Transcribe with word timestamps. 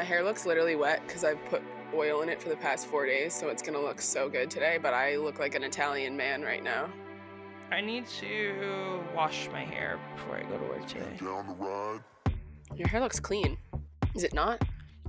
My 0.00 0.04
hair 0.04 0.24
looks 0.24 0.46
literally 0.46 0.76
wet 0.76 1.02
because 1.06 1.24
I've 1.24 1.44
put 1.50 1.60
oil 1.94 2.22
in 2.22 2.30
it 2.30 2.40
for 2.40 2.48
the 2.48 2.56
past 2.56 2.86
four 2.86 3.04
days, 3.04 3.34
so 3.34 3.50
it's 3.50 3.60
gonna 3.60 3.82
look 3.82 4.00
so 4.00 4.30
good 4.30 4.50
today. 4.50 4.78
But 4.80 4.94
I 4.94 5.16
look 5.16 5.38
like 5.38 5.54
an 5.54 5.62
Italian 5.62 6.16
man 6.16 6.40
right 6.40 6.64
now. 6.64 6.88
I 7.70 7.82
need 7.82 8.06
to 8.20 9.04
wash 9.14 9.50
my 9.52 9.62
hair 9.62 10.00
before 10.16 10.38
I 10.38 10.42
go 10.44 10.56
to 10.56 10.64
work 10.64 10.86
today. 10.86 11.04
Down 11.18 11.48
the 11.48 11.52
ride. 11.52 12.00
Your 12.74 12.88
hair 12.88 12.98
looks 12.98 13.20
clean. 13.20 13.58
Is 14.14 14.24
it 14.24 14.32
not? 14.32 14.64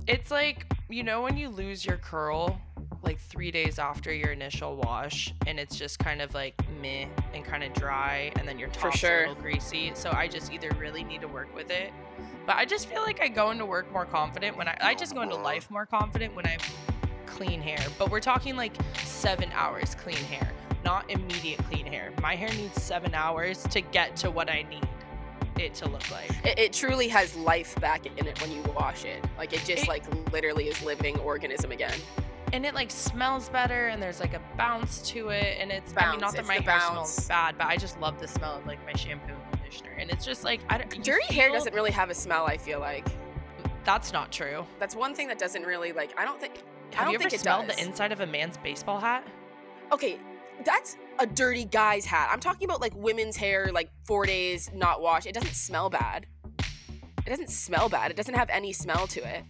It's 0.06 0.30
like, 0.30 0.70
you 0.90 1.02
know, 1.02 1.22
when 1.22 1.38
you 1.38 1.48
lose 1.48 1.86
your 1.86 1.96
curl 1.96 2.60
like 3.02 3.18
three 3.18 3.50
days 3.50 3.78
after 3.78 4.12
your 4.12 4.32
initial 4.32 4.76
wash, 4.76 5.32
and 5.46 5.58
it's 5.58 5.78
just 5.78 6.00
kind 6.00 6.20
of 6.20 6.34
like 6.34 6.61
meh 6.82 7.06
and 7.32 7.44
kind 7.44 7.62
of 7.62 7.72
dry, 7.72 8.32
and 8.36 8.46
then 8.46 8.58
your 8.58 8.68
For 8.70 8.80
top's 8.90 8.98
sure. 8.98 9.24
a 9.24 9.28
little 9.28 9.42
greasy. 9.42 9.92
So 9.94 10.10
I 10.12 10.28
just 10.28 10.52
either 10.52 10.70
really 10.78 11.04
need 11.04 11.20
to 11.22 11.28
work 11.28 11.54
with 11.54 11.70
it, 11.70 11.92
but 12.44 12.56
I 12.56 12.64
just 12.66 12.86
feel 12.88 13.00
like 13.02 13.22
I 13.22 13.28
go 13.28 13.50
into 13.52 13.64
work 13.64 13.90
more 13.92 14.04
confident 14.04 14.56
when 14.56 14.68
I, 14.68 14.76
I 14.82 14.94
just 14.94 15.14
go 15.14 15.22
into 15.22 15.36
life 15.36 15.70
more 15.70 15.86
confident 15.86 16.34
when 16.34 16.44
I 16.44 16.50
have 16.50 16.70
clean 17.26 17.62
hair. 17.62 17.78
But 17.98 18.10
we're 18.10 18.20
talking 18.20 18.56
like 18.56 18.72
seven 19.04 19.48
hours 19.54 19.94
clean 19.94 20.16
hair, 20.16 20.50
not 20.84 21.10
immediate 21.10 21.58
clean 21.64 21.86
hair. 21.86 22.10
My 22.20 22.34
hair 22.34 22.50
needs 22.50 22.82
seven 22.82 23.14
hours 23.14 23.62
to 23.64 23.80
get 23.80 24.16
to 24.16 24.30
what 24.30 24.50
I 24.50 24.62
need 24.68 24.86
it 25.58 25.74
to 25.74 25.88
look 25.88 26.10
like. 26.10 26.30
It, 26.44 26.58
it 26.58 26.72
truly 26.72 27.08
has 27.08 27.36
life 27.36 27.78
back 27.80 28.06
in 28.06 28.26
it 28.26 28.40
when 28.40 28.50
you 28.50 28.62
wash 28.74 29.04
it. 29.04 29.22
Like 29.38 29.52
it 29.52 29.60
just 29.64 29.84
It- 29.84 29.88
like 29.88 30.02
literally 30.32 30.64
is 30.68 30.82
living 30.82 31.18
organism 31.20 31.70
again. 31.72 31.94
And 32.52 32.66
it 32.66 32.74
like 32.74 32.90
smells 32.90 33.48
better 33.48 33.88
and 33.88 34.02
there's 34.02 34.20
like 34.20 34.34
a 34.34 34.40
bounce 34.56 35.00
to 35.10 35.28
it 35.30 35.58
and 35.60 35.70
it's 35.70 35.92
I 35.96 36.10
mean 36.10 36.20
Bounce, 36.20 36.20
not 36.20 36.32
that 36.32 36.38
it's 36.40 36.48
my 36.48 36.54
hair 36.54 36.62
bounce. 36.78 37.10
smells 37.10 37.28
bad 37.28 37.58
but 37.58 37.66
I 37.66 37.76
just 37.76 38.00
love 38.00 38.20
the 38.20 38.28
smell 38.28 38.56
of 38.56 38.66
like 38.66 38.84
my 38.84 38.92
shampoo 38.92 39.32
and 39.32 39.52
conditioner 39.52 39.92
and 39.98 40.10
it's 40.10 40.24
just 40.24 40.44
like 40.44 40.60
I 40.68 40.78
don't 40.78 41.02
Dirty 41.02 41.34
hair 41.34 41.50
doesn't 41.50 41.74
really 41.74 41.90
have 41.90 42.10
a 42.10 42.14
smell. 42.14 42.46
I 42.46 42.56
feel 42.56 42.80
like 42.80 43.08
that's 43.84 44.12
not 44.12 44.30
true 44.30 44.64
that's 44.78 44.94
one 44.94 45.14
thing 45.14 45.28
that 45.28 45.38
doesn't 45.38 45.62
really 45.64 45.92
like. 45.92 46.18
I 46.18 46.24
don't 46.24 46.40
think. 46.40 46.62
I 46.92 46.96
have 46.96 47.04
don't 47.04 47.12
you 47.12 47.16
ever 47.16 47.30
think 47.30 47.34
it 47.34 47.40
smelled 47.40 47.68
the 47.68 47.82
inside 47.82 48.12
of 48.12 48.20
a 48.20 48.26
man's 48.26 48.58
baseball 48.58 49.00
hat 49.00 49.26
Okay, 49.92 50.18
that's 50.64 50.96
a 51.18 51.26
dirty 51.26 51.66
guy's 51.66 52.06
hat. 52.06 52.30
I'm 52.32 52.40
talking 52.40 52.64
about 52.64 52.80
like 52.80 52.94
women's 52.96 53.36
hair, 53.36 53.70
like 53.72 53.90
four 54.04 54.24
days 54.24 54.70
not 54.74 55.02
washed. 55.02 55.26
It 55.26 55.34
doesn't 55.34 55.54
smell 55.54 55.90
bad. 55.90 56.26
It 56.58 57.28
doesn't 57.28 57.50
smell 57.50 57.90
bad. 57.90 58.10
It 58.10 58.16
doesn't 58.16 58.34
have 58.34 58.48
any 58.48 58.72
smell 58.72 59.06
to 59.08 59.20
it. 59.20 59.44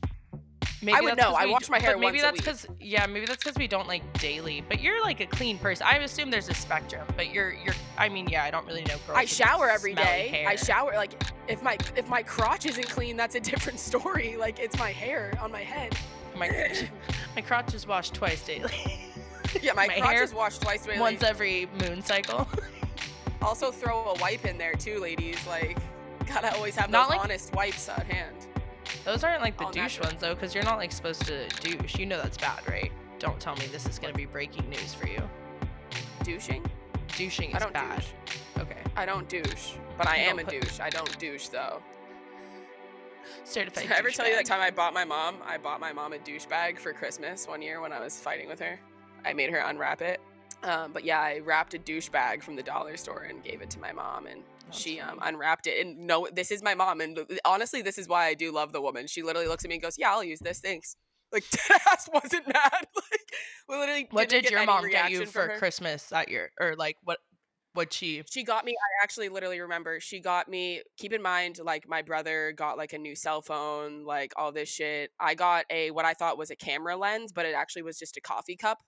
Maybe 0.83 1.01
would 1.07 1.17
know. 1.17 1.35
I 1.35 1.47
wash 1.47 1.69
my 1.71 1.79
hair 1.79 1.93
but 1.93 2.01
maybe 2.01 2.19
once 2.21 2.23
that's 2.23 2.65
because 2.65 2.67
yeah 2.81 3.07
maybe 3.07 3.27
that's 3.27 3.43
because 3.43 3.57
we 3.57 3.69
don't 3.69 3.87
like 3.89 4.03
daily 4.19 4.63
but 4.69 4.81
you're 4.81 5.01
like 5.03 5.21
a 5.21 5.27
clean 5.27 5.57
person 5.59 5.87
I 5.89 5.97
assume 5.99 6.31
there's 6.31 6.49
a 6.49 6.55
spectrum 6.55 7.07
but 7.17 7.33
you're 7.33 7.53
you're 7.65 7.75
I 7.97 8.09
mean 8.09 8.29
yeah 8.29 8.45
I 8.45 8.51
don't 8.51 8.67
really 8.67 8.85
know 8.85 8.97
I 9.15 9.25
shower 9.25 9.69
every 9.71 9.95
day. 9.95 10.29
day. 10.33 10.47
I 10.47 10.57
shower 10.57 10.93
like 10.97 11.13
if 11.49 11.63
my 11.63 11.77
if 11.97 12.09
my 12.09 12.23
crotch 12.23 12.67
isn't 12.67 12.89
clean, 12.89 13.17
that's 13.17 13.35
a 13.37 13.41
different 13.41 13.79
story. 13.91 14.37
Like 14.37 14.59
it's 14.59 14.79
my 14.79 14.91
hair 14.91 15.33
on 15.41 15.51
my 15.53 15.63
head. 15.63 15.97
my 16.37 16.51
my 17.37 17.43
crotch 17.43 17.75
is 17.75 17.87
washed 17.87 18.15
twice 18.15 18.45
daily 18.45 18.73
Yeah, 19.63 19.75
my, 19.75 19.87
My 19.87 19.99
crotch 19.99 20.13
hair 20.15 20.23
is 20.23 20.33
washed 20.35 20.63
twice 20.63 20.87
daily. 20.87 20.99
once 20.99 21.23
every 21.23 21.69
moon 21.83 22.03
cycle 22.03 22.49
Also 23.43 23.71
throw 23.71 24.05
a 24.13 24.15
wipe 24.21 24.45
in 24.47 24.57
there 24.57 24.73
too, 24.75 24.99
ladies. 24.99 25.39
Like 25.47 25.77
gotta 26.27 26.55
always 26.55 26.75
have 26.77 26.91
Not 26.91 27.05
those 27.09 27.11
like- 27.17 27.25
honest 27.25 27.55
wipes 27.55 27.89
at 27.89 28.07
hand. 28.07 28.35
Those 29.05 29.25
aren't 29.25 29.43
like 29.43 29.57
the 29.59 29.65
All 29.65 29.71
douche 29.73 29.99
natural. 29.99 30.09
ones 30.11 30.21
though, 30.21 30.35
because 30.35 30.55
you're 30.55 30.65
not 30.65 30.79
like 30.79 30.93
supposed 30.93 31.27
to 31.27 31.49
douche. 31.61 31.97
You 31.97 32.07
know 32.07 32.19
that's 32.21 32.37
bad, 32.39 32.61
right? 32.69 32.93
Don't 33.19 33.41
tell 33.41 33.57
me 33.57 33.67
this 33.67 33.87
is 33.87 33.99
gonna 33.99 34.15
be 34.15 34.27
breaking 34.27 34.69
news 34.71 34.95
for 34.95 35.07
you. 35.09 35.23
Douching? 36.25 36.65
Douching 37.17 37.51
is 37.51 37.57
I 37.57 37.59
don't 37.59 37.73
bad. 37.73 37.97
douche. 38.01 38.37
Okay. 38.59 38.79
I 38.97 39.05
don't 39.07 39.29
douche, 39.29 39.73
but 39.99 40.07
I 40.09 40.17
You 40.23 40.31
am 40.31 40.39
a 40.39 40.45
put- 40.45 40.61
douche. 40.63 40.81
I 40.81 40.89
don't 40.91 41.19
douche 41.19 41.49
though. 41.49 41.83
Certified. 43.45 43.85
Did 43.85 43.93
I 43.95 43.99
ever 43.99 44.11
tell 44.11 44.29
you 44.29 44.35
that 44.37 44.47
time 44.47 44.61
I 44.61 44.71
bought 44.71 44.95
my 44.95 45.05
mom? 45.05 45.37
I 45.45 45.59
bought 45.59 45.81
my 45.81 45.93
mom 45.93 46.13
a 46.13 46.19
douche 46.19 46.47
bag 46.47 46.79
for 46.79 46.93
Christmas 46.93 47.47
one 47.49 47.63
year 47.63 47.81
when 47.81 47.93
I 47.93 48.01
was 48.01 48.19
fighting 48.21 48.49
with 48.49 48.61
her. 48.61 48.79
I 49.25 49.33
made 49.33 49.51
her 49.51 49.59
unwrap 49.59 50.03
it. 50.03 50.21
Um, 50.63 50.93
but 50.93 51.05
yeah, 51.05 51.21
I 51.21 51.41
wrapped 51.41 51.75
a 51.75 51.79
douche 51.79 52.09
bag 52.09 52.43
from 52.43 52.55
the 52.55 52.63
dollar 52.63 52.97
store 52.97 53.23
and 53.29 53.43
gave 53.43 53.63
it 53.63 53.71
to 53.71 53.81
my 53.81 53.91
mom, 53.93 54.27
and 54.29 54.43
she 54.73 55.01
um, 55.01 55.19
unwrapped 55.23 55.67
it. 55.67 55.85
And 55.85 56.07
no, 56.07 56.29
this 56.33 56.51
is 56.51 56.63
my 56.63 56.75
mom, 56.75 57.01
and 57.01 57.19
honestly, 57.45 57.83
this 57.83 57.99
is 57.99 58.09
why 58.09 58.27
I 58.27 58.35
do 58.35 58.53
love 58.53 58.73
the 58.73 58.81
woman. 58.81 59.07
She 59.07 59.23
literally 59.23 59.49
looks 59.49 59.65
at 59.65 59.69
me 59.69 59.77
and 59.77 59.83
goes, 59.83 59.99
"Yeah, 59.99 60.13
I'll 60.13 60.25
use 60.25 60.41
this. 60.41 60.61
Thanks." 60.61 60.97
Like, 61.33 61.45
ass 61.87 62.09
wasn't 62.13 62.47
mad. 62.47 62.71
Like, 62.95 63.33
we 63.69 63.77
literally. 63.77 64.09
What 64.11 64.29
did 64.29 64.51
your 64.51 64.67
mom 64.67 64.89
get 64.89 65.11
you 65.11 65.25
for 65.25 65.49
her. 65.49 65.59
Christmas 65.59 66.05
that 66.07 66.29
year, 66.29 66.51
or 66.61 66.75
like 66.77 66.97
what? 67.05 67.19
What 67.75 67.93
she? 67.93 68.23
She 68.31 68.45
got 68.45 68.67
me. 68.67 68.73
I 68.73 69.03
actually 69.03 69.31
literally 69.31 69.61
remember. 69.61 69.99
She 70.01 70.21
got 70.21 70.49
me. 70.49 70.83
Keep 70.99 71.15
in 71.15 71.23
mind, 71.23 71.59
like 71.63 71.89
my 71.89 72.03
brother 72.03 72.53
got 72.55 72.77
like 72.77 72.93
a 72.93 72.99
new 72.99 73.17
cell 73.17 73.41
phone, 73.41 74.05
like 74.05 74.33
all 74.37 74.53
this 74.53 74.69
shit. 74.69 75.11
I 75.19 75.35
got 75.35 75.65
a 75.71 75.91
what 75.91 76.05
I 76.05 76.13
thought 76.13 76.37
was 76.37 76.51
a 76.51 76.57
camera 76.57 76.97
lens, 76.97 77.33
but 77.33 77.47
it 77.47 77.55
actually 77.55 77.83
was 77.83 77.99
just 77.99 78.17
a 78.19 78.21
coffee 78.21 78.57
cup. 78.57 78.79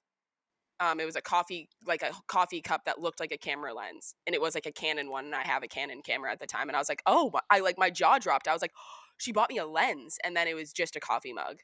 Um, 0.85 1.01
it 1.01 1.05
was 1.07 1.17
a 1.17 1.23
coffee 1.23 1.69
like 1.87 2.03
a 2.03 2.11
coffee 2.27 2.61
cup 2.61 2.85
that 2.85 3.01
looked 3.01 3.21
like 3.21 3.33
a 3.33 3.39
camera 3.39 3.73
lens, 3.75 4.15
and 4.27 4.35
it 4.35 4.41
was 4.41 4.55
like 4.55 4.67
a 4.67 4.73
Canon 4.73 5.11
one, 5.11 5.25
and 5.27 5.35
I 5.35 5.43
have 5.47 5.63
a 5.63 5.69
Canon 5.69 6.03
camera 6.03 6.31
at 6.33 6.41
the 6.41 6.47
time, 6.47 6.69
and 6.69 6.77
I 6.77 6.79
was 6.79 6.89
like, 6.89 7.03
oh, 7.07 7.33
I 7.51 7.61
like 7.61 7.79
my 7.79 7.91
jaw 7.91 8.19
dropped. 8.19 8.49
I 8.49 8.53
was 8.53 8.63
like, 8.63 8.73
she 9.19 9.33
bought 9.33 9.51
me 9.51 9.59
a 9.59 9.67
lens, 9.67 10.19
and 10.25 10.37
then 10.37 10.47
it 10.49 10.55
was 10.55 10.73
just 10.73 10.97
a 10.97 11.01
coffee 11.01 11.33
mug 11.33 11.57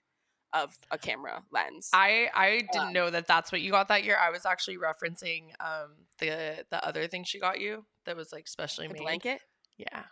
of 0.52 0.76
a 0.90 0.98
camera 0.98 1.42
lens. 1.52 1.90
I 1.92 2.28
I 2.34 2.50
didn't 2.72 2.88
Um, 2.88 2.92
know 2.92 3.10
that 3.10 3.26
that's 3.26 3.52
what 3.52 3.60
you 3.60 3.70
got 3.70 3.88
that 3.88 4.04
year. 4.04 4.16
I 4.20 4.30
was 4.30 4.44
actually 4.46 4.78
referencing 4.78 5.50
um 5.60 6.06
the 6.18 6.64
the 6.70 6.84
other 6.84 7.06
thing 7.06 7.24
she 7.24 7.38
got 7.38 7.60
you 7.60 7.84
that 8.06 8.16
was 8.16 8.32
like 8.32 8.48
specially 8.48 8.88
made. 8.88 8.98
blanket. 8.98 9.40
Yeah. 9.76 10.04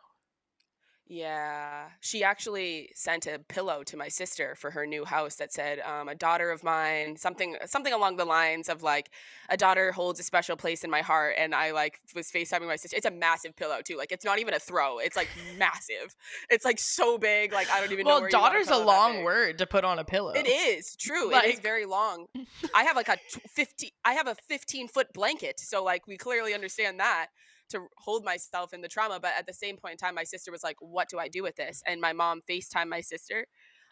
Yeah, 1.11 1.87
she 2.01 2.23
actually 2.23 2.91
sent 2.95 3.27
a 3.27 3.39
pillow 3.39 3.83
to 3.85 3.97
my 3.97 4.09
sister 4.09 4.55
for 4.55 4.71
her 4.73 4.87
new 4.87 5.07
house 5.07 5.37
that 5.37 5.55
said, 5.55 5.81
um, 5.81 6.07
"A 6.07 6.15
daughter 6.15 6.51
of 6.51 6.63
mine," 6.63 7.17
something 7.17 7.57
something 7.65 7.95
along 7.95 8.17
the 8.17 8.27
lines 8.27 8.69
of 8.69 8.83
like, 8.83 9.09
"A 9.49 9.57
daughter 9.57 9.91
holds 9.93 10.21
a 10.21 10.23
special 10.23 10.55
place 10.55 10.85
in 10.85 10.91
my 10.91 11.01
heart." 11.01 11.37
And 11.39 11.55
I 11.55 11.71
like 11.71 12.01
was 12.15 12.31
Facetiming 12.31 12.67
my 12.67 12.77
sister. 12.77 12.95
It's 12.95 13.07
a 13.07 13.11
massive 13.11 13.57
pillow 13.57 13.81
too. 13.83 13.97
Like 13.97 14.13
it's 14.13 14.25
not 14.25 14.39
even 14.39 14.53
a 14.53 14.59
throw. 14.59 14.99
It's 14.99 15.17
like 15.17 15.31
massive. 15.57 16.15
It's 16.51 16.67
like 16.67 16.79
so 16.79 17.17
big. 17.17 17.55
Like 17.55 17.71
I 17.71 17.81
don't 17.81 17.93
even 17.93 18.05
know. 18.05 18.11
Well, 18.11 18.19
you 18.19 18.23
want 18.25 18.33
daughter's 18.33 18.69
a 18.69 18.73
pillow 18.73 18.85
long 18.85 19.25
word 19.25 19.57
to 19.59 19.67
put 19.67 19.85
on 19.85 19.99
a 19.99 20.05
pillow. 20.05 20.33
It 20.33 20.47
is 20.47 20.95
true. 20.95 21.35
it 21.35 21.45
is 21.47 21.61
very 21.61 21.87
long. 21.87 22.27
I 22.75 22.83
have 22.85 22.97
like 22.97 23.09
a 23.09 23.17
tw- 23.17 23.49
fifteen. 23.49 23.91
I 24.05 24.13
have 24.13 24.29
a 24.29 24.35
fifteen 24.47 24.89
foot 24.89 25.15
blanket, 25.15 25.59
so 25.59 25.83
like 25.83 26.07
we 26.07 26.19
clearly 26.19 26.53
understand 26.53 27.01
that 27.01 27.29
to 27.71 27.87
hold 27.99 28.25
myself 28.25 28.73
in 28.73 28.81
the 28.81 28.89
trauma. 28.89 29.19
But 29.21 29.33
at 29.39 29.47
the 29.47 29.53
same 29.55 29.77
point 29.77 29.93
in 29.93 29.99
time, 29.99 30.15
my 30.15 30.25
sister 30.25 30.51
was 30.51 30.63
like, 30.65 30.77
"What 30.81 31.09
do 31.09 31.19
I 31.19 31.29
do 31.29 31.43
with 31.43 31.57
this?" 31.57 31.83
And 31.87 32.01
my 32.01 32.13
mom 32.13 32.43
Facetime 32.49 32.89
my 32.89 33.01
sister, 33.01 33.47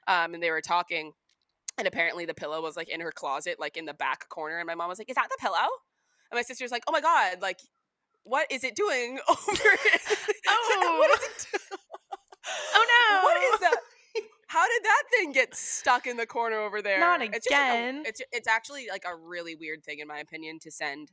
um, 0.07 0.35
and 0.35 0.43
they 0.43 0.51
were 0.51 0.61
talking. 0.63 1.13
And 1.79 1.87
apparently, 1.87 2.25
the 2.25 2.35
pillow 2.35 2.63
was 2.63 2.77
like 2.77 2.89
in 2.89 3.01
her 3.01 3.13
closet, 3.13 3.57
like 3.61 3.77
in 3.77 3.85
the 3.85 3.95
back 3.95 4.29
corner. 4.31 4.59
And 4.59 4.67
my 4.67 4.75
mom 4.75 4.89
was 4.89 4.99
like, 4.99 5.11
"Is 5.11 5.17
that 5.17 5.29
the 5.31 5.37
pillow?" 5.41 5.69
And 6.31 6.39
my 6.39 6.43
sister's 6.43 6.71
like, 6.71 6.85
"Oh 6.89 6.93
my 6.93 7.01
god! 7.01 7.43
Like, 7.43 7.59
what 8.23 8.51
is 8.51 8.65
it 8.65 8.75
doing 8.75 9.19
over? 9.29 9.39
Oh. 10.49 10.97
what 10.99 11.11
is 11.21 11.29
it? 11.29 11.49
do- 11.53 11.77
Oh 12.75 12.87
no. 13.11 13.23
What 13.25 13.55
is 13.55 13.61
that? 13.61 13.77
How 14.49 14.67
did 14.69 14.85
that 14.85 15.03
thing 15.11 15.33
get 15.33 15.55
stuck 15.55 16.07
in 16.07 16.17
the 16.17 16.27
corner 16.27 16.57
over 16.59 16.81
there? 16.81 17.01
Not 17.01 17.21
It's 17.21 17.31
just 17.47 17.51
like 17.51 17.61
a- 17.61 17.63
again. 17.73 18.03
it's 18.07 18.23
it's 18.33 18.49
actually 18.49 18.87
like 18.89 19.03
a 19.05 19.15
really 19.17 19.55
weird 19.57 19.85
thing 19.85 19.99
in 19.99 20.07
my 20.09 20.19
opinion 20.19 20.59
to 20.63 20.71
send. 20.71 21.11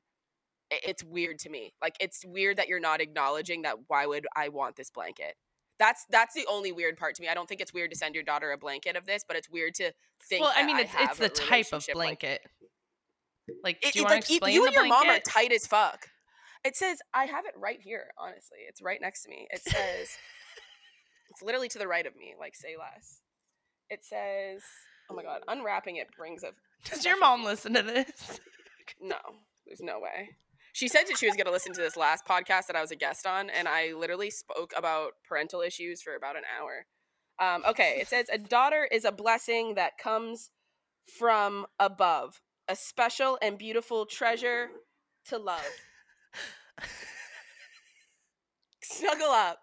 I- 0.74 0.80
It's 0.84 1.04
weird 1.04 1.40
to 1.40 1.50
me. 1.50 1.74
Like 1.82 1.96
it's 2.00 2.24
weird 2.26 2.58
that 2.58 2.68
you're 2.68 2.80
not 2.80 3.02
acknowledging 3.02 3.62
that. 3.64 3.76
Why 3.88 4.06
would 4.06 4.26
I 4.36 4.50
want 4.50 4.76
this 4.76 4.90
blanket? 4.90 5.36
That's 5.80 6.06
that's 6.10 6.34
the 6.36 6.46
only 6.50 6.72
weird 6.72 6.98
part 6.98 7.16
to 7.16 7.22
me. 7.22 7.28
I 7.30 7.34
don't 7.34 7.48
think 7.50 7.60
it's 7.62 7.74
weird 7.74 7.92
to 7.92 7.98
send 7.98 8.16
your 8.16 8.24
daughter 8.24 8.52
a 8.52 8.58
blanket 8.58 8.96
of 8.96 9.06
this, 9.06 9.24
but 9.28 9.36
it's 9.38 9.50
weird 9.50 9.74
to 9.76 9.92
think. 10.30 10.44
Well, 10.44 10.54
I 10.56 10.64
mean, 10.66 10.78
it's 10.80 10.92
have 10.92 11.12
it's 11.12 11.20
the 11.20 11.30
type 11.30 11.68
of 11.68 11.84
relationship 11.84 11.96
like- 11.96 12.20
blanket. 12.22 12.42
Like, 13.64 13.82
do 13.82 13.90
you 13.96 14.02
it- 14.02 14.04
want 14.04 14.10
to 14.12 14.16
like, 14.16 14.30
explain 14.30 14.54
you 14.54 14.66
and 14.66 14.74
your 14.74 14.88
mom 14.88 15.10
are 15.10 15.20
tight 15.20 15.52
as 15.52 15.68
fuck. 15.68 16.08
It 16.64 16.78
says 16.78 17.00
I 17.14 17.26
have 17.26 17.46
it 17.46 17.54
right 17.58 17.82
here. 17.82 18.06
Honestly, 18.18 18.60
it's 18.70 18.82
right 18.82 19.02
next 19.02 19.24
to 19.24 19.30
me. 19.30 19.48
It 19.52 19.62
says 19.64 20.08
it's 21.30 21.42
literally 21.42 21.68
to 21.70 21.78
the 21.80 21.88
right 21.88 22.06
of 22.06 22.16
me. 22.16 22.36
Like 22.40 22.56
say 22.56 22.76
less. 22.80 23.20
It 23.90 24.06
says, 24.06 24.62
"Oh 25.10 25.16
my 25.16 25.24
god!" 25.24 25.42
Unwrapping 25.48 25.98
it 25.98 26.08
brings 26.18 26.44
a. 26.44 26.52
Does 26.90 27.04
your 27.04 27.18
mom 27.20 27.44
listen 27.44 27.74
to 27.74 27.82
this? 27.82 28.40
No, 29.02 29.16
there's 29.66 29.80
no 29.82 30.00
way. 30.02 30.30
She 30.74 30.88
said 30.88 31.04
that 31.08 31.18
she 31.18 31.28
was 31.28 31.36
going 31.36 31.46
to 31.46 31.52
listen 31.52 31.72
to 31.74 31.82
this 31.82 31.96
last 31.96 32.26
podcast 32.26 32.66
that 32.68 32.76
I 32.76 32.82
was 32.82 32.92
a 32.92 32.96
guest 32.96 33.28
on, 33.28 33.50
and 33.52 33.68
I 33.68 33.94
literally 33.94 34.32
spoke 34.32 34.74
about 34.76 35.12
parental 35.28 35.62
issues 35.62 36.02
for 36.02 36.16
about 36.16 36.36
an 36.36 36.44
hour. 36.60 36.86
Um, 37.40 37.64
okay, 37.68 37.98
it 38.02 38.08
says 38.08 38.28
a 38.32 38.38
daughter 38.40 38.88
is 38.92 39.06
a 39.06 39.12
blessing 39.12 39.76
that 39.76 39.98
comes 39.98 40.50
from 41.18 41.68
above, 41.80 42.42
a 42.68 42.76
special 42.76 43.38
and 43.42 43.58
beautiful 43.58 44.06
treasure 44.06 44.70
to 45.30 45.38
love. 45.38 45.62
Snuggle 48.82 49.30
up. 49.30 49.60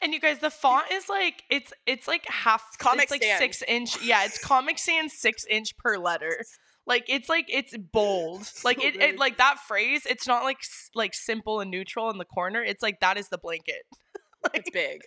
And 0.00 0.14
you 0.14 0.20
guys, 0.20 0.38
the 0.38 0.50
font 0.50 0.90
is 0.90 1.10
like 1.10 1.42
it's 1.50 1.74
it's 1.86 2.08
like 2.08 2.24
half. 2.26 2.78
Comic 2.78 3.04
it's 3.04 3.10
like 3.10 3.22
six 3.22 3.62
inch. 3.68 4.02
Yeah, 4.02 4.24
it's 4.24 4.42
Comic 4.42 4.78
Sans 4.78 5.12
six 5.12 5.44
inch 5.44 5.76
per 5.76 5.98
letter. 5.98 6.42
Like 6.88 7.04
it's 7.08 7.28
like 7.28 7.46
it's 7.48 7.76
bold. 7.76 8.50
Like 8.64 8.82
it, 8.82 8.96
it 9.00 9.18
like 9.18 9.36
that 9.38 9.60
phrase. 9.60 10.04
It's 10.06 10.26
not 10.26 10.42
like 10.42 10.58
like 10.94 11.14
simple 11.14 11.60
and 11.60 11.70
neutral 11.70 12.10
in 12.10 12.18
the 12.18 12.24
corner. 12.24 12.64
It's 12.64 12.82
like 12.82 12.98
that 13.00 13.16
is 13.18 13.28
the 13.28 13.38
blanket. 13.38 13.82
It's 14.54 14.70
big. 14.70 15.02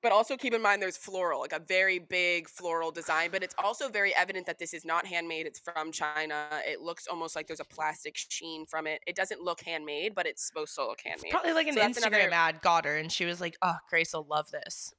But 0.00 0.12
also 0.12 0.36
keep 0.36 0.54
in 0.54 0.62
mind 0.62 0.80
there's 0.80 0.96
floral, 0.96 1.40
like 1.40 1.52
a 1.54 1.58
very 1.58 1.98
big 1.98 2.48
floral 2.48 2.92
design, 2.92 3.30
but 3.32 3.42
it's 3.42 3.54
also 3.58 3.88
very 3.88 4.14
evident 4.14 4.46
that 4.46 4.58
this 4.58 4.72
is 4.72 4.84
not 4.84 5.06
handmade. 5.06 5.46
It's 5.46 5.58
from 5.58 5.90
China. 5.90 6.46
It 6.64 6.80
looks 6.82 7.08
almost 7.08 7.34
like 7.34 7.48
there's 7.48 7.58
a 7.60 7.64
plastic 7.64 8.14
sheen 8.16 8.64
from 8.66 8.86
it. 8.86 9.00
It 9.08 9.16
doesn't 9.16 9.40
look 9.40 9.60
handmade, 9.62 10.14
but 10.14 10.24
it's 10.26 10.46
supposed 10.46 10.74
to 10.76 10.84
look 10.86 11.00
handmade. 11.04 11.32
Probably 11.32 11.52
like 11.52 11.66
an 11.66 11.74
So 11.74 11.80
Instagram 11.80 12.06
another- 12.08 12.30
ad 12.32 12.60
got 12.62 12.84
her, 12.84 12.96
and 12.96 13.10
she 13.10 13.24
was 13.24 13.40
like, 13.40 13.56
"Oh, 13.60 13.78
Grace 13.90 14.12
will 14.12 14.26
love 14.30 14.50
this." 14.52 14.92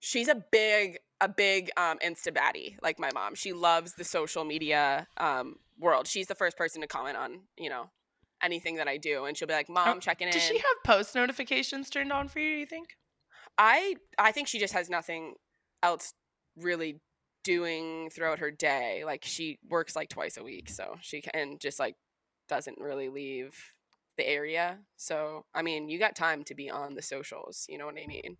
She's 0.00 0.28
a 0.28 0.44
big 0.50 0.98
a 1.22 1.28
big 1.28 1.70
um 1.76 1.98
insta 2.04 2.36
baddie 2.36 2.76
like 2.82 2.98
my 2.98 3.10
mom. 3.14 3.34
She 3.34 3.52
loves 3.52 3.94
the 3.94 4.04
social 4.04 4.44
media 4.44 5.06
um 5.16 5.56
world. 5.78 6.06
She's 6.06 6.26
the 6.26 6.34
first 6.34 6.58
person 6.58 6.82
to 6.82 6.86
comment 6.86 7.16
on, 7.16 7.40
you 7.56 7.70
know, 7.70 7.90
anything 8.42 8.76
that 8.76 8.88
I 8.88 8.96
do 8.98 9.24
and 9.24 9.36
she'll 9.36 9.48
be 9.48 9.54
like, 9.54 9.70
"Mom, 9.70 10.00
checking 10.00 10.28
in." 10.28 10.34
Does 10.34 10.42
she 10.42 10.58
have 10.58 10.82
post 10.84 11.14
notifications 11.14 11.88
turned 11.88 12.12
on 12.12 12.28
for 12.28 12.40
you? 12.40 12.54
Do 12.54 12.60
you 12.60 12.66
think? 12.66 12.88
I 13.56 13.94
I 14.18 14.32
think 14.32 14.48
she 14.48 14.58
just 14.58 14.74
has 14.74 14.90
nothing 14.90 15.34
else 15.82 16.12
really 16.56 17.00
doing 17.44 18.10
throughout 18.10 18.40
her 18.40 18.50
day. 18.50 19.04
Like 19.04 19.24
she 19.24 19.58
works 19.68 19.94
like 19.94 20.08
twice 20.08 20.36
a 20.36 20.42
week, 20.42 20.68
so 20.68 20.96
she 21.00 21.22
can 21.22 21.58
just 21.58 21.78
like 21.78 21.94
doesn't 22.48 22.78
really 22.78 23.08
leave 23.08 23.54
the 24.16 24.28
area. 24.28 24.78
So 24.96 25.44
I 25.54 25.62
mean, 25.62 25.88
you 25.88 25.98
got 25.98 26.16
time 26.16 26.42
to 26.44 26.54
be 26.54 26.68
on 26.68 26.94
the 26.94 27.02
socials. 27.02 27.66
You 27.68 27.78
know 27.78 27.86
what 27.86 27.96
I 28.02 28.06
mean? 28.06 28.36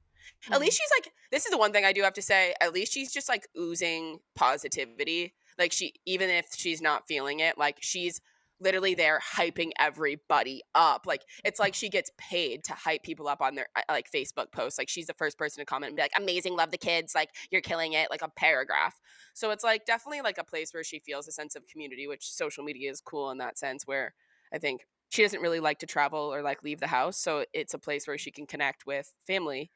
At 0.51 0.61
least 0.61 0.79
she's 0.79 0.91
like. 0.99 1.13
This 1.31 1.45
is 1.47 1.51
the 1.51 1.59
one 1.59 1.73
thing 1.73 1.85
I 1.85 1.93
do 1.93 2.03
have 2.03 2.13
to 2.15 2.23
say. 2.23 2.55
At 2.61 2.75
least 2.75 2.93
she's 2.93 3.13
just 3.13 3.29
like 3.29 3.49
oozing 3.59 4.19
positivity. 4.35 5.35
Like 5.59 5.73
she, 5.73 5.95
even 6.07 6.31
if 6.31 6.47
she's 6.55 6.83
not 6.83 7.07
feeling 7.07 7.41
it, 7.41 7.57
like 7.59 7.79
she's 7.81 8.21
literally 8.63 8.95
there 8.95 9.21
hyping 9.37 9.71
everybody 9.79 10.63
up. 10.75 11.05
Like 11.07 11.23
it's 11.45 11.59
like 11.59 11.75
she 11.75 11.89
gets 11.89 12.11
paid 12.17 12.65
to 12.65 12.75
hype 12.75 13.03
people 13.03 13.29
up 13.29 13.43
on 13.43 13.55
their 13.55 13.67
uh, 13.77 13.83
like 13.91 14.11
Facebook 14.11 14.53
posts. 14.53 14.79
Like 14.79 14.89
she's 14.89 15.07
the 15.07 15.15
first 15.15 15.37
person 15.37 15.61
to 15.61 15.65
comment 15.65 15.91
and 15.91 15.97
be 15.97 16.03
like, 16.03 16.13
"Amazing, 16.17 16.57
love 16.57 16.71
the 16.71 16.79
kids, 16.79 17.15
like 17.15 17.31
you're 17.51 17.61
killing 17.61 17.93
it," 17.93 18.11
like 18.11 18.23
a 18.23 18.29
paragraph. 18.29 19.01
So 19.35 19.51
it's 19.51 19.65
like 19.65 19.85
definitely 19.85 20.23
like 20.23 20.39
a 20.39 20.45
place 20.45 20.73
where 20.73 20.85
she 20.85 21.01
feels 21.01 21.29
a 21.29 21.33
sense 21.33 21.57
of 21.57 21.67
community, 21.67 22.07
which 22.07 22.31
social 22.31 22.65
media 22.65 22.91
is 22.91 23.01
cool 23.01 23.31
in 23.31 23.39
that 23.39 23.59
sense. 23.59 23.87
Where 23.87 24.15
I 24.53 24.59
think 24.59 24.83
she 25.11 25.23
doesn't 25.23 25.41
really 25.41 25.61
like 25.61 25.79
to 25.81 25.87
travel 25.87 26.33
or 26.33 26.43
like 26.43 26.63
leave 26.63 26.81
the 26.81 26.87
house, 26.87 27.19
so 27.19 27.45
it's 27.53 27.75
a 27.75 27.79
place 27.79 28.07
where 28.07 28.19
she 28.19 28.31
can 28.31 28.47
connect 28.47 28.87
with 28.87 29.13
family, 29.27 29.71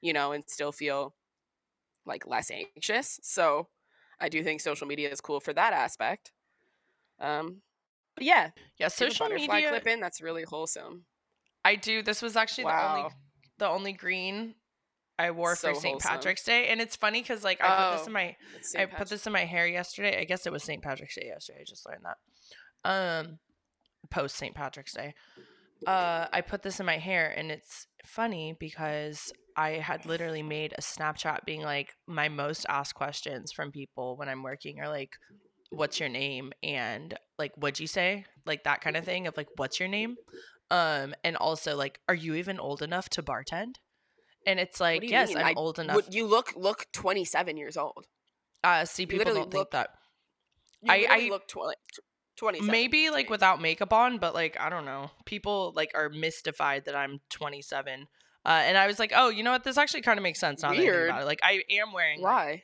you 0.00 0.12
know, 0.12 0.32
and 0.32 0.44
still 0.46 0.72
feel 0.72 1.14
like 2.06 2.26
less 2.26 2.50
anxious. 2.50 3.20
So 3.22 3.68
I 4.20 4.28
do 4.28 4.42
think 4.42 4.60
social 4.60 4.86
media 4.86 5.10
is 5.10 5.20
cool 5.20 5.40
for 5.40 5.52
that 5.52 5.72
aspect. 5.72 6.32
Um, 7.20 7.62
but 8.14 8.24
yeah, 8.24 8.50
yeah, 8.78 8.88
social 8.88 9.28
media. 9.28 9.68
clip 9.68 9.86
in. 9.86 10.00
That's 10.00 10.20
really 10.20 10.44
wholesome. 10.44 11.04
I 11.64 11.76
do. 11.76 12.02
This 12.02 12.22
was 12.22 12.36
actually 12.36 12.64
the 12.64 12.90
only 12.90 13.10
the 13.58 13.68
only 13.68 13.92
green 13.92 14.54
I 15.18 15.32
wore 15.32 15.56
So 15.56 15.74
for 15.74 15.80
St. 15.80 16.00
Patrick's 16.00 16.44
Day, 16.44 16.68
and 16.68 16.80
it's 16.80 16.96
funny 16.96 17.20
because 17.20 17.42
like 17.42 17.60
I 17.60 17.90
put 17.90 17.98
this 17.98 18.02
Oh, 18.04 18.06
in 18.06 18.12
my 18.12 18.36
I 18.76 18.86
put 18.86 19.08
this 19.08 19.26
in 19.26 19.32
my 19.32 19.44
hair 19.44 19.66
yesterday. 19.66 20.20
I 20.20 20.24
guess 20.24 20.46
it 20.46 20.52
was 20.52 20.62
St. 20.62 20.82
Patrick's 20.82 21.16
Day 21.16 21.26
yesterday. 21.26 21.58
I 21.60 21.64
just 21.64 21.86
learned 21.86 22.04
that. 22.04 22.88
Um, 22.88 23.38
post 24.10 24.36
St. 24.36 24.54
Patrick's 24.54 24.94
Day. 24.94 25.14
Uh, 25.86 26.26
I 26.32 26.40
put 26.40 26.62
this 26.62 26.80
in 26.80 26.86
my 26.86 26.98
hair, 26.98 27.32
and 27.36 27.50
it's 27.50 27.86
funny 28.04 28.56
because 28.58 29.32
I 29.58 29.70
had 29.70 30.06
literally 30.06 30.42
made 30.44 30.72
a 30.78 30.80
Snapchat 30.80 31.44
being 31.44 31.62
like 31.62 31.94
my 32.06 32.28
most 32.28 32.64
asked 32.68 32.94
questions 32.94 33.50
from 33.52 33.72
people 33.72 34.16
when 34.16 34.28
I'm 34.28 34.44
working 34.44 34.78
are 34.80 34.88
like, 34.88 35.16
"What's 35.70 35.98
your 35.98 36.08
name?" 36.08 36.52
and 36.62 37.18
like, 37.38 37.52
"What'd 37.56 37.80
you 37.80 37.88
say?" 37.88 38.24
Like 38.46 38.62
that 38.64 38.80
kind 38.80 38.96
of 38.96 39.04
thing 39.04 39.26
of 39.26 39.36
like, 39.36 39.48
"What's 39.56 39.80
your 39.80 39.88
name?" 39.88 40.16
Um, 40.70 41.12
and 41.24 41.36
also 41.36 41.74
like, 41.76 42.00
"Are 42.08 42.14
you 42.14 42.34
even 42.36 42.60
old 42.60 42.82
enough 42.82 43.08
to 43.10 43.22
bartend?" 43.22 43.74
And 44.46 44.60
it's 44.60 44.80
like, 44.80 45.02
yes, 45.10 45.30
mean? 45.30 45.38
I'm 45.38 45.46
I 45.46 45.54
old 45.56 45.80
enough. 45.80 46.02
You 46.08 46.26
look 46.26 46.54
look 46.56 46.86
27 46.92 47.56
years 47.56 47.76
old. 47.76 48.06
uh, 48.62 48.84
see, 48.84 49.06
people 49.06 49.34
don't 49.34 49.50
think 49.50 49.54
look 49.54 49.70
that. 49.72 49.90
You 50.82 50.92
I- 50.92 51.06
I- 51.10 51.28
look 51.28 51.48
20, 51.48 51.74
27. 52.36 52.70
Maybe 52.70 53.10
like 53.10 53.28
without 53.28 53.60
makeup 53.60 53.92
on, 53.92 54.18
but 54.18 54.34
like 54.34 54.56
I 54.60 54.70
don't 54.70 54.84
know. 54.84 55.10
People 55.26 55.72
like 55.74 55.90
are 55.94 56.08
mystified 56.08 56.84
that 56.84 56.94
I'm 56.94 57.20
27. 57.28 58.06
Uh, 58.46 58.62
and 58.64 58.78
I 58.78 58.86
was 58.86 58.98
like, 58.98 59.12
oh, 59.14 59.28
you 59.28 59.42
know 59.42 59.50
what? 59.52 59.64
This 59.64 59.76
actually 59.78 60.00
kind 60.02 60.18
of 60.18 60.22
makes 60.22 60.40
sense 60.40 60.62
now 60.62 60.68
that 60.70 60.74
I 60.74 60.78
think 60.78 60.90
Weird. 60.90 61.10
about 61.10 61.22
it. 61.22 61.26
Like 61.26 61.40
I 61.42 61.62
am 61.70 61.92
wearing 61.92 62.20
like, 62.22 62.32
why? 62.34 62.62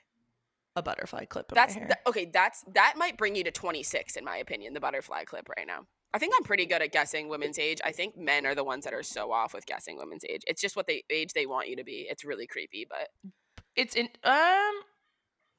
a 0.77 0.83
butterfly 0.83 1.25
clip 1.27 1.51
in 1.53 1.55
That's 1.55 1.75
my 1.75 1.81
hair. 1.81 1.89
th- 1.89 1.99
okay. 2.07 2.25
That's 2.33 2.65
that 2.75 2.95
might 2.97 3.17
bring 3.19 3.37
you 3.37 3.45
to 3.45 3.51
26 3.51 4.17
in 4.17 4.25
my 4.25 4.37
opinion. 4.39 4.73
The 4.75 4.81
butterfly 4.81 5.25
clip 5.25 5.49
right 5.57 5.67
now. 5.67 5.87
I 6.13 6.19
think 6.19 6.33
I'm 6.37 6.45
pretty 6.45 6.65
good 6.67 6.81
at 6.81 6.93
guessing 6.93 7.29
women's 7.29 7.59
age. 7.59 7.81
I 7.85 7.91
think 7.93 8.17
men 8.17 8.47
are 8.47 8.55
the 8.55 8.63
ones 8.65 8.85
that 8.85 8.95
are 8.95 9.03
so 9.03 9.33
off 9.33 9.53
with 9.53 9.67
guessing 9.67 9.99
women's 9.99 10.25
age. 10.29 10.43
It's 10.47 10.61
just 10.61 10.77
what 10.77 10.87
they 10.87 11.03
age 11.11 11.33
they 11.33 11.47
want 11.47 11.69
you 11.69 11.77
to 11.77 11.85
be. 11.85 12.07
It's 12.09 12.25
really 12.25 12.47
creepy, 12.47 12.87
but 12.89 13.09
it's 13.77 13.95
in 13.97 14.09
um 14.23 14.73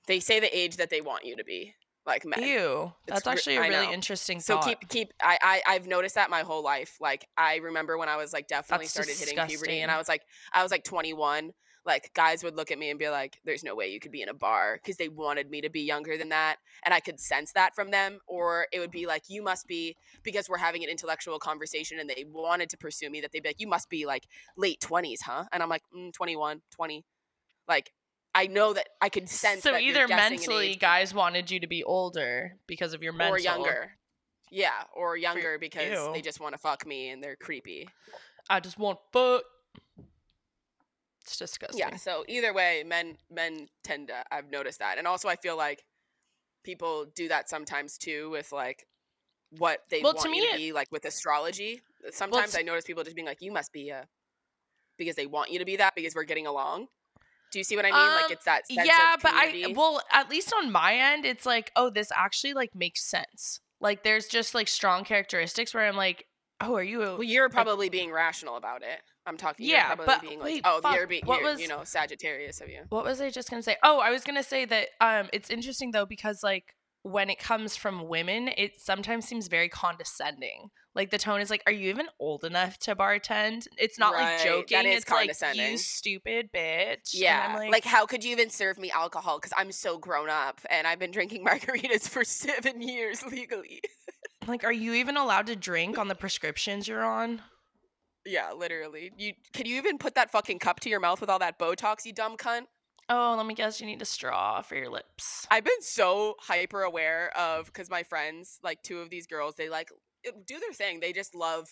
they 0.07 0.19
say 0.19 0.39
the 0.39 0.55
age 0.57 0.77
that 0.77 0.89
they 0.89 1.01
want 1.01 1.25
you 1.25 1.35
to 1.35 1.43
be, 1.43 1.73
like 2.05 2.25
men. 2.25 2.41
ew. 2.41 2.93
That's 3.07 3.25
re- 3.25 3.31
actually 3.31 3.55
a 3.57 3.61
really 3.61 3.93
interesting 3.93 4.39
So 4.39 4.55
thought. 4.55 4.65
keep 4.65 4.89
keep 4.89 5.13
I, 5.21 5.37
I 5.41 5.61
I've 5.67 5.87
noticed 5.87 6.15
that 6.15 6.29
my 6.29 6.41
whole 6.41 6.63
life. 6.63 6.97
Like 6.99 7.27
I 7.37 7.57
remember 7.57 7.97
when 7.97 8.09
I 8.09 8.17
was 8.17 8.33
like 8.33 8.47
definitely 8.47 8.85
That's 8.85 8.93
started 8.93 9.15
hitting 9.17 9.47
puberty 9.47 9.81
and 9.81 9.91
I 9.91 9.97
was 9.97 10.07
like 10.07 10.21
I 10.53 10.63
was 10.63 10.71
like 10.71 10.83
21. 10.83 11.53
Like 11.85 12.11
guys 12.15 12.43
would 12.43 12.55
look 12.55 12.71
at 12.71 12.79
me 12.79 12.89
and 12.89 12.97
be 12.97 13.09
like, 13.09 13.39
"There's 13.45 13.63
no 13.63 13.75
way 13.75 13.91
you 13.91 13.99
could 13.99 14.11
be 14.11 14.23
in 14.23 14.29
a 14.29 14.33
bar," 14.33 14.79
because 14.81 14.97
they 14.97 15.07
wanted 15.07 15.51
me 15.51 15.61
to 15.61 15.69
be 15.69 15.81
younger 15.81 16.17
than 16.17 16.29
that, 16.29 16.55
and 16.83 16.95
I 16.95 16.99
could 16.99 17.19
sense 17.19 17.51
that 17.51 17.75
from 17.75 17.91
them. 17.91 18.17
Or 18.27 18.65
it 18.73 18.79
would 18.79 18.89
be 18.89 19.05
like, 19.05 19.23
"You 19.27 19.43
must 19.43 19.67
be," 19.67 19.95
because 20.23 20.49
we're 20.49 20.57
having 20.57 20.83
an 20.83 20.89
intellectual 20.89 21.37
conversation 21.37 21.99
and 21.99 22.09
they 22.09 22.25
wanted 22.27 22.71
to 22.71 22.77
pursue 22.77 23.11
me. 23.11 23.21
That 23.21 23.31
they'd 23.31 23.43
be 23.43 23.49
like, 23.49 23.61
"You 23.61 23.67
must 23.67 23.87
be 23.87 24.07
like 24.07 24.25
late 24.57 24.79
20s, 24.79 25.21
huh?" 25.21 25.43
And 25.51 25.61
I'm 25.61 25.69
like, 25.69 25.83
mm, 25.95 26.11
"21, 26.11 26.63
20." 26.71 27.05
Like 27.67 27.91
I 28.35 28.47
know 28.47 28.73
that 28.73 28.89
I 29.01 29.07
could 29.07 29.29
sense. 29.29 29.63
so 29.63 29.77
either 29.77 30.07
mentally 30.09 30.75
guys 30.75 31.13
wanted 31.13 31.49
you 31.49 31.61
to 31.61 31.67
be 31.67 31.83
older 31.85 32.57
because 32.67 32.93
of 32.93 33.01
your 33.01 33.13
mental 33.13 33.35
or 33.35 33.39
younger. 33.39 33.91
Yeah, 34.51 34.83
or 34.93 35.15
younger 35.17 35.53
Ew. 35.53 35.59
because 35.59 36.13
they 36.13 36.21
just 36.21 36.41
want 36.41 36.53
to 36.53 36.59
fuck 36.59 36.85
me 36.85 37.09
and 37.09 37.23
they're 37.23 37.37
creepy. 37.37 37.87
I 38.49 38.59
just 38.59 38.77
want 38.77 38.99
fuck. 39.13 39.43
It's 41.21 41.37
disgusting. 41.37 41.79
Yeah, 41.79 41.95
so 41.95 42.23
either 42.27 42.53
way, 42.53 42.83
men 42.85 43.17
men 43.31 43.67
tend 43.83 44.09
to 44.09 44.23
I've 44.29 44.51
noticed 44.51 44.79
that. 44.79 44.97
And 44.97 45.07
also 45.07 45.27
I 45.29 45.37
feel 45.37 45.57
like 45.57 45.83
people 46.63 47.05
do 47.15 47.29
that 47.29 47.49
sometimes 47.49 47.97
too 47.97 48.29
with 48.29 48.51
like 48.51 48.85
what 49.57 49.79
they 49.89 50.01
Well, 50.01 50.13
want 50.13 50.25
to 50.25 50.35
you 50.35 50.41
me 50.41 50.51
to 50.51 50.57
be 50.57 50.71
like 50.73 50.91
with 50.91 51.05
astrology. 51.05 51.81
Sometimes 52.11 52.53
t- 52.53 52.59
I 52.59 52.63
notice 52.63 52.83
people 52.83 53.03
just 53.03 53.15
being 53.15 53.25
like, 53.25 53.41
You 53.41 53.51
must 53.51 53.71
be 53.71 53.89
a 53.89 54.07
because 54.97 55.15
they 55.15 55.25
want 55.25 55.51
you 55.51 55.59
to 55.59 55.65
be 55.65 55.77
that 55.77 55.95
because 55.95 56.13
we're 56.13 56.23
getting 56.23 56.47
along. 56.47 56.87
Do 57.55 57.59
you 57.59 57.63
see 57.63 57.77
what 57.77 57.85
I 57.85 57.91
mean? 57.91 58.01
Um, 58.01 58.21
like 58.21 58.31
it's 58.31 58.43
that 58.43 58.67
sense 58.67 58.85
yeah 58.85 59.15
but 59.23 59.31
i 59.33 59.71
well 59.73 60.01
at 60.11 60.29
least 60.29 60.51
on 60.61 60.73
my 60.73 60.93
end 60.93 61.23
it's 61.23 61.45
like 61.45 61.71
oh 61.77 61.89
this 61.89 62.11
actually 62.13 62.53
like 62.53 62.75
makes 62.75 63.09
sense 63.09 63.61
like 63.79 64.03
there's 64.03 64.27
just 64.27 64.53
like 64.53 64.67
strong 64.67 65.05
characteristics 65.05 65.73
where 65.73 65.87
i'm 65.87 65.95
like 65.95 66.25
oh 66.59 66.75
are 66.75 66.83
you 66.83 67.01
a, 67.01 67.13
Well, 67.13 67.23
you're 67.23 67.47
probably 67.47 67.87
being 67.87 68.11
rational 68.11 68.57
about 68.57 68.81
it. 68.81 68.99
I'm 69.25 69.37
talking. 69.37 69.65
Yeah, 69.67 69.95
but 69.95 70.21
being 70.21 70.39
wait, 70.39 70.63
like, 70.65 70.73
oh, 70.73 70.81
fuck, 70.81 70.95
you're 70.95 71.07
being, 71.07 71.25
what 71.25 71.39
you're, 71.39 71.51
was- 71.51 71.61
you 71.61 71.69
know, 71.69 71.83
Sagittarius 71.85 72.59
of 72.59 72.67
you. 72.67 72.81
what 72.89 73.05
was 73.05 73.21
i 73.21 73.29
just 73.29 73.49
gonna 73.49 73.63
say 73.63 73.77
oh 73.83 73.99
i 73.99 74.11
was 74.11 74.25
gonna 74.25 74.43
say 74.43 74.65
that 74.65 74.89
um 74.99 75.29
it's 75.31 75.49
interesting 75.49 75.91
though 75.91 76.05
because 76.05 76.43
like 76.43 76.75
when 77.03 77.29
it 77.29 77.39
comes 77.39 77.77
from 77.77 78.09
women 78.09 78.49
it 78.57 78.81
sometimes 78.81 79.25
seems 79.25 79.47
very 79.47 79.69
condescending 79.69 80.71
like 80.95 81.11
the 81.11 81.17
tone 81.17 81.41
is 81.41 81.49
like 81.49 81.61
are 81.67 81.71
you 81.71 81.89
even 81.89 82.07
old 82.19 82.43
enough 82.45 82.77
to 82.79 82.95
bartend 82.95 83.67
it's 83.77 83.99
not 83.99 84.13
Right, 84.13 84.37
like 84.37 84.43
joking 84.45 84.85
is 84.85 85.03
it's 85.03 85.09
like 85.11 85.19
condescending. 85.27 85.71
you 85.73 85.77
stupid 85.77 86.49
bitch 86.53 87.11
Yeah, 87.13 87.53
I'm 87.59 87.69
like, 87.69 87.83
how 87.85 88.05
could 88.05 88.23
you 88.23 88.31
even 88.31 88.49
serve 88.49 88.77
me 88.77 88.89
alcohol? 88.91 89.37
Because 89.37 89.53
I'm 89.57 89.71
so 89.71 89.97
grown 89.97 90.29
up 90.29 90.61
and 90.69 90.87
I've 90.87 90.99
been 90.99 91.11
drinking 91.11 91.45
margaritas 91.49 92.07
for 92.07 92.23
seven 92.23 92.81
years 92.81 93.23
legally. 93.23 93.81
like 94.47 94.63
are 94.63 94.71
you 94.71 94.93
even 94.93 95.17
allowed 95.17 95.47
to 95.47 95.55
drink 95.55 95.97
on 95.97 96.07
the 96.07 96.15
prescriptions 96.15 96.87
you're 96.87 97.03
on 97.03 97.41
Yeah, 98.25 98.53
literally. 98.53 99.11
You 99.17 99.33
can 99.53 99.65
you 99.65 99.75
even 99.77 99.97
put 99.97 100.15
that 100.15 100.31
fucking 100.31 100.59
cup 100.59 100.79
to 100.81 100.89
your 100.89 100.99
mouth 100.99 101.21
with 101.21 101.29
all 101.29 101.39
that 101.39 101.59
Botox, 101.59 102.05
you 102.05 102.13
dumb 102.13 102.37
cunt? 102.37 102.63
oh 103.07 103.35
let 103.37 103.45
me 103.45 103.53
guess 103.53 103.79
you 103.79 103.85
need 103.85 104.01
a 104.01 104.05
straw 104.05 104.63
for 104.63 104.75
your 104.75 104.89
lips 104.89 105.45
I've 105.51 105.63
been 105.63 105.81
so 105.81 106.33
hyper 106.39 106.81
aware 106.81 107.31
of 107.37 107.67
because 107.67 107.87
my 107.87 108.01
friends, 108.01 108.57
like 108.63 108.81
two 108.81 108.99
of 108.99 109.11
these 109.11 109.27
girls, 109.27 109.53
they 109.55 109.69
like 109.69 109.89
Uh, 110.27 110.31
do 110.45 110.59
their 110.59 110.73
thing. 110.73 110.99
They 110.99 111.13
just 111.13 111.35
love 111.35 111.67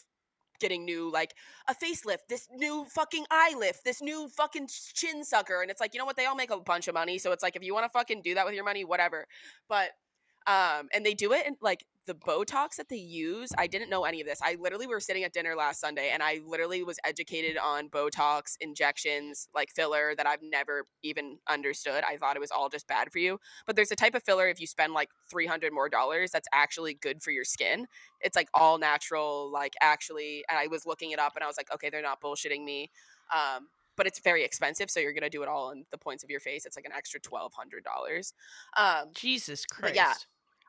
getting 0.60 0.86
new, 0.86 1.12
like 1.12 1.33
a 1.67 1.75
facelift, 1.75 2.27
this 2.29 2.48
new 2.51 2.86
fucking 2.86 3.25
eye 3.29 3.53
lift, 3.57 3.83
this 3.83 4.01
new 4.01 4.29
fucking 4.29 4.69
chin 4.93 5.24
sucker, 5.25 5.62
and 5.62 5.69
it's 5.69 5.81
like 5.81 5.93
you 5.93 6.00
know 6.00 6.05
what? 6.05 6.15
They 6.15 6.25
all 6.25 6.36
make 6.36 6.51
a 6.51 6.60
bunch 6.60 6.88
of 6.88 6.93
money, 6.93 7.17
so 7.17 7.31
it's 7.31 7.43
like 7.43 7.55
if 7.55 7.63
you 7.63 7.74
want 7.74 7.86
to 7.86 7.89
fucking 7.89 8.22
do 8.22 8.36
that 8.36 8.45
with 8.45 8.55
your 8.55 8.63
money, 8.63 8.86
whatever. 8.86 9.25
But 9.67 9.91
um, 10.48 10.90
and 10.94 11.06
they 11.06 11.14
do 11.14 11.34
it 11.34 11.46
in 11.46 11.56
like 11.62 11.86
the 12.06 12.14
Botox 12.14 12.76
that 12.76 12.90
they 12.90 12.98
use. 12.98 13.50
I 13.58 13.68
didn't 13.68 13.90
know 13.90 14.04
any 14.04 14.20
of 14.20 14.28
this. 14.28 14.40
I 14.44 14.58
literally 14.60 14.88
were 14.88 15.00
sitting 15.00 15.24
at 15.24 15.32
dinner 15.32 15.56
last 15.56 15.80
Sunday, 15.80 16.12
and 16.14 16.22
I 16.22 16.42
literally 16.46 16.84
was 16.84 17.00
educated 17.06 17.58
on 17.58 17.90
Botox 17.90 18.58
injections, 18.60 19.48
like 19.56 19.72
filler, 19.72 20.14
that 20.16 20.28
I've 20.28 20.42
never 20.42 20.86
even 21.02 21.38
understood. 21.50 22.04
I 22.04 22.18
thought 22.18 22.36
it 22.36 22.40
was 22.40 22.52
all 22.52 22.70
just 22.70 22.88
bad 22.88 23.12
for 23.12 23.20
you. 23.20 23.40
But 23.66 23.76
there's 23.76 23.92
a 23.92 23.96
type 23.96 24.16
of 24.16 24.24
filler 24.24 24.48
if 24.50 24.60
you 24.60 24.68
spend 24.68 24.94
like 24.94 25.10
300 25.30 25.72
more 25.72 25.88
dollars 25.88 26.32
that's 26.32 26.48
actually 26.54 26.96
good 26.96 27.24
for 27.24 27.32
your 27.32 27.46
skin. 27.46 27.88
It's 28.20 28.36
like 28.36 28.50
all 28.54 28.78
natural, 28.78 29.50
like 29.52 29.74
actually. 29.82 30.44
And 30.50 30.60
I 30.60 30.68
was 30.68 30.86
looking 30.86 31.12
it 31.12 31.20
up 31.20 31.36
and 31.36 31.44
I 31.44 31.48
was 31.48 31.58
like, 31.58 31.74
okay, 31.74 31.90
they're 31.90 32.02
not 32.02 32.22
bullshitting 32.22 32.64
me. 32.64 32.92
Um, 33.34 33.68
but 33.96 34.08
it's 34.08 34.20
very 34.20 34.44
expensive. 34.44 34.90
So 34.90 35.00
you're 35.00 35.14
gonna 35.14 35.30
do 35.30 35.44
it 35.44 35.48
all 35.50 35.72
in 35.72 35.86
the 35.92 35.98
points 35.98 36.24
of 36.24 36.30
your 36.30 36.40
face. 36.40 36.66
It's 36.66 36.76
like 36.76 36.86
an 36.86 36.92
extra 36.92 37.20
twelve 37.20 37.54
hundred 37.54 37.84
dollars. 37.84 38.34
Um, 38.76 39.10
Jesus 39.14 39.66
Christ. 39.66 39.96
yeah, 39.96 40.14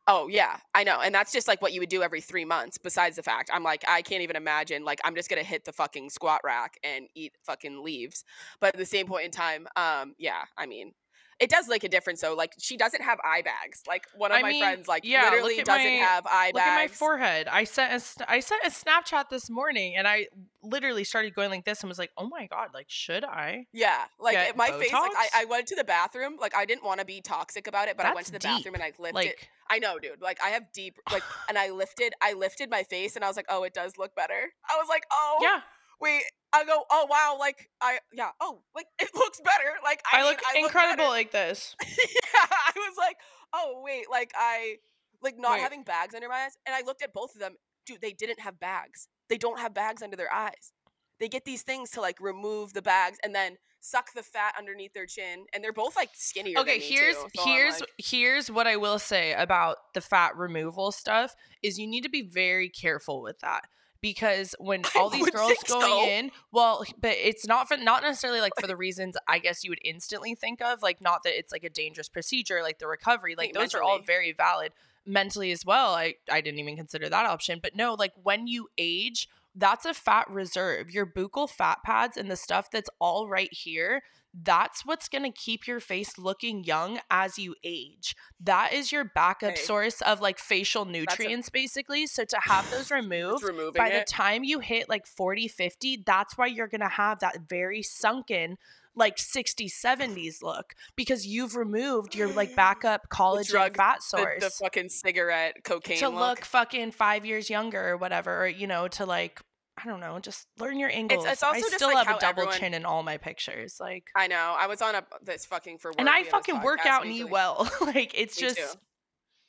Oh 0.06 0.28
yeah, 0.28 0.58
I 0.75 0.84
know. 0.84 1.00
And 1.00 1.14
that's 1.14 1.32
just 1.32 1.49
like 1.49 1.62
what 1.62 1.73
you 1.73 1.80
would 1.80 1.88
do 1.88 2.02
every 2.02 2.20
3 2.20 2.44
months 2.44 2.76
besides 2.76 3.16
the 3.16 3.23
fact 3.23 3.50
I'm 3.52 3.62
like 3.62 3.82
I 3.88 4.02
can't 4.02 4.23
even 4.23 4.37
imagine 4.37 4.84
like 4.84 5.00
I'm 5.04 5.14
just 5.14 5.30
going 5.30 5.42
to 5.42 5.49
hit 5.49 5.64
the 5.64 5.73
fucking 5.73 6.11
squat 6.11 6.42
rack 6.44 6.76
and 6.84 7.06
eat 7.14 7.32
fucking 7.44 7.82
leaves. 7.82 8.23
But 8.61 8.75
at 8.75 8.76
the 8.78 8.84
same 8.87 9.06
point 9.06 9.25
in 9.25 9.30
time, 9.30 9.66
um 9.76 10.14
yeah, 10.18 10.44
I 10.58 10.66
mean, 10.66 10.92
it 11.40 11.50
does 11.50 11.68
make 11.68 11.84
a 11.84 11.88
difference 11.88 12.20
though. 12.20 12.34
Like 12.34 12.54
she 12.58 12.76
doesn't 12.76 13.02
have 13.02 13.18
eye 13.24 13.42
bags. 13.42 13.82
Like 13.86 14.06
one 14.16 14.30
of 14.32 14.38
I 14.38 14.42
my 14.42 14.50
mean, 14.50 14.62
friends 14.62 14.88
like 14.88 15.04
yeah, 15.04 15.24
literally 15.24 15.56
doesn't 15.62 15.84
my- 15.84 15.90
have 16.06 16.26
eye 16.26 16.52
bags. 16.52 16.54
Look 16.54 16.62
at 16.62 16.76
my 16.76 16.88
forehead. 16.88 17.48
I 17.48 17.64
sent 17.64 17.92
a 17.92 18.30
I 18.30 18.40
sent 18.40 18.62
a 18.64 18.70
Snapchat 18.70 19.28
this 19.30 19.50
morning, 19.50 19.96
and 19.96 20.06
I 20.06 20.26
literally 20.62 21.04
started 21.04 21.34
going 21.34 21.50
like 21.50 21.64
this, 21.64 21.82
and 21.82 21.88
was 21.88 21.98
like, 21.98 22.12
"Oh 22.16 22.28
my 22.28 22.46
god, 22.46 22.68
like 22.72 22.86
should 22.88 23.24
I?" 23.24 23.66
yeah, 23.72 24.04
like 24.18 24.56
my 24.56 24.70
face 24.70 24.92
like 24.92 25.12
I, 25.16 25.28
I 25.36 25.44
went 25.46 25.66
to 25.68 25.76
the 25.76 25.84
bathroom, 25.84 26.36
like 26.40 26.54
I 26.54 26.64
didn't 26.64 26.84
want 26.84 27.00
to 27.00 27.06
be 27.06 27.20
toxic 27.20 27.66
about 27.66 27.88
it, 27.88 27.96
but 27.96 28.06
I 28.06 28.14
went 28.14 28.26
to 28.26 28.32
the 28.32 28.38
deep. 28.38 28.50
bathroom 28.50 28.74
and 28.74 28.82
I 28.82 28.92
lifted 28.98 29.14
Like, 29.14 29.48
I 29.70 29.78
know, 29.78 29.98
dude. 29.98 30.20
Like 30.20 30.38
I 30.42 30.50
have 30.50 30.72
deep 30.72 30.98
like 31.12 31.22
and 31.48 31.58
I 31.58 31.70
lifted 31.70 32.12
I 32.22 32.34
lifted 32.34 32.70
my 32.70 32.82
face 32.84 33.16
and 33.16 33.24
I 33.24 33.28
was 33.28 33.36
like, 33.36 33.46
"Oh, 33.48 33.62
it 33.64 33.74
does 33.74 33.96
look 33.98 34.14
better." 34.14 34.52
I 34.70 34.76
was 34.78 34.88
like, 34.88 35.04
"Oh, 35.12 35.38
yeah, 35.42 35.60
wait 36.00 36.22
i 36.52 36.64
go 36.64 36.84
oh 36.90 37.06
wow 37.10 37.36
like 37.38 37.68
i 37.80 37.98
yeah 38.12 38.30
oh 38.40 38.60
like 38.74 38.86
it 38.98 39.08
looks 39.14 39.40
better 39.40 39.72
like 39.82 40.02
i, 40.12 40.18
I, 40.18 40.22
mean, 40.22 40.30
look 40.30 40.40
I 40.54 40.58
incredible 40.60 40.96
better. 41.04 41.08
like 41.10 41.30
this. 41.32 41.74
yeah 41.82 42.46
i 42.50 42.72
was 42.76 42.96
like 42.98 43.16
oh 43.52 43.82
wait 43.84 44.06
like 44.10 44.32
i 44.36 44.76
like 45.22 45.38
not 45.38 45.52
Wait. 45.52 45.60
having 45.62 45.82
bags 45.82 46.14
under 46.14 46.28
my 46.28 46.44
eyes 46.44 46.56
and 46.66 46.74
i 46.74 46.82
looked 46.82 47.02
at 47.02 47.12
both 47.12 47.34
of 47.34 47.40
them 47.40 47.54
dude 47.86 48.00
they 48.00 48.12
didn't 48.12 48.40
have 48.40 48.58
bags 48.60 49.08
they 49.28 49.38
don't 49.38 49.58
have 49.58 49.74
bags 49.74 50.02
under 50.02 50.16
their 50.16 50.32
eyes 50.32 50.72
they 51.20 51.28
get 51.28 51.44
these 51.44 51.62
things 51.62 51.90
to 51.90 52.00
like 52.00 52.20
remove 52.20 52.72
the 52.72 52.82
bags 52.82 53.18
and 53.22 53.34
then 53.34 53.56
suck 53.80 54.12
the 54.14 54.22
fat 54.22 54.54
underneath 54.58 54.92
their 54.94 55.06
chin 55.06 55.44
and 55.52 55.62
they're 55.62 55.72
both 55.72 55.94
like 55.94 56.08
skinnier 56.14 56.58
Okay, 56.58 56.78
than 56.78 56.88
me, 56.88 56.94
here's 56.94 57.16
too, 57.16 57.28
so 57.36 57.44
here's 57.44 57.80
like- 57.80 57.90
here's 57.98 58.50
what 58.50 58.66
I 58.66 58.76
will 58.76 58.98
say 58.98 59.34
about 59.34 59.76
the 59.92 60.00
fat 60.00 60.36
removal 60.36 60.90
stuff 60.90 61.36
is 61.62 61.78
you 61.78 61.86
need 61.86 62.02
to 62.02 62.08
be 62.08 62.22
very 62.22 62.68
careful 62.70 63.20
with 63.22 63.38
that 63.40 63.66
because 64.04 64.54
when 64.58 64.82
all 64.96 65.08
these 65.08 65.30
girls 65.30 65.54
going 65.66 65.80
so. 65.80 66.06
in, 66.06 66.30
well, 66.52 66.84
but 67.00 67.12
it's 67.12 67.46
not 67.46 67.68
for 67.68 67.78
not 67.78 68.02
necessarily 68.02 68.42
like 68.42 68.52
for 68.61 68.66
the 68.66 68.76
reasons 68.76 69.16
I 69.26 69.38
guess 69.38 69.64
you 69.64 69.70
would 69.70 69.80
instantly 69.82 70.34
think 70.34 70.61
of, 70.61 70.82
like 70.82 71.00
not 71.00 71.23
that 71.25 71.38
it's 71.38 71.50
like 71.50 71.64
a 71.64 71.70
dangerous 71.70 72.11
procedure, 72.11 72.62
like 72.62 72.78
the 72.78 72.87
recovery, 72.87 73.34
like 73.34 73.54
Like, 73.54 73.54
those 73.54 73.75
are 73.75 73.82
all 73.82 74.00
very 74.00 74.32
valid 74.32 74.73
mentally 75.06 75.52
as 75.52 75.64
well. 75.64 75.94
I 75.94 76.16
I 76.30 76.42
didn't 76.42 76.61
even 76.61 76.76
consider 76.76 77.08
that 77.08 77.25
option, 77.25 77.61
but 77.62 77.75
no, 77.75 77.94
like 77.94 78.12
when 78.23 78.46
you 78.46 78.68
age, 78.76 79.26
that's 79.54 79.87
a 79.87 79.94
fat 79.94 80.28
reserve. 80.28 80.90
Your 80.90 81.06
buccal 81.06 81.49
fat 81.49 81.78
pads 81.82 82.18
and 82.18 82.30
the 82.30 82.37
stuff 82.37 82.70
that's 82.70 82.90
all 82.99 83.26
right 83.26 83.52
here, 83.54 84.02
that's 84.42 84.84
what's 84.84 85.08
going 85.08 85.22
to 85.22 85.30
keep 85.30 85.66
your 85.66 85.78
face 85.80 86.18
looking 86.18 86.64
young 86.64 86.98
as 87.10 87.38
you 87.38 87.54
age. 87.62 88.16
That 88.40 88.72
is 88.72 88.90
your 88.90 89.04
backup 89.04 89.52
Okay. 89.52 89.62
source 89.62 90.02
of 90.02 90.20
like 90.20 90.38
facial 90.38 90.82
a- 90.82 90.90
nutrients 90.90 91.50
basically. 91.50 92.06
So 92.06 92.24
to 92.24 92.38
have 92.42 92.68
those 92.70 92.90
removed 92.90 93.44
by 93.76 93.90
the 93.90 94.04
time 94.08 94.42
you 94.42 94.58
hit 94.58 94.88
like 94.88 95.06
40, 95.06 95.46
50, 95.48 96.02
that's 96.04 96.36
why 96.36 96.46
you're 96.46 96.66
going 96.68 96.80
to 96.80 96.88
have 96.88 97.20
that 97.20 97.42
very 97.48 97.82
sunken 97.82 98.56
like 98.96 99.16
60s, 99.16 99.72
70s 99.84 100.40
look 100.42 100.74
because 100.94 101.26
you've 101.26 101.56
removed 101.56 102.14
your 102.14 102.28
like 102.28 102.54
backup 102.56 103.08
collagen 103.10 103.48
drug- 103.48 103.76
fat 103.76 103.96
the, 103.98 104.02
source 104.18 104.40
the 104.40 104.50
fucking 104.50 104.88
cigarette 104.88 105.56
cocaine 105.64 105.98
to 105.98 106.08
look. 106.08 106.20
look 106.20 106.44
fucking 106.44 106.92
five 106.92 107.24
years 107.24 107.50
younger 107.50 107.88
or 107.88 107.96
whatever, 107.96 108.44
or, 108.44 108.46
you 108.46 108.66
know, 108.68 108.86
to 108.88 109.04
like, 109.04 109.40
I 109.76 109.88
don't 109.88 110.00
know, 110.00 110.19
just 110.21 110.47
learn 110.59 110.78
your 110.78 110.90
angles. 110.90 111.25
it's 111.26 111.43
I 111.43 111.49
also 111.49 111.61
just, 111.61 111.75
still 111.75 111.93
like, 111.93 112.07
have 112.07 112.16
a 112.16 112.21
double 112.21 112.43
everyone- 112.43 112.59
chin 112.59 112.75
in 112.75 112.85
all 112.85 113.02
my 113.02 113.16
pictures. 113.16 113.78
Like, 113.81 114.04
I 114.14 114.28
know. 114.28 114.54
I 114.59 114.66
was 114.69 114.81
on 114.81 114.95
a 114.95 115.04
this 115.23 115.45
fucking 115.47 115.78
for 115.78 115.90
work. 115.90 115.97
and 115.99 116.09
I 116.09 116.23
fucking 116.23 116.62
work 116.62 116.87
out 116.87 117.04
and 117.04 117.12
eat 117.12 117.28
well. 117.28 117.69
like, 117.81 118.12
it's 118.16 118.40
Me 118.40 118.47
just, 118.49 118.57
too. 118.59 118.78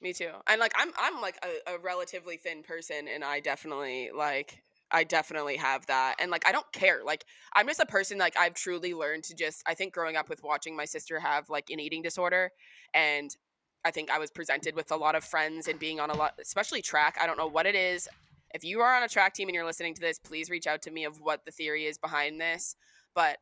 Me 0.02 0.14
too. 0.14 0.32
And 0.48 0.60
like 0.60 0.74
I'm 0.78 0.92
I'm 1.00 1.22
like 1.22 1.38
a, 1.44 1.76
a 1.76 1.80
relatively 1.80 2.38
thin 2.38 2.64
person 2.64 3.08
and 3.08 3.24
I 3.24 3.40
definitely 3.40 4.12
like 4.16 4.62
I 4.92 5.04
definitely 5.04 5.56
have 5.58 5.86
that. 5.88 6.16
And 6.20 6.30
like 6.30 6.48
I 6.48 6.52
don't 6.52 6.70
care. 6.74 7.00
Like 7.04 7.26
I'm 7.56 7.66
just 7.66 7.80
a 7.80 7.86
person 7.86 8.18
like 8.18 8.38
I've 8.38 8.54
truly 8.54 8.94
learned 8.94 9.24
to 9.26 9.36
just 9.36 9.64
I 9.66 9.74
think 9.74 9.94
growing 9.94 10.16
up 10.16 10.30
with 10.30 10.44
watching 10.44 10.76
my 10.76 10.86
sister 10.86 11.20
have 11.20 11.50
like 11.50 11.70
an 11.70 11.80
eating 11.80 12.02
disorder 12.04 12.52
and 12.94 13.36
I 13.84 13.92
think 13.92 14.12
I 14.12 14.20
was 14.20 14.30
presented 14.32 14.76
with 14.76 14.92
a 14.92 14.96
lot 14.96 15.16
of 15.16 15.24
friends 15.24 15.68
and 15.68 15.80
being 15.80 16.00
on 16.00 16.10
a 16.12 16.16
lot 16.16 16.34
especially 16.40 16.82
track. 16.82 17.18
I 17.20 17.26
don't 17.26 17.38
know 17.38 17.48
what 17.48 17.66
it 17.66 17.74
is. 17.76 18.08
If 18.56 18.64
you 18.64 18.80
are 18.80 18.96
on 18.96 19.04
a 19.04 19.10
track 19.10 19.34
team 19.34 19.50
and 19.50 19.56
you're 19.56 19.66
listening 19.66 19.94
to 19.96 20.02
this, 20.02 20.18
please 20.18 20.50
reach 20.50 20.66
out 20.66 20.82
to 20.84 20.92
me 20.92 21.04
of 21.04 21.20
what 21.20 21.44
the 21.46 21.52
theory 21.52 21.86
is 21.86 21.98
behind 21.98 22.40
this. 22.40 22.76
But 23.14 23.38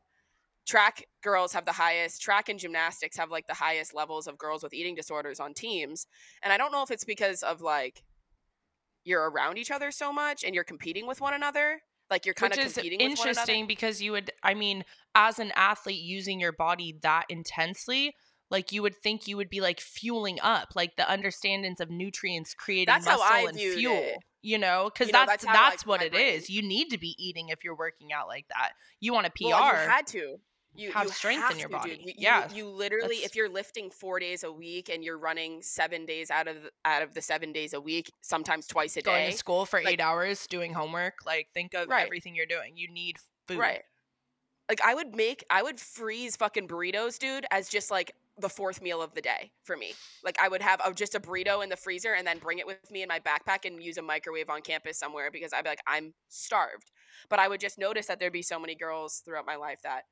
track 0.66 1.04
girls 1.22 1.52
have 1.52 1.64
the 1.64 1.72
highest 1.72 2.20
track 2.20 2.48
and 2.48 2.58
gymnastics 2.58 3.16
have 3.16 3.30
like 3.30 3.46
the 3.46 3.54
highest 3.54 3.94
levels 3.94 4.26
of 4.26 4.36
girls 4.36 4.62
with 4.62 4.74
eating 4.74 4.94
disorders 4.94 5.38
on 5.38 5.52
teams 5.52 6.06
and 6.42 6.54
i 6.54 6.56
don't 6.56 6.72
know 6.72 6.82
if 6.82 6.90
it's 6.90 7.04
because 7.04 7.42
of 7.42 7.60
like 7.60 8.02
you're 9.04 9.28
around 9.28 9.58
each 9.58 9.70
other 9.70 9.90
so 9.90 10.10
much 10.10 10.42
and 10.42 10.54
you're 10.54 10.64
competing 10.64 11.06
with 11.06 11.20
one 11.20 11.34
another 11.34 11.82
like 12.10 12.26
you're 12.26 12.34
kind 12.34 12.52
which 12.52 12.60
of 12.60 12.66
is 12.66 12.74
competing 12.74 12.98
with 12.98 13.18
one 13.18 13.28
another. 13.28 13.40
interesting 13.40 13.66
because 13.66 14.02
you 14.02 14.12
would, 14.12 14.30
I 14.42 14.54
mean, 14.54 14.84
as 15.14 15.38
an 15.38 15.52
athlete 15.56 16.02
using 16.02 16.38
your 16.38 16.52
body 16.52 16.98
that 17.02 17.24
intensely, 17.28 18.14
like 18.54 18.70
you 18.72 18.80
would 18.82 18.96
think 18.96 19.26
you 19.26 19.36
would 19.36 19.50
be 19.50 19.60
like 19.60 19.80
fueling 19.80 20.38
up, 20.42 20.68
like 20.76 20.94
the 20.96 21.02
understandings 21.02 21.80
of 21.80 21.90
nutrients 21.90 22.54
creating 22.54 22.86
That's 22.92 23.04
muscle 23.06 23.48
and 23.48 23.56
fuel. 23.58 23.94
it. 23.96 24.18
You 24.42 24.58
know, 24.58 24.90
because 24.92 25.08
You 25.08 25.12
know, 25.14 25.20
that's 25.26 25.42
that's 25.42 25.44
how, 25.46 25.52
that's 25.70 25.86
like, 25.86 26.00
what 26.00 26.02
it 26.06 26.14
is. 26.14 26.46
brain- 26.46 26.56
You 26.56 26.62
need 26.68 26.90
to 26.90 26.98
be 26.98 27.16
eating 27.18 27.48
if 27.48 27.64
you're 27.64 27.74
working 27.76 28.12
out 28.12 28.28
like 28.28 28.46
that. 28.48 28.72
You 29.00 29.12
want 29.12 29.26
a 29.26 29.30
PR. 29.30 29.44
Well, 29.48 29.82
you 29.82 29.88
had 29.90 30.06
to 30.08 30.36
you 30.76 30.92
have 30.92 31.04
you 31.06 31.10
strength 31.12 31.50
in 31.52 31.58
your 31.58 31.68
to, 31.68 31.76
body. 31.76 31.90
You, 31.92 32.06
you- 32.08 32.14
Yeah, 32.18 32.52
you, 32.52 32.68
literally 32.68 33.16
that's- 33.16 33.30
if 33.30 33.36
you're 33.36 33.48
lifting 33.48 33.90
four 33.90 34.18
days 34.20 34.44
a 34.44 34.52
week 34.52 34.88
and 34.90 35.02
you're 35.04 35.18
running 35.18 35.62
seven 35.62 36.04
days 36.06 36.30
out 36.30 36.46
of 36.46 36.56
the, 36.64 36.70
out 36.84 37.02
of 37.02 37.14
the 37.14 37.22
seven 37.22 37.52
days 37.52 37.72
a 37.74 37.80
week 37.80 38.10
sometimes 38.22 38.66
twice 38.66 38.96
a 38.96 39.02
going 39.02 39.16
day 39.16 39.22
going 39.22 39.32
to 39.32 39.38
school 39.38 39.64
for 39.66 39.78
like- 39.80 39.94
eight 39.94 40.00
hours 40.00 40.46
doing 40.46 40.74
homework. 40.74 41.14
Like 41.24 41.48
think 41.54 41.74
of 41.74 41.88
Right. 41.88 42.04
everything 42.06 42.34
you're 42.36 42.46
doing. 42.46 42.76
You 42.76 42.88
need 42.92 43.16
food. 43.48 43.58
Right. 43.58 43.82
Like 44.68 44.80
I 44.82 44.94
would 44.94 45.14
make 45.14 45.44
I 45.50 45.62
would 45.62 45.78
freeze 45.80 46.36
fucking 46.36 46.68
burritos, 46.68 47.18
dude, 47.18 47.46
as 47.50 47.68
just 47.68 47.90
like 47.90 48.12
the 48.38 48.48
fourth 48.48 48.82
meal 48.82 49.00
of 49.00 49.14
the 49.14 49.20
day 49.20 49.52
for 49.62 49.76
me. 49.76 49.94
Like 50.24 50.38
I 50.42 50.48
would 50.48 50.62
have 50.62 50.80
a, 50.84 50.92
just 50.92 51.14
a 51.14 51.20
burrito 51.20 51.62
in 51.62 51.68
the 51.68 51.76
freezer 51.76 52.14
and 52.14 52.26
then 52.26 52.38
bring 52.38 52.58
it 52.58 52.66
with 52.66 52.90
me 52.90 53.02
in 53.02 53.08
my 53.08 53.20
backpack 53.20 53.64
and 53.64 53.82
use 53.82 53.96
a 53.96 54.02
microwave 54.02 54.50
on 54.50 54.60
campus 54.60 54.98
somewhere 54.98 55.30
because 55.30 55.52
I'd 55.52 55.64
be 55.64 55.70
like 55.70 55.82
I'm 55.86 56.14
starved. 56.28 56.90
But 57.30 57.38
I 57.38 57.48
would 57.48 57.60
just 57.60 57.78
notice 57.78 58.06
that 58.06 58.18
there'd 58.18 58.32
be 58.32 58.42
so 58.42 58.58
many 58.58 58.74
girls 58.74 59.22
throughout 59.24 59.46
my 59.46 59.56
life 59.56 59.80
that 59.84 60.02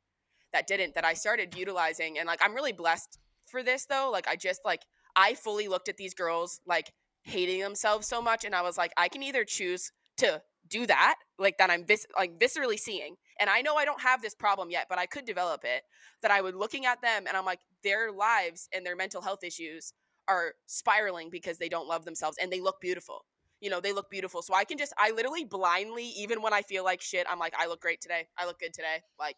that 0.53 0.67
didn't 0.67 0.95
that 0.95 1.05
I 1.05 1.15
started 1.15 1.57
utilizing 1.57 2.19
and 2.19 2.27
like 2.27 2.41
I'm 2.43 2.55
really 2.55 2.73
blessed 2.73 3.19
for 3.47 3.63
this 3.63 3.87
though. 3.87 4.11
Like 4.13 4.29
I 4.29 4.37
just 4.37 4.61
like 4.65 4.83
I 5.17 5.35
fully 5.35 5.67
looked 5.67 5.89
at 5.89 5.97
these 5.97 6.15
girls 6.15 6.61
like 6.67 6.93
hating 7.25 7.61
themselves 7.61 8.07
so 8.07 8.23
much 8.23 8.45
and 8.45 8.55
I 8.55 8.63
was 8.63 8.79
like 8.79 8.93
I 8.97 9.09
can 9.09 9.23
either 9.23 9.45
choose 9.45 9.91
to 10.19 10.43
do 10.69 10.87
that 10.87 11.17
like 11.39 11.59
that 11.59 11.71
I'm 11.71 11.85
vis- 11.85 12.07
like 12.17 12.39
viscerally 12.39 12.79
seeing 12.79 13.17
and 13.41 13.51
I 13.51 13.63
know 13.63 13.77
I 13.77 13.85
don't 13.85 14.01
have 14.01 14.23
this 14.23 14.35
problem 14.35 14.71
yet 14.71 14.87
but 14.89 14.99
I 14.99 15.07
could 15.07 15.25
develop 15.25 15.63
it 15.65 15.83
that 16.23 16.31
I 16.31 16.41
would 16.41 16.55
looking 16.55 16.87
at 16.87 17.03
them 17.03 17.25
and 17.27 17.37
I'm 17.37 17.45
like 17.45 17.61
their 17.83 18.13
lives 18.13 18.69
and 18.75 18.85
their 18.85 18.97
mental 18.97 19.23
health 19.23 19.45
issues 19.45 19.93
are 20.29 20.55
spiraling 20.67 21.31
because 21.31 21.59
they 21.59 21.69
don't 21.69 21.89
love 21.89 22.05
themselves 22.05 22.37
and 22.41 22.53
they 22.53 22.61
look 22.61 22.81
beautiful 22.81 23.25
you 23.63 23.71
know 23.71 23.81
they 23.81 23.93
look 23.93 24.11
beautiful 24.11 24.43
so 24.43 24.55
I 24.55 24.65
can 24.65 24.77
just 24.77 24.93
I 24.99 25.13
literally 25.13 25.45
blindly 25.45 26.05
even 26.05 26.43
when 26.43 26.53
I 26.53 26.63
feel 26.63 26.85
like 26.85 27.01
shit 27.01 27.27
I'm 27.31 27.39
like 27.39 27.55
I 27.59 27.67
look 27.67 27.81
great 27.81 28.01
today 28.03 28.27
I 28.37 28.45
look 28.45 28.59
good 28.59 28.75
today 28.75 29.03
like 29.19 29.37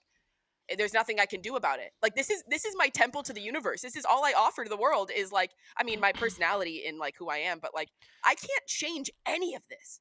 eh, 0.69 0.75
there's 0.77 0.95
nothing 0.95 1.21
I 1.21 1.27
can 1.27 1.41
do 1.41 1.57
about 1.57 1.79
it. 1.79 1.93
Like 2.03 2.15
this 2.15 2.31
is 2.31 2.43
this 2.49 2.65
is 2.65 2.75
my 2.77 2.89
temple 2.89 3.23
to 3.25 3.33
the 3.33 3.41
universe. 3.41 3.83
This 3.83 3.97
is 3.97 4.05
all 4.05 4.25
I 4.25 4.33
offer 4.37 4.65
to 4.65 4.71
the 4.71 4.77
world 4.77 5.11
is 5.15 5.31
like 5.31 5.51
I 5.77 5.85
mean 5.85 6.01
my 6.01 6.13
personality 6.13 6.83
in 6.87 6.99
like 6.99 7.15
who 7.19 7.29
I 7.29 7.39
am, 7.39 7.59
but 7.61 7.73
like 7.75 7.91
I 8.25 8.35
can't 8.35 8.67
change 8.67 9.11
any 9.27 9.55
of 9.55 9.63
this. 9.69 10.01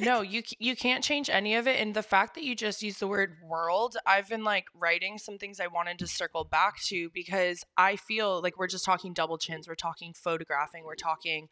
No, 0.00 0.22
you 0.22 0.42
you 0.58 0.74
can't 0.74 1.04
change 1.04 1.28
any 1.28 1.54
of 1.54 1.66
it. 1.66 1.80
And 1.80 1.94
the 1.94 2.02
fact 2.02 2.34
that 2.34 2.44
you 2.44 2.54
just 2.54 2.82
use 2.82 2.98
the 2.98 3.06
word 3.06 3.36
world, 3.42 3.96
I've 4.06 4.28
been 4.28 4.44
like 4.44 4.66
writing 4.74 5.18
some 5.18 5.38
things 5.38 5.60
I 5.60 5.66
wanted 5.66 5.98
to 5.98 6.06
circle 6.06 6.44
back 6.44 6.80
to 6.84 7.10
because 7.10 7.64
I 7.76 7.96
feel 7.96 8.40
like 8.42 8.58
we're 8.58 8.68
just 8.68 8.84
talking 8.84 9.12
double 9.12 9.38
chins, 9.38 9.68
we're 9.68 9.74
talking 9.74 10.14
photographing, 10.14 10.84
we're 10.84 10.94
talking, 10.94 11.48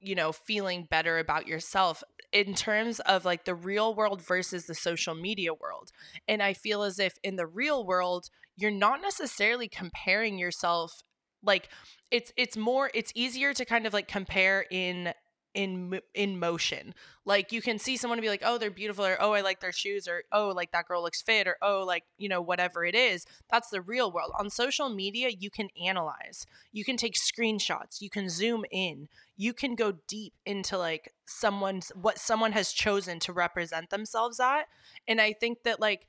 you 0.00 0.14
know, 0.14 0.32
feeling 0.32 0.86
better 0.90 1.18
about 1.18 1.46
yourself 1.46 2.02
in 2.32 2.54
terms 2.54 3.00
of 3.00 3.24
like 3.24 3.44
the 3.44 3.54
real 3.54 3.94
world 3.94 4.22
versus 4.22 4.64
the 4.66 4.74
social 4.74 5.14
media 5.14 5.52
world. 5.52 5.92
And 6.26 6.42
I 6.42 6.54
feel 6.54 6.82
as 6.82 6.98
if 6.98 7.18
in 7.22 7.36
the 7.36 7.46
real 7.46 7.84
world, 7.84 8.30
you're 8.56 8.70
not 8.70 9.02
necessarily 9.02 9.68
comparing 9.68 10.38
yourself 10.38 11.02
like 11.42 11.68
it's 12.10 12.32
it's 12.36 12.56
more 12.56 12.90
it's 12.94 13.12
easier 13.14 13.52
to 13.52 13.64
kind 13.64 13.86
of 13.86 13.92
like 13.92 14.08
compare 14.08 14.64
in 14.70 15.12
in 15.54 16.00
in 16.14 16.38
motion. 16.38 16.94
Like 17.24 17.52
you 17.52 17.62
can 17.62 17.78
see 17.78 17.96
someone 17.96 18.18
and 18.18 18.22
be 18.22 18.28
like 18.28 18.42
oh 18.44 18.58
they're 18.58 18.70
beautiful 18.70 19.04
or 19.04 19.16
oh 19.20 19.32
i 19.32 19.40
like 19.40 19.60
their 19.60 19.72
shoes 19.72 20.06
or 20.06 20.24
oh 20.32 20.48
like 20.54 20.72
that 20.72 20.86
girl 20.86 21.02
looks 21.02 21.22
fit 21.22 21.46
or 21.46 21.56
oh 21.62 21.84
like 21.86 22.04
you 22.18 22.28
know 22.28 22.42
whatever 22.42 22.84
it 22.84 22.94
is. 22.94 23.24
That's 23.50 23.70
the 23.70 23.80
real 23.80 24.12
world. 24.12 24.32
On 24.38 24.50
social 24.50 24.88
media 24.88 25.30
you 25.30 25.50
can 25.50 25.68
analyze. 25.82 26.46
You 26.72 26.84
can 26.84 26.96
take 26.96 27.14
screenshots. 27.14 28.00
You 28.00 28.10
can 28.10 28.28
zoom 28.28 28.64
in. 28.70 29.08
You 29.36 29.52
can 29.52 29.74
go 29.74 29.94
deep 30.06 30.34
into 30.44 30.76
like 30.76 31.12
someone's 31.26 31.90
what 31.94 32.18
someone 32.18 32.52
has 32.52 32.72
chosen 32.72 33.18
to 33.20 33.32
represent 33.32 33.90
themselves 33.90 34.40
at. 34.40 34.64
And 35.08 35.20
i 35.20 35.32
think 35.32 35.62
that 35.64 35.80
like 35.80 36.06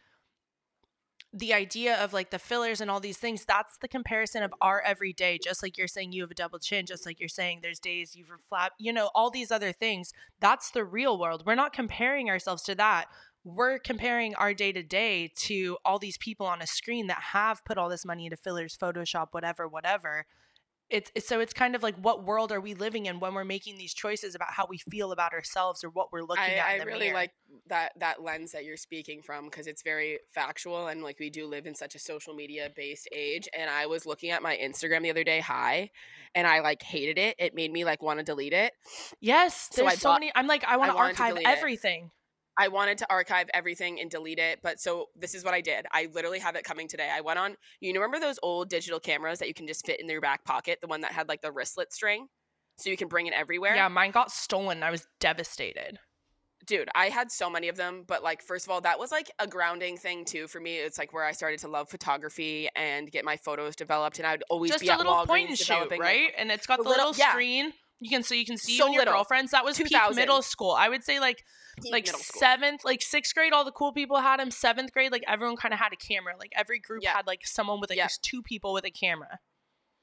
the 1.36 1.54
idea 1.54 2.01
of 2.01 2.13
like 2.13 2.32
the 2.32 2.39
fillers 2.39 2.80
and 2.80 2.89
all 2.89 3.01
these 3.01 3.18
things, 3.18 3.44
that's 3.44 3.77
the 3.77 3.89
comparison 3.89 4.42
of 4.42 4.54
our 4.62 4.82
everyday. 4.82 5.38
Just 5.38 5.62
like 5.62 5.77
you're 5.77 5.88
saying 5.88 6.13
you 6.13 6.22
have 6.22 6.32
a 6.32 6.36
double 6.36 6.60
chin, 6.60 6.86
just 6.86 7.06
like 7.06 7.20
you're 7.20 7.27
saying 7.27 7.60
there's 7.62 7.80
days 7.80 8.15
you've 8.15 8.30
flat, 8.48 8.72
you 8.80 8.94
know, 8.94 9.10
all 9.13 9.30
these 9.30 9.51
other 9.51 9.74
things. 9.74 10.13
That's 10.39 10.72
the 10.72 10.86
real 10.86 11.20
world. 11.20 11.44
We're 11.46 11.56
not 11.56 11.74
comparing 11.74 12.30
ourselves 12.30 12.63
to 12.63 12.75
that. 12.75 13.08
We're 13.44 13.80
comparing 13.80 14.34
our 14.36 14.54
day 14.54 14.72
to 14.72 14.82
day 14.82 15.32
to 15.36 15.77
all 15.84 16.00
these 16.00 16.18
people 16.18 16.48
on 16.48 16.62
a 16.62 16.68
screen 16.68 17.08
that 17.08 17.22
have 17.34 17.65
put 17.65 17.77
all 17.77 17.89
this 17.89 18.06
money 18.06 18.25
into 18.25 18.38
fillers, 18.38 18.77
Photoshop, 18.77 19.27
whatever, 19.32 19.68
whatever 19.68 20.25
it's, 20.89 21.12
it's 21.15 21.27
so 21.27 21.39
it's 21.39 21.54
kind 21.54 21.75
of 21.75 21.82
like 21.82 21.96
what 21.96 22.24
world 22.24 22.51
are 22.51 22.62
we 22.62 22.75
living 22.75 23.08
in 23.08 23.20
when 23.20 23.34
we're 23.34 23.44
making 23.44 23.77
these 23.77 23.94
choices 23.94 24.36
about 24.36 24.50
how 24.51 24.68
we 24.70 24.77
feel 24.77 25.12
about 25.12 25.34
ourselves 25.34 25.84
or 25.84 25.89
what 25.89 26.12
we're 26.12 26.22
looking 26.22 26.44
I, 26.44 26.54
at 26.56 26.65
I 26.68 26.80
the 26.80 26.86
really 26.86 27.06
mirror. 27.08 27.15
like 27.15 27.32
that 27.68 27.94
that 28.00 28.22
lens 28.22 28.51
that 28.51 28.65
you're 28.65 28.77
speaking 28.77 29.22
from 29.24 29.46
because 29.46 29.65
it's 29.65 29.82
very 29.82 30.20
factual 30.32 30.88
and 30.88 31.01
like 31.01 31.18
we 31.20 31.30
do 31.32 31.48
live 31.48 31.65
in 31.65 31.74
such 31.74 31.96
a 31.96 32.00
social 32.00 32.36
media 32.36 32.70
based 32.75 33.08
age. 33.12 33.50
And 33.58 33.70
I 33.70 33.88
was 33.88 34.06
looking 34.06 34.30
at 34.30 34.44
my 34.44 34.56
Instagram 34.58 35.01
the 35.01 35.10
other 35.10 35.24
day, 35.24 35.39
high, 35.39 35.89
and 36.36 36.46
I 36.46 36.60
like 36.60 36.84
hated 36.84 37.18
it. 37.18 37.36
It 37.39 37.56
made 37.56 37.72
me 37.72 37.84
like 37.84 38.04
want 38.04 38.20
to 38.20 38.24
delete 38.25 38.54
it. 38.54 38.74
yes, 39.20 39.70
So 39.72 39.82
there's 39.82 39.94
I 39.94 39.96
so 39.98 40.10
bought- 40.10 40.20
many. 40.20 40.32
I'm 40.36 40.48
like, 40.48 40.63
I 40.65 40.77
want 40.77 40.92
to 40.92 40.98
archive 40.98 41.38
everything. 41.46 42.06
it. 42.06 42.12
I 42.58 42.68
wanted 42.70 42.98
to 43.00 43.08
archive 43.10 43.50
everything 43.54 44.00
and 44.00 44.10
delete 44.10 44.40
it, 44.40 44.60
but 44.64 44.80
so 44.80 45.08
this 45.16 45.36
is 45.36 45.44
what 45.44 45.54
I 45.54 45.62
did. 45.62 45.86
I 45.92 46.08
literally 46.14 46.40
have 46.40 46.56
it 46.56 46.64
coming 46.64 46.88
today. 46.88 47.10
I 47.14 47.22
went 47.22 47.38
on, 47.40 47.56
you 47.82 47.94
remember 47.94 48.20
those 48.20 48.40
old 48.42 48.70
digital 48.70 49.00
cameras 49.00 49.40
that 49.40 49.48
you 49.48 49.54
can 49.54 49.68
just 49.68 49.86
fit 49.86 50.00
in 50.00 50.08
your 50.10 50.22
back 50.22 50.46
pocket, 50.46 50.80
the 50.82 50.88
one 50.88 51.02
that 51.02 51.12
had 51.12 51.28
like 51.28 51.42
the 51.42 51.52
wristlet 51.52 51.92
string, 51.92 52.28
so 52.78 52.90
you 52.90 52.98
can 52.98 53.08
bring 53.10 53.28
it 53.28 53.34
everywhere. 53.34 53.76
Yeah, 53.76 53.88
mine 53.90 54.12
got 54.12 54.32
stolen. 54.32 54.84
I 54.84 54.92
was 54.92 55.06
devastated. 55.20 56.00
dude 56.66 56.90
i 56.96 57.10
had 57.10 57.32
so 57.32 57.48
many 57.48 57.68
of 57.70 57.76
them 57.78 58.04
but 58.08 58.24
like 58.24 58.42
first 58.42 58.66
of 58.66 58.72
all 58.72 58.82
that 58.82 58.98
was 58.98 59.12
like 59.12 59.30
a 59.38 59.46
grounding 59.46 59.96
thing 59.98 60.26
too 60.26 60.48
for 60.48 60.60
me 60.60 60.78
it's 60.78 60.98
like 60.98 61.14
where 61.14 61.24
i 61.24 61.32
started 61.32 61.60
to 61.60 61.68
love 61.68 61.88
photography 61.90 62.68
and 62.76 63.12
get 63.12 63.24
my 63.24 63.38
photos 63.38 63.76
developed 63.76 64.18
and 64.18 64.26
i'd 64.26 64.42
always 64.50 64.72
Just 64.72 64.82
be 64.82 64.88
a 64.88 64.94
at 64.94 64.98
little 64.98 65.14
Walgreens 65.14 65.28
point 65.28 65.50
and 65.50 65.58
shoot, 65.60 65.92
right? 66.00 66.32
And 66.38 66.52
it's 66.52 66.66
got 66.66 66.78
The 66.78 66.84
the, 66.84 66.90
little- 66.90 67.10
little, 67.12 67.20
yeah. 67.20 67.32
screen. 67.34 67.74
You 68.00 68.10
can 68.10 68.24
so 68.24 68.36
you 68.36 68.46
can 68.46 68.58
see 68.58 68.78
So 68.78 68.88
you 68.88 68.94
your 68.94 69.02
little. 69.02 69.14
girlfriends. 69.16 69.52
That 69.52 69.64
was 69.66 69.78
peak 69.78 69.88
2000. 69.88 70.16
middle 70.16 70.42
school. 70.42 70.72
I 70.72 70.90
would 70.90 71.04
say 71.04 71.20
like 71.20 71.44
peak 71.82 71.92
like 71.92 72.08
seventh, 72.08 72.84
like 72.84 73.02
sixth 73.02 73.34
grade, 73.34 73.54
all 73.54 73.64
the 73.64 73.72
cool 73.72 73.94
people 73.94 74.20
had 74.20 74.40
them. 74.40 74.52
Seventh 74.52 74.92
grade, 74.94 75.12
like 75.12 75.24
everyone 75.28 75.56
kind 75.56 75.74
of 75.74 75.80
had 75.80 75.94
a 75.94 75.96
camera. 75.96 76.34
Like 76.38 76.52
every 76.56 76.80
group 76.80 77.04
Yeah. 77.04 77.14
had 77.16 77.25
like 77.28 77.46
someone 77.46 77.80
with 77.80 77.90
like 77.90 77.98
Yeah. 77.98 78.06
just 78.06 78.24
two 78.24 78.42
people 78.42 78.74
with 78.74 78.86
a 78.86 78.92
camera. 78.92 79.40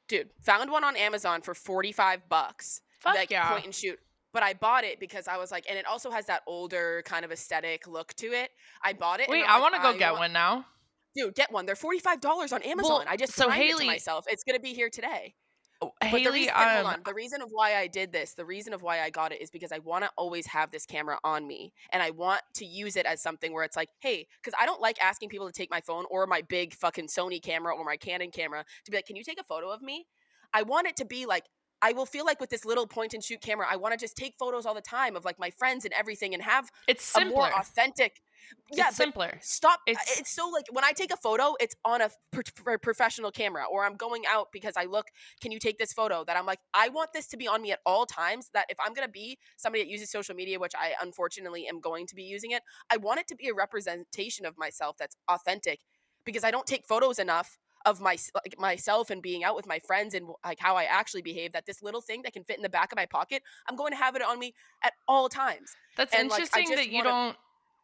dude 0.09 0.31
found 0.43 0.71
one 0.71 0.83
on 0.85 0.97
amazon 0.97 1.41
for 1.43 1.55
45 1.55 2.29
bucks 2.29 2.81
Fuck 3.01 3.15
like 3.15 3.31
yeah. 3.31 3.49
point 3.51 3.65
and 3.67 3.75
shoot 3.75 3.99
but 4.33 4.43
I 4.43 4.53
bought 4.55 4.83
it 4.85 4.99
because 4.99 5.29
I 5.29 5.37
was 5.37 5.51
like, 5.53 5.67
and 5.69 5.79
it 5.79 5.85
also 5.87 6.11
has 6.11 6.25
that 6.27 6.41
older 6.47 7.03
kind 7.05 7.23
of 7.25 7.31
aesthetic 7.31 7.87
look 7.87 8.15
to 8.15 8.29
it. 8.29 8.51
I 8.83 8.95
bought 8.95 9.21
it. 9.21 9.29
Wait, 9.29 9.45
I 9.45 9.59
like, 9.59 9.61
want 9.61 9.75
to 9.75 9.81
go 9.83 9.93
get 9.99 10.13
want- 10.13 10.21
one 10.21 10.33
now. 10.33 10.65
Dude, 11.15 11.35
get 11.35 11.53
one. 11.53 11.67
They're 11.67 11.77
forty 11.77 11.99
five 11.99 12.23
dollars 12.23 12.51
on 12.51 12.63
Amazon. 12.63 13.05
I 13.07 13.19
just 13.19 13.35
so 13.35 13.49
timed 13.51 13.61
it 13.61 13.67
to 13.67 13.69
Haley- 13.73 13.87
myself. 13.87 14.25
It's 14.29 14.43
gonna 14.43 14.59
be 14.59 14.73
here 14.73 14.89
today. 14.89 15.35
Oh, 15.83 15.93
But 16.01 16.13
the 16.13 16.31
reason, 16.31 16.53
and 16.57 16.71
hold 16.71 16.87
um, 16.87 16.93
on. 16.95 17.01
The 17.05 17.15
reason 17.15 17.43
of 17.43 17.51
why 17.51 17.77
I 17.77 17.89
did 17.89 18.13
this, 18.13 18.35
the 18.35 18.45
reason 18.45 18.73
of 18.73 18.83
why 18.83 19.01
I 19.01 19.11
got 19.11 19.33
it 19.33 19.43
is 19.43 19.51
because 19.51 19.73
I 19.73 19.81
want 19.81 20.05
to 20.05 20.11
always 20.17 20.47
have 20.47 20.71
this 20.71 20.87
camera 20.87 21.19
on 21.25 21.47
me 21.47 21.73
and 21.93 22.03
I 22.03 22.11
want 22.11 22.43
to 22.55 22.65
use 22.65 22.97
it 22.97 23.05
as 23.05 23.21
something 23.21 23.53
where 23.53 23.65
it's 23.65 23.77
like, 23.77 23.89
hey, 23.99 24.27
because 24.43 24.57
I 24.61 24.65
don't 24.65 24.81
like 24.81 25.03
asking 25.03 25.29
people 25.29 25.47
to 25.47 25.53
take 25.53 25.71
my 25.71 25.81
phone 25.81 26.05
or 26.09 26.27
my 26.27 26.43
big 26.43 26.75
fucking 26.75 27.09
Sony 27.09 27.43
camera 27.43 27.75
or 27.75 27.85
my 27.85 27.97
Canon 27.97 28.31
camera 28.31 28.65
to 28.85 28.91
be 28.91 28.97
like, 28.97 29.07
can 29.07 29.17
you 29.17 29.25
take 29.25 29.41
a 29.41 29.45
photo 29.45 29.71
of 29.71 29.83
me? 29.83 30.07
I 30.55 30.63
want 30.63 30.87
it 30.87 30.97
to 30.97 31.05
be 31.05 31.27
like, 31.27 31.45
I 31.85 31.93
will 31.93 32.07
feel 32.07 32.25
like 32.25 32.41
with 32.41 32.51
this 32.51 32.65
little 32.65 32.87
point 32.87 33.13
and 33.13 33.25
shoot 33.25 33.41
camera, 33.41 33.67
I 33.69 33.75
want 33.75 33.93
to 33.93 33.99
just 33.99 34.17
take 34.17 34.35
photos 34.39 34.67
all 34.67 34.75
the 34.75 34.81
time 34.81 35.17
of 35.17 35.25
like 35.25 35.41
my 35.41 35.51
friends 35.51 35.85
and 35.85 35.93
everything 35.95 36.33
and 36.33 36.43
have 36.43 36.71
it's 36.87 37.17
a 37.17 37.25
more 37.25 37.51
authentic. 37.59 38.23
Yeah, 38.75 38.89
it's 38.89 38.97
simpler. 38.97 39.39
stop 39.43 39.81
it's, 39.87 40.01
It's- 40.03 40.21
it's 40.21 40.31
so 40.35 40.49
like 40.49 40.65
when 40.71 40.85
i 40.85 40.93
take 40.93 41.13
a 41.13 41.17
photo 41.17 41.55
it's 41.61 41.75
on 41.85 42.01
a 42.01 42.11
pro- 42.31 42.43
pro- 42.55 42.79
professional 42.79 43.31
camera 43.31 43.65
or 43.71 43.85
i'm 43.85 43.97
going 43.97 44.23
out 44.29 44.49
because 44.53 44.75
i 44.77 44.85
look 44.85 45.07
can 45.41 45.53
you 45.53 45.59
take 45.59 45.79
this 45.79 45.93
photo 45.93 46.25
that 46.25 46.37
i'm 46.37 46.47
like 46.47 46.61
i 46.73 46.89
want 46.89 47.13
this 47.13 47.27
to 47.29 47.37
be 47.37 47.47
on 47.47 47.61
me 47.61 47.73
at 47.73 47.81
all 47.85 48.07
times 48.07 48.51
that 48.55 48.67
if 48.71 48.79
i'm 48.85 48.95
going 48.95 49.07
to 49.07 49.13
be 49.13 49.39
somebody 49.57 49.83
that 49.85 49.91
uses 49.91 50.11
social 50.11 50.35
media 50.35 50.59
which 50.59 50.73
i 50.75 50.93
unfortunately 51.03 51.67
am 51.69 51.81
going 51.81 52.07
to 52.07 52.15
be 52.15 52.23
using 52.23 52.51
it 52.53 52.63
i 52.91 52.97
want 52.97 53.21
it 53.21 53.27
to 53.29 53.35
be 53.37 53.49
a 53.49 53.55
representation 53.55 54.47
of 54.47 54.57
myself 54.57 54.97
that's 54.99 55.17
authentic 55.29 55.81
because 56.25 56.45
i 56.45 56.51
don't 56.51 56.67
take 56.67 56.87
photos 56.87 57.19
enough 57.19 57.59
of 57.85 58.01
my 58.01 58.17
like 58.35 58.55
myself 58.59 59.11
and 59.11 59.21
being 59.23 59.43
out 59.43 59.57
with 59.57 59.67
my 59.67 59.81
friends 59.81 60.15
and 60.15 60.29
like 60.45 60.61
how 60.61 60.77
I 60.77 60.85
actually 60.85 61.23
behave 61.23 61.51
that 61.55 61.67
this 61.67 61.83
little 61.83 62.01
thing 62.01 62.23
that 62.23 62.33
can 62.33 62.45
fit 62.45 62.55
in 62.57 62.63
the 62.63 62.69
back 62.69 62.93
of 62.93 62.97
my 62.97 63.07
pocket 63.07 63.43
I'm 63.69 63.75
going 63.75 63.91
to 63.91 63.97
have 63.97 64.15
it 64.15 64.23
on 64.23 64.39
me 64.39 64.55
at 64.85 64.93
all 65.09 65.29
times 65.29 65.73
That's 65.97 66.15
and, 66.15 66.31
interesting 66.31 66.63
just 66.69 66.77
that 66.77 66.89
you 66.91 66.99
wanna- 66.99 67.09
don't 67.11 67.37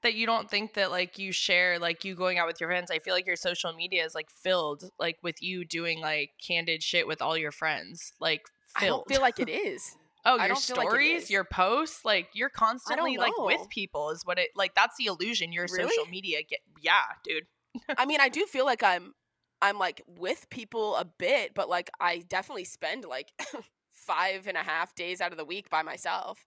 that 0.03 0.15
you 0.15 0.27
don't 0.27 0.51
think 0.51 0.75
that 0.75 0.91
like 0.91 1.19
you 1.19 1.33
share 1.33 1.79
like 1.79 2.05
you 2.05 2.15
going 2.15 2.39
out 2.39 2.47
with 2.47 2.61
your 2.61 2.69
friends. 2.69 2.91
I 2.91 2.99
feel 2.99 3.15
like 3.15 3.27
your 3.27 3.37
social 3.37 3.73
media 3.73 4.05
is 4.05 4.15
like 4.15 4.31
filled 4.31 4.91
like 4.99 5.19
with 5.23 5.43
you 5.43 5.65
doing 5.65 6.01
like 6.01 6.31
candid 6.45 6.83
shit 6.83 7.07
with 7.07 7.21
all 7.21 7.37
your 7.37 7.53
friends. 7.53 8.13
Like 8.21 8.43
I 8.77 8.87
don't 8.87 9.07
feel 9.09 9.21
like 9.21 9.41
it 9.41 9.49
is 9.49 9.97
oh, 10.25 10.37
your 10.37 10.49
don't 10.49 10.77
like 10.77 10.89
stories, 10.89 11.31
your 11.31 11.45
posts, 11.45 12.05
like 12.05 12.29
you're 12.35 12.49
constantly 12.51 13.17
like 13.17 13.37
with 13.39 13.69
people 13.71 14.11
is 14.11 14.23
what 14.25 14.39
it 14.39 14.51
like 14.55 14.75
that's 14.75 14.97
the 14.97 15.07
illusion 15.07 15.53
your 15.53 15.67
Really? 15.71 15.89
social 15.89 16.07
media 16.11 16.43
get 16.49 16.61
yeah, 16.81 17.03
dude. 17.25 17.45
I 17.97 18.07
mean, 18.07 18.21
I 18.21 18.29
do 18.29 18.45
feel 18.47 18.65
like 18.65 18.83
I'm 18.83 19.15
I'm 19.61 19.79
like 19.79 20.03
with 20.07 20.49
people 20.51 20.97
a 20.97 21.05
bit, 21.05 21.55
but 21.55 21.69
like 21.69 21.91
I 22.01 22.23
definitely 22.29 22.65
spend 22.65 23.05
like 23.05 23.33
five 23.91 24.47
and 24.47 24.57
a 24.57 24.63
half 24.63 24.95
days 24.95 25.21
out 25.21 25.33
of 25.33 25.39
the 25.39 25.45
week 25.45 25.71
by 25.71 25.83
myself. 25.83 26.47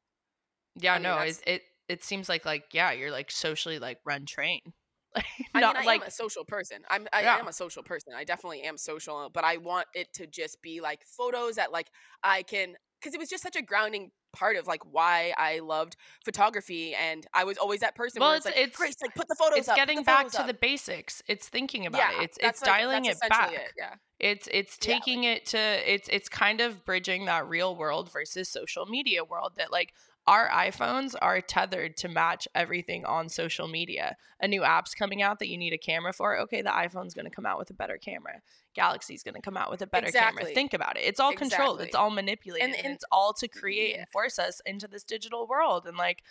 Yeah, 0.76 0.94
I 0.94 0.98
mean, 0.98 1.04
no, 1.04 1.16
that's- 1.16 1.42
it, 1.46 1.64
it 1.92 2.04
seems 2.04 2.30
like 2.30 2.46
like 2.46 2.66
yeah, 2.74 2.92
you're 2.92 3.12
like 3.12 3.30
socially 3.32 3.80
like 3.80 4.00
run 4.06 4.26
train. 4.26 4.62
Like 5.14 5.26
I 5.54 5.60
not 5.60 5.76
mean, 5.76 5.84
I 5.84 5.86
like 5.86 6.02
am 6.02 6.08
a 6.08 6.12
social 6.12 6.46
person. 6.46 6.78
I'm 6.90 7.06
I 7.12 7.22
Yeah. 7.24 7.38
am 7.38 7.48
a 7.50 7.54
social 7.54 7.84
person. 7.84 8.14
I 8.16 8.24
definitely 8.24 8.62
am 8.62 8.78
social, 8.78 9.30
but 9.34 9.44
I 9.44 9.58
want 9.58 9.88
it 9.94 10.08
to 10.14 10.26
just 10.26 10.62
be 10.62 10.80
like 10.80 11.02
photos 11.06 11.56
that 11.56 11.72
like 11.74 11.88
I 12.24 12.44
can 12.44 12.76
because 13.02 13.14
it 13.16 13.20
was 13.20 13.30
just 13.30 13.44
such 13.44 13.56
a 13.58 13.62
grounding 13.62 14.12
part 14.32 14.56
of 14.56 14.68
like 14.68 14.82
why 14.90 15.34
I 15.38 15.60
loved 15.60 15.98
photography, 16.24 16.96
and 16.96 17.26
I 17.34 17.44
was 17.44 17.58
always 17.58 17.82
that 17.82 17.96
person 17.96 18.22
Well, 18.22 18.30
where 18.30 18.38
it's, 18.38 18.46
it's- 18.46 18.58
like, 18.58 18.68
it's- 18.68 18.78
Grace, 18.78 18.96
like 19.02 19.14
put 19.16 19.28
the 19.28 19.36
photos 19.36 19.58
it's 19.60 19.68
up, 19.70 19.76
getting 19.76 20.04
back 20.04 20.30
to 20.32 20.42
up." 20.42 20.48
the 20.48 20.54
basics. 20.54 21.22
It's 21.28 21.50
thinking 21.50 21.86
about 21.88 22.00
yeah, 22.00 22.22
it. 22.22 22.24
It's 22.26 22.38
it's 22.42 22.62
like- 22.62 22.70
dialing 22.80 23.06
it 23.06 23.18
back. 23.28 23.52
it, 23.52 23.74
Yeah. 23.78 23.96
It's 24.20 24.48
it's 24.52 24.78
Yeah, 24.82 24.94
like- 24.94 25.04
taking 25.04 25.24
it 25.26 25.46
to 25.48 25.58
it's 25.94 26.08
it's 26.10 26.30
kind 26.30 26.62
of 26.62 26.86
bridging 26.86 27.26
that 27.26 27.50
real 27.50 27.76
world 27.76 28.10
versus 28.14 28.48
social 28.48 28.86
media 28.86 29.26
world 29.26 29.54
that 29.58 29.72
like 29.74 29.94
our 30.28 30.48
iPhones 30.50 31.16
are 31.22 31.42
tethered 31.42 31.98
to 31.98 32.08
match 32.08 32.48
everything 32.54 33.06
on 33.06 33.28
social 33.28 33.68
media. 33.68 34.16
A 34.40 34.48
new 34.48 34.64
app's 34.64 34.94
coming 34.94 35.22
out 35.22 35.40
that 35.40 35.48
you 35.50 35.58
need 35.58 35.74
a 35.74 35.78
camera 35.78 36.14
for. 36.14 36.38
Okay, 36.42 36.62
the 36.62 36.70
iPhone's 36.70 37.14
going 37.14 37.26
to 37.26 37.32
come 37.36 37.46
out 37.46 37.58
with 37.58 37.70
a 37.72 37.74
better 37.74 37.98
camera. 37.98 38.42
Galaxy's 38.76 39.24
going 39.24 39.34
to 39.36 39.42
come 39.42 39.58
out 39.58 39.72
with 39.72 39.82
a 39.82 39.88
better 39.88 40.12
camera. 40.12 40.46
Think 40.46 40.74
about 40.74 40.96
it. 40.98 41.02
It's 41.04 41.20
all 41.20 41.34
controlled. 41.34 41.82
It's 41.82 41.96
all 41.96 42.12
manipulated 42.12 42.70
and, 42.70 42.86
and- 42.86 42.94
it's 42.94 43.06
all 43.12 43.34
to 43.34 43.48
create 43.48 43.92
Yeah. 43.96 44.02
and 44.02 44.10
force 44.10 44.38
us 44.40 44.62
into 44.66 44.88
this 44.88 45.04
digital 45.04 45.48
world 45.48 45.88
and 45.88 45.98
like 45.98 46.24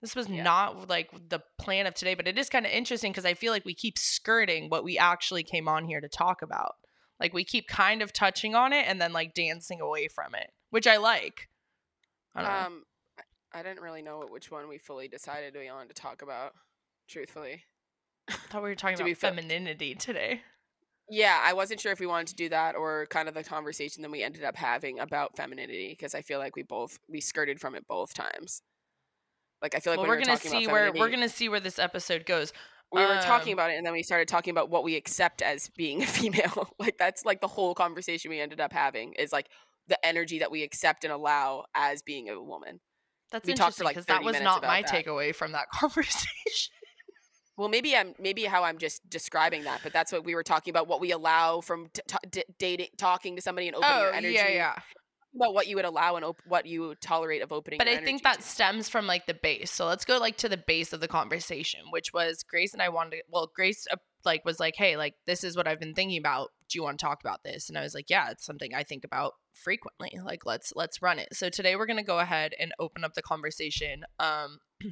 this 0.00 0.14
was 0.14 0.28
Yeah. 0.28 0.42
not 0.44 0.88
like 0.88 1.10
the 1.28 1.40
plan 1.58 1.86
of 1.86 1.94
today, 1.94 2.14
but 2.14 2.28
it 2.28 2.38
is 2.38 2.48
kind 2.48 2.64
of 2.66 2.70
interesting 2.72 3.10
because 3.12 3.24
I 3.24 3.34
feel 3.34 3.52
like 3.52 3.64
we 3.64 3.74
keep 3.74 3.98
skirting 3.98 4.68
what 4.68 4.84
we 4.84 4.96
actually 4.98 5.42
came 5.42 5.66
on 5.68 5.86
here 5.86 6.00
to 6.00 6.08
talk 6.08 6.40
about. 6.42 6.76
Like 7.18 7.32
we 7.34 7.42
keep 7.44 7.66
kind 7.66 8.00
of 8.02 8.12
touching 8.12 8.54
on 8.54 8.72
it 8.72 8.86
and 8.86 9.00
then 9.00 9.12
like 9.12 9.34
dancing 9.34 9.80
away 9.80 10.06
from 10.08 10.34
it, 10.36 10.52
which 10.70 10.86
I 10.86 10.98
like. 10.98 11.48
I 12.34 12.42
don't 12.42 12.50
know. 12.52 12.66
Um, 12.66 12.84
I- 13.52 13.62
didn't 13.62 13.80
really 13.82 14.02
know 14.02 14.24
which 14.28 14.50
one 14.50 14.68
we 14.68 14.78
fully 14.78 15.08
decided 15.08 15.54
we 15.54 15.70
wanted 15.70 15.94
to 15.94 16.00
talk 16.00 16.22
about. 16.22 16.52
Truthfully, 17.08 17.64
I 18.28 18.34
thought 18.50 18.62
we 18.62 18.68
were 18.68 18.74
talking 18.76 18.96
about 18.96 19.06
feel- 19.16 19.30
femininity 19.30 19.94
today. 19.94 20.42
yeah, 21.10 21.40
I 21.42 21.54
wasn't 21.54 21.80
sure 21.80 21.92
if 21.92 22.00
we 22.00 22.06
wanted 22.06 22.28
to 22.28 22.34
do 22.36 22.48
that 22.50 22.76
or 22.76 23.06
kind 23.06 23.28
of 23.28 23.34
the 23.34 23.42
conversation 23.44 24.02
that 24.02 24.10
we 24.10 24.22
ended 24.22 24.44
up 24.44 24.56
having 24.56 24.98
about 25.00 25.36
femininity 25.36 25.88
because 25.90 26.14
I 26.14 26.22
feel 26.22 26.38
like 26.38 26.54
we 26.56 26.62
both 26.62 26.98
we 27.08 27.20
skirted 27.20 27.60
from 27.60 27.74
it 27.74 27.86
both 27.88 28.12
times. 28.14 28.62
Like 29.62 29.74
I 29.74 29.80
feel 29.80 29.92
like 29.92 29.98
well, 29.98 30.08
when 30.08 30.18
we're 30.18 30.24
gonna 30.24 30.36
see 30.36 30.66
where 30.66 30.92
we're 30.92 31.08
gonna 31.10 31.28
see 31.28 31.48
where 31.48 31.60
this 31.60 31.78
episode 31.78 32.26
goes. 32.26 32.52
we 32.92 33.00
were 33.04 33.20
talking 33.22 33.52
um, 33.54 33.58
about 33.58 33.70
it 33.70 33.76
and 33.76 33.84
then 33.86 33.92
we 33.92 34.02
started 34.02 34.28
talking 34.28 34.50
about 34.50 34.70
what 34.70 34.84
we 34.84 34.96
accept 34.96 35.42
as 35.42 35.68
being 35.76 36.02
a 36.04 36.06
female. 36.06 36.70
like 36.78 36.98
that's 36.98 37.24
like 37.24 37.40
the 37.40 37.48
whole 37.48 37.74
conversation 37.74 38.30
we 38.30 38.40
ended 38.40 38.60
up 38.60 38.72
having 38.72 39.14
is 39.14 39.32
like 39.32 39.48
the 39.88 39.98
energy 40.06 40.38
that 40.40 40.50
we 40.50 40.62
accept 40.62 41.04
and 41.04 41.12
allow 41.12 41.64
as 41.74 42.02
being 42.02 42.28
a 42.28 42.40
woman. 42.40 42.80
That's 43.30 43.46
we 43.46 43.52
interesting 43.52 43.84
like, 43.84 43.94
because 43.94 44.06
that 44.06 44.22
30 44.22 44.24
was 44.24 44.40
not 44.40 44.62
my 44.62 44.82
that. 44.82 44.90
takeaway 44.90 45.34
from 45.34 45.52
that 45.52 45.68
conversation. 45.72 46.72
Well, 47.56 47.68
maybe 47.68 47.96
I'm 47.96 48.14
maybe 48.20 48.44
how 48.44 48.62
I'm 48.62 48.78
just 48.78 49.08
describing 49.10 49.64
that, 49.64 49.80
but 49.82 49.92
that's 49.92 50.12
what 50.12 50.24
we 50.24 50.34
were 50.36 50.44
talking 50.44 50.70
about. 50.70 50.86
What 50.86 51.00
we 51.00 51.10
allow 51.10 51.60
from 51.60 51.88
t- 51.92 52.02
t- 52.30 52.44
dating, 52.58 52.88
talking 52.96 53.34
to 53.34 53.42
somebody 53.42 53.66
and 53.66 53.74
opening 53.74 53.92
oh 53.92 54.02
your 54.02 54.12
energy. 54.12 54.34
yeah, 54.34 54.48
yeah. 54.48 54.74
About 55.40 55.54
what 55.54 55.66
you 55.66 55.76
would 55.76 55.84
allow 55.84 56.16
and 56.16 56.24
op- 56.24 56.42
what 56.46 56.66
you 56.66 56.94
tolerate 57.00 57.42
of 57.42 57.52
opening. 57.52 57.78
But 57.78 57.88
I 57.88 57.98
think 57.98 58.22
that 58.22 58.40
to. 58.40 58.42
stems 58.42 58.88
from 58.88 59.06
like 59.06 59.26
the 59.26 59.34
base. 59.34 59.70
So 59.70 59.86
let's 59.86 60.04
go 60.04 60.18
like 60.18 60.36
to 60.38 60.48
the 60.48 60.56
base 60.56 60.92
of 60.92 61.00
the 61.00 61.08
conversation, 61.08 61.80
which 61.90 62.12
was 62.12 62.42
Grace 62.42 62.72
and 62.72 62.82
I 62.82 62.88
wanted. 62.88 63.18
To, 63.18 63.22
well, 63.30 63.50
Grace 63.54 63.86
uh, 63.90 63.96
like 64.24 64.44
was 64.44 64.60
like, 64.60 64.74
"Hey, 64.76 64.96
like 64.96 65.14
this 65.26 65.44
is 65.44 65.56
what 65.56 65.68
I've 65.68 65.80
been 65.80 65.94
thinking 65.94 66.18
about. 66.18 66.50
Do 66.68 66.78
you 66.78 66.82
want 66.82 66.98
to 66.98 67.04
talk 67.04 67.20
about 67.20 67.42
this?" 67.44 67.68
And 67.68 67.78
I 67.78 67.82
was 67.82 67.94
like, 67.94 68.10
"Yeah, 68.10 68.30
it's 68.30 68.44
something 68.44 68.74
I 68.74 68.82
think 68.82 69.04
about 69.04 69.34
frequently. 69.52 70.18
Like 70.22 70.44
let's 70.44 70.72
let's 70.74 71.00
run 71.00 71.18
it." 71.18 71.28
So 71.32 71.48
today 71.48 71.76
we're 71.76 71.86
gonna 71.86 72.02
go 72.02 72.18
ahead 72.18 72.52
and 72.58 72.72
open 72.78 73.04
up 73.04 73.14
the 73.14 73.22
conversation. 73.22 74.04
Um, 74.18 74.58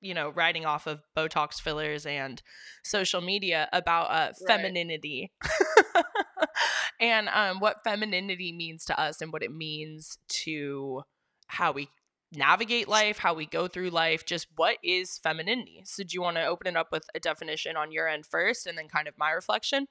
you 0.00 0.14
know, 0.14 0.30
riding 0.30 0.64
off 0.66 0.86
of 0.86 1.00
Botox 1.16 1.60
fillers 1.60 2.06
and 2.06 2.42
social 2.84 3.20
media 3.20 3.68
about 3.72 4.04
uh, 4.10 4.32
Right. 4.32 4.34
femininity 4.46 5.32
and 7.00 7.28
um, 7.28 7.60
what 7.60 7.82
femininity 7.84 8.52
means 8.52 8.84
to 8.86 8.98
us 9.00 9.20
and 9.20 9.32
what 9.32 9.42
it 9.42 9.52
means 9.52 10.18
to 10.28 11.02
how 11.48 11.72
we 11.72 11.88
navigate 12.32 12.88
life, 12.88 13.18
how 13.18 13.34
we 13.34 13.46
go 13.46 13.66
through 13.66 13.90
life. 13.90 14.24
Just 14.24 14.46
what 14.56 14.78
is 14.84 15.18
femininity? 15.18 15.82
So, 15.84 16.02
do 16.02 16.10
you 16.12 16.22
want 16.22 16.36
to 16.36 16.46
open 16.46 16.66
it 16.68 16.76
up 16.76 16.88
with 16.92 17.04
a 17.14 17.20
definition 17.20 17.76
on 17.76 17.90
your 17.92 18.06
end 18.08 18.26
first 18.26 18.66
and 18.66 18.78
then 18.78 18.88
kind 18.88 19.08
of 19.08 19.14
my 19.18 19.30
reflection? 19.30 19.86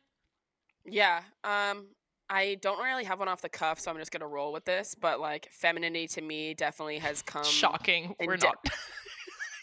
Yeah. 0.86 1.22
Um 1.44 1.90
I 2.32 2.58
don't 2.62 2.82
really 2.84 3.06
have 3.06 3.18
one 3.18 3.28
off 3.28 3.42
the 3.42 3.50
cuff, 3.50 3.80
so 3.80 3.90
I'm 3.90 3.98
just 3.98 4.12
gonna 4.12 4.28
roll 4.28 4.54
with 4.54 4.64
this. 4.64 4.96
But 4.96 5.20
like 5.20 5.50
femininity 5.52 6.08
to 6.10 6.22
me 6.22 6.54
definitely 6.54 7.00
has 7.00 7.22
come 7.24 7.44
Shocking. 7.44 8.16
We're 8.24 8.38
de- 8.38 8.46
not. 8.48 8.58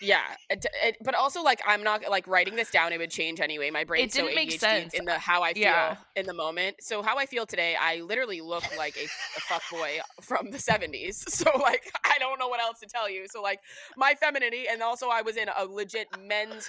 Yeah, 0.00 0.22
it, 0.50 0.66
it, 0.82 0.96
but 1.02 1.14
also 1.14 1.42
like 1.42 1.61
I'm 1.66 1.82
not 1.82 2.02
like 2.11 2.26
writing 2.26 2.56
this 2.56 2.70
down. 2.70 2.92
It 2.92 2.98
would 2.98 3.11
change 3.11 3.40
anyway. 3.40 3.70
My 3.70 3.85
brain 3.85 4.04
it 4.04 4.12
didn't 4.12 4.35
make 4.35 4.50
ADHD 4.50 4.59
sense. 4.59 4.94
in 4.94 5.04
the 5.04 5.18
how 5.18 5.42
I 5.42 5.54
feel 5.54 5.62
Yeah. 5.62 5.96
in 6.14 6.26
the 6.26 6.35
moment. 6.35 6.76
So 6.80 7.02
how 7.02 7.16
I 7.18 7.26
feel 7.26 7.46
today, 7.46 7.76
I 7.80 8.00
literally 8.00 8.40
look 8.40 8.64
like 8.76 8.96
a, 8.96 9.04
a 9.04 9.40
fuck 9.40 9.62
boy 9.70 9.98
from 10.20 10.50
the 10.50 10.59
70s. 10.59 11.24
So 11.37 11.50
like 11.61 11.90
I 12.04 12.18
don't 12.18 12.38
know 12.38 12.48
what 12.48 12.61
else 12.61 12.80
to 12.80 12.87
tell 12.87 13.09
you. 13.11 13.26
So 13.30 13.40
like 13.42 13.61
my 13.96 14.14
femininity, 14.14 14.66
and 14.70 14.82
also 14.82 15.09
I 15.09 15.22
was 15.22 15.37
in 15.37 15.48
a 15.56 15.64
legit 15.64 16.09
men's 16.18 16.68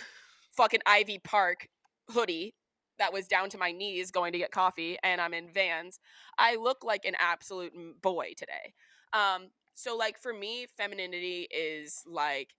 fucking 0.55 0.81
Ivy 0.85 1.19
Park 1.19 1.67
hoodie 2.09 2.55
that 2.99 3.13
was 3.13 3.27
down 3.27 3.49
to 3.49 3.57
my 3.57 3.71
knees 3.71 4.09
going 4.11 4.31
to 4.33 4.39
get 4.39 4.51
coffee, 4.51 4.97
and 5.03 5.21
I'm 5.21 5.33
in 5.33 5.49
Vans. 5.49 5.99
I 6.37 6.55
look 6.55 6.83
like 6.83 7.05
an 7.05 7.13
absolute 7.19 7.73
boy 8.01 8.33
today. 8.37 8.73
Um, 9.13 9.49
so 9.75 9.95
like 9.95 10.17
for 10.17 10.33
me, 10.33 10.65
femininity 10.77 11.47
is 11.51 12.01
like 12.07 12.53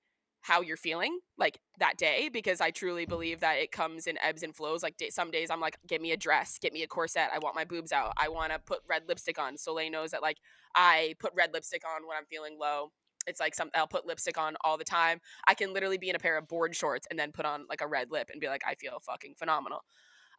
how 0.49 0.63
you're 0.63 0.79
feeling 0.79 1.19
like 1.37 1.61
that 1.79 1.99
day 1.99 2.31
because 2.33 2.59
I 2.63 2.71
truly 2.71 3.05
believe 3.05 3.41
that 3.41 3.59
it 3.59 3.71
comes 3.71 4.07
in 4.07 4.17
ebbs 4.17 4.43
and 4.43 4.57
flows. 4.57 4.83
Like 4.83 4.97
day, 4.97 5.11
some 5.11 5.31
days 5.31 5.51
I'm 5.51 5.61
like, 5.61 5.77
get 5.87 6.01
me 6.01 6.13
a 6.13 6.17
dress, 6.17 6.59
get 6.59 6.73
me 6.73 6.83
a 6.83 6.87
corset. 6.87 7.29
I 7.35 7.39
want 7.39 7.55
my 7.55 7.67
boobs 7.67 7.93
out. 7.93 8.15
I 8.17 8.31
want 8.31 8.53
to 8.53 8.59
put 8.59 8.79
red 8.89 9.03
lipstick 9.07 9.39
on. 9.39 9.59
Soleil 9.59 9.91
knows 9.91 10.13
that 10.13 10.23
like 10.23 10.39
I 10.75 11.17
put 11.21 11.35
red 11.37 11.53
lipstick 11.53 11.83
on 11.87 12.09
when 12.09 12.17
I'm 12.17 12.25
feeling 12.25 12.57
low. 12.59 12.93
It's 13.27 13.41
like 13.41 13.55
some 13.55 13.69
I'll 13.75 13.87
put 13.87 14.07
lipstick 14.07 14.39
on 14.39 14.57
all 14.65 14.79
the 14.79 14.85
time. 14.85 15.21
I 15.47 15.53
can 15.53 15.75
literally 15.75 15.99
be 15.99 16.09
in 16.09 16.17
a 16.17 16.19
pair 16.19 16.39
of 16.39 16.49
board 16.49 16.75
shorts 16.75 17.07
and 17.11 17.19
then 17.19 17.31
put 17.31 17.45
on 17.45 17.67
like 17.69 17.83
a 17.83 17.87
red 17.87 18.11
lip 18.11 18.31
and 18.33 18.41
be 18.41 18.49
like, 18.49 18.63
I 18.67 18.75
feel 18.75 19.01
fucking 19.05 19.35
phenomenal. 19.37 19.85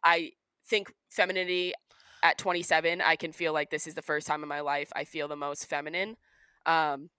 I 0.02 0.32
think 0.66 0.92
femininity 1.08 1.72
at 2.24 2.36
27, 2.36 3.00
I 3.00 3.14
can 3.14 3.30
feel 3.30 3.52
like 3.52 3.70
this 3.70 3.86
is 3.86 3.94
the 3.94 4.02
first 4.02 4.26
time 4.26 4.42
in 4.42 4.48
my 4.48 4.60
life 4.60 4.90
I 4.96 5.04
feel 5.04 5.28
the 5.28 5.36
most 5.36 5.66
feminine. 5.66 6.16
Um, 6.66 7.10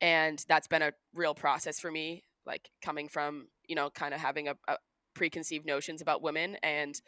and 0.00 0.44
that's 0.48 0.68
been 0.68 0.82
a 0.82 0.92
real 1.12 1.34
process 1.34 1.80
for 1.80 1.90
me 1.90 2.22
like 2.48 2.70
coming 2.82 3.08
from 3.08 3.46
you 3.68 3.76
know 3.76 3.90
kind 3.90 4.12
of 4.12 4.20
having 4.20 4.48
a, 4.48 4.56
a 4.66 4.76
preconceived 5.14 5.66
notions 5.66 6.02
about 6.02 6.22
women 6.22 6.56
and 6.62 7.00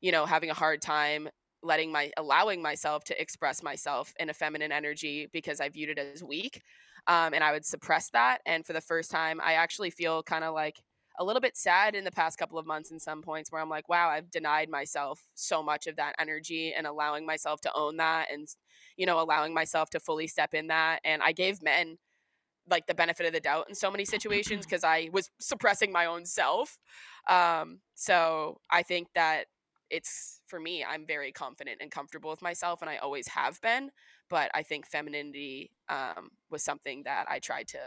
you 0.00 0.12
know 0.12 0.24
having 0.24 0.50
a 0.50 0.54
hard 0.54 0.80
time 0.80 1.28
letting 1.62 1.90
my 1.90 2.10
allowing 2.16 2.62
myself 2.62 3.04
to 3.04 3.20
express 3.20 3.62
myself 3.62 4.14
in 4.20 4.30
a 4.30 4.34
feminine 4.34 4.72
energy 4.72 5.28
because 5.32 5.60
i 5.60 5.68
viewed 5.68 5.90
it 5.90 5.98
as 5.98 6.22
weak 6.22 6.62
um, 7.06 7.34
and 7.34 7.42
i 7.42 7.52
would 7.52 7.64
suppress 7.64 8.08
that 8.10 8.38
and 8.46 8.64
for 8.64 8.72
the 8.72 8.80
first 8.80 9.10
time 9.10 9.40
i 9.42 9.54
actually 9.54 9.90
feel 9.90 10.22
kind 10.22 10.44
of 10.44 10.54
like 10.54 10.80
a 11.20 11.24
little 11.24 11.40
bit 11.40 11.56
sad 11.56 11.94
in 11.94 12.02
the 12.04 12.10
past 12.10 12.38
couple 12.38 12.58
of 12.58 12.66
months 12.66 12.90
in 12.90 12.98
some 12.98 13.22
points 13.22 13.50
where 13.50 13.62
i'm 13.62 13.70
like 13.70 13.88
wow 13.88 14.08
i've 14.08 14.30
denied 14.30 14.68
myself 14.68 15.22
so 15.34 15.62
much 15.62 15.86
of 15.86 15.96
that 15.96 16.14
energy 16.18 16.74
and 16.76 16.86
allowing 16.86 17.24
myself 17.24 17.60
to 17.60 17.70
own 17.74 17.96
that 17.96 18.26
and 18.32 18.48
you 18.96 19.06
know 19.06 19.20
allowing 19.20 19.54
myself 19.54 19.88
to 19.90 20.00
fully 20.00 20.26
step 20.26 20.54
in 20.54 20.66
that 20.66 21.00
and 21.04 21.22
i 21.22 21.32
gave 21.32 21.62
men 21.62 21.96
like 22.68 22.86
the 22.86 22.94
benefit 22.94 23.26
of 23.26 23.32
the 23.32 23.40
doubt 23.40 23.66
in 23.68 23.74
so 23.74 23.90
many 23.90 24.04
situations 24.04 24.64
because 24.64 24.84
I 24.84 25.10
was 25.12 25.30
suppressing 25.38 25.92
my 25.92 26.06
own 26.06 26.24
self. 26.24 26.78
Um, 27.28 27.80
so 27.94 28.60
I 28.70 28.82
think 28.82 29.08
that 29.14 29.44
it's 29.90 30.40
for 30.46 30.58
me, 30.58 30.84
I'm 30.84 31.06
very 31.06 31.30
confident 31.30 31.78
and 31.80 31.90
comfortable 31.90 32.30
with 32.30 32.42
myself, 32.42 32.80
and 32.80 32.90
I 32.90 32.96
always 32.96 33.28
have 33.28 33.60
been. 33.60 33.90
But 34.30 34.50
I 34.54 34.62
think 34.62 34.86
femininity 34.86 35.70
um, 35.88 36.30
was 36.50 36.62
something 36.62 37.02
that 37.04 37.26
I 37.28 37.38
tried 37.38 37.68
to 37.68 37.78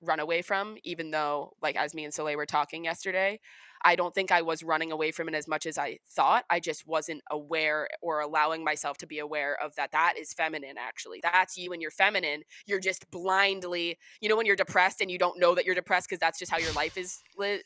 run 0.00 0.20
away 0.20 0.42
from, 0.42 0.76
even 0.84 1.10
though, 1.10 1.52
like, 1.62 1.76
as 1.76 1.94
me 1.94 2.04
and 2.04 2.12
Soleil 2.12 2.36
were 2.36 2.46
talking 2.46 2.84
yesterday, 2.84 3.40
I 3.82 3.96
don't 3.96 4.14
think 4.14 4.30
I 4.32 4.42
was 4.42 4.62
running 4.62 4.92
away 4.92 5.10
from 5.12 5.28
it 5.28 5.34
as 5.34 5.46
much 5.48 5.66
as 5.66 5.78
I 5.78 5.98
thought. 6.10 6.44
I 6.50 6.60
just 6.60 6.86
wasn't 6.86 7.22
aware 7.30 7.88
or 8.02 8.20
allowing 8.20 8.64
myself 8.64 8.98
to 8.98 9.06
be 9.06 9.18
aware 9.18 9.56
of 9.62 9.74
that. 9.76 9.92
That 9.92 10.14
is 10.18 10.32
feminine, 10.32 10.76
actually. 10.78 11.20
That's 11.22 11.56
you 11.56 11.72
and 11.72 11.80
you're 11.82 11.90
feminine. 11.90 12.42
You're 12.66 12.80
just 12.80 13.10
blindly, 13.10 13.98
you 14.20 14.28
know, 14.28 14.36
when 14.36 14.46
you're 14.46 14.56
depressed 14.56 15.00
and 15.00 15.10
you 15.10 15.18
don't 15.18 15.38
know 15.38 15.54
that 15.54 15.64
you're 15.64 15.74
depressed 15.74 16.08
because 16.08 16.20
that's 16.20 16.38
just 16.38 16.50
how 16.50 16.58
your 16.58 16.72
life 16.72 16.96
is, 16.96 17.18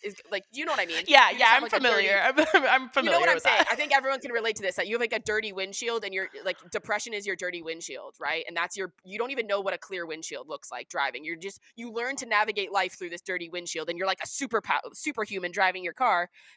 is 0.03 0.17
like, 0.31 0.45
you 0.53 0.65
know 0.65 0.73
what 0.73 0.81
I 0.81 0.87
mean? 0.87 1.05
Yeah, 1.07 1.31
You 1.31 1.39
yeah, 1.39 1.51
I'm 1.53 1.63
like, 1.63 1.73
a 1.73 1.81
dirty- 1.81 1.89
familiar. 1.89 2.21
I'm, 2.23 2.39
I'm 2.83 2.89
familiar 2.91 3.13
you 3.13 3.13
know 3.13 3.21
what 3.21 3.29
I'm 3.31 3.39
saying? 3.41 3.57
that. 3.59 3.69
I 3.71 3.75
think 3.77 3.93
everyone 3.95 4.21
can 4.21 4.33
relate 4.33 4.57
to 4.57 4.63
this. 4.63 4.77
That 4.77 4.87
you 4.87 4.95
have 4.95 5.01
like 5.01 5.13
a 5.13 5.19
dirty 5.21 5.53
windshield, 5.53 6.05
and 6.05 6.13
you're 6.15 6.29
like 6.45 6.57
depression 6.71 7.15
is 7.15 7.27
your 7.27 7.37
dirty 7.37 7.63
windshield, 7.63 8.15
right? 8.21 8.45
And 8.47 8.57
that's 8.57 8.77
your 8.77 8.93
you 9.05 9.19
don't 9.19 9.31
even 9.31 9.47
know 9.47 9.61
what 9.61 9.75
a 9.75 9.79
clear 9.79 10.07
windshield 10.07 10.49
looks 10.49 10.71
like 10.71 10.89
driving. 10.89 11.25
You're 11.25 11.37
just 11.37 11.61
you 11.77 11.93
learn 11.93 12.17
to 12.17 12.27
navigate 12.27 12.73
life 12.73 12.99
through 12.99 13.11
this 13.11 13.21
dirty 13.23 13.49
windshield, 13.49 13.89
and 13.89 13.99
you're 13.99 14.07
like 14.07 14.21
a 14.23 14.27
super 14.27 14.61
superhuman 14.93 15.53
driving 15.53 15.85
your 15.85 15.93
car 15.93 16.02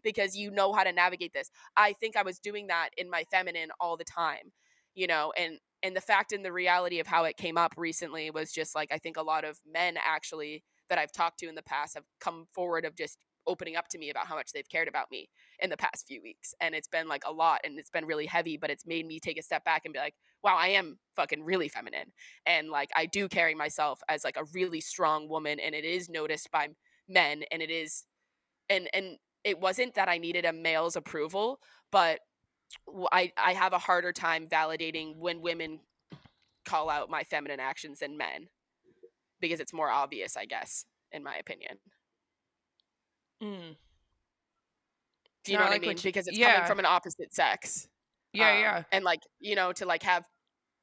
because 0.04 0.36
you 0.36 0.52
know 0.52 0.74
how 0.74 0.84
to 0.84 0.92
navigate 0.92 1.34
this. 1.34 1.50
I 1.78 1.94
think 1.94 2.16
I 2.16 2.24
was 2.24 2.40
doing 2.40 2.68
that 2.68 2.90
in 2.98 3.10
my 3.10 3.24
feminine 3.32 3.70
all 3.80 3.98
the 3.98 4.04
time, 4.04 4.52
you 4.94 5.08
know, 5.08 5.34
and 5.38 5.60
and 5.84 5.96
the 5.96 6.02
fact 6.02 6.32
and 6.32 6.44
the 6.44 6.52
reality 6.52 7.00
of 7.00 7.08
how 7.08 7.26
it 7.26 7.38
came 7.38 7.58
up 7.58 7.74
recently 7.78 8.32
was 8.32 8.52
just 8.52 8.76
like 8.76 8.92
I 8.92 8.98
think 8.98 9.18
a 9.18 9.22
lot 9.22 9.46
of 9.46 9.60
men 9.72 9.96
actually 10.04 10.64
that 10.90 10.98
I've 10.98 11.12
talked 11.12 11.40
to 11.40 11.48
in 11.48 11.56
the 11.56 11.64
past 11.64 11.96
have 11.96 12.06
come 12.20 12.46
forward 12.54 12.86
of 12.86 12.96
just 12.96 13.18
opening 13.48 13.76
up 13.76 13.88
to 13.90 13.98
me 13.98 14.10
about 14.10 14.28
how 14.28 14.36
much 14.36 14.52
they've 14.52 14.70
cared 14.70 14.88
about 14.88 15.12
me 15.12 15.30
in 15.60 15.70
the 15.70 15.78
past 15.78 16.06
few 16.08 16.22
weeks 16.22 16.54
and 16.62 16.74
it's 16.74 16.88
been 16.88 17.08
like 17.08 17.24
a 17.26 17.32
lot 17.32 17.62
and 17.64 17.78
it's 17.78 17.90
been 17.90 18.06
really 18.06 18.26
heavy 18.26 18.58
but 18.58 18.70
it's 18.70 18.86
made 18.86 19.06
me 19.06 19.20
take 19.20 19.38
a 19.38 19.44
step 19.44 19.64
back 19.64 19.84
and 19.86 19.94
be 19.94 20.00
like 20.00 20.16
wow 20.44 20.56
i 20.58 20.68
am 20.68 20.98
fucking 21.16 21.44
really 21.44 21.70
feminine 21.70 22.12
and 22.46 22.70
like 22.70 22.90
i 22.96 23.06
do 23.06 23.28
carry 23.28 23.54
myself 23.54 24.02
as 24.10 24.24
like 24.24 24.38
a 24.38 24.46
really 24.54 24.82
strong 24.82 25.30
woman 25.30 25.60
and 25.60 25.76
it 25.76 25.86
is 25.86 26.10
noticed 26.10 26.50
by 26.52 26.68
men 27.08 27.44
and 27.52 27.62
it 27.62 27.70
is 27.70 28.06
and 28.70 28.90
and 28.94 29.18
it 29.46 29.60
wasn't 29.62 29.94
that 29.94 30.10
i 30.10 30.18
needed 30.18 30.44
a 30.44 30.52
male's 30.52 30.98
approval 30.98 31.62
but 31.92 32.20
I 33.12 33.32
I 33.38 33.54
have 33.54 33.74
a 33.74 33.78
harder 33.78 34.12
time 34.12 34.48
validating 34.48 35.16
when 35.18 35.40
women 35.42 35.80
call 36.66 36.90
out 36.90 37.10
my 37.12 37.24
feminine 37.24 37.60
actions 37.60 38.00
than 38.00 38.18
men 38.18 38.48
because 39.40 39.60
it's 39.60 39.72
more 39.72 39.90
obvious 39.90 40.36
i 40.36 40.46
guess 40.46 40.84
in 41.12 41.24
my 41.24 41.36
opinion 41.38 41.78
Mm. 43.44 43.76
do 45.44 45.52
you 45.52 45.58
No, 45.58 45.64
know 45.66 45.70
what 45.70 45.76
i 45.76 45.80
mean 45.80 45.92
you- 45.98 46.04
because 46.04 46.28
it's 46.28 46.38
yeah. 46.38 46.54
coming 46.56 46.68
from 46.68 46.80
an 46.80 46.86
opposite 46.86 47.34
sex 47.34 47.88
Yeah, 48.34 48.50
um, 48.52 48.60
yeah. 48.60 48.84
and 48.92 49.04
like 49.06 49.20
you 49.40 49.56
know 49.56 49.72
to 49.74 49.86
like 49.86 50.04
have 50.04 50.26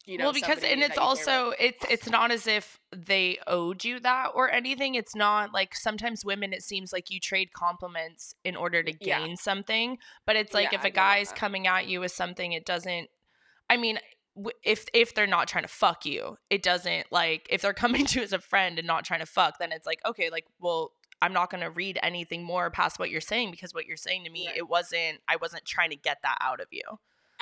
you 0.06 0.18
know 0.18 0.24
well, 0.24 0.32
because 0.32 0.58
and 0.64 0.64
it's 0.64 0.72
you 0.72 0.76
care 0.78 0.92
about. 0.94 1.00
also 1.00 1.52
it's 1.58 1.84
it's 1.88 2.08
not 2.10 2.30
as 2.30 2.46
if 2.46 2.78
they 2.94 3.38
owed 3.46 3.84
you 3.84 4.00
that 4.00 4.30
or 4.34 4.50
anything. 4.50 4.94
It's 4.94 5.14
not 5.14 5.52
like 5.52 5.74
sometimes 5.74 6.24
women 6.24 6.52
it 6.52 6.62
seems 6.62 6.92
like 6.92 7.10
you 7.10 7.20
trade 7.20 7.52
compliments 7.52 8.34
in 8.44 8.56
order 8.56 8.82
to 8.82 8.92
Yeah. 9.00 9.20
gain 9.20 9.36
something, 9.36 9.98
but 10.26 10.36
it's 10.36 10.52
like 10.54 10.72
Yeah, 10.72 10.78
if 10.78 10.84
I 10.84 10.88
a 10.88 10.90
guy's 10.90 11.32
coming 11.32 11.66
at 11.66 11.86
you 11.86 12.00
with 12.00 12.12
something, 12.12 12.52
it 12.52 12.64
doesn't. 12.66 13.08
I 13.70 13.76
mean, 13.76 13.98
if 14.64 14.86
if 14.92 15.14
they're 15.14 15.26
not 15.26 15.46
trying 15.48 15.64
to 15.64 15.68
fuck 15.68 16.04
you, 16.04 16.36
it 16.50 16.62
doesn't 16.62 17.12
like 17.12 17.46
if 17.50 17.62
they're 17.62 17.72
coming 17.84 18.04
to 18.06 18.18
you 18.18 18.24
as 18.24 18.32
a 18.32 18.38
friend 18.40 18.78
and 18.78 18.86
not 18.86 19.04
trying 19.04 19.20
to 19.20 19.26
fuck, 19.26 19.58
then 19.58 19.72
it's 19.72 19.86
like 19.86 20.00
okay, 20.06 20.30
like 20.30 20.46
well. 20.58 20.92
I'm 21.24 21.32
not 21.32 21.50
going 21.50 21.60
to 21.62 21.70
read 21.70 22.00
anything 22.02 22.42
more 22.42 22.68
past 22.68 22.98
what 22.98 23.08
you're 23.08 23.20
saying 23.20 23.52
because 23.52 23.72
what 23.72 23.86
you're 23.86 23.96
saying 23.96 24.24
to 24.24 24.30
me, 24.30 24.48
Right. 24.48 24.56
it 24.56 24.68
wasn't, 24.68 25.20
I 25.28 25.36
wasn't 25.36 25.64
trying 25.64 25.90
to 25.90 25.96
get 25.96 26.18
that 26.24 26.36
out 26.40 26.58
of 26.60 26.66
you. 26.72 26.82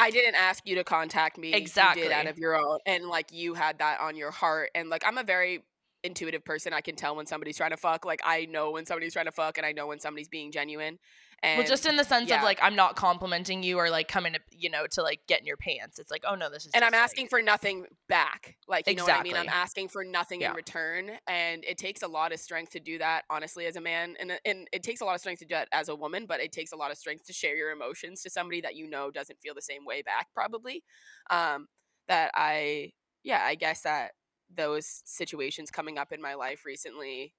I 0.00 0.10
didn't 0.10 0.34
ask 0.34 0.66
you 0.66 0.74
to 0.76 0.84
contact 0.84 1.38
me. 1.38 1.48
You 1.48 1.56
Exactly. 1.56 2.02
did 2.02 2.12
out 2.12 2.26
of 2.26 2.38
your 2.38 2.56
own, 2.56 2.78
and 2.86 3.06
like 3.06 3.32
you 3.32 3.54
had 3.54 3.78
that 3.78 4.00
on 4.00 4.16
your 4.16 4.30
heart. 4.30 4.70
And 4.74 4.88
like 4.88 5.02
I'm 5.06 5.18
a 5.18 5.24
very 5.24 5.64
intuitive 6.02 6.44
person. 6.44 6.72
I 6.72 6.80
can 6.80 6.96
tell 6.96 7.14
when 7.14 7.26
somebody's 7.26 7.56
trying 7.56 7.70
to 7.70 7.76
fuck. 7.76 8.04
Like 8.04 8.20
I 8.24 8.46
know 8.46 8.70
when 8.70 8.86
somebody's 8.86 9.12
trying 9.12 9.26
to 9.26 9.32
fuck, 9.32 9.58
and 9.58 9.66
I 9.66 9.72
know 9.72 9.86
when 9.86 10.00
somebody's 10.00 10.28
being 10.28 10.50
genuine. 10.52 10.98
And 11.42 11.58
well, 11.58 11.66
just 11.66 11.86
in 11.86 11.96
the 11.96 12.04
sense 12.04 12.28
yeah. 12.28 12.38
of 12.38 12.42
like 12.42 12.58
I'm 12.62 12.76
not 12.76 12.96
complimenting 12.96 13.62
you 13.62 13.78
or 13.78 13.88
like 13.88 14.08
coming 14.08 14.34
to 14.34 14.40
you 14.50 14.68
know 14.68 14.86
to 14.88 15.02
like 15.02 15.20
get 15.26 15.40
in 15.40 15.46
your 15.46 15.56
pants. 15.56 15.98
It's 15.98 16.10
like 16.10 16.22
oh 16.28 16.34
no, 16.34 16.50
this 16.50 16.66
is. 16.66 16.72
and 16.74 16.84
I'm 16.84 16.92
like- 16.92 17.00
asking 17.00 17.28
for 17.28 17.40
nothing 17.40 17.86
back. 18.08 18.56
Like 18.68 18.86
you 18.86 18.94
know 18.94 19.04
what 19.04 19.14
I 19.14 19.22
mean? 19.22 19.36
I'm 19.36 19.48
asking 19.48 19.88
for 19.88 20.04
nothing 20.04 20.42
Yeah. 20.42 20.50
in 20.50 20.56
return, 20.56 21.10
and 21.26 21.64
it 21.64 21.78
takes 21.78 22.02
a 22.02 22.08
lot 22.08 22.32
of 22.32 22.40
strength 22.40 22.72
to 22.72 22.80
do 22.80 22.98
that. 22.98 23.24
Honestly, 23.30 23.66
as 23.66 23.76
a 23.76 23.80
man, 23.80 24.16
and 24.20 24.32
and 24.44 24.68
it 24.72 24.82
takes 24.82 25.00
a 25.00 25.04
lot 25.04 25.14
of 25.14 25.20
strength 25.20 25.38
to 25.38 25.46
do 25.46 25.54
that 25.54 25.68
as 25.72 25.88
a 25.88 25.94
woman, 25.96 26.26
but 26.26 26.40
it 26.40 26.52
takes 26.52 26.72
a 26.72 26.76
lot 26.76 26.90
of 26.90 26.98
strength 26.98 27.24
to 27.26 27.32
share 27.32 27.56
your 27.56 27.70
emotions 27.70 28.22
to 28.22 28.30
somebody 28.30 28.60
that 28.60 28.76
you 28.76 28.88
know 28.88 29.10
doesn't 29.10 29.40
feel 29.40 29.54
the 29.54 29.62
same 29.62 29.86
way 29.86 30.02
back. 30.02 30.28
Probably. 30.34 30.84
Um, 31.30 31.68
that 32.08 32.32
I 32.34 32.92
yeah, 33.22 33.42
I 33.44 33.54
guess 33.54 33.82
that 33.82 34.12
those 34.54 35.02
situations 35.04 35.70
coming 35.70 35.96
up 35.96 36.12
in 36.12 36.20
my 36.20 36.34
life 36.34 36.64
recently 36.66 37.34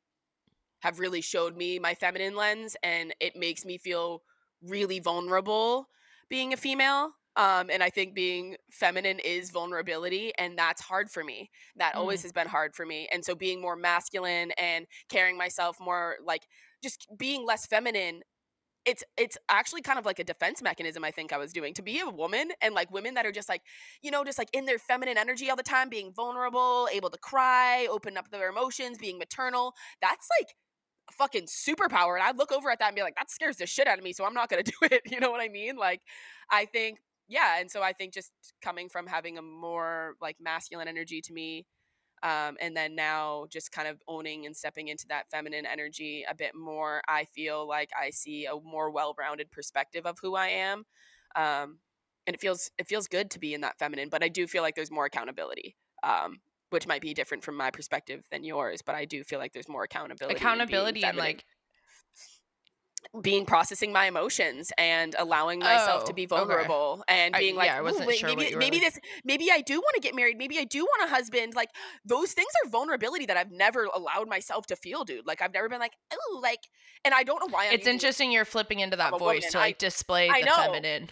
have 0.82 1.00
really 1.00 1.22
showed 1.22 1.56
me 1.56 1.80
my 1.80 1.94
feminine 1.94 2.36
lens, 2.36 2.76
and 2.84 3.14
it 3.20 3.36
makes 3.36 3.66
me 3.66 3.78
feel 3.78 4.24
really 4.62 5.00
vulnerable 5.00 5.88
being 6.30 6.54
a 6.54 6.58
female. 6.58 7.12
Um, 7.38 7.70
and 7.72 7.82
I 7.82 7.90
think 7.90 8.14
being 8.14 8.58
feminine 8.72 9.20
is 9.20 9.52
vulnerability, 9.52 10.34
and 10.38 10.58
that's 10.58 10.82
hard 10.82 11.10
for 11.10 11.24
me. 11.24 11.50
That 11.78 11.96
always 11.96 12.24
has 12.24 12.34
been 12.34 12.48
hard 12.48 12.76
for 12.76 12.86
me. 12.86 13.08
And 13.14 13.24
so 13.24 13.36
being 13.36 13.62
more 13.62 13.78
masculine 13.78 14.52
and 14.58 14.86
carrying 15.10 15.38
myself 15.38 15.78
more 15.80 16.18
like 16.26 16.46
just 16.84 17.08
being 17.18 17.46
less 17.46 17.66
feminine 17.66 18.22
it's 18.86 19.04
it's 19.18 19.38
actually 19.50 19.82
kind 19.82 20.00
of 20.00 20.06
like 20.06 20.20
a 20.20 20.24
defense 20.24 20.62
mechanism 20.62 21.04
i 21.04 21.12
think 21.12 21.32
i 21.32 21.38
was 21.38 21.54
doing 21.54 21.74
to 21.74 21.82
be 21.82 22.00
a 22.00 22.10
woman 22.10 22.50
and 22.62 22.74
like 22.74 22.92
women 22.92 23.14
that 23.14 23.26
are 23.26 23.32
just 23.32 23.50
like 23.50 23.62
you 24.02 24.10
know 24.10 24.24
just 24.24 24.38
like 24.38 24.50
in 24.54 24.66
their 24.66 24.80
feminine 24.80 25.18
energy 25.18 25.50
all 25.50 25.56
the 25.56 25.64
time 25.64 25.90
being 25.90 26.12
vulnerable 26.12 26.88
able 26.92 27.10
to 27.10 27.18
cry 27.20 27.88
open 27.90 28.18
up 28.18 28.30
their 28.32 28.50
emotions 28.50 28.98
being 28.98 29.18
maternal 29.18 29.74
that's 30.02 30.28
like 30.40 30.56
fucking 31.12 31.46
superpower 31.46 32.16
and 32.16 32.24
i'd 32.24 32.38
look 32.38 32.52
over 32.52 32.70
at 32.70 32.80
that 32.80 32.88
and 32.88 32.96
be 32.96 33.02
like 33.02 33.16
that 33.16 33.30
scares 33.30 33.58
the 33.58 33.66
shit 33.66 33.88
out 33.88 33.98
of 33.98 34.04
me 34.04 34.14
so 34.14 34.26
i'm 34.26 34.34
not 34.34 34.50
gonna 34.50 34.64
do 34.64 34.74
it. 34.84 35.02
You 35.06 35.20
know 35.20 35.32
what 35.32 35.42
i 35.42 35.50
mean? 35.50 35.76
Like 35.76 36.02
i 36.50 36.66
think 36.66 37.00
yeah 37.28 37.60
and 37.60 37.72
so 37.72 37.82
i 37.82 37.94
think 37.94 38.14
just 38.14 38.32
coming 38.62 38.90
from 38.90 39.08
having 39.08 39.38
a 39.38 39.42
more 39.42 40.16
like 40.22 40.36
masculine 40.40 40.88
energy 40.88 41.22
to 41.22 41.34
me 41.34 41.66
um, 42.24 42.56
and 42.62 42.78
then 42.78 42.94
now 42.94 43.48
just 43.50 43.72
kind 43.72 43.88
of 43.88 44.00
owning 44.08 44.46
and 44.46 44.56
stepping 44.56 44.90
into 44.90 45.08
that 45.10 45.26
feminine 45.32 45.66
energy 45.66 46.24
a 46.30 46.36
bit 46.36 46.54
more 46.54 47.02
i 47.08 47.26
feel 47.26 47.68
like 47.68 47.90
i 48.00 48.10
see 48.10 48.46
a 48.46 48.54
more 48.64 48.92
well-rounded 48.92 49.50
perspective 49.50 50.06
of 50.06 50.18
who 50.22 50.36
i 50.36 50.48
am 50.48 50.84
um, 51.36 51.80
and 52.28 52.36
it 52.36 52.42
feels 52.42 52.70
it 52.78 52.88
feels 52.88 53.08
good 53.08 53.32
to 53.32 53.40
be 53.40 53.54
in 53.54 53.62
that 53.62 53.80
feminine 53.80 54.10
but 54.10 54.24
i 54.24 54.28
do 54.28 54.46
feel 54.46 54.62
like 54.62 54.76
there's 54.76 54.92
more 54.92 55.06
accountability 55.06 55.76
um, 56.04 56.40
which 56.72 56.88
might 56.88 57.02
be 57.02 57.14
different 57.14 57.44
from 57.44 57.56
my 57.56 57.70
perspective 57.72 58.24
than 58.32 58.44
yours 58.44 58.82
but 58.82 58.96
i 58.96 59.06
do 59.06 59.24
feel 59.24 59.40
like 59.40 59.54
there's 59.54 59.70
more 59.70 59.84
accountability 59.84 60.36
Accountability 60.38 61.04
and 61.04 61.18
like 61.18 61.46
being 63.22 63.46
processing 63.48 63.92
my 63.92 64.06
emotions 64.06 64.72
and 64.78 65.16
allowing 65.18 65.60
myself 65.60 66.06
to 66.06 66.12
Oh, 66.12 66.16
be 66.16 66.22
okay. 66.24 66.28
vulnerable 66.28 67.04
and 67.08 67.36
I- 67.36 67.40
being 67.40 67.56
like 67.56 67.66
yeah, 67.66 67.78
I 67.78 67.82
wasn't 67.82 68.08
wait, 68.08 68.20
sure 68.20 68.30
maybe 68.34 68.56
maybe 68.56 68.80
this 68.80 69.00
maybe 69.26 69.50
I 69.52 69.62
do 69.62 69.74
want 69.80 69.96
to 69.96 70.02
get 70.02 70.16
married 70.16 70.38
maybe 70.38 70.60
I 70.60 70.64
do 70.66 70.84
want 70.84 71.10
a 71.10 71.14
husband 71.14 71.54
like 71.56 71.70
those 72.06 72.32
things 72.34 72.48
are 72.64 72.70
vulnerability 72.70 73.26
that 73.26 73.38
I've 73.38 73.52
never 73.52 73.86
allowed 73.94 74.30
myself 74.30 74.68
to 74.68 74.76
feel 74.76 75.04
dude 75.04 75.26
like 75.26 75.42
I've 75.42 75.52
never 75.54 75.68
been 75.68 75.80
like 75.80 75.94
oh 76.14 76.40
like 76.42 76.60
and 77.04 77.14
I 77.14 77.24
don't 77.24 77.40
know 77.40 77.52
why 77.52 77.68
I'm 77.68 77.74
it's 77.74 77.88
interesting 77.88 78.32
you're 78.32 78.46
flipping 78.46 78.80
into 78.80 78.96
that 78.98 79.12
voice 79.12 79.22
woman, 79.22 79.52
to 79.52 79.58
I- 79.58 79.62
like 79.62 79.78
display 79.80 80.30
I 80.30 80.42
the 80.42 80.46
know. 80.46 80.56
feminine. 80.56 81.10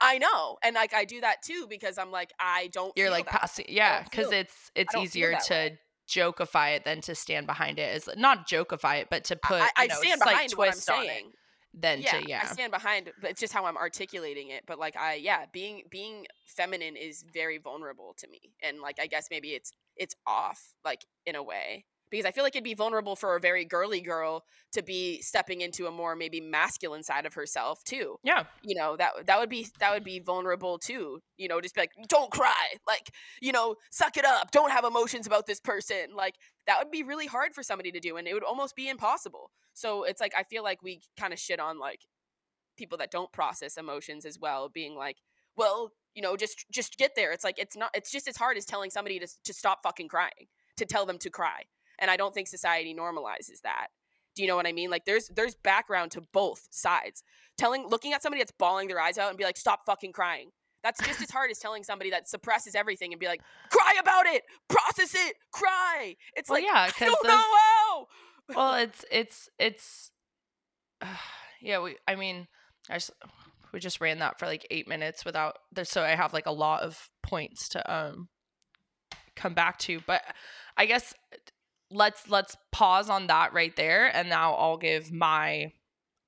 I 0.00 0.18
know 0.18 0.58
and 0.62 0.74
like 0.74 0.92
I 0.94 1.04
do 1.04 1.20
that 1.20 1.42
too 1.42 1.66
because 1.68 1.98
I'm 1.98 2.10
like 2.10 2.32
I 2.38 2.68
don't 2.72 2.92
You're 2.96 3.06
feel 3.06 3.12
like 3.12 3.26
passing, 3.26 3.66
yeah, 3.68 4.02
because 4.02 4.32
it's 4.32 4.70
it's 4.74 4.94
easier 4.94 5.36
to 5.46 5.54
way. 5.54 5.78
jokeify 6.08 6.76
it 6.76 6.84
than 6.84 7.00
to 7.02 7.14
stand 7.14 7.46
behind 7.46 7.78
it. 7.78 7.96
Is 7.96 8.08
not 8.16 8.48
jokeify 8.48 9.00
it, 9.00 9.08
but 9.10 9.24
to 9.24 9.36
put 9.36 9.62
I, 9.62 9.70
I 9.76 9.82
you 9.82 9.88
know, 9.88 9.94
stand 9.96 10.20
behind 10.20 10.52
what 10.52 10.68
I'm 10.68 10.74
saying 10.74 11.32
than 11.72 12.00
yeah, 12.00 12.20
to 12.20 12.28
yeah. 12.28 12.40
I 12.44 12.46
stand 12.46 12.72
behind, 12.72 13.10
but 13.20 13.30
it's 13.30 13.40
just 13.40 13.52
how 13.52 13.64
I'm 13.64 13.76
articulating 13.76 14.50
it. 14.50 14.64
But 14.66 14.78
like 14.78 14.96
I, 14.96 15.14
yeah, 15.14 15.46
being 15.52 15.82
being 15.90 16.26
feminine 16.46 16.96
is 16.96 17.24
very 17.32 17.58
vulnerable 17.58 18.14
to 18.18 18.28
me, 18.28 18.40
and 18.62 18.80
like 18.80 18.98
I 19.00 19.06
guess 19.06 19.28
maybe 19.30 19.50
it's 19.50 19.72
it's 19.96 20.14
off, 20.26 20.74
like 20.84 21.04
in 21.26 21.34
a 21.34 21.42
way, 21.42 21.84
because 22.10 22.26
I 22.26 22.30
feel 22.30 22.44
like 22.44 22.54
it'd 22.54 22.64
be 22.64 22.74
vulnerable 22.74 23.16
for 23.16 23.36
a 23.36 23.40
very 23.40 23.64
girly 23.64 24.00
girl 24.00 24.44
to 24.72 24.82
be 24.82 25.20
stepping 25.22 25.60
into 25.60 25.86
a 25.86 25.90
more 25.90 26.14
maybe 26.14 26.40
masculine 26.40 27.02
side 27.02 27.26
of 27.26 27.34
herself 27.34 27.82
too. 27.84 28.16
yeah, 28.22 28.44
You 28.62 28.76
know 28.76 28.96
that 28.96 29.26
that 29.26 29.38
would 29.38 29.50
be 29.50 29.66
that 29.80 29.92
would 29.92 30.04
be 30.04 30.20
vulnerable 30.20 30.78
too. 30.78 31.20
You 31.36 31.48
know, 31.48 31.60
just 31.60 31.74
be 31.74 31.80
like, 31.80 31.92
don't 32.08 32.30
cry, 32.30 32.74
like 32.86 33.10
you 33.40 33.52
know, 33.52 33.76
suck 33.90 34.16
it 34.16 34.24
up, 34.24 34.50
don't 34.50 34.70
have 34.70 34.84
emotions 34.84 35.26
about 35.26 35.46
this 35.46 35.60
person, 35.60 36.14
like 36.14 36.34
that 36.66 36.78
would 36.78 36.90
be 36.90 37.02
really 37.02 37.26
hard 37.26 37.54
for 37.54 37.62
somebody 37.62 37.90
to 37.92 38.00
do 38.00 38.16
and 38.16 38.26
it 38.26 38.34
would 38.34 38.44
almost 38.44 38.76
be 38.76 38.88
impossible 38.88 39.50
so 39.72 40.04
it's 40.04 40.20
like 40.20 40.32
i 40.36 40.42
feel 40.42 40.62
like 40.62 40.82
we 40.82 41.00
kind 41.18 41.32
of 41.32 41.38
shit 41.38 41.60
on 41.60 41.78
like 41.78 42.00
people 42.76 42.98
that 42.98 43.10
don't 43.10 43.32
process 43.32 43.76
emotions 43.76 44.24
as 44.24 44.38
well 44.38 44.68
being 44.68 44.94
like 44.96 45.18
well 45.56 45.92
you 46.14 46.22
know 46.22 46.36
just 46.36 46.64
just 46.70 46.96
get 46.96 47.12
there 47.16 47.32
it's 47.32 47.44
like 47.44 47.58
it's 47.58 47.76
not 47.76 47.90
it's 47.94 48.10
just 48.10 48.28
as 48.28 48.36
hard 48.36 48.56
as 48.56 48.64
telling 48.64 48.90
somebody 48.90 49.18
to, 49.18 49.28
to 49.44 49.52
stop 49.52 49.80
fucking 49.82 50.08
crying 50.08 50.48
to 50.76 50.84
tell 50.84 51.06
them 51.06 51.18
to 51.18 51.30
cry 51.30 51.62
and 51.98 52.10
i 52.10 52.16
don't 52.16 52.34
think 52.34 52.48
society 52.48 52.94
normalizes 52.94 53.60
that 53.62 53.88
do 54.34 54.42
you 54.42 54.48
know 54.48 54.56
what 54.56 54.66
i 54.66 54.72
mean 54.72 54.90
like 54.90 55.04
there's 55.04 55.28
there's 55.28 55.54
background 55.54 56.10
to 56.10 56.22
both 56.32 56.66
sides 56.70 57.22
telling 57.56 57.86
looking 57.88 58.12
at 58.12 58.22
somebody 58.22 58.40
that's 58.40 58.52
bawling 58.58 58.88
their 58.88 59.00
eyes 59.00 59.18
out 59.18 59.28
and 59.28 59.38
be 59.38 59.44
like 59.44 59.56
stop 59.56 59.80
fucking 59.86 60.12
crying 60.12 60.50
that's 60.82 61.02
just 61.06 61.22
as 61.22 61.30
hard 61.30 61.50
as 61.50 61.58
telling 61.58 61.82
somebody 61.82 62.10
that 62.10 62.28
suppresses 62.28 62.74
everything 62.74 63.12
and 63.12 63.20
be 63.20 63.26
like 63.26 63.40
cry 63.70 63.94
about 63.98 64.26
it 64.26 64.42
process 64.68 65.14
it 65.14 65.34
cry 65.52 66.14
it's 66.36 66.50
well, 66.50 66.60
like 66.60 66.64
yeah, 66.64 66.88
I 67.00 67.04
don't 67.04 67.22
those. 67.22 67.30
know 67.30 67.36
how 67.36 68.06
well, 68.48 68.74
it's 68.82 69.04
it's 69.10 69.48
it's. 69.58 70.10
yeah, 71.60 71.80
we. 71.80 71.96
I 72.06 72.14
mean, 72.14 72.46
I 72.90 72.94
just, 72.94 73.12
we 73.72 73.80
just 73.80 74.00
ran 74.00 74.18
that 74.18 74.38
for 74.38 74.46
like 74.46 74.66
eight 74.70 74.88
minutes 74.88 75.24
without. 75.24 75.58
There, 75.72 75.84
so 75.84 76.02
I 76.02 76.10
have 76.10 76.32
like 76.32 76.46
a 76.46 76.52
lot 76.52 76.82
of 76.82 77.10
points 77.22 77.68
to 77.70 77.92
um 77.92 78.28
come 79.36 79.54
back 79.54 79.78
to, 79.78 80.00
but 80.06 80.22
I 80.76 80.86
guess 80.86 81.14
let's 81.94 82.28
let's 82.28 82.56
pause 82.72 83.08
on 83.08 83.28
that 83.28 83.52
right 83.54 83.74
there, 83.76 84.14
and 84.14 84.28
now 84.28 84.54
I'll 84.54 84.76
give 84.76 85.10
my 85.12 85.72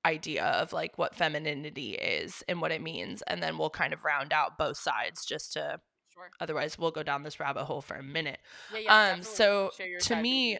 idea 0.05 0.45
of 0.45 0.71
like 0.73 0.97
what 0.97 1.13
femininity 1.15 1.91
is 1.95 2.43
and 2.47 2.61
what 2.61 2.71
it 2.71 2.81
means, 2.81 3.21
and 3.23 3.43
then 3.43 3.57
we'll 3.57 3.69
kind 3.69 3.93
of 3.93 4.03
round 4.05 4.31
out 4.33 4.57
both 4.57 4.77
sides 4.77 5.25
just 5.25 5.53
to. 5.53 5.79
sure 6.13 6.29
Otherwise, 6.39 6.79
we'll 6.79 6.91
go 6.91 7.03
down 7.03 7.23
this 7.23 7.39
rabbit 7.39 7.65
hole 7.65 7.81
for 7.81 7.95
a 7.95 8.03
minute. 8.03 8.39
yeah, 8.73 8.79
yeah, 8.79 9.11
Um, 9.13 9.21
so 9.23 9.71
to 10.01 10.15
me- 10.15 10.57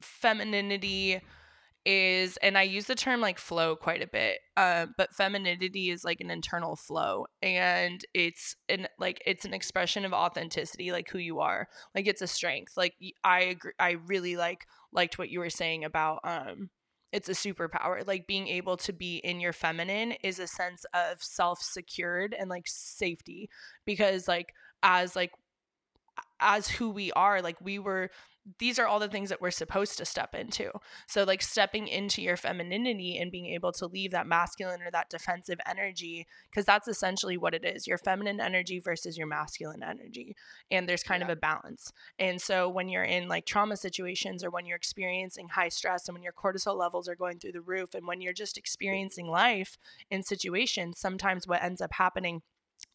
femininity 0.00 1.20
is 1.86 2.36
and 2.38 2.58
i 2.58 2.62
use 2.62 2.86
the 2.86 2.94
term 2.94 3.20
like 3.20 3.38
flow 3.38 3.74
quite 3.74 4.02
a 4.02 4.06
bit 4.06 4.40
um 4.56 4.94
but 4.98 5.14
femininity 5.14 5.90
is 5.90 6.04
like 6.04 6.20
an 6.20 6.30
internal 6.30 6.76
flow 6.76 7.24
and 7.40 8.04
it's 8.12 8.56
an 8.68 8.86
like 8.98 9.22
it's 9.24 9.44
an 9.44 9.54
expression 9.54 10.04
of 10.04 10.12
authenticity 10.12 10.92
like 10.92 11.08
who 11.08 11.18
you 11.18 11.40
are. 11.40 11.68
Like 11.94 12.06
it's 12.06 12.22
a 12.22 12.26
strength. 12.26 12.76
Like 12.76 12.94
i 13.24 13.40
agree 13.40 13.72
i 13.78 13.92
really 14.06 14.36
like 14.36 14.66
liked 14.92 15.18
what 15.18 15.30
you 15.30 15.40
were 15.40 15.50
saying 15.50 15.84
about 15.84 16.20
um 16.24 16.70
it's 17.10 17.28
a 17.30 17.32
superpower. 17.32 18.06
Like 18.06 18.26
being 18.26 18.48
able 18.48 18.76
to 18.78 18.92
be 18.92 19.16
in 19.16 19.40
your 19.40 19.54
feminine 19.54 20.12
is 20.22 20.38
a 20.38 20.46
sense 20.46 20.84
of 20.92 21.22
self-secured 21.22 22.34
and 22.38 22.50
like 22.50 22.66
safety 22.66 23.48
because 23.86 24.28
like 24.28 24.52
as 24.82 25.16
like 25.16 25.32
as 26.40 26.68
who 26.68 26.90
we 26.90 27.10
are 27.12 27.40
like 27.40 27.56
we 27.60 27.78
were 27.78 28.10
these 28.58 28.78
are 28.78 28.86
all 28.86 28.98
the 28.98 29.08
things 29.08 29.28
that 29.28 29.40
we're 29.40 29.50
supposed 29.50 29.98
to 29.98 30.04
step 30.04 30.34
into. 30.34 30.70
So, 31.06 31.24
like 31.24 31.42
stepping 31.42 31.88
into 31.88 32.22
your 32.22 32.36
femininity 32.36 33.18
and 33.18 33.30
being 33.30 33.46
able 33.46 33.72
to 33.72 33.86
leave 33.86 34.10
that 34.12 34.26
masculine 34.26 34.82
or 34.82 34.90
that 34.90 35.10
defensive 35.10 35.58
energy, 35.66 36.26
because 36.50 36.64
that's 36.64 36.88
essentially 36.88 37.36
what 37.36 37.54
it 37.54 37.64
is 37.64 37.86
your 37.86 37.98
feminine 37.98 38.40
energy 38.40 38.78
versus 38.80 39.18
your 39.18 39.26
masculine 39.26 39.82
energy. 39.82 40.34
And 40.70 40.88
there's 40.88 41.02
kind 41.02 41.22
of 41.22 41.28
a 41.28 41.36
balance. 41.36 41.92
And 42.18 42.40
so, 42.40 42.68
when 42.68 42.88
you're 42.88 43.04
in 43.04 43.28
like 43.28 43.44
trauma 43.46 43.76
situations 43.76 44.44
or 44.44 44.50
when 44.50 44.66
you're 44.66 44.76
experiencing 44.76 45.48
high 45.48 45.68
stress 45.68 46.08
and 46.08 46.14
when 46.14 46.22
your 46.22 46.32
cortisol 46.32 46.76
levels 46.76 47.08
are 47.08 47.16
going 47.16 47.38
through 47.38 47.52
the 47.52 47.60
roof 47.60 47.94
and 47.94 48.06
when 48.06 48.20
you're 48.20 48.32
just 48.32 48.56
experiencing 48.56 49.26
life 49.26 49.78
in 50.10 50.22
situations, 50.22 50.98
sometimes 50.98 51.46
what 51.46 51.62
ends 51.62 51.80
up 51.80 51.92
happening 51.94 52.42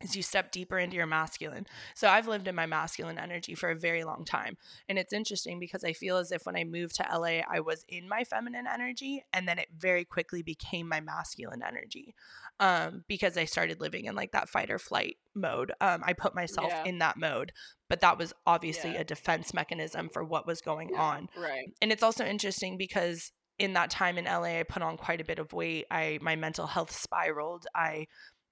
is 0.02 0.15
you 0.15 0.22
step 0.24 0.52
deeper 0.52 0.78
into 0.78 0.96
your 0.96 1.06
masculine. 1.06 1.65
So 1.96 2.08
I've 2.08 2.28
lived 2.28 2.48
in 2.48 2.56
my 2.56 2.65
masculine 2.65 3.17
energy 3.17 3.56
for 3.56 3.69
a 3.69 3.76
very 3.76 4.04
long 4.04 4.26
time. 4.26 4.58
And 4.89 4.98
it's 5.00 5.13
interesting 5.13 5.60
because 5.60 5.84
I 5.84 5.93
feel 5.93 6.17
as 6.17 6.32
if 6.32 6.46
when 6.46 6.56
I 6.56 6.63
moved 6.63 6.96
to 6.96 7.08
LA, 7.12 7.41
I 7.50 7.60
was 7.60 7.86
in 7.88 8.08
my 8.08 8.24
feminine 8.24 8.65
energy 8.72 9.24
and 9.34 9.48
then 9.48 9.60
it 9.60 9.67
very 9.78 10.06
quickly 10.06 10.41
became 10.41 10.88
my 10.88 11.00
masculine 11.00 11.62
energy 11.65 12.15
um, 12.60 13.04
because 13.08 13.38
I 13.38 13.46
started 13.46 13.82
living 13.82 14.06
in 14.06 14.15
like 14.15 14.32
that 14.32 14.50
fight 14.50 14.69
or 14.72 14.80
flight 14.80 15.17
mode. 15.36 15.72
Um, 15.82 16.02
I 16.06 16.13
put 16.13 16.36
myself 16.36 16.69
Yeah. 16.72 16.84
in 16.86 17.00
that 17.00 17.17
mode, 17.17 17.52
but 17.89 18.02
that 18.02 18.17
was 18.17 18.34
obviously 18.46 18.93
Yeah. 18.93 19.02
a 19.02 19.04
defense 19.04 19.54
mechanism 19.54 20.10
for 20.10 20.24
what 20.24 20.46
was 20.48 20.62
going 20.62 20.89
Yeah. 20.91 21.02
on 21.02 21.30
right 21.36 21.65
and 21.82 21.91
it's 21.91 22.04
also 22.04 22.26
interesting 22.26 22.78
because 22.78 23.32
in 23.60 23.74
that 23.74 23.89
time 23.89 24.17
in 24.17 24.26
LA 24.26 24.60
I 24.60 24.63
put 24.63 24.82
on 24.82 24.98
quite 24.98 25.22
a 25.22 25.24
bit 25.24 25.38
of 25.39 25.54
weight. 25.54 25.86
I 25.91 26.17
my 26.22 26.36
mental 26.36 26.65
health 26.65 26.91
spiraled. 26.91 27.67
I 27.76 28.08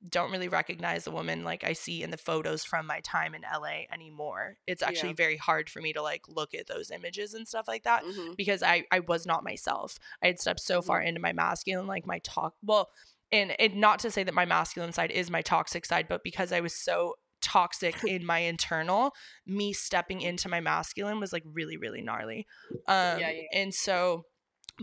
don't 0.10 0.32
really 0.32 0.48
recognize 0.48 1.04
the 1.04 1.12
woman 1.12 1.44
like 1.44 1.64
I 1.64 1.74
see 1.74 2.02
in 2.02 2.10
the 2.10 2.18
photos 2.18 2.64
from 2.64 2.88
my 2.88 3.00
time 3.02 3.36
in 3.36 3.44
LA 3.44 3.86
anymore. 3.92 4.56
It's 4.66 4.82
actually 4.82 5.10
Yeah. 5.10 5.16
very 5.18 5.38
hard 5.38 5.70
for 5.70 5.80
me 5.82 5.94
to 5.94 6.02
like 6.02 6.28
look 6.28 6.54
at 6.54 6.68
those 6.68 6.90
images 6.92 7.34
and 7.34 7.48
stuff 7.48 7.68
like 7.68 7.84
that 7.84 8.04
hmm 8.04 8.34
because 8.36 8.64
I 8.64 8.86
I 8.92 9.00
was 9.00 9.26
not 9.26 9.44
myself. 9.44 9.98
I 10.24 10.28
had 10.28 10.40
stepped 10.40 10.60
so 10.62 10.82
far 10.82 11.02
into 11.02 11.20
my 11.22 11.34
masculine 11.34 11.88
like 11.88 12.06
my 12.08 12.20
talk 12.20 12.56
well 12.64 12.90
and 13.32 13.56
it 13.60 13.76
not 13.76 14.00
to 14.00 14.12
say 14.12 14.24
that 14.24 14.34
my 14.34 14.46
masculine 14.46 14.92
side 14.92 15.12
is 15.12 15.30
my 15.30 15.42
toxic 15.42 15.86
side 15.86 16.08
but 16.08 16.24
because 16.24 16.52
I 16.52 16.62
was 16.62 16.74
so 16.74 17.16
toxic 17.42 17.96
in 18.06 18.26
my 18.26 18.40
internal 18.40 19.14
me 19.46 19.74
stepping 19.74 20.22
into 20.22 20.48
my 20.50 20.60
masculine 20.60 21.20
was 21.20 21.34
like 21.34 21.44
really 21.46 21.78
really 21.78 22.02
gnarly 22.02 22.46
um 22.88 23.18
Yeah, 23.20 23.32
yeah. 23.32 23.42
and 23.54 23.74
so 23.74 24.26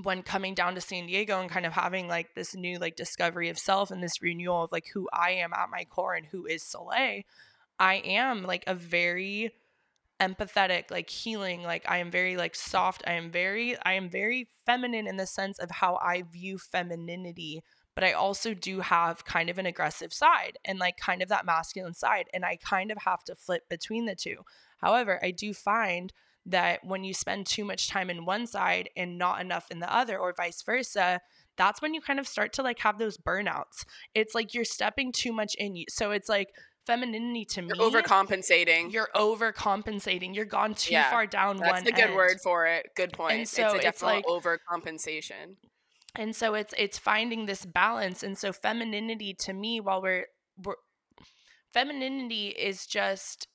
when 0.02 0.22
coming 0.22 0.54
down 0.54 0.74
to 0.74 0.80
San 0.80 1.06
Diego 1.06 1.40
and 1.40 1.50
kind 1.50 1.66
of 1.66 1.72
having 1.72 2.08
like 2.08 2.34
this 2.34 2.54
new 2.54 2.78
like 2.78 2.96
discovery 2.96 3.48
of 3.48 3.58
self 3.58 3.90
and 3.90 4.02
this 4.02 4.22
renewal 4.22 4.64
of 4.64 4.72
like 4.72 4.88
who 4.94 5.08
I 5.12 5.32
am 5.32 5.52
at 5.52 5.70
my 5.70 5.84
core 5.84 6.14
and 6.14 6.26
who 6.26 6.46
is 6.46 6.62
Soleil, 6.62 7.22
I 7.78 7.94
am 7.96 8.44
like 8.44 8.64
a 8.66 8.74
very 8.74 9.52
empathetic, 10.20 10.90
like 10.90 11.10
healing, 11.10 11.62
like 11.62 11.84
I 11.88 11.98
am 11.98 12.10
very 12.10 12.36
like 12.36 12.54
soft. 12.54 13.02
I 13.06 13.12
am 13.12 13.30
very 13.30 13.76
I 13.82 13.94
am 13.94 14.08
very 14.08 14.48
feminine 14.66 15.06
in 15.06 15.16
the 15.16 15.26
sense 15.26 15.58
of 15.58 15.70
how 15.70 15.96
I 15.96 16.22
view 16.22 16.58
femininity, 16.58 17.62
but 17.94 18.04
I 18.04 18.12
also 18.12 18.54
do 18.54 18.80
have 18.80 19.24
kind 19.24 19.50
of 19.50 19.58
an 19.58 19.66
aggressive 19.66 20.12
side 20.12 20.58
and 20.64 20.78
like 20.78 20.96
kind 20.96 21.22
of 21.22 21.28
that 21.28 21.46
masculine 21.46 21.94
side 21.94 22.26
and 22.32 22.44
I 22.44 22.56
kind 22.56 22.90
of 22.90 22.98
have 22.98 23.24
to 23.24 23.34
flip 23.34 23.68
between 23.68 24.06
the 24.06 24.16
two. 24.16 24.44
However, 24.78 25.18
I 25.22 25.30
do 25.30 25.52
find 25.52 26.12
that 26.48 26.80
when 26.84 27.04
you 27.04 27.14
spend 27.14 27.46
too 27.46 27.64
much 27.64 27.88
time 27.88 28.10
in 28.10 28.24
one 28.24 28.46
side 28.46 28.88
and 28.96 29.16
not 29.18 29.40
enough 29.40 29.66
in 29.70 29.78
the 29.80 29.94
other 29.94 30.18
or 30.18 30.34
vice 30.36 30.62
versa 30.62 31.20
that's 31.56 31.82
when 31.82 31.92
you 31.94 32.00
kind 32.00 32.18
of 32.20 32.26
start 32.28 32.52
to 32.52 32.62
like 32.62 32.78
have 32.80 32.98
those 32.98 33.18
burnouts 33.18 33.84
it's 34.14 34.34
like 34.34 34.54
you're 34.54 34.64
stepping 34.64 35.12
too 35.12 35.32
much 35.32 35.54
in 35.58 35.76
you 35.76 35.84
so 35.88 36.10
it's 36.10 36.28
like 36.28 36.48
femininity 36.86 37.44
to 37.44 37.60
You're 37.62 37.76
me 37.76 37.90
overcompensating. 37.90 38.92
you're 38.92 39.10
overcompensating 39.14 40.34
you're 40.34 40.44
gone 40.46 40.74
too 40.74 40.94
Yeah, 40.94 41.10
far 41.10 41.26
down 41.26 41.56
one. 41.58 41.60
That's 41.60 41.72
one 41.74 41.84
the 41.84 41.92
good 41.92 42.04
end. 42.04 42.14
word 42.14 42.38
for 42.42 42.66
it. 42.66 42.86
Good 42.96 43.12
point. 43.12 43.46
so 43.48 43.74
it's 43.74 43.84
a 43.84 43.88
it's 43.88 44.02
like- 44.02 44.24
overcompensation. 44.24 45.56
and 46.16 46.34
so 46.34 46.54
it's 46.54 46.72
it's 46.78 46.96
finding 46.98 47.44
this 47.46 47.66
balance 47.66 48.22
and 48.22 48.38
so 48.38 48.52
femininity 48.52 49.34
to 49.40 49.52
me 49.52 49.80
while 49.80 50.00
we're, 50.00 50.26
we're 50.64 50.76
femininity 51.74 52.48
is 52.48 52.86
just 52.86 53.48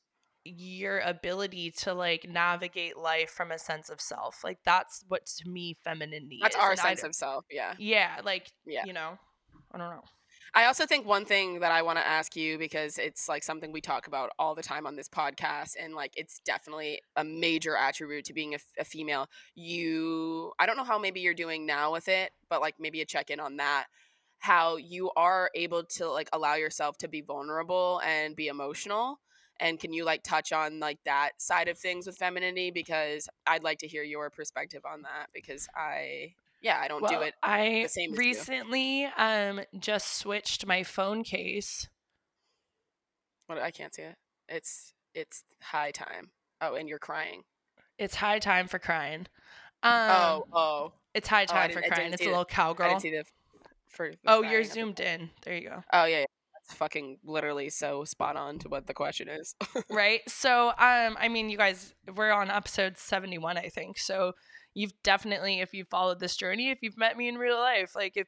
your 0.46 1.00
ability 1.00 1.72
to 1.72 1.94
like 1.94 2.28
navigate 2.30 2.98
life 2.98 3.30
from 3.30 3.52
a 3.52 3.58
sense 3.60 3.90
of 3.90 4.02
self 4.02 4.44
like 4.44 4.60
that's 4.66 5.06
what 5.08 5.26
to 5.26 5.48
me 5.50 5.78
femininity 5.84 6.40
That's 6.42 6.56
is 6.56 6.62
our 6.62 6.72
and 6.72 6.80
sense 6.80 7.04
of 7.04 7.16
self. 7.16 7.46
Yeah. 7.50 7.74
yeah 7.78 8.20
like 8.24 8.52
Yeah. 8.66 8.84
you 8.86 8.94
know 8.94 9.18
i 9.72 9.78
don't 9.78 9.90
know 9.90 10.04
I 10.56 10.66
also 10.66 10.86
think 10.86 11.08
one 11.08 11.26
thing 11.26 11.62
that 11.62 11.72
I 11.72 11.82
want 11.82 11.98
to 11.98 12.06
ask 12.06 12.36
you 12.36 12.60
because 12.60 13.00
it's 13.00 13.28
like 13.28 13.42
something 13.44 13.72
we 13.72 13.82
talk 13.82 14.06
about 14.06 14.30
all 14.38 14.54
the 14.54 14.62
time 14.62 14.86
on 14.86 14.96
this 14.96 15.10
podcast, 15.10 15.72
and 15.82 15.96
like 15.96 16.12
it's 16.16 16.40
definitely 16.46 17.02
a 17.16 17.24
major 17.24 17.76
attribute 17.76 18.26
to 18.26 18.34
being 18.34 18.56
a 18.78 18.86
female. 18.86 19.28
You, 19.56 20.52
I 20.60 20.68
don't 20.68 20.78
know 20.78 20.84
how 20.84 21.00
maybe 21.00 21.22
you're 21.22 21.34
doing 21.34 21.66
now 21.66 21.92
with 21.92 22.08
it, 22.08 22.34
but 22.52 22.62
like 22.62 22.76
maybe 22.80 23.02
a 23.02 23.06
check 23.06 23.32
in 23.32 23.40
on 23.40 23.58
that. 23.58 23.86
How 24.38 24.76
you 24.76 25.10
are 25.16 25.50
able 25.56 25.86
to 25.96 26.08
like 26.08 26.30
allow 26.32 26.54
yourself 26.54 27.00
to 27.00 27.08
be 27.08 27.22
vulnerable 27.22 28.00
and 28.06 28.36
be 28.36 28.48
emotional. 28.48 29.20
And 29.64 29.80
can 29.80 29.94
you 29.94 30.04
like 30.04 30.24
touch 30.24 30.52
on 30.52 30.82
like 30.82 31.00
that 31.06 31.32
side 31.38 31.70
of 31.70 31.78
things 31.80 32.06
with 32.06 32.18
femininity? 32.18 32.70
Because 32.70 33.30
I'd 33.48 33.64
like 33.64 33.80
to 33.80 33.88
hear 33.88 34.04
your 34.04 34.30
perspective 34.30 34.82
on 34.86 35.04
that 35.04 35.28
because 35.34 35.70
I, 35.74 36.34
yeah, 36.62 36.80
I 36.82 36.90
don't 36.90 37.08
do 37.08 37.22
it. 37.22 37.34
i 37.42 37.84
the 37.84 37.88
same 37.88 38.12
as 38.12 38.18
you. 38.18 38.20
recently 38.20 39.06
um 39.18 39.62
just 39.80 40.18
switched 40.18 40.68
my 40.68 40.84
phone 40.84 41.24
case 41.24 41.88
What 43.48 43.58
I 43.58 43.72
can't 43.72 43.96
see 43.96 44.02
it. 44.02 44.16
It's 44.50 44.94
it's 45.16 45.46
high 45.62 45.92
time. 45.92 46.32
Oh, 46.60 46.76
and 46.76 46.90
you're 46.90 47.00
crying. 47.00 47.44
it's 47.98 48.16
high 48.16 48.40
time 48.40 48.68
for 48.68 48.80
crying 48.80 49.28
um 49.84 50.10
oh, 50.12 50.46
oh. 50.54 50.94
it's 51.14 51.30
high 51.30 51.44
I 51.44 51.46
time 51.46 51.72
for 51.72 51.82
crying 51.82 52.12
it's 52.12 52.22
a 52.22 52.26
little 52.26 52.42
I 52.42 52.54
cowgirl 52.54 53.00
the 53.00 53.24
for. 53.88 54.10
the 54.10 54.18
oh 54.28 54.40
crying 54.42 54.52
you're 54.54 54.64
zoomed 54.66 55.00
in 55.00 55.30
there 55.44 55.56
you 55.56 55.70
go 55.70 55.84
Oh 55.94 56.06
yeah, 56.06 56.20
yeah. 56.20 56.26
That's 56.68 56.78
fucking 56.78 57.20
literally 57.24 57.70
so 57.70 58.04
spot 58.04 58.36
on 58.36 58.60
to 58.60 58.70
what 58.70 58.88
the 58.88 58.94
question 58.94 59.28
is. 59.30 59.56
right? 59.90 60.22
So 60.28 60.70
um 60.70 61.18
i 61.20 61.28
mean 61.30 61.50
you 61.50 61.58
guys 61.58 61.94
we're 62.16 62.32
on 62.32 62.50
episode 62.50 62.98
71 62.98 63.58
i 63.58 63.70
think. 63.70 63.98
So 63.98 64.34
you've 64.74 64.94
definitely 65.04 65.60
if 65.60 65.74
you've 65.74 65.88
followed 65.88 66.20
this 66.20 66.36
journey 66.36 66.72
if 66.72 66.80
you've 66.82 66.98
met 66.98 67.18
me 67.18 67.28
in 67.28 67.38
real 67.38 67.58
life 67.58 67.96
like 67.96 68.14
if 68.16 68.28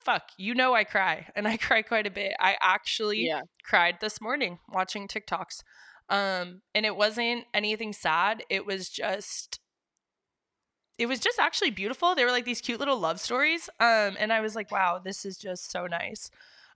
fuck 0.00 0.22
you 0.36 0.54
know 0.54 0.74
i 0.74 0.82
cry 0.82 1.26
and 1.36 1.46
i 1.46 1.56
cry 1.56 1.82
quite 1.82 2.06
a 2.06 2.10
bit. 2.10 2.34
I 2.38 2.56
actually 2.60 3.26
yeah. 3.26 3.42
cried 3.64 3.98
this 4.00 4.20
morning 4.20 4.58
watching 4.72 5.08
tiktoks. 5.08 5.62
Um 6.08 6.62
and 6.74 6.84
it 6.86 6.96
wasn't 6.96 7.44
anything 7.52 7.92
sad. 7.92 8.42
It 8.48 8.66
was 8.66 8.88
just 8.88 9.60
it 10.96 11.06
was 11.06 11.18
just 11.18 11.40
actually 11.40 11.70
beautiful. 11.70 12.14
They 12.14 12.24
were 12.24 12.30
like 12.30 12.44
these 12.44 12.60
cute 12.60 12.78
little 12.78 12.98
love 12.98 13.20
stories. 13.20 13.68
Um 13.80 14.16
and 14.18 14.32
i 14.32 14.40
was 14.40 14.54
like 14.54 14.70
wow 14.70 15.00
this 15.02 15.24
is 15.24 15.36
just 15.36 15.70
so 15.70 15.86
nice 15.86 16.30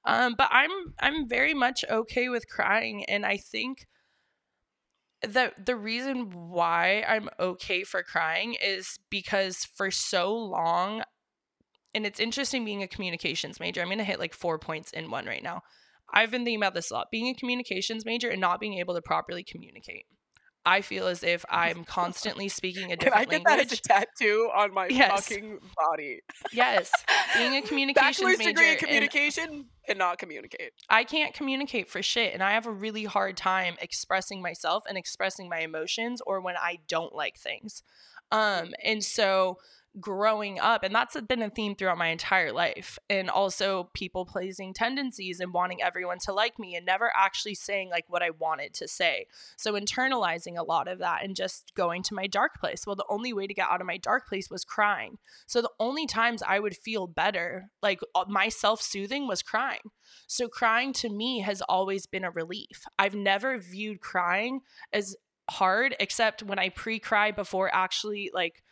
um 0.08 0.34
but 0.36 0.48
i'm 0.50 0.70
i'm 1.00 1.28
very 1.28 1.54
much 1.54 1.84
okay 1.88 2.28
with 2.28 2.48
crying 2.48 3.04
and 3.04 3.24
i 3.24 3.36
think 3.36 3.86
the 5.22 5.52
the 5.64 5.76
reason 5.76 6.30
why 6.30 7.04
i'm 7.06 7.28
okay 7.38 7.84
for 7.84 8.02
crying 8.02 8.56
is 8.60 8.98
because 9.10 9.64
for 9.64 9.90
so 9.90 10.34
long 10.34 11.02
and 11.94 12.04
it's 12.04 12.20
interesting 12.20 12.64
being 12.64 12.82
a 12.82 12.88
communications 12.88 13.60
major 13.60 13.80
i'm 13.80 13.96
to 13.96 14.04
hit 14.04 14.18
like 14.18 14.34
four 14.34 14.58
points 14.58 14.90
in 14.92 15.10
one 15.10 15.26
right 15.26 15.42
now 15.42 15.62
I've 16.12 16.30
been 16.30 16.44
thinking 16.44 16.60
about 16.60 16.74
this 16.74 16.90
a 16.90 16.94
lot. 16.94 17.10
Being 17.10 17.28
a 17.28 17.34
communications 17.34 18.04
major 18.04 18.28
and 18.28 18.40
not 18.40 18.60
being 18.60 18.78
able 18.78 18.94
to 18.94 19.02
properly 19.02 19.42
communicate. 19.42 20.06
I 20.66 20.80
feel 20.82 21.06
as 21.06 21.22
if 21.22 21.44
I'm 21.50 21.84
constantly 21.84 22.48
speaking 22.48 22.92
a 22.92 22.96
different 22.96 23.14
Can 23.14 23.34
I 23.34 23.38
get 23.38 23.44
that 23.44 23.50
language. 23.58 23.72
as 23.72 23.78
a 23.78 23.82
tattoo 23.82 24.50
on 24.54 24.74
my 24.74 24.88
Yes. 24.88 25.26
fucking 25.28 25.58
body? 25.76 26.20
yes, 26.52 26.90
being 27.34 27.54
a 27.56 27.62
communications 27.66 28.18
Bachelor's 28.18 28.38
major. 28.38 28.50
degree 28.50 28.66
in 28.66 28.70
and 28.72 28.78
communication 28.80 29.66
cannot 29.86 30.18
communicate. 30.18 30.72
I 30.90 31.04
can't 31.04 31.32
communicate 31.34 31.88
for 31.88 32.02
shit, 32.02 32.34
and 32.34 32.42
I 32.42 32.52
have 32.52 32.66
a 32.66 32.70
really 32.70 33.04
hard 33.04 33.36
time 33.36 33.76
expressing 33.80 34.42
myself 34.42 34.84
and 34.88 34.98
expressing 34.98 35.48
my 35.48 35.60
emotions 35.60 36.20
or 36.26 36.40
when 36.40 36.56
I 36.56 36.78
don't 36.88 37.14
like 37.14 37.38
things. 37.38 37.82
Um, 38.30 38.74
and 38.84 39.02
so 39.02 39.58
growing 40.00 40.58
up, 40.60 40.82
and 40.82 40.94
that's 40.94 41.20
been 41.22 41.42
a 41.42 41.50
theme 41.50 41.74
throughout 41.74 41.98
my 41.98 42.08
entire 42.08 42.52
life, 42.52 42.98
and 43.08 43.30
also 43.30 43.90
people 43.94 44.24
pleasing 44.24 44.72
tendencies 44.74 45.40
and 45.40 45.52
wanting 45.52 45.82
everyone 45.82 46.18
to 46.20 46.32
like 46.32 46.58
me 46.58 46.74
and 46.74 46.86
never 46.86 47.12
actually 47.16 47.54
saying 47.54 47.90
like 47.90 48.04
what 48.08 48.22
I 48.22 48.30
wanted 48.30 48.74
to 48.74 48.88
say. 48.88 49.26
So 49.56 49.74
internalizing 49.74 50.56
a 50.56 50.62
lot 50.62 50.88
of 50.88 50.98
that 50.98 51.24
and 51.24 51.36
just 51.36 51.74
going 51.74 52.02
to 52.04 52.14
my 52.14 52.26
dark 52.26 52.60
place. 52.60 52.86
Well, 52.86 52.96
the 52.96 53.04
only 53.08 53.32
way 53.32 53.46
to 53.46 53.54
get 53.54 53.68
out 53.70 53.80
of 53.80 53.86
my 53.86 53.96
dark 53.96 54.28
place 54.28 54.50
was 54.50 54.64
crying. 54.64 55.18
So 55.46 55.62
the 55.62 55.70
only 55.78 56.06
times 56.06 56.42
I 56.42 56.58
would 56.58 56.76
feel 56.76 57.06
better, 57.06 57.70
like 57.82 58.00
uh, 58.14 58.24
my 58.28 58.48
self 58.48 58.82
soothing, 58.82 59.26
was 59.26 59.42
crying. 59.42 59.90
So 60.26 60.48
crying 60.48 60.92
to 60.94 61.08
me 61.08 61.40
has 61.40 61.62
always 61.62 62.06
been 62.06 62.24
a 62.24 62.30
relief. 62.30 62.84
I've 62.98 63.14
never 63.14 63.58
viewed 63.58 64.00
crying 64.00 64.60
as 64.92 65.16
hard 65.50 65.96
except 65.98 66.42
when 66.42 66.58
I 66.58 66.68
pre-cry 66.68 67.30
before 67.30 67.74
actually 67.74 68.30
like 68.34 68.62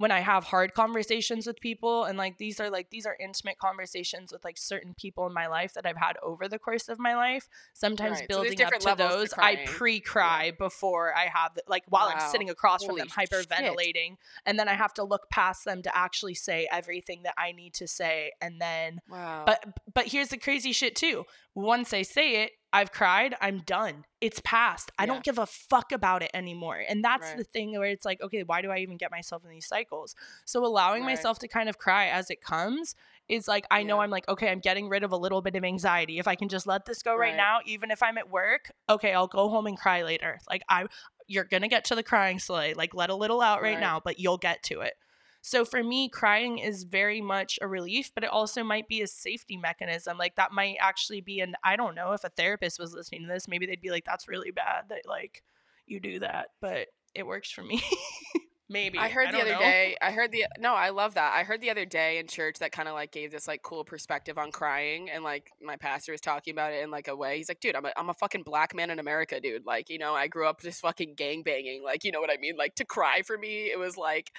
when 0.00 0.10
I 0.10 0.20
have 0.20 0.44
hard 0.44 0.72
conversations 0.72 1.46
with 1.46 1.60
people 1.60 2.04
and 2.04 2.16
like 2.16 2.38
these 2.38 2.58
are 2.58 2.70
like 2.70 2.88
these 2.88 3.04
are 3.04 3.18
intimate 3.20 3.58
conversations 3.58 4.32
with 4.32 4.42
like 4.46 4.56
certain 4.56 4.94
people 4.94 5.26
in 5.26 5.34
my 5.34 5.46
life 5.46 5.74
that 5.74 5.84
I've 5.84 5.98
had 5.98 6.16
over 6.22 6.48
the 6.48 6.58
course 6.58 6.88
of 6.88 6.98
my 6.98 7.14
life. 7.14 7.50
Sometimes 7.74 8.12
Right, 8.12 8.20
so 8.20 8.26
building 8.28 8.52
up 8.52 8.56
different 8.56 8.82
to 8.84 8.88
levels 8.88 9.10
to 9.12 9.18
those, 9.18 9.32
I 9.38 9.56
pre-cry 9.66 10.52
before 10.58 11.14
I 11.14 11.26
have 11.26 11.54
the, 11.54 11.64
like 11.68 11.84
while 11.90 12.08
I'm 12.08 12.30
sitting 12.30 12.48
across 12.48 12.82
from 12.82 12.92
Holy 12.96 13.02
them 13.02 13.08
shit. 13.08 13.30
hyperventilating 13.30 14.16
and 14.46 14.58
then 14.58 14.68
I 14.68 14.72
have 14.72 14.94
to 14.94 15.04
look 15.04 15.28
past 15.28 15.66
them 15.66 15.82
to 15.82 15.94
actually 15.94 16.32
say 16.34 16.66
everything 16.72 17.24
that 17.24 17.34
I 17.36 17.52
need 17.52 17.74
to 17.74 17.86
say 17.86 18.32
and 18.40 18.58
then 18.58 19.02
Wow. 19.10 19.42
but 19.44 19.62
but 19.92 20.06
here's 20.06 20.28
the 20.28 20.38
crazy 20.38 20.72
shit 20.72 20.96
too. 20.96 21.26
Once 21.62 21.92
I 21.92 22.02
say 22.02 22.42
it, 22.42 22.52
I've 22.72 22.92
cried, 22.92 23.34
I'm 23.40 23.58
done. 23.58 24.04
It's 24.20 24.40
past. 24.44 24.92
I 24.96 25.02
Yeah. 25.02 25.06
don't 25.08 25.24
give 25.24 25.38
a 25.38 25.46
fuck 25.46 25.90
about 25.90 26.22
it 26.22 26.30
anymore. 26.34 26.80
And 26.88 27.02
that's 27.04 27.28
Right. 27.30 27.38
the 27.38 27.44
thing 27.44 27.72
where 27.72 27.88
it's 27.88 28.04
like, 28.04 28.20
okay, 28.22 28.44
why 28.44 28.62
do 28.62 28.70
I 28.70 28.78
even 28.78 28.96
get 28.96 29.10
myself 29.10 29.44
in 29.44 29.50
these 29.50 29.66
cycles? 29.66 30.14
So 30.44 30.64
allowing 30.64 31.02
Right. 31.02 31.10
myself 31.16 31.40
to 31.40 31.48
kind 31.48 31.68
of 31.68 31.78
cry 31.78 32.06
as 32.06 32.30
it 32.30 32.40
comes 32.40 32.94
is 33.28 33.48
like 33.48 33.66
I 33.72 33.82
know 33.82 34.00
I'm 34.00 34.10
like, 34.10 34.28
okay, 34.28 34.50
I'm 34.50 34.60
getting 34.60 34.88
rid 34.88 35.02
of 35.02 35.10
a 35.12 35.16
little 35.16 35.42
bit 35.42 35.56
of 35.56 35.64
anxiety. 35.64 36.18
If 36.18 36.28
I 36.28 36.36
can 36.36 36.48
just 36.48 36.66
let 36.66 36.84
this 36.84 37.02
go 37.02 37.16
right, 37.16 37.30
Right. 37.30 37.36
now, 37.36 37.58
even 37.66 37.90
if 37.90 38.02
I'm 38.02 38.18
at 38.18 38.30
work, 38.30 38.70
okay, 38.88 39.12
I'll 39.14 39.26
go 39.26 39.48
home 39.48 39.66
and 39.66 39.76
cry 39.78 40.02
later. 40.02 40.38
Like 40.48 40.62
I 40.68 40.86
you're 41.26 41.44
gonna 41.44 41.68
get 41.68 41.84
to 41.86 41.94
the 41.94 42.02
crying 42.02 42.38
sleigh. 42.38 42.74
Like 42.74 42.94
let 42.94 43.10
a 43.10 43.14
little 43.14 43.40
out 43.40 43.62
Right. 43.62 43.78
now, 43.80 44.00
but 44.04 44.18
you'll 44.20 44.38
get 44.38 44.62
to 44.64 44.80
it. 44.80 44.94
So 45.42 45.64
for 45.64 45.82
me, 45.82 46.08
crying 46.08 46.58
is 46.58 46.84
very 46.84 47.20
much 47.20 47.58
a 47.62 47.68
relief, 47.68 48.12
but 48.14 48.24
it 48.24 48.30
also 48.30 48.62
might 48.62 48.88
be 48.88 49.00
a 49.02 49.06
safety 49.06 49.56
mechanism. 49.56 50.18
Like 50.18 50.36
that 50.36 50.52
might 50.52 50.76
actually 50.80 51.20
be 51.20 51.40
an 51.40 51.54
I 51.64 51.76
don't 51.76 51.94
know 51.94 52.12
if 52.12 52.24
a 52.24 52.28
therapist 52.28 52.78
was 52.78 52.92
listening 52.92 53.22
to 53.22 53.28
this, 53.28 53.48
maybe 53.48 53.66
they'd 53.66 53.80
be 53.80 53.90
like, 53.90 54.04
"That's 54.04 54.28
really 54.28 54.50
bad 54.50 54.84
that 54.90 55.02
like 55.06 55.42
you 55.86 56.00
do 56.00 56.20
that," 56.20 56.48
but 56.60 56.88
it 57.14 57.26
works 57.26 57.50
for 57.50 57.62
me. 57.62 57.82
maybe 58.70 58.98
I 58.98 59.08
heard 59.08 59.32
the 59.32 59.40
other 59.40 59.52
know. 59.52 59.58
day. 59.58 59.96
I 60.00 60.12
heard 60.12 60.30
the 60.30 60.44
no. 60.58 60.74
I 60.74 60.90
love 60.90 61.14
that. 61.14 61.34
I 61.34 61.42
heard 61.42 61.60
the 61.60 61.70
other 61.70 61.84
day 61.84 62.18
in 62.18 62.28
church 62.28 62.58
that 62.60 62.70
kind 62.70 62.88
of 62.88 62.94
like 62.94 63.10
gave 63.10 63.32
this 63.32 63.48
like 63.48 63.62
cool 63.62 63.84
perspective 63.84 64.38
on 64.38 64.52
crying, 64.52 65.10
and 65.10 65.24
like 65.24 65.50
my 65.60 65.76
pastor 65.76 66.12
was 66.12 66.20
talking 66.20 66.52
about 66.52 66.72
it 66.72 66.82
in 66.82 66.90
like 66.90 67.08
a 67.08 67.16
way. 67.16 67.38
He's 67.38 67.48
like, 67.48 67.60
dude, 67.60 67.76
I'm 67.76 67.84
a, 67.84 67.92
I'm 67.96 68.10
a 68.10 68.14
fucking 68.14 68.44
black 68.44 68.74
man 68.74 68.90
in 68.90 68.98
America, 68.98 69.40
dude. 69.40 69.66
Like, 69.66 69.90
you 69.90 69.98
know, 69.98 70.14
I 70.14 70.28
grew 70.28 70.46
up 70.46 70.60
just 70.60 70.80
fucking 70.80 71.14
gang 71.14 71.42
banging. 71.42 71.82
Like, 71.82 72.04
you 72.04 72.12
know 72.12 72.20
what 72.20 72.30
I 72.30 72.36
mean? 72.38 72.56
Like 72.56 72.76
to 72.76 72.84
cry 72.84 73.22
for 73.26 73.36
me, 73.36 73.70
it 73.72 73.78
was 73.78 73.96
like 73.96 74.30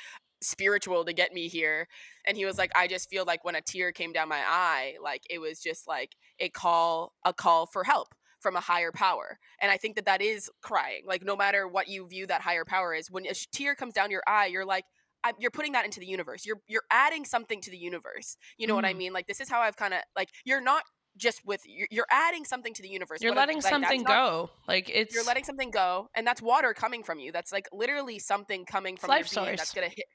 spiritual 0.41 1.05
to 1.05 1.13
get 1.13 1.33
me 1.33 1.47
here. 1.47 1.87
And 2.25 2.35
he 2.37 2.45
was 2.45 2.57
like, 2.57 2.71
I 2.75 2.87
just 2.87 3.09
feel 3.09 3.25
like 3.25 3.43
when 3.43 3.55
a 3.55 3.61
tear 3.61 3.91
came 3.91 4.11
down 4.13 4.29
my 4.29 4.41
eye, 4.45 4.95
like 5.03 5.21
it 5.29 5.39
was 5.39 5.59
just 5.59 5.87
like 5.87 6.15
a 6.39 6.49
call, 6.49 7.13
a 7.25 7.33
call 7.33 7.65
for 7.67 7.83
help 7.83 8.09
from 8.39 8.55
a 8.55 8.59
higher 8.59 8.91
power. 8.91 9.37
And 9.61 9.71
I 9.71 9.77
think 9.77 9.95
that 9.95 10.05
that 10.05 10.21
is 10.21 10.49
crying. 10.61 11.03
Like 11.05 11.23
no 11.23 11.35
matter 11.35 11.67
what 11.67 11.87
you 11.87 12.07
view 12.07 12.25
that 12.27 12.41
higher 12.41 12.65
power 12.65 12.93
is, 12.93 13.09
when 13.11 13.25
a 13.25 13.33
tear 13.53 13.75
comes 13.75 13.93
down 13.93 14.09
your 14.11 14.23
eye, 14.27 14.47
you're 14.47 14.65
like, 14.65 14.85
I, 15.23 15.33
you're 15.37 15.51
putting 15.51 15.73
that 15.73 15.85
into 15.85 15.99
the 15.99 16.07
universe. 16.07 16.47
You're 16.47 16.59
you're 16.67 16.81
adding 16.89 17.25
something 17.25 17.61
to 17.61 17.69
the 17.69 17.77
universe. 17.77 18.37
You 18.57 18.65
know 18.65 18.73
what 18.73 18.85
I 18.85 18.93
Mhm. 18.93 18.97
mean? 18.97 19.13
Like 19.13 19.27
this 19.27 19.39
is 19.39 19.47
how 19.49 19.59
I've 19.61 19.75
kind 19.77 19.93
of 19.93 20.01
like 20.15 20.29
you're 20.45 20.61
not 20.61 20.81
just 21.15 21.45
with 21.45 21.61
you're, 21.67 21.87
you're 21.91 22.07
adding 22.09 22.43
something 22.43 22.73
to 22.73 22.81
the 22.81 22.87
universe. 22.89 23.21
You're 23.21 23.33
What 23.33 23.37
letting 23.37 23.57
like, 23.57 23.69
something 23.71 24.01
not- 24.01 24.09
go. 24.09 24.49
Like 24.67 24.89
it's 24.89 25.13
You're 25.13 25.23
letting 25.25 25.43
something 25.43 25.69
go, 25.69 26.07
and 26.15 26.25
that's 26.25 26.41
water 26.41 26.73
coming 26.73 27.03
from 27.03 27.19
you. 27.19 27.31
That's 27.31 27.51
like 27.51 27.67
literally 27.71 28.17
something 28.17 28.65
coming 28.65 28.97
from 28.97 29.09
life 29.09 29.31
your 29.31 29.45
being 29.45 29.57
that's 29.57 29.73
gonna 29.73 29.89
hit. 29.89 30.05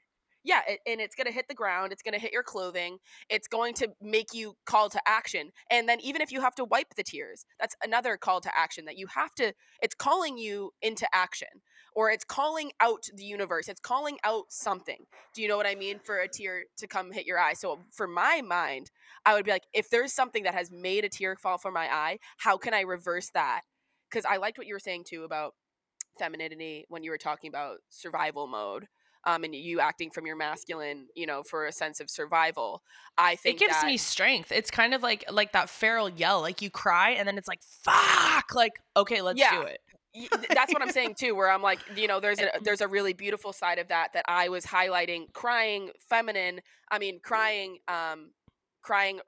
Yeah, 0.47 0.61
it, 0.67 0.79
and 0.87 1.01
it's 1.01 1.15
gonna 1.15 1.31
hit 1.33 1.47
the 1.49 1.55
ground. 1.55 1.93
It's 1.93 2.03
gonna 2.03 2.19
hit 2.19 2.33
your 2.33 2.43
clothing. 2.43 2.99
It's 3.29 3.49
going 3.49 3.75
to 3.75 3.89
make 4.01 4.29
you 4.33 4.55
call 4.65 4.89
to 4.91 5.01
action. 5.07 5.51
And 5.71 5.89
then 5.89 5.99
even 6.01 6.21
if 6.21 6.31
you 6.33 6.41
have 6.41 6.55
to 6.57 6.65
wipe 6.65 6.95
the 6.97 7.03
tears, 7.03 7.45
that's 7.59 7.75
another 7.83 8.17
call 8.17 8.41
to 8.41 8.51
action 8.57 8.85
that 8.87 8.97
you 8.97 9.07
have 9.15 9.35
to. 9.37 9.53
It's 9.83 9.95
calling 9.95 10.39
you 10.39 10.71
into 10.81 11.07
action. 11.13 11.49
or 11.95 12.11
it's 12.11 12.25
calling 12.25 12.71
out 12.79 13.05
the 13.15 13.23
universe. 13.25 13.67
It's 13.69 13.81
calling 13.81 14.17
out 14.25 14.45
something. 14.49 15.05
Do 15.35 15.41
you 15.41 15.47
know 15.47 15.57
what 15.57 15.67
I 15.67 15.75
mean? 15.75 15.99
For 16.03 16.19
a 16.19 16.27
tear 16.29 16.65
to 16.77 16.87
come 16.87 17.11
hit 17.11 17.25
your 17.27 17.39
eye. 17.39 17.53
So 17.53 17.79
for 17.91 18.07
my 18.07 18.41
mind, 18.41 18.91
I 19.25 19.33
would 19.35 19.45
be 19.45 19.51
like, 19.51 19.65
if 19.73 19.89
there's 19.89 20.13
something 20.13 20.43
that 20.43 20.53
has 20.55 20.71
made 20.71 21.05
a 21.05 21.09
tear 21.09 21.35
fall 21.35 21.57
from 21.57 21.73
my 21.73 21.87
eye, 21.87 22.19
how 22.39 22.57
can 22.57 22.73
I 22.73 22.81
reverse 22.81 23.29
that? 23.33 23.61
Because 24.09 24.25
I 24.25 24.37
liked 24.37 24.57
what 24.57 24.67
you 24.67 24.75
were 24.75 24.79
saying 24.79 25.05
too 25.09 25.23
about 25.23 25.53
femininity 26.19 26.85
when 26.89 27.03
you 27.03 27.11
were 27.11 27.17
talking 27.17 27.49
about 27.49 27.77
survival 27.89 28.47
mode. 28.47 28.87
Um, 29.27 29.43
and 29.43 29.53
you 29.53 29.81
acting 29.81 30.09
from 30.09 30.25
your 30.25 30.37
masculine, 30.37 31.07
you 31.13 31.25
know, 31.25 31.43
for 31.43 31.65
a 31.65 31.71
sense 31.73 31.99
of 31.99 32.09
survival. 32.09 32.81
I 33.17 33.35
think 33.35 33.57
it 33.57 33.59
gives 33.59 33.81
that, 33.81 33.85
me 33.85 33.97
strength. 33.97 34.53
It's 34.53 34.71
kind 34.71 34.93
of 34.93 35.03
like 35.03 35.25
like 35.29 35.51
that 35.51 35.69
feral 35.69 36.07
yell, 36.09 36.39
like 36.39 36.61
you 36.61 36.69
cry 36.69 37.09
and 37.11 37.27
then 37.27 37.37
it's 37.37 37.47
like 37.47 37.61
fuck, 37.83 38.55
like 38.55 38.79
okay, 38.95 39.21
let's 39.21 39.37
Yeah. 39.37 39.51
do 39.51 39.61
it. 39.63 39.81
That's 40.49 40.71
what 40.73 40.81
I'm 40.81 40.91
saying 40.91 41.15
too. 41.15 41.35
Where 41.35 41.51
I'm 41.51 41.61
like, 41.61 41.79
you 41.95 42.07
know, 42.07 42.21
there's 42.21 42.39
a 42.41 42.51
there's 42.61 42.79
a 42.79 42.87
really 42.87 43.11
beautiful 43.11 43.51
side 43.51 43.79
of 43.79 43.89
that 43.89 44.13
that 44.13 44.23
I 44.29 44.47
was 44.47 44.65
highlighting. 44.65 45.31
Crying, 45.33 45.91
feminine. 46.09 46.61
I 46.89 46.97
mean, 46.97 47.19
crying, 47.21 47.79
um, 47.89 48.31
crying 48.81 49.19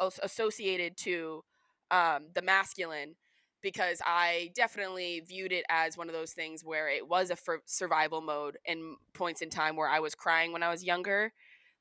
associated 0.00 0.96
to 0.96 1.44
um, 1.90 2.28
the 2.34 2.40
masculine, 2.40 3.16
because 3.62 4.00
I 4.04 4.50
definitely 4.54 5.20
viewed 5.26 5.52
it 5.52 5.64
as 5.68 5.96
one 5.96 6.08
of 6.08 6.14
those 6.14 6.32
things 6.32 6.64
where 6.64 6.88
it 6.88 7.06
was 7.08 7.30
a 7.30 7.36
survival 7.66 8.20
mode 8.20 8.58
in 8.64 8.96
points 9.14 9.40
in 9.42 9.50
time 9.50 9.76
where 9.76 9.88
I 9.88 10.00
was 10.00 10.14
crying 10.14 10.52
when 10.52 10.62
I 10.62 10.70
was 10.70 10.84
younger, 10.84 11.32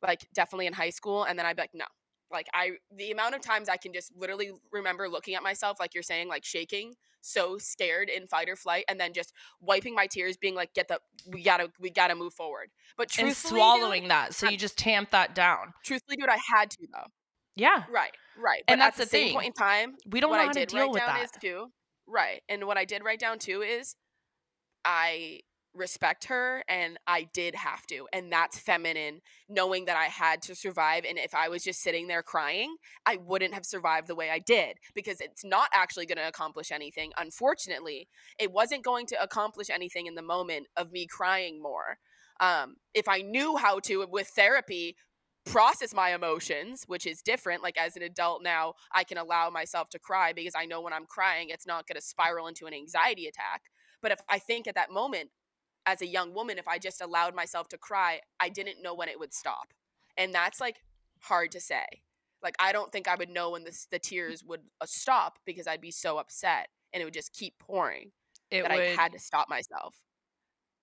like 0.02 0.28
definitely 0.34 0.68
in 0.68 0.74
high 0.74 0.90
school, 0.92 1.24
and 1.24 1.38
then 1.38 1.46
I'd 1.46 1.56
be 1.56 1.64
like, 1.64 1.72
no. 1.74 1.86
Like 2.32 2.48
I, 2.54 2.72
the 2.96 3.12
amount 3.12 3.36
of 3.36 3.42
times 3.42 3.68
I 3.68 3.76
can 3.76 3.92
just 3.92 4.16
literally 4.16 4.52
remember 4.72 5.10
looking 5.10 5.36
at 5.36 5.44
myself, 5.44 5.82
like 5.82 5.94
you're 5.94 6.02
saying, 6.02 6.30
like 6.30 6.46
shaking, 6.46 6.94
so 7.22 7.58
scared 7.58 8.10
in 8.10 8.26
fight 8.28 8.50
or 8.50 8.56
flight 8.56 8.84
and 8.90 9.00
then 9.00 9.14
just 9.14 9.34
wiping 9.62 9.94
my 9.96 10.08
tears 10.08 10.38
being 10.38 10.56
like 10.56 10.74
get 10.74 10.88
the 10.88 11.00
we 11.28 11.44
gotta 11.44 11.72
we 11.80 11.90
gotta 11.90 12.16
move 12.16 12.34
forward 12.34 12.70
but 12.98 13.10
truthfully, 13.10 13.52
And 13.52 13.60
swallowing 13.60 14.02
dude, 14.04 14.12
that. 14.12 14.34
So 14.34 14.50
you 14.50 14.58
just 14.58 14.78
tamp 14.78 15.12
that 15.12 15.36
down. 15.36 15.74
truthfully 15.84 16.18
dude 16.18 16.30
i 16.30 16.38
had 16.56 16.72
to 16.72 16.88
though 16.92 17.12
Yeah. 17.56 17.84
right 17.92 18.12
right 18.38 18.64
And 18.68 18.80
but 18.80 18.86
that's 18.86 19.00
at 19.00 19.06
the, 19.06 19.10
same 19.10 19.26
thing. 19.28 19.34
point 19.34 19.48
in 19.48 19.54
time 19.54 19.96
We 20.10 20.20
don't 20.22 20.30
what 20.30 20.38
know 20.38 20.44
i 20.44 20.46
how 20.48 20.52
to 20.54 20.66
deal 20.66 20.80
write 20.82 20.90
with 20.92 21.00
down 21.00 21.16
that. 21.16 21.24
is 21.26 21.32
too 21.42 21.68
right 22.08 22.42
and 22.50 22.66
what 22.66 22.78
i 22.78 22.86
did 22.86 23.04
write 23.04 23.20
down 23.20 23.40
too 23.40 23.62
is 23.62 23.96
i 24.86 25.40
respect 25.74 26.26
her 26.26 26.64
and 26.68 26.98
i 27.08 27.26
did 27.34 27.56
have 27.56 27.86
to 27.88 28.06
and 28.12 28.30
that's 28.30 28.60
feminine 28.60 29.22
knowing 29.48 29.86
that 29.86 29.96
i 29.96 30.06
had 30.06 30.42
to 30.42 30.54
survive 30.54 31.06
and 31.08 31.18
if 31.18 31.34
i 31.34 31.48
was 31.48 31.64
just 31.64 31.82
sitting 31.82 32.08
there 32.08 32.22
crying 32.22 32.76
i 33.06 33.16
wouldn't 33.16 33.54
have 33.54 33.66
survived 33.66 34.08
the 34.08 34.16
way 34.16 34.30
i 34.30 34.40
did 34.40 34.76
because 34.94 35.22
it's 35.22 35.46
not 35.46 35.70
actually 35.74 36.06
going 36.06 36.18
to 36.18 36.28
accomplish 36.28 36.72
anything 36.72 37.12
unfortunately 37.18 38.08
it 38.38 38.52
wasn't 38.52 38.84
going 38.84 39.06
to 39.06 39.22
accomplish 39.24 39.70
anything 39.70 40.08
in 40.08 40.16
the 40.16 40.22
moment 40.22 40.68
of 40.76 40.92
me 40.92 41.08
crying 41.08 41.62
more 41.62 41.98
um, 42.42 42.76
if 42.94 43.08
i 43.08 43.22
knew 43.22 43.56
how 43.56 43.80
to 43.80 44.06
with 44.10 44.28
therapy 44.36 44.96
process 45.46 45.94
my 45.94 46.14
emotions 46.14 46.84
which 46.88 47.08
is 47.08 47.22
different 47.22 47.64
like 47.64 47.78
as 47.78 47.96
an 47.96 48.04
adult 48.04 48.44
now 48.44 48.74
i 48.94 49.04
can 49.04 49.18
allow 49.18 49.50
myself 49.50 49.90
to 49.90 49.98
cry 49.98 50.32
because 50.34 50.54
i 50.56 50.66
know 50.66 50.82
when 50.82 50.94
i'm 50.94 51.06
crying 51.06 51.50
it's 51.50 51.66
not 51.66 51.88
going 51.88 51.96
to 51.96 52.02
spiral 52.02 52.48
into 52.48 52.68
an 52.68 52.74
anxiety 52.74 53.26
attack. 53.26 53.64
But 54.02 54.12
if 54.12 54.20
i 54.30 54.38
think 54.38 54.68
at 54.68 54.76
that 54.76 54.92
moment 54.92 55.30
as 55.88 56.02
a 56.02 56.08
young 56.08 56.34
woman 56.34 56.60
if 56.60 56.68
i 56.68 56.78
just 56.78 57.02
allowed 57.02 57.34
myself 57.34 57.68
to 57.70 57.78
cry 57.78 58.20
i 58.40 58.50
didn't 58.50 58.84
know 58.84 58.94
when 58.94 59.10
it 59.10 59.20
would 59.20 59.34
stop. 59.34 59.74
And 60.16 60.34
that's 60.34 60.60
like 60.60 60.78
hard 61.22 61.52
to 61.52 61.60
say. 61.60 61.86
Like 62.44 62.56
i 62.60 62.72
don't 62.72 62.92
think 62.92 63.08
i 63.08 63.16
would 63.16 63.30
know 63.30 63.52
when 63.52 63.64
the, 63.64 63.78
the 63.90 64.00
tears 64.00 64.44
would 64.44 64.62
uh, 64.80 64.86
stop 64.88 65.40
because 65.46 65.68
i'd 65.68 65.82
be 65.82 65.92
so 65.92 66.18
upset 66.20 66.68
and 66.94 67.02
it 67.02 67.06
would 67.06 67.14
just 67.14 67.34
keep 67.34 67.58
pouring 67.60 68.12
It 68.52 68.64
that 68.64 68.72
would 68.72 68.80
i 68.80 68.86
had 68.96 69.12
to 69.14 69.20
stop 69.20 69.50
myself 69.50 69.96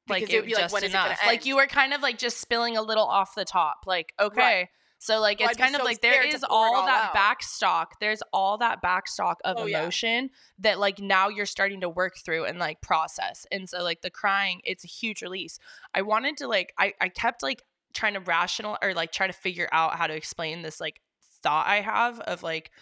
like 0.08 0.22
because 0.22 0.34
it 0.34 0.38
would 0.38 0.46
be 0.46 0.52
just 0.52 0.72
when 0.72 0.84
is 0.84 0.90
it 0.90 0.92
gonna 0.92 1.06
enough. 1.06 1.20
Like 1.26 1.46
you 1.46 1.56
were 1.56 1.66
kind 1.66 1.92
of 1.94 2.02
like 2.02 2.18
just 2.18 2.38
spilling 2.38 2.76
a 2.76 2.82
little 2.82 3.04
off 3.04 3.34
the 3.34 3.44
top. 3.44 3.84
Like 3.86 4.12
okay. 4.18 4.68
So 5.00 5.20
like 5.20 5.38
Well, 5.38 5.48
it's 5.48 5.58
kind 5.58 5.74
of 5.76 5.80
so 5.80 5.84
like 5.84 6.00
there 6.00 6.26
is 6.26 6.42
all 6.42 6.74
all 6.76 6.86
that 6.86 7.08
out. 7.08 7.14
back 7.14 7.42
stock. 7.42 8.00
There's 8.00 8.20
all 8.32 8.58
that 8.58 8.82
back 8.82 9.06
stock 9.06 9.38
of 9.44 9.56
Oh, 9.58 9.66
yeah. 9.66 9.80
emotion 9.80 10.30
that 10.58 10.78
like 10.80 10.98
now 10.98 11.28
you're 11.28 11.46
starting 11.46 11.80
to 11.82 11.88
work 11.88 12.16
through 12.18 12.46
and 12.46 12.58
like 12.58 12.80
process. 12.80 13.46
And 13.52 13.68
so 13.68 13.82
like 13.84 14.02
the 14.02 14.10
crying, 14.10 14.60
it's 14.64 14.84
a 14.84 14.88
huge 14.88 15.22
release. 15.22 15.58
I 15.94 16.02
wanted 16.02 16.36
to 16.38 16.48
like 16.48 16.72
I 16.78 16.94
I 17.00 17.10
kept 17.10 17.42
like 17.44 17.62
trying 17.94 18.14
to 18.14 18.20
rational 18.20 18.76
or 18.82 18.92
like 18.92 19.12
try 19.12 19.28
to 19.28 19.32
figure 19.32 19.68
out 19.72 19.96
how 19.96 20.06
to 20.08 20.14
explain 20.14 20.62
this 20.62 20.80
like 20.80 21.00
thought 21.42 21.66
I 21.68 21.80
have 21.80 22.18
of 22.20 22.42
like 22.42 22.72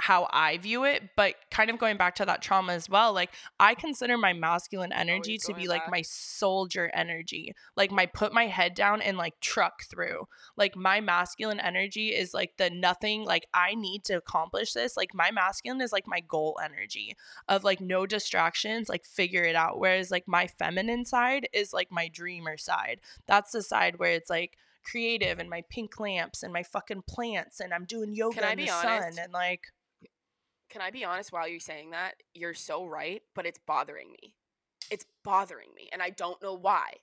how 0.00 0.28
I 0.32 0.58
view 0.58 0.84
it, 0.84 1.10
but 1.16 1.34
kind 1.50 1.70
of 1.70 1.78
going 1.78 1.96
back 1.96 2.14
to 2.16 2.24
that 2.24 2.40
trauma 2.40 2.72
as 2.72 2.88
well, 2.88 3.12
like 3.12 3.30
I 3.58 3.74
consider 3.74 4.16
my 4.16 4.32
masculine 4.32 4.92
energy 4.92 5.38
to 5.38 5.52
be 5.52 5.66
like 5.66 5.82
back. 5.82 5.90
my 5.90 6.02
soldier 6.02 6.88
energy. 6.94 7.52
Like 7.76 7.90
my 7.90 8.06
put 8.06 8.32
my 8.32 8.46
head 8.46 8.74
down 8.74 9.02
and 9.02 9.18
like 9.18 9.40
truck 9.40 9.82
through. 9.82 10.28
Like 10.56 10.76
my 10.76 11.00
masculine 11.00 11.58
energy 11.58 12.10
is 12.10 12.32
like 12.32 12.56
the 12.58 12.70
nothing, 12.70 13.24
like 13.24 13.46
I 13.52 13.74
need 13.74 14.04
to 14.04 14.14
accomplish 14.14 14.72
this. 14.72 14.96
Like 14.96 15.14
my 15.14 15.32
masculine 15.32 15.80
is 15.80 15.92
like 15.92 16.06
my 16.06 16.20
goal 16.20 16.58
energy 16.64 17.16
of 17.48 17.64
like 17.64 17.80
no 17.80 18.06
distractions, 18.06 18.88
like 18.88 19.04
figure 19.04 19.42
it 19.42 19.56
out. 19.56 19.80
Whereas 19.80 20.12
like 20.12 20.28
my 20.28 20.46
feminine 20.46 21.06
side 21.06 21.48
is 21.52 21.72
like 21.72 21.90
my 21.90 22.06
dreamer 22.06 22.56
side. 22.56 23.00
That's 23.26 23.50
the 23.50 23.62
side 23.62 23.98
where 23.98 24.12
it's 24.12 24.30
like 24.30 24.56
creative 24.84 25.38
and 25.38 25.50
my 25.50 25.62
pink 25.68 25.98
lamps 25.98 26.42
and 26.42 26.52
my 26.52 26.62
fucking 26.62 27.02
plants 27.06 27.60
and 27.60 27.74
I'm 27.74 27.84
doing 27.84 28.14
yoga 28.14 28.52
in 28.52 28.58
the 28.58 28.66
sun 28.68 29.18
and 29.18 29.32
like 29.32 29.66
Can 30.70 30.80
I 30.80 30.90
be 30.90 31.04
honest 31.04 31.32
while 31.32 31.48
you're 31.48 31.60
saying 31.60 31.90
that? 31.90 32.14
You're 32.34 32.54
so 32.54 32.84
right, 32.84 33.22
but 33.34 33.46
it's 33.46 33.58
bothering 33.66 34.10
me. 34.10 34.34
It's 34.90 35.04
bothering 35.24 35.68
me, 35.74 35.88
and 35.92 36.02
I 36.02 36.10
don't 36.10 36.42
know 36.42 36.54
why. 36.54 36.94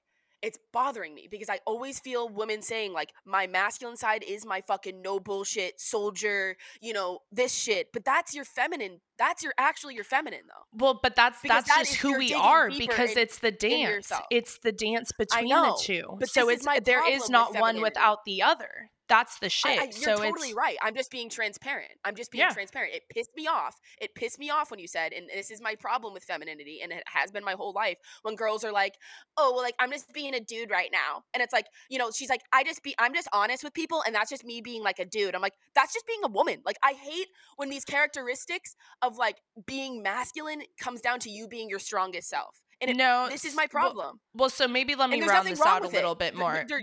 It's 0.41 0.59
bothering 0.71 1.15
me 1.15 1.27
because 1.29 1.49
I 1.49 1.59
always 1.65 1.99
feel 1.99 2.29
women 2.29 2.61
saying, 2.61 2.93
like, 2.93 3.13
my 3.25 3.47
masculine 3.47 3.97
side 3.97 4.23
is 4.27 4.45
my 4.45 4.61
fucking 4.61 5.01
no 5.01 5.19
bullshit 5.19 5.79
soldier, 5.81 6.57
you 6.81 6.93
know, 6.93 7.19
this 7.31 7.51
shit. 7.51 7.91
But 7.91 8.05
that's 8.05 8.35
your 8.35 8.45
feminine. 8.45 9.01
That's 9.17 9.41
your 9.41 9.53
actually 9.57 9.95
your 9.95 10.03
feminine, 10.03 10.41
though. 10.47 10.85
Well, 10.85 10.99
but 11.01 11.15
that's 11.15 11.41
Because 11.41 11.63
that's 11.63 11.75
that 11.75 11.85
just 11.85 11.95
who 11.97 12.17
we 12.19 12.33
are 12.33 12.69
because 12.69 13.11
in- 13.11 13.17
it's 13.17 13.39
the 13.39 13.51
dance. 13.51 14.11
It's 14.29 14.59
the 14.59 14.71
dance 14.71 15.11
between 15.17 15.49
know, 15.49 15.75
the 15.77 15.83
two. 15.83 16.17
but 16.19 16.29
so 16.29 16.49
it's 16.49 16.65
my 16.65 16.79
there 16.79 17.09
is 17.09 17.27
not 17.27 17.57
one 17.59 17.81
without 17.81 18.25
the 18.25 18.43
other. 18.43 18.91
That's 19.07 19.37
the 19.39 19.45
I- 19.45 19.49
shit. 19.49 19.79
I- 19.79 19.83
you're 19.83 19.91
so 19.91 20.17
totally 20.17 20.53
right. 20.53 20.77
I'm 20.81 20.95
just 20.95 21.11
being 21.11 21.29
transparent. 21.29 21.91
I'm 22.03 22.15
just 22.15 22.31
being 22.31 22.41
Yeah. 22.41 22.53
transparent. 22.53 22.95
It 22.95 23.03
pissed 23.09 23.35
me 23.35 23.45
off. 23.47 23.79
It 24.01 24.15
pissed 24.15 24.39
me 24.39 24.49
off 24.49 24.71
when 24.71 24.79
you 24.79 24.87
said, 24.87 25.13
and 25.13 25.29
this 25.29 25.51
is 25.51 25.61
my 25.61 25.75
problem 25.75 26.13
with 26.13 26.23
femininity, 26.23 26.81
and 26.81 26.91
it 26.91 27.03
has 27.07 27.31
been 27.31 27.43
my 27.43 27.53
whole 27.53 27.71
life. 27.71 27.97
When 28.23 28.35
girls 28.35 28.63
are 28.63 28.71
like, 28.71 28.95
"Oh, 29.37 29.53
well, 29.53 29.61
like 29.61 29.75
I'm 29.79 29.91
just 29.91 30.11
being 30.11 30.33
a 30.33 30.39
dude 30.39 30.71
right 30.71 30.89
now," 30.91 31.23
and 31.33 31.43
it's 31.43 31.53
like, 31.53 31.67
you 31.89 31.99
know, 31.99 32.09
she's 32.11 32.29
like, 32.29 32.41
"I 32.51 32.63
just 32.63 32.81
be, 32.81 32.95
I'm 32.97 33.13
just 33.13 33.27
honest 33.31 33.63
with 33.63 33.73
people, 33.73 34.01
and 34.05 34.15
that's 34.15 34.29
just 34.31 34.43
me 34.43 34.61
being 34.61 34.81
like 34.81 34.97
a 34.99 35.05
dude." 35.05 35.35
I'm 35.35 35.41
like, 35.41 35.55
that's 35.75 35.93
just 35.93 36.07
being 36.07 36.21
a 36.23 36.27
woman. 36.29 36.61
Like 36.65 36.77
I 36.81 36.93
hate 36.93 37.27
when 37.57 37.69
these 37.69 37.85
characteristics 37.85 38.75
of 39.01 39.17
like 39.17 39.37
being 39.65 40.01
masculine 40.01 40.63
comes 40.79 41.01
down 41.01 41.19
to 41.19 41.29
you 41.29 41.47
being 41.47 41.69
your 41.69 41.79
strongest 41.79 42.29
self, 42.29 42.61
and 42.81 42.89
it, 42.89 42.97
no. 42.97 43.27
this 43.29 43.45
is 43.45 43.55
my 43.55 43.67
problem. 43.67 44.19
Well, 44.33 44.49
so 44.49 44.67
maybe 44.67 44.95
let 44.95 45.09
me 45.09 45.21
round 45.21 45.47
this 45.47 45.61
out 45.61 45.83
a 45.83 45.87
little 45.87 46.13
it. 46.13 46.19
bit 46.19 46.35
more. 46.35 46.65
there- 46.67 46.81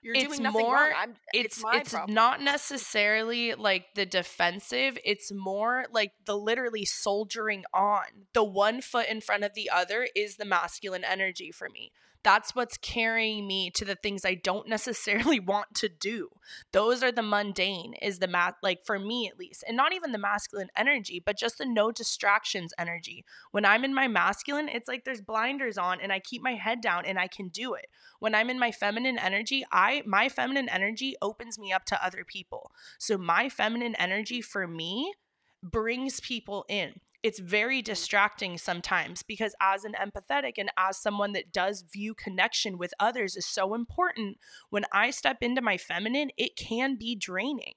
You're 0.00 0.14
It's 0.14 0.24
doing 0.28 0.42
nothing 0.44 0.62
more- 0.62 0.74
wrong. 0.74 0.92
I'm, 0.96 1.14
it's 1.34 1.62
my 1.62 1.78
it's 1.80 1.94
not 2.08 2.40
necessarily 2.40 3.54
like 3.54 3.94
the 3.94 4.06
defensive 4.06 4.98
it's 5.04 5.32
more 5.32 5.86
like 5.90 6.12
the 6.24 6.36
literally 6.36 6.84
soldiering 6.84 7.64
on. 7.74 8.04
The 8.32 8.44
one 8.44 8.80
foot 8.80 9.08
in 9.08 9.20
front 9.20 9.44
of 9.44 9.54
the 9.54 9.68
other 9.70 10.08
is 10.14 10.36
the 10.36 10.44
masculine 10.44 11.04
energy 11.04 11.50
for 11.50 11.68
me 11.68 11.90
that's 12.22 12.54
what's 12.54 12.76
carrying 12.78 13.46
me 13.46 13.70
to 13.70 13.84
the 13.84 13.94
things 13.94 14.24
i 14.24 14.34
don't 14.34 14.68
necessarily 14.68 15.40
want 15.48 15.74
to 15.74 15.88
do. 15.88 16.28
Those 16.72 17.02
are 17.02 17.12
the 17.12 17.22
mundane 17.22 17.94
is 18.00 18.18
the 18.18 18.26
math 18.26 18.54
like 18.62 18.84
for 18.84 18.98
me 18.98 19.28
at 19.28 19.38
least 19.38 19.64
and 19.66 19.76
not 19.76 19.92
even 19.92 20.12
the 20.12 20.18
masculine 20.18 20.68
energy 20.76 21.22
but 21.24 21.38
just 21.38 21.58
the 21.58 21.66
no 21.66 21.90
distractions 21.90 22.72
energy. 22.78 23.24
When 23.50 23.64
i'm 23.64 23.84
in 23.84 23.94
my 23.94 24.08
masculine 24.08 24.68
it's 24.68 24.88
like 24.88 25.04
there's 25.04 25.20
blinders 25.20 25.78
on 25.78 26.00
and 26.00 26.12
i 26.12 26.20
keep 26.20 26.42
my 26.42 26.54
head 26.54 26.80
down 26.80 27.04
and 27.04 27.18
i 27.18 27.26
can 27.26 27.48
do 27.48 27.74
it. 27.74 27.86
When 28.18 28.34
i'm 28.34 28.50
in 28.50 28.58
my 28.58 28.72
feminine 28.72 29.18
energy 29.18 29.64
i 29.72 30.02
my 30.06 30.28
feminine 30.28 30.68
energy 30.68 31.14
opens 31.22 31.58
me 31.58 31.72
up 31.72 31.84
to 31.86 32.04
other 32.04 32.24
people. 32.24 32.72
So 32.98 33.18
my 33.18 33.48
feminine 33.48 33.94
energy 33.96 34.40
for 34.40 34.66
me 34.66 35.14
brings 35.62 36.20
people 36.20 36.64
in. 36.68 37.00
It's 37.22 37.40
very 37.40 37.82
distracting 37.82 38.58
sometimes 38.58 39.22
because 39.22 39.54
as 39.60 39.84
an 39.84 39.94
empathetic 40.00 40.52
and 40.56 40.70
as 40.78 40.96
someone 40.96 41.32
that 41.32 41.52
does 41.52 41.82
view 41.82 42.14
connection 42.14 42.78
with 42.78 42.94
others 43.00 43.34
is 43.34 43.44
so 43.44 43.74
important 43.74 44.38
when 44.70 44.84
i 44.92 45.10
step 45.10 45.38
into 45.40 45.60
my 45.60 45.76
feminine 45.76 46.30
it 46.38 46.54
can 46.54 46.96
be 46.96 47.16
draining 47.16 47.74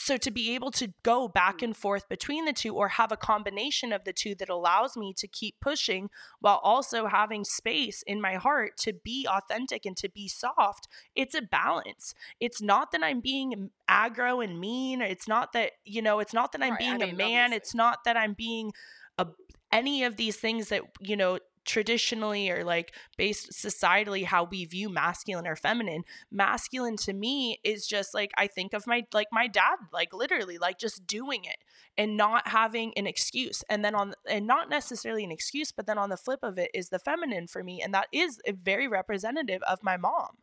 so 0.00 0.16
to 0.16 0.30
be 0.30 0.54
able 0.54 0.70
to 0.70 0.92
go 1.02 1.26
back 1.26 1.60
and 1.60 1.76
forth 1.76 2.08
between 2.08 2.44
the 2.44 2.52
two 2.52 2.72
or 2.72 2.86
have 2.86 3.10
a 3.10 3.16
combination 3.16 3.92
of 3.92 4.04
the 4.04 4.12
two 4.12 4.32
that 4.36 4.48
allows 4.48 4.96
me 4.96 5.12
to 5.12 5.26
keep 5.26 5.56
pushing 5.60 6.08
while 6.38 6.60
also 6.62 7.06
having 7.06 7.44
space 7.44 8.02
in 8.06 8.20
my 8.20 8.34
heart 8.34 8.76
to 8.76 8.92
be 8.92 9.26
authentic 9.28 9.84
and 9.84 9.96
to 9.96 10.08
be 10.08 10.28
soft, 10.28 10.86
it's 11.16 11.34
a 11.34 11.42
balance. 11.42 12.14
It's 12.38 12.62
not 12.62 12.92
that 12.92 13.02
I'm 13.02 13.20
being 13.20 13.70
aggro 13.90 14.42
and 14.42 14.60
mean. 14.60 15.02
It's 15.02 15.26
not 15.26 15.52
that, 15.54 15.72
you 15.84 16.00
know, 16.00 16.20
it's 16.20 16.32
not 16.32 16.52
that 16.52 16.62
I'm 16.62 16.74
Right, 16.74 16.82
I 16.82 16.98
being 16.98 17.02
a 17.02 17.12
man. 17.12 17.46
obviously. 17.46 17.56
It's 17.56 17.74
not 17.74 18.04
that 18.04 18.16
I'm 18.16 18.34
being 18.34 18.72
a, 19.18 19.26
any 19.72 20.04
of 20.04 20.16
these 20.16 20.36
things 20.36 20.68
that, 20.68 20.82
you 21.00 21.16
know, 21.16 21.40
traditionally 21.68 22.50
or 22.50 22.64
like 22.64 22.92
based 23.16 23.52
societally 23.52 24.24
how 24.24 24.42
we 24.42 24.64
view 24.64 24.88
masculine 24.88 25.46
or 25.46 25.54
feminine 25.54 26.02
masculine 26.30 26.96
to 26.96 27.12
me 27.12 27.60
is 27.62 27.86
just 27.86 28.14
like 28.14 28.30
i 28.36 28.46
think 28.46 28.72
of 28.72 28.86
my 28.86 29.04
like 29.12 29.28
my 29.30 29.46
dad 29.46 29.76
like 29.92 30.12
literally 30.12 30.58
like 30.58 30.78
just 30.78 31.06
doing 31.06 31.44
it 31.44 31.58
and 31.98 32.16
not 32.16 32.48
having 32.48 32.92
an 32.96 33.06
excuse. 33.06 33.64
And 33.68 33.84
then 33.84 33.94
on 33.94 34.14
and 34.26 34.46
not 34.46 34.70
necessarily 34.70 35.24
an 35.24 35.32
excuse 35.32 35.72
but 35.72 35.86
then 35.86 35.98
on 35.98 36.08
the 36.08 36.16
flip 36.16 36.40
of 36.42 36.56
it 36.56 36.70
is 36.72 36.88
the 36.88 37.00
feminine 37.00 37.48
for 37.48 37.62
me 37.62 37.82
and 37.82 37.92
that 37.92 38.06
is 38.12 38.40
very 38.46 38.86
representative 38.86 39.62
of 39.68 39.82
my 39.82 39.96
mom. 39.96 40.38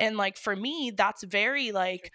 And 0.00 0.16
like 0.16 0.38
for 0.38 0.56
me 0.56 0.90
that's 0.96 1.22
very 1.22 1.70
like 1.70 2.10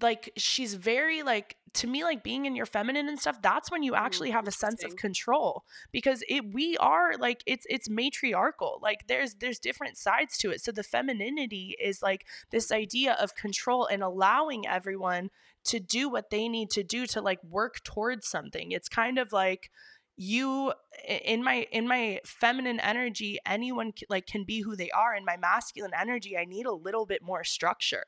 like 0.00 0.32
she's 0.36 0.74
very 0.74 1.22
like 1.22 1.56
to 1.78 1.86
me 1.86 2.04
like 2.04 2.22
being 2.22 2.44
in 2.44 2.54
your 2.54 2.66
feminine 2.66 3.08
and 3.08 3.18
stuff 3.18 3.40
that's 3.40 3.70
when 3.70 3.82
you 3.82 3.92
mm, 3.92 3.98
actually 3.98 4.30
have 4.30 4.46
a 4.46 4.52
sense 4.52 4.84
of 4.84 4.96
control 4.96 5.64
because 5.92 6.22
it 6.28 6.52
we 6.52 6.76
are 6.78 7.16
like 7.18 7.42
it's 7.46 7.66
it's 7.68 7.88
matriarchal 7.88 8.78
like 8.82 9.06
there's 9.06 9.34
there's 9.34 9.58
different 9.58 9.96
sides 9.96 10.36
to 10.38 10.50
it. 10.50 10.60
So 10.60 10.72
the 10.72 10.82
femininity 10.82 11.76
is 11.82 12.02
like 12.02 12.26
this 12.50 12.70
idea 12.72 13.12
of 13.14 13.34
control 13.34 13.86
and 13.86 14.02
allowing 14.02 14.66
everyone 14.66 15.30
to 15.64 15.80
do 15.80 16.08
what 16.08 16.30
they 16.30 16.48
need 16.48 16.70
to 16.70 16.82
do 16.82 17.06
to 17.06 17.20
like 17.20 17.42
work 17.44 17.82
towards 17.84 18.28
something. 18.28 18.72
It's 18.72 18.88
kind 18.88 19.18
of 19.18 19.32
like 19.32 19.70
you 20.16 20.72
in 21.06 21.44
my 21.44 21.66
in 21.70 21.86
my 21.86 22.20
feminine 22.24 22.80
energy 22.80 23.38
anyone 23.46 23.92
like 24.08 24.26
can 24.26 24.44
be 24.44 24.62
who 24.62 24.74
they 24.74 24.90
are. 24.90 25.14
In 25.14 25.24
my 25.24 25.36
masculine 25.36 25.92
energy 25.98 26.36
i 26.36 26.44
need 26.44 26.66
a 26.66 26.72
little 26.72 27.06
bit 27.06 27.22
more 27.22 27.44
structure 27.44 28.04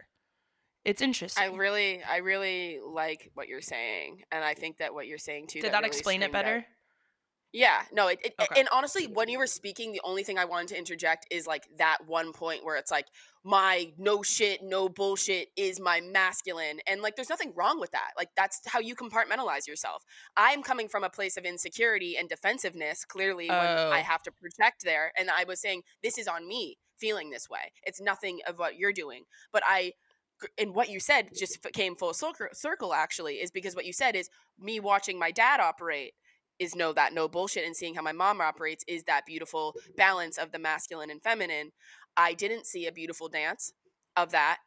it's 0.85 1.03
interesting. 1.03 1.43
I 1.43 1.55
really, 1.55 2.03
I 2.03 2.19
really 2.19 2.79
like 2.85 3.31
what 3.35 3.49
you're 3.49 3.61
saying, 3.61 4.23
and 4.33 4.45
I 4.45 4.55
think 4.55 4.79
that 4.79 4.95
what 4.95 5.07
you're 5.07 5.19
saying 5.19 5.49
too. 5.49 5.61
Did 5.61 5.69
that, 5.69 5.73
that 5.73 5.79
really 5.79 5.89
explain 5.89 6.23
it 6.23 6.33
better? 6.33 6.59
Out, 6.59 6.65
yeah, 7.53 7.83
no, 7.93 8.07
it, 8.07 8.21
it 8.25 8.35
okay. 8.41 8.61
and 8.61 8.69
honestly, 8.73 9.07
when 9.07 9.29
you 9.29 9.37
were 9.39 9.47
speaking, 9.47 9.91
the 9.93 10.01
only 10.05 10.23
thing 10.23 10.39
I 10.39 10.45
wanted 10.45 10.69
to 10.69 10.79
interject 10.79 11.27
is 11.33 11.49
like 11.49 11.65
that 11.79 11.99
one 12.07 12.33
point 12.33 12.65
where 12.65 12.77
it's 12.77 12.93
like 12.93 13.07
my 13.43 13.93
no 13.99 14.23
shit, 14.23 14.63
no 14.63 14.89
bullshit 14.89 15.49
is 15.57 15.81
my 15.81 16.01
masculine, 16.01 16.79
and 16.87 17.03
like 17.03 17.17
there's 17.17 17.29
nothing 17.29 17.53
wrong 17.57 17.81
with 17.81 17.91
that. 17.91 18.11
Like 18.17 18.29
that's 18.37 18.61
how 18.67 18.79
you 18.79 18.95
compartmentalize 18.95 19.67
yourself. 19.67 20.05
I'm 20.37 20.63
coming 20.63 20.89
from 20.89 21.03
a 21.03 21.11
place 21.11 21.37
of 21.37 21.45
insecurity 21.45 22.17
and 22.17 22.29
defensiveness, 22.29 23.05
clearly, 23.05 23.51
oh. 23.51 23.59
when 23.59 23.67
I 23.67 24.01
oh. 24.01 24.05
have 24.05 24.23
to 24.23 24.31
protect 24.31 24.85
there, 24.85 25.11
and 25.19 25.29
I 25.29 25.45
was 25.45 25.61
saying 25.61 25.83
this 26.05 26.19
is 26.19 26.29
on 26.29 26.47
me 26.47 26.79
feeling 27.01 27.31
this 27.31 27.51
way. 27.51 27.73
It's 27.83 28.01
nothing 28.01 28.41
of 28.47 28.59
what 28.61 28.77
you're 28.77 28.93
doing, 28.93 29.25
but 29.53 29.65
I 29.67 29.95
and 30.59 30.75
what 30.75 30.89
you 30.89 31.01
said 31.01 31.31
just 31.37 31.59
came 31.73 31.95
full 31.97 32.15
circle 32.15 32.95
actually 32.95 33.35
is 33.37 33.51
because 33.51 33.75
what 33.75 33.85
you 33.85 33.93
said 33.93 34.17
is 34.17 34.29
me 34.59 34.81
watching 34.81 35.19
my 35.19 35.31
dad 35.31 35.61
operate 35.61 36.15
is 36.59 36.75
no 36.75 36.93
that 36.93 37.13
no 37.13 37.27
bullshit 37.27 37.65
and 37.65 37.75
seeing 37.75 37.95
how 37.95 38.03
my 38.03 38.13
mom 38.13 38.41
operates 38.41 38.85
is 38.87 39.03
that 39.05 39.27
beautiful 39.27 39.75
balance 39.97 40.39
of 40.39 40.53
the 40.53 40.59
masculine 40.59 41.11
and 41.11 41.23
feminine 41.23 41.73
i 42.17 42.35
didn't 42.35 42.67
see 42.67 42.87
a 42.87 42.93
beautiful 42.93 43.29
dance 43.29 43.73
of 44.17 44.31
that 44.31 44.59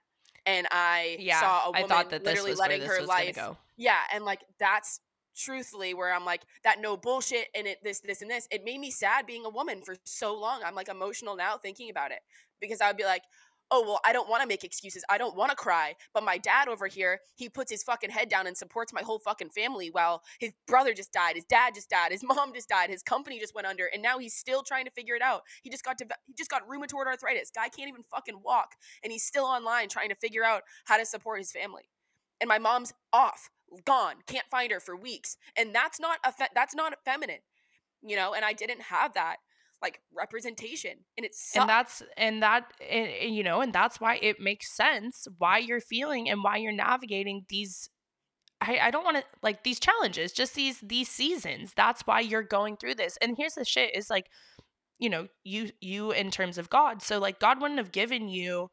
and 0.45 0.67
i 0.71 1.15
yeah, 1.19 1.39
saw 1.39 1.67
a 1.67 1.71
woman 1.71 1.83
I 1.83 1.87
thought 1.87 2.09
that 2.09 2.23
literally 2.23 2.55
letting 2.55 2.81
her 2.81 3.01
life 3.03 3.35
go. 3.35 3.57
yeah 3.77 3.99
and 4.13 4.25
like 4.25 4.41
that's 4.59 4.99
truthfully 5.35 5.93
where 5.93 6.13
i'm 6.13 6.25
like 6.25 6.41
that 6.63 6.79
no 6.79 6.95
bullshit 6.95 7.47
and 7.55 7.65
it 7.65 7.79
this 7.83 7.99
this 8.01 8.21
and 8.21 8.29
this 8.29 8.47
it 8.51 8.63
made 8.63 8.79
me 8.79 8.91
sad 8.91 9.25
being 9.25 9.45
a 9.45 9.49
woman 9.49 9.81
for 9.81 9.95
so 10.03 10.39
long 10.39 10.61
i'm 10.63 10.75
like 10.75 10.89
emotional 10.89 11.35
now 11.35 11.57
thinking 11.57 11.89
about 11.89 12.11
it 12.11 12.19
because 12.61 12.81
i 12.81 12.87
would 12.87 12.97
be 12.97 13.03
like 13.03 13.23
oh 13.73 13.81
well 13.81 13.99
i 14.05 14.13
don't 14.13 14.29
want 14.29 14.41
to 14.41 14.47
make 14.47 14.63
excuses 14.63 15.03
i 15.09 15.17
don't 15.17 15.35
want 15.35 15.49
to 15.49 15.55
cry 15.55 15.93
but 16.13 16.23
my 16.23 16.37
dad 16.37 16.67
over 16.67 16.87
here 16.87 17.19
he 17.35 17.49
puts 17.49 17.71
his 17.71 17.83
fucking 17.83 18.09
head 18.09 18.29
down 18.29 18.47
and 18.47 18.55
supports 18.55 18.93
my 18.93 19.01
whole 19.01 19.19
fucking 19.19 19.49
family 19.49 19.89
while 19.89 20.21
his 20.39 20.51
brother 20.67 20.93
just 20.93 21.11
died 21.11 21.35
his 21.35 21.45
dad 21.45 21.73
just 21.73 21.89
died 21.89 22.11
his 22.11 22.23
mom 22.35 22.53
just 22.53 22.69
died 22.69 22.89
his 22.89 23.03
company 23.03 23.39
just 23.39 23.55
went 23.55 23.67
under 23.67 23.87
and 23.93 24.01
now 24.01 24.17
he's 24.19 24.35
still 24.35 24.63
trying 24.63 24.85
to 24.85 24.91
figure 24.91 25.15
it 25.15 25.21
out. 25.21 25.43
He 25.61 25.69
just 25.69 25.83
got 25.83 25.97
to 25.99 26.05
he 26.25 26.33
just 26.33 26.49
got 26.49 26.67
rheumatoid 26.67 27.07
arthritis 27.07 27.51
guy 27.51 27.69
can't 27.69 27.89
even 27.89 28.03
fucking 28.03 28.41
walk 28.43 28.75
and 29.03 29.11
he's 29.11 29.23
still 29.23 29.45
online 29.45 29.89
trying 29.89 30.09
to 30.09 30.15
figure 30.15 30.43
out 30.43 30.63
how 30.85 30.97
to 30.97 31.05
support 31.05 31.39
his 31.39 31.51
family. 31.51 31.83
And 32.41 32.47
my 32.47 32.59
mom's 32.59 32.93
off 33.11 33.49
gone 33.85 34.15
can't 34.27 34.45
find 34.51 34.71
her 34.71 34.79
for 34.79 34.95
weeks 34.95 35.35
and 35.57 35.73
that's 35.73 35.99
not 35.99 36.19
a 36.23 36.31
fe- 36.31 36.53
that's 36.53 36.75
not 36.75 36.93
feminine 37.03 37.39
you 38.03 38.15
know 38.15 38.35
and 38.35 38.45
i 38.45 38.53
didn't 38.53 38.81
have 38.81 39.15
that 39.15 39.37
like 39.83 39.99
representation 40.15 40.93
and 41.17 41.25
it's 41.25 41.55
and 41.55 41.69
that's 41.69 42.01
and 42.17 42.41
that 42.41 42.63
and, 42.89 43.09
and, 43.09 43.35
you 43.35 43.43
know 43.43 43.61
and 43.61 43.73
that's 43.73 43.99
why 43.99 44.15
it 44.15 44.39
makes 44.39 44.75
sense 44.75 45.27
why 45.37 45.57
you're 45.59 45.81
feeling 45.81 46.29
and 46.29 46.43
why 46.43 46.57
you're 46.57 46.71
navigating 46.71 47.45
these 47.49 47.89
I, 48.63 48.79
I 48.83 48.91
don't 48.91 49.03
want 49.03 49.17
to 49.17 49.23
like 49.41 49.63
these 49.63 49.79
challenges 49.79 50.31
just 50.31 50.55
these 50.55 50.79
these 50.79 51.09
seasons. 51.09 51.73
That's 51.75 52.03
why 52.03 52.21
you're 52.21 52.43
going 52.43 52.77
through 52.77 52.95
this. 52.95 53.17
And 53.21 53.35
here's 53.37 53.55
the 53.55 53.65
shit 53.65 53.93
is 53.93 54.09
like 54.09 54.27
you 54.99 55.09
know 55.09 55.27
you 55.43 55.71
you 55.81 56.11
in 56.11 56.31
terms 56.31 56.57
of 56.57 56.69
god. 56.69 57.01
So 57.01 57.19
like 57.19 57.39
god 57.39 57.61
wouldn't 57.61 57.79
have 57.79 57.91
given 57.91 58.29
you 58.29 58.69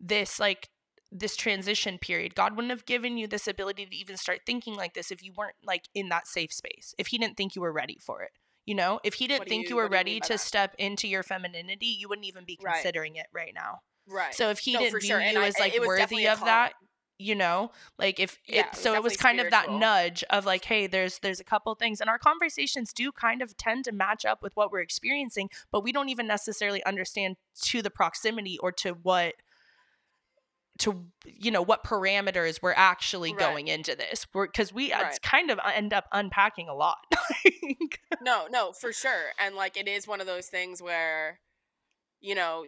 this 0.00 0.40
like 0.40 0.70
this 1.12 1.36
transition 1.36 1.98
period. 1.98 2.34
God 2.34 2.56
wouldn't 2.56 2.72
have 2.72 2.86
given 2.86 3.18
you 3.18 3.26
this 3.26 3.46
ability 3.46 3.86
to 3.86 3.94
even 3.94 4.16
start 4.16 4.40
thinking 4.46 4.76
like 4.76 4.94
this 4.94 5.10
if 5.10 5.22
you 5.22 5.32
weren't 5.36 5.56
like 5.62 5.84
in 5.94 6.08
that 6.08 6.26
safe 6.26 6.52
space 6.52 6.94
if 6.98 7.08
he 7.08 7.18
didn't 7.18 7.36
think 7.36 7.54
you 7.54 7.62
were 7.62 7.72
ready 7.72 7.98
for 8.00 8.22
it 8.22 8.30
you 8.66 8.74
know, 8.74 9.00
if 9.04 9.14
he 9.14 9.26
didn't 9.26 9.48
think 9.48 9.64
you, 9.64 9.70
you 9.70 9.76
were 9.76 9.88
ready 9.88 10.20
to 10.20 10.34
that? 10.34 10.40
step 10.40 10.74
into 10.78 11.06
your 11.06 11.22
femininity, 11.22 11.86
you 11.86 12.08
wouldn't 12.08 12.26
even 12.26 12.44
be 12.44 12.56
considering 12.56 13.14
right. 13.14 13.20
it 13.20 13.26
right 13.32 13.52
now. 13.54 13.80
Right. 14.08 14.34
So 14.34 14.50
if 14.50 14.58
he 14.58 14.74
no, 14.74 14.80
didn't 14.80 15.00
view 15.00 15.08
sure. 15.08 15.20
you 15.20 15.42
as 15.42 15.58
like 15.58 15.78
worthy 15.78 16.28
of 16.28 16.40
that, 16.40 16.74
you 17.18 17.34
know, 17.34 17.70
like 17.98 18.18
if 18.18 18.38
yeah, 18.46 18.60
it, 18.60 18.66
it 18.72 18.76
so 18.76 18.94
it 18.94 19.02
was 19.02 19.16
kind 19.16 19.38
spiritual. 19.38 19.58
of 19.58 19.66
that 19.66 19.78
nudge 19.78 20.24
of 20.30 20.44
like, 20.44 20.64
hey, 20.64 20.86
there's 20.86 21.18
there's 21.20 21.40
a 21.40 21.44
couple 21.44 21.74
things, 21.74 22.00
and 22.00 22.10
our 22.10 22.18
conversations 22.18 22.92
do 22.92 23.12
kind 23.12 23.40
of 23.40 23.56
tend 23.56 23.84
to 23.84 23.92
match 23.92 24.24
up 24.24 24.42
with 24.42 24.54
what 24.56 24.72
we're 24.72 24.80
experiencing, 24.80 25.48
but 25.70 25.84
we 25.84 25.92
don't 25.92 26.08
even 26.08 26.26
necessarily 26.26 26.84
understand 26.84 27.36
to 27.62 27.82
the 27.82 27.90
proximity 27.90 28.58
or 28.58 28.72
to 28.72 28.90
what 28.90 29.34
to 30.78 31.06
you 31.24 31.50
know 31.50 31.62
what 31.62 31.84
parameters 31.84 32.60
we're 32.60 32.72
actually 32.72 33.32
right. 33.32 33.38
going 33.38 33.68
into 33.68 33.94
this 33.94 34.26
because 34.32 34.72
we 34.72 34.92
uh, 34.92 35.02
right. 35.02 35.22
kind 35.22 35.50
of 35.50 35.58
end 35.72 35.92
up 35.92 36.06
unpacking 36.12 36.68
a 36.68 36.74
lot 36.74 36.98
no 38.22 38.46
no 38.50 38.72
for 38.72 38.92
sure 38.92 39.32
and 39.40 39.54
like 39.54 39.76
it 39.76 39.86
is 39.86 40.08
one 40.08 40.20
of 40.20 40.26
those 40.26 40.48
things 40.48 40.82
where 40.82 41.38
you 42.20 42.34
know 42.34 42.64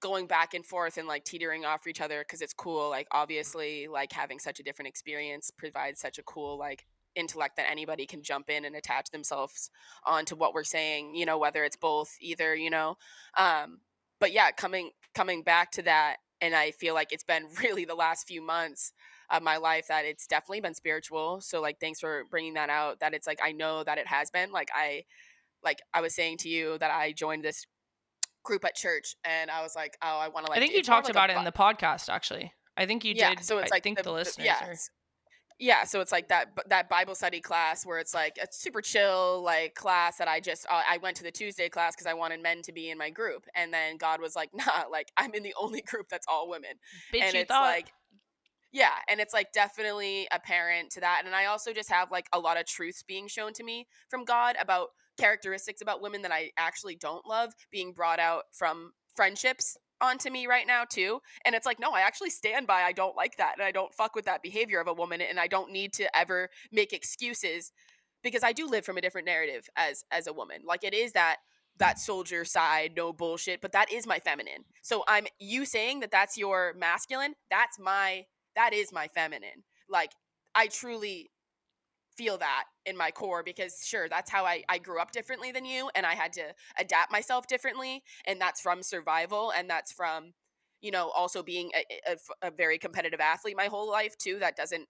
going 0.00 0.26
back 0.26 0.54
and 0.54 0.64
forth 0.66 0.98
and 0.98 1.08
like 1.08 1.24
teetering 1.24 1.64
off 1.64 1.86
each 1.86 2.00
other 2.00 2.20
because 2.20 2.42
it's 2.42 2.54
cool 2.54 2.90
like 2.90 3.08
obviously 3.10 3.88
like 3.88 4.12
having 4.12 4.38
such 4.38 4.60
a 4.60 4.62
different 4.62 4.88
experience 4.88 5.50
provides 5.50 6.00
such 6.00 6.18
a 6.18 6.22
cool 6.22 6.58
like 6.58 6.84
intellect 7.16 7.56
that 7.56 7.70
anybody 7.70 8.06
can 8.06 8.22
jump 8.22 8.48
in 8.48 8.64
and 8.64 8.76
attach 8.76 9.10
themselves 9.10 9.70
onto 10.04 10.36
what 10.36 10.54
we're 10.54 10.62
saying 10.62 11.14
you 11.14 11.26
know 11.26 11.38
whether 11.38 11.64
it's 11.64 11.76
both 11.76 12.14
either 12.20 12.54
you 12.54 12.70
know 12.70 12.96
um 13.36 13.78
but 14.20 14.30
yeah 14.30 14.50
coming 14.52 14.90
coming 15.14 15.42
back 15.42 15.72
to 15.72 15.82
that 15.82 16.18
and 16.40 16.54
I 16.54 16.70
feel 16.70 16.94
like 16.94 17.12
it's 17.12 17.24
been 17.24 17.46
really 17.62 17.84
the 17.84 17.94
last 17.94 18.26
few 18.26 18.42
months 18.42 18.92
of 19.30 19.42
my 19.42 19.56
life 19.58 19.88
that 19.88 20.04
it's 20.04 20.26
definitely 20.26 20.60
been 20.60 20.74
spiritual. 20.74 21.40
So 21.40 21.60
like 21.60 21.80
thanks 21.80 22.00
for 22.00 22.24
bringing 22.30 22.54
that 22.54 22.70
out 22.70 23.00
that 23.00 23.14
it's 23.14 23.26
like 23.26 23.40
I 23.42 23.52
know 23.52 23.84
that 23.84 23.98
it 23.98 24.06
has 24.06 24.30
been 24.30 24.52
like 24.52 24.70
I 24.74 25.04
like 25.62 25.80
I 25.92 26.00
was 26.00 26.14
saying 26.14 26.38
to 26.38 26.48
you 26.48 26.78
that 26.78 26.90
I 26.90 27.12
joined 27.12 27.44
this 27.44 27.66
group 28.44 28.64
at 28.64 28.74
church 28.74 29.14
and 29.24 29.50
I 29.50 29.62
was 29.62 29.76
like 29.76 29.96
oh 30.02 30.18
I 30.18 30.28
want 30.28 30.46
to 30.46 30.52
like 30.52 30.58
I 30.58 30.60
think 30.62 30.74
you 30.74 30.82
talked 30.82 31.06
like 31.06 31.14
about 31.14 31.30
it 31.30 31.36
in 31.36 31.44
the 31.44 31.52
podcast 31.52 32.08
actually. 32.08 32.52
I 32.76 32.86
think 32.86 33.04
you 33.04 33.12
yeah, 33.14 33.30
did. 33.30 33.44
So 33.44 33.58
it's 33.58 33.72
I 33.72 33.76
like 33.76 33.82
think 33.82 33.98
the, 33.98 34.04
the 34.04 34.12
listeners 34.12 34.46
yeah, 34.46 34.64
are 34.64 34.76
yeah 35.58 35.84
so 35.84 36.00
it's 36.00 36.12
like 36.12 36.28
that 36.28 36.46
that 36.68 36.88
bible 36.88 37.14
study 37.14 37.40
class 37.40 37.84
where 37.84 37.98
it's 37.98 38.14
like 38.14 38.38
a 38.40 38.46
super 38.50 38.80
chill 38.80 39.42
like 39.42 39.74
class 39.74 40.16
that 40.18 40.28
i 40.28 40.38
just 40.40 40.66
uh, 40.70 40.82
i 40.88 40.98
went 40.98 41.16
to 41.16 41.22
the 41.22 41.30
tuesday 41.30 41.68
class 41.68 41.94
because 41.94 42.06
i 42.06 42.14
wanted 42.14 42.42
men 42.42 42.62
to 42.62 42.72
be 42.72 42.90
in 42.90 42.98
my 42.98 43.10
group 43.10 43.44
and 43.54 43.72
then 43.72 43.96
god 43.96 44.20
was 44.20 44.36
like 44.36 44.50
nah 44.54 44.84
like 44.90 45.10
i'm 45.16 45.34
in 45.34 45.42
the 45.42 45.54
only 45.60 45.82
group 45.82 46.06
that's 46.10 46.26
all 46.28 46.48
women 46.48 46.70
Bitch, 47.12 47.22
and 47.22 47.34
it's 47.34 47.48
thought. 47.48 47.62
like 47.62 47.92
yeah 48.72 48.92
and 49.08 49.20
it's 49.20 49.34
like 49.34 49.52
definitely 49.52 50.28
apparent 50.32 50.90
to 50.90 51.00
that 51.00 51.22
and 51.24 51.34
i 51.34 51.46
also 51.46 51.72
just 51.72 51.90
have 51.90 52.10
like 52.10 52.26
a 52.32 52.38
lot 52.38 52.58
of 52.58 52.66
truths 52.66 53.02
being 53.06 53.26
shown 53.26 53.52
to 53.52 53.64
me 53.64 53.86
from 54.08 54.24
god 54.24 54.56
about 54.60 54.88
characteristics 55.18 55.80
about 55.80 56.00
women 56.00 56.22
that 56.22 56.32
i 56.32 56.50
actually 56.56 56.94
don't 56.94 57.26
love 57.26 57.52
being 57.72 57.92
brought 57.92 58.20
out 58.20 58.44
from 58.52 58.92
friendships 59.16 59.76
onto 60.00 60.30
me 60.30 60.46
right 60.46 60.66
now 60.66 60.84
too 60.84 61.20
and 61.44 61.54
it's 61.54 61.66
like 61.66 61.80
no 61.80 61.90
i 61.90 62.00
actually 62.00 62.30
stand 62.30 62.66
by 62.66 62.82
i 62.82 62.92
don't 62.92 63.16
like 63.16 63.36
that 63.36 63.54
and 63.58 63.64
i 63.64 63.70
don't 63.70 63.94
fuck 63.94 64.14
with 64.14 64.24
that 64.24 64.42
behavior 64.42 64.80
of 64.80 64.86
a 64.86 64.92
woman 64.92 65.20
and 65.20 65.40
i 65.40 65.46
don't 65.46 65.72
need 65.72 65.92
to 65.92 66.04
ever 66.16 66.48
make 66.70 66.92
excuses 66.92 67.72
because 68.22 68.42
i 68.42 68.52
do 68.52 68.66
live 68.66 68.84
from 68.84 68.98
a 68.98 69.00
different 69.00 69.26
narrative 69.26 69.68
as 69.76 70.04
as 70.10 70.26
a 70.26 70.32
woman. 70.32 70.58
Like 70.64 70.84
it 70.84 70.94
is 70.94 71.12
that 71.12 71.36
that 71.78 71.98
soldier 71.98 72.44
side 72.44 72.92
no 72.96 73.12
bullshit 73.12 73.60
but 73.60 73.72
that 73.72 73.92
is 73.92 74.06
my 74.06 74.18
feminine. 74.18 74.64
So 74.82 75.04
i'm 75.08 75.26
you 75.38 75.64
saying 75.64 76.00
that 76.00 76.10
that's 76.10 76.36
your 76.36 76.74
masculine 76.76 77.34
that's 77.50 77.78
my 77.78 78.24
that 78.56 78.72
is 78.72 78.92
my 78.92 79.08
feminine. 79.08 79.64
Like 79.88 80.12
i 80.54 80.66
truly 80.66 81.30
feel 82.18 82.36
that 82.38 82.64
in 82.84 82.96
my 82.96 83.10
core 83.10 83.42
because 83.42 83.80
sure 83.84 84.08
that's 84.08 84.30
how 84.30 84.44
I, 84.44 84.64
I 84.68 84.78
grew 84.78 85.00
up 85.00 85.12
differently 85.12 85.52
than 85.52 85.64
you 85.64 85.90
and 85.94 86.04
i 86.04 86.14
had 86.14 86.32
to 86.34 86.42
adapt 86.78 87.12
myself 87.12 87.46
differently 87.46 88.02
and 88.26 88.40
that's 88.40 88.60
from 88.60 88.82
survival 88.82 89.52
and 89.56 89.70
that's 89.70 89.92
from 89.92 90.32
you 90.82 90.90
know 90.90 91.10
also 91.10 91.42
being 91.42 91.70
a, 91.74 92.12
a, 92.12 92.48
a 92.48 92.50
very 92.50 92.78
competitive 92.78 93.20
athlete 93.20 93.56
my 93.56 93.66
whole 93.66 93.90
life 93.90 94.18
too 94.18 94.38
that 94.40 94.56
doesn't 94.56 94.86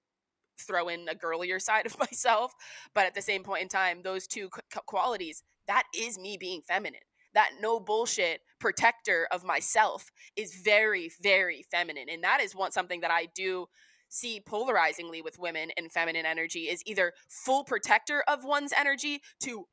throw 0.66 0.88
in 0.88 1.06
a 1.08 1.14
girlier 1.14 1.58
side 1.68 1.86
of 1.86 1.98
myself 1.98 2.52
but 2.94 3.06
at 3.06 3.14
the 3.14 3.22
same 3.22 3.44
point 3.44 3.62
in 3.62 3.68
time 3.68 4.00
those 4.02 4.26
two 4.26 4.48
qualities 4.86 5.42
that 5.68 5.84
is 5.94 6.18
me 6.18 6.36
being 6.36 6.62
feminine. 6.62 7.00
That 7.34 7.50
no 7.60 7.78
bullshit 7.78 8.40
protector 8.58 9.28
of 9.30 9.44
myself 9.44 10.10
is 10.34 10.60
very, 10.64 11.12
very 11.22 11.64
feminine. 11.70 12.08
And 12.10 12.24
that 12.24 12.40
is 12.40 12.56
one 12.56 12.72
something 12.72 13.02
that 13.02 13.12
I 13.12 13.28
do 13.34 13.66
see 14.08 14.40
polarizingly 14.40 15.22
with 15.22 15.38
women 15.38 15.70
and 15.76 15.90
feminine 15.92 16.26
energy 16.26 16.60
is 16.60 16.82
either 16.86 17.12
full 17.28 17.64
protector 17.64 18.22
of 18.28 18.44
one's 18.44 18.72
energy 18.72 19.20
to 19.40 19.66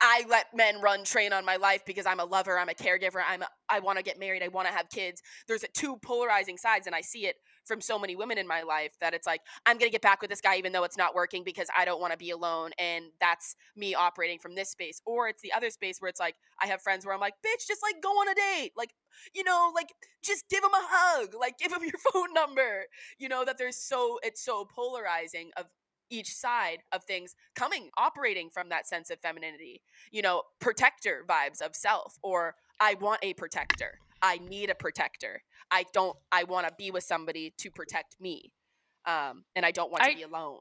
I 0.00 0.24
let 0.28 0.46
men 0.54 0.80
run 0.80 1.04
train 1.04 1.32
on 1.32 1.44
my 1.44 1.56
life 1.56 1.82
because 1.86 2.06
I'm 2.06 2.20
a 2.20 2.24
lover, 2.24 2.58
I'm 2.58 2.70
a 2.70 2.74
caregiver, 2.74 3.22
I'm 3.26 3.42
a, 3.42 3.48
I 3.68 3.80
want 3.80 3.98
to 3.98 4.02
get 4.02 4.18
married, 4.18 4.42
I 4.42 4.48
want 4.48 4.66
to 4.66 4.72
have 4.72 4.88
kids. 4.88 5.20
There's 5.46 5.62
two 5.74 5.98
polarizing 5.98 6.56
sides 6.56 6.86
and 6.86 6.96
I 6.96 7.02
see 7.02 7.26
it 7.26 7.36
from 7.64 7.80
so 7.80 7.98
many 7.98 8.16
women 8.16 8.38
in 8.38 8.46
my 8.46 8.62
life 8.62 8.92
that 9.00 9.14
it's 9.14 9.26
like 9.26 9.40
I'm 9.66 9.78
going 9.78 9.88
to 9.88 9.92
get 9.92 10.02
back 10.02 10.20
with 10.20 10.30
this 10.30 10.40
guy 10.40 10.56
even 10.56 10.72
though 10.72 10.84
it's 10.84 10.96
not 10.96 11.14
working 11.14 11.44
because 11.44 11.68
I 11.76 11.84
don't 11.84 12.00
want 12.00 12.12
to 12.12 12.18
be 12.18 12.30
alone 12.30 12.70
and 12.78 13.06
that's 13.20 13.56
me 13.76 13.94
operating 13.94 14.38
from 14.38 14.54
this 14.54 14.70
space. 14.70 15.00
Or 15.06 15.28
it's 15.28 15.42
the 15.42 15.52
other 15.52 15.70
space 15.70 16.00
where 16.00 16.08
it's 16.08 16.20
like 16.20 16.36
I 16.62 16.66
have 16.66 16.82
friends 16.82 17.04
where 17.04 17.14
I'm 17.14 17.20
like 17.20 17.34
bitch 17.34 17.66
just 17.66 17.82
like 17.82 18.02
go 18.02 18.10
on 18.10 18.28
a 18.28 18.34
date. 18.34 18.72
Like 18.76 18.90
you 19.34 19.44
know 19.44 19.72
like 19.74 19.92
just 20.22 20.48
give 20.48 20.64
him 20.64 20.70
a 20.70 20.86
hug. 20.90 21.34
Like 21.38 21.58
give 21.58 21.72
him 21.72 21.82
your 21.82 22.00
phone 22.12 22.32
number. 22.34 22.84
You 23.18 23.28
know 23.28 23.44
that 23.44 23.58
there's 23.58 23.76
so 23.76 24.18
it's 24.22 24.44
so 24.44 24.64
polarizing 24.64 25.50
of 25.56 25.66
each 26.10 26.34
side 26.34 26.78
of 26.92 27.04
things 27.04 27.34
coming 27.54 27.88
operating 27.96 28.50
from 28.50 28.68
that 28.68 28.86
sense 28.86 29.10
of 29.10 29.20
femininity 29.20 29.80
you 30.10 30.20
know 30.20 30.42
protector 30.60 31.24
vibes 31.28 31.62
of 31.62 31.74
self 31.74 32.18
or 32.22 32.56
i 32.80 32.94
want 32.94 33.20
a 33.22 33.32
protector 33.34 34.00
i 34.22 34.38
need 34.38 34.70
a 34.70 34.74
protector 34.74 35.42
i 35.70 35.84
don't 35.92 36.16
i 36.32 36.44
want 36.44 36.66
to 36.66 36.74
be 36.76 36.90
with 36.90 37.04
somebody 37.04 37.52
to 37.58 37.70
protect 37.70 38.16
me 38.20 38.52
um 39.06 39.44
and 39.56 39.64
i 39.66 39.70
don't 39.70 39.90
want 39.90 40.02
to 40.04 40.10
I- 40.10 40.14
be 40.14 40.22
alone 40.22 40.60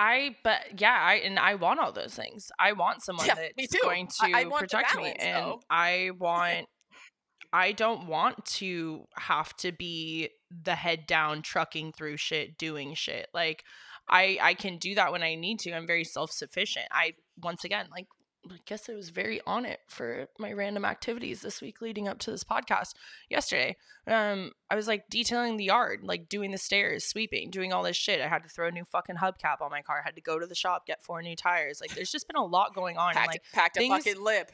I 0.00 0.36
but 0.44 0.80
yeah, 0.80 0.96
I 0.96 1.14
and 1.14 1.40
I 1.40 1.56
want 1.56 1.80
all 1.80 1.90
those 1.90 2.14
things. 2.14 2.52
I 2.56 2.72
want 2.72 3.02
someone 3.02 3.26
Yeah, 3.26 3.34
that's 3.34 3.74
going 3.82 4.06
to 4.06 4.26
I- 4.32 4.40
I 4.42 4.44
protect 4.44 4.94
me 4.94 5.02
balance, 5.02 5.16
and 5.18 5.36
though. 5.36 5.60
I 5.68 6.10
want 6.16 6.66
I 7.52 7.72
don't 7.72 8.06
want 8.06 8.44
to 8.58 9.06
have 9.16 9.56
to 9.56 9.72
be 9.72 10.28
the 10.50 10.76
head 10.76 11.06
down 11.08 11.42
trucking 11.42 11.94
through 11.94 12.18
shit, 12.18 12.56
doing 12.58 12.94
shit. 12.94 13.26
Like 13.34 13.64
I 14.08 14.38
I 14.40 14.54
can 14.54 14.78
do 14.78 14.94
that 14.94 15.10
when 15.10 15.24
I 15.24 15.34
need 15.34 15.58
to. 15.60 15.72
I'm 15.72 15.86
very 15.86 16.04
self-sufficient. 16.04 16.86
I 16.92 17.14
once 17.42 17.64
again 17.64 17.86
like 17.90 18.06
I 18.50 18.58
guess 18.66 18.88
I 18.88 18.94
was 18.94 19.10
very 19.10 19.40
on 19.46 19.64
it 19.64 19.80
for 19.88 20.28
my 20.38 20.52
random 20.52 20.84
activities 20.84 21.40
this 21.42 21.60
week 21.60 21.80
leading 21.80 22.08
up 22.08 22.18
to 22.20 22.30
this 22.30 22.44
podcast 22.44 22.94
yesterday. 23.28 23.76
Um, 24.06 24.52
I 24.70 24.76
was 24.76 24.86
like 24.88 25.04
detailing 25.10 25.56
the 25.56 25.64
yard, 25.64 26.00
like 26.02 26.28
doing 26.28 26.50
the 26.50 26.58
stairs, 26.58 27.04
sweeping, 27.04 27.50
doing 27.50 27.72
all 27.72 27.82
this 27.82 27.96
shit. 27.96 28.20
I 28.20 28.28
had 28.28 28.42
to 28.44 28.48
throw 28.48 28.68
a 28.68 28.70
new 28.70 28.84
fucking 28.84 29.16
hubcap 29.16 29.60
on 29.60 29.70
my 29.70 29.82
car. 29.82 29.98
I 30.00 30.02
had 30.06 30.14
to 30.16 30.20
go 30.22 30.38
to 30.38 30.46
the 30.46 30.54
shop, 30.54 30.86
get 30.86 31.02
four 31.04 31.20
new 31.22 31.36
tires. 31.36 31.80
Like, 31.80 31.94
there's 31.94 32.10
just 32.10 32.26
been 32.26 32.36
a 32.36 32.44
lot 32.44 32.74
going 32.74 32.96
on. 32.96 33.10
and, 33.10 33.16
packed, 33.16 33.28
like, 33.28 33.42
packed 33.52 33.76
a 33.76 33.80
things- 33.80 34.04
fucking 34.04 34.22
lip 34.22 34.50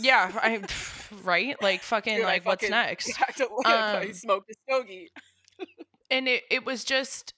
yeah, 0.00 0.30
I, 0.42 0.62
right? 1.24 1.60
Like, 1.62 1.82
fucking, 1.82 2.16
Dude, 2.16 2.24
I 2.24 2.28
like, 2.28 2.46
what's 2.46 2.68
next? 2.68 3.12
packed 3.14 3.40
a 3.40 3.44
lip 3.44 3.50
I 3.66 4.06
Um, 4.06 4.12
smoked 4.12 4.50
a 4.50 4.54
stogie 4.68 5.10
and 6.10 6.26
it, 6.28 6.44
it 6.50 6.64
was 6.64 6.84
just 6.84 7.34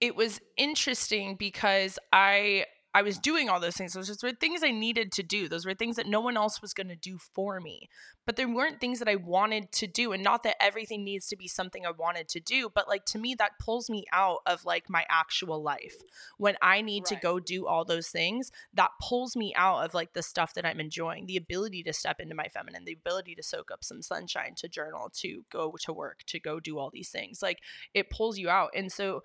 it 0.00 0.14
was 0.14 0.40
interesting 0.56 1.34
because 1.36 1.98
i 2.12 2.64
i 2.94 3.02
was 3.02 3.18
doing 3.18 3.48
all 3.48 3.60
those 3.60 3.76
things. 3.76 3.92
Those 3.92 4.22
were 4.22 4.32
things 4.32 4.62
i 4.62 4.70
needed 4.70 5.12
to 5.12 5.22
do. 5.22 5.48
Those 5.48 5.66
were 5.66 5.74
things 5.74 5.96
that 5.96 6.06
no 6.06 6.20
one 6.20 6.36
else 6.36 6.62
was 6.62 6.74
going 6.74 6.88
to 6.88 6.96
do 6.96 7.18
for 7.18 7.60
me. 7.60 7.88
But 8.26 8.36
there 8.36 8.48
weren't 8.48 8.80
things 8.80 8.98
that 8.98 9.08
i 9.08 9.16
wanted 9.16 9.72
to 9.72 9.86
do 9.86 10.12
and 10.12 10.22
not 10.22 10.42
that 10.42 10.62
everything 10.62 11.04
needs 11.04 11.28
to 11.28 11.36
be 11.36 11.48
something 11.48 11.86
i 11.86 11.90
wanted 11.90 12.28
to 12.28 12.40
do 12.40 12.70
but 12.74 12.88
like 12.88 13.04
to 13.06 13.18
me 13.18 13.34
that 13.38 13.58
pulls 13.60 13.88
me 13.88 14.04
out 14.12 14.38
of 14.46 14.64
like 14.64 14.88
my 14.88 15.04
actual 15.08 15.62
life. 15.62 15.96
When 16.36 16.56
i 16.62 16.80
need 16.80 17.04
to 17.06 17.16
go 17.16 17.40
do 17.40 17.66
all 17.66 17.84
those 17.84 18.08
things 18.08 18.50
that 18.74 18.90
pulls 19.00 19.36
me 19.36 19.52
out 19.56 19.84
of 19.84 19.94
like 19.94 20.12
the 20.12 20.22
stuff 20.22 20.54
that 20.54 20.66
i'm 20.66 20.80
enjoying 20.80 21.26
the 21.26 21.36
ability 21.36 21.82
to 21.84 21.92
step 21.92 22.20
into 22.20 22.34
my 22.34 22.48
feminine 22.48 22.84
the 22.84 22.92
ability 22.92 23.34
to 23.34 23.42
soak 23.42 23.70
up 23.70 23.84
some 23.84 24.02
sunshine 24.02 24.54
to 24.56 24.68
journal 24.68 25.10
to 25.14 25.44
go 25.50 25.74
to 25.80 25.92
work 25.92 26.20
to 26.26 26.38
go 26.40 26.60
do 26.60 26.78
all 26.78 26.90
these 26.90 27.10
things. 27.10 27.42
Like 27.42 27.58
it 27.94 28.10
pulls 28.10 28.38
you 28.38 28.48
out. 28.48 28.70
And 28.74 28.90
so 28.92 29.22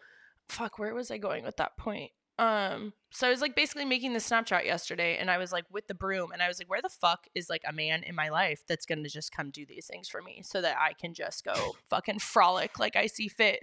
fuck 0.50 0.78
where 0.78 0.94
was 0.94 1.10
i 1.10 1.18
going 1.18 1.46
with 1.46 1.56
that 1.56 1.78
point 1.78 2.12
um 2.40 2.94
so 3.12 3.28
i 3.28 3.30
was 3.30 3.42
like 3.42 3.56
basically 3.56 3.86
making 3.86 4.14
the 4.14 4.20
snapchat 4.20 4.66
yesterday 4.66 5.18
and 5.18 5.30
i 5.30 5.38
was 5.38 5.52
like 5.52 5.66
with 5.72 5.88
the 5.88 5.94
broom 5.94 6.32
and 6.32 6.42
i 6.42 6.48
was 6.48 6.58
like 6.58 6.68
where 6.68 6.82
the 6.82 6.90
fuck 6.90 7.28
is 7.36 7.48
like 7.48 7.62
a 7.68 7.72
man 7.72 8.02
in 8.02 8.16
my 8.16 8.30
life 8.30 8.64
that's 8.68 8.88
gonna 8.88 9.08
just 9.08 9.32
come 9.32 9.52
do 9.52 9.68
these 9.68 9.86
things 9.86 10.10
for 10.10 10.20
me 10.22 10.42
so 10.44 10.60
that 10.60 10.76
i 10.80 10.94
can 10.94 11.14
just 11.14 11.46
go 11.46 11.54
fucking 11.90 12.18
frolic 12.18 12.80
like 12.80 12.96
i 12.96 13.06
see 13.06 13.28
fit? 13.28 13.60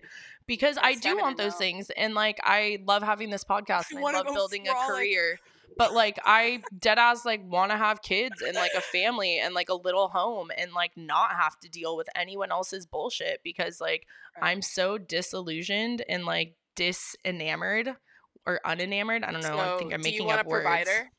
Because 0.47 0.79
i 0.81 0.95
do 0.95 1.17
want 1.17 1.37
those 1.37 1.57
things 1.57 1.91
and 1.97 2.15
like 2.15 2.39
i 2.45 2.79
love 2.87 3.03
having 3.03 3.31
this 3.31 3.43
podcast 3.51 3.91
and 3.91 3.99
i 3.99 4.03
wanna 4.03 4.19
love 4.19 4.35
building 4.35 4.69
a 4.69 4.75
career 4.87 5.41
but 5.77 5.93
like 5.93 6.21
i 6.25 6.63
dead 6.79 6.99
ass 6.99 7.25
like 7.25 7.43
want 7.45 7.73
to 7.73 7.77
have 7.77 8.03
kids 8.03 8.43
and 8.43 8.55
like 8.55 8.73
a 8.77 8.81
family 8.81 9.39
and 9.39 9.53
like 9.55 9.69
a 9.69 9.75
little 9.75 10.09
home 10.09 10.51
and 10.59 10.73
like 10.73 10.93
not 10.97 11.33
have 11.33 11.59
to 11.59 11.69
deal 11.69 11.97
with 11.97 12.09
anyone 12.15 12.53
else's 12.53 12.87
bullshit 12.87 13.41
because 13.43 13.81
like 13.81 14.07
Right. 14.41 14.51
i'm 14.51 14.63
so 14.63 14.97
disillusioned 14.97 16.05
and 16.09 16.25
like 16.25 16.55
disenamored 16.77 17.97
or 18.47 18.61
unenamored 18.65 19.25
i 19.25 19.33
don't 19.33 19.43
know 19.43 19.59
i 19.59 19.79
think 19.79 19.93
i'm 19.93 20.01
making 20.01 20.19
do 20.19 20.23
you 20.23 20.25
want 20.25 20.41
up 20.41 20.47
a 20.47 20.49
words 20.49 20.65
provider? 20.65 21.11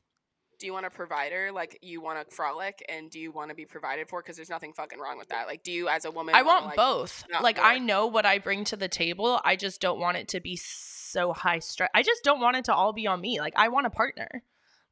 Do 0.62 0.66
you 0.66 0.74
want 0.74 0.86
a 0.86 0.90
provider? 0.90 1.50
Like 1.50 1.80
you 1.82 2.00
want 2.00 2.20
to 2.20 2.36
frolic 2.36 2.84
and 2.88 3.10
do 3.10 3.18
you 3.18 3.32
want 3.32 3.48
to 3.48 3.54
be 3.56 3.64
provided 3.64 4.08
for? 4.08 4.22
Because 4.22 4.36
there's 4.36 4.48
nothing 4.48 4.72
fucking 4.72 5.00
wrong 5.00 5.18
with 5.18 5.30
that. 5.30 5.48
Like, 5.48 5.64
do 5.64 5.72
you 5.72 5.88
as 5.88 6.04
a 6.04 6.10
woman? 6.12 6.36
I 6.36 6.42
want 6.42 6.66
like, 6.66 6.76
both. 6.76 7.24
not 7.28 7.42
Like 7.42 7.58
I 7.60 7.78
know 7.78 8.06
what 8.06 8.24
I 8.24 8.38
bring 8.38 8.62
to 8.66 8.76
the 8.76 8.86
table. 8.86 9.40
I 9.44 9.56
just 9.56 9.80
don't 9.80 9.98
want 9.98 10.18
it 10.18 10.28
to 10.28 10.40
be 10.40 10.54
so 10.54 11.32
high 11.32 11.58
stress. 11.58 11.90
I 11.96 12.04
just 12.04 12.22
don't 12.22 12.40
want 12.40 12.58
it 12.58 12.66
to 12.66 12.74
all 12.74 12.92
be 12.92 13.08
on 13.08 13.20
me. 13.20 13.40
Like 13.40 13.54
I 13.56 13.70
want 13.70 13.86
a 13.86 13.90
partner. 13.90 14.44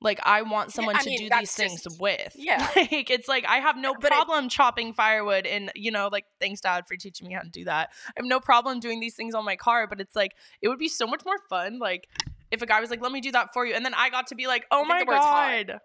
Like 0.03 0.19
I 0.23 0.43
want 0.43 0.73
someone 0.73 0.97
I 0.97 1.01
to 1.01 1.11
mean, 1.11 1.29
do 1.29 1.37
these 1.39 1.55
things 1.55 1.83
just- 1.83 2.01
with. 2.01 2.35
yeah. 2.39 2.67
Like 2.75 3.11
it's 3.11 3.29
like 3.29 3.45
I 3.47 3.57
have 3.59 3.77
no 3.77 3.95
But 3.95 4.05
it- 4.07 4.15
problem 4.15 4.49
chopping 4.49 4.93
firewood 4.95 5.47
and 5.47 5.71
you 5.75 5.91
know 5.91 6.09
like 6.11 6.25
thanks 6.41 6.61
dad 6.61 6.87
for 6.89 6.97
teaching 6.97 7.29
me 7.29 7.35
how 7.35 7.43
to 7.43 7.49
do 7.51 7.65
that. 7.65 7.91
I 8.09 8.13
have 8.17 8.27
no 8.27 8.41
problem 8.41 8.81
doing 8.81 9.01
these 9.01 9.15
things 9.15 9.35
on 9.35 9.45
my 9.45 9.57
car, 9.57 9.87
but 9.87 10.01
it's 10.01 10.17
like 10.17 10.33
it 10.63 10.69
would 10.69 10.79
be 10.79 10.89
so 10.89 11.07
much 11.07 11.23
more 11.27 11.39
fun 11.51 11.79
like 11.79 12.09
if 12.51 12.63
a 12.63 12.67
guy 12.67 12.81
was 12.81 12.91
like 12.91 13.01
let 13.03 13.13
me 13.13 13.21
do 13.21 13.31
that 13.33 13.53
for 13.53 13.67
you 13.67 13.75
and 13.75 13.85
then 13.85 13.95
I 13.95 14.09
got 14.11 14.29
to 14.29 14.35
be 14.35 14.47
like, 14.47 14.67
"Oh 14.71 14.85
my 14.85 15.05
word's 15.07 15.19
hot. 15.21 15.67
god." 15.67 15.81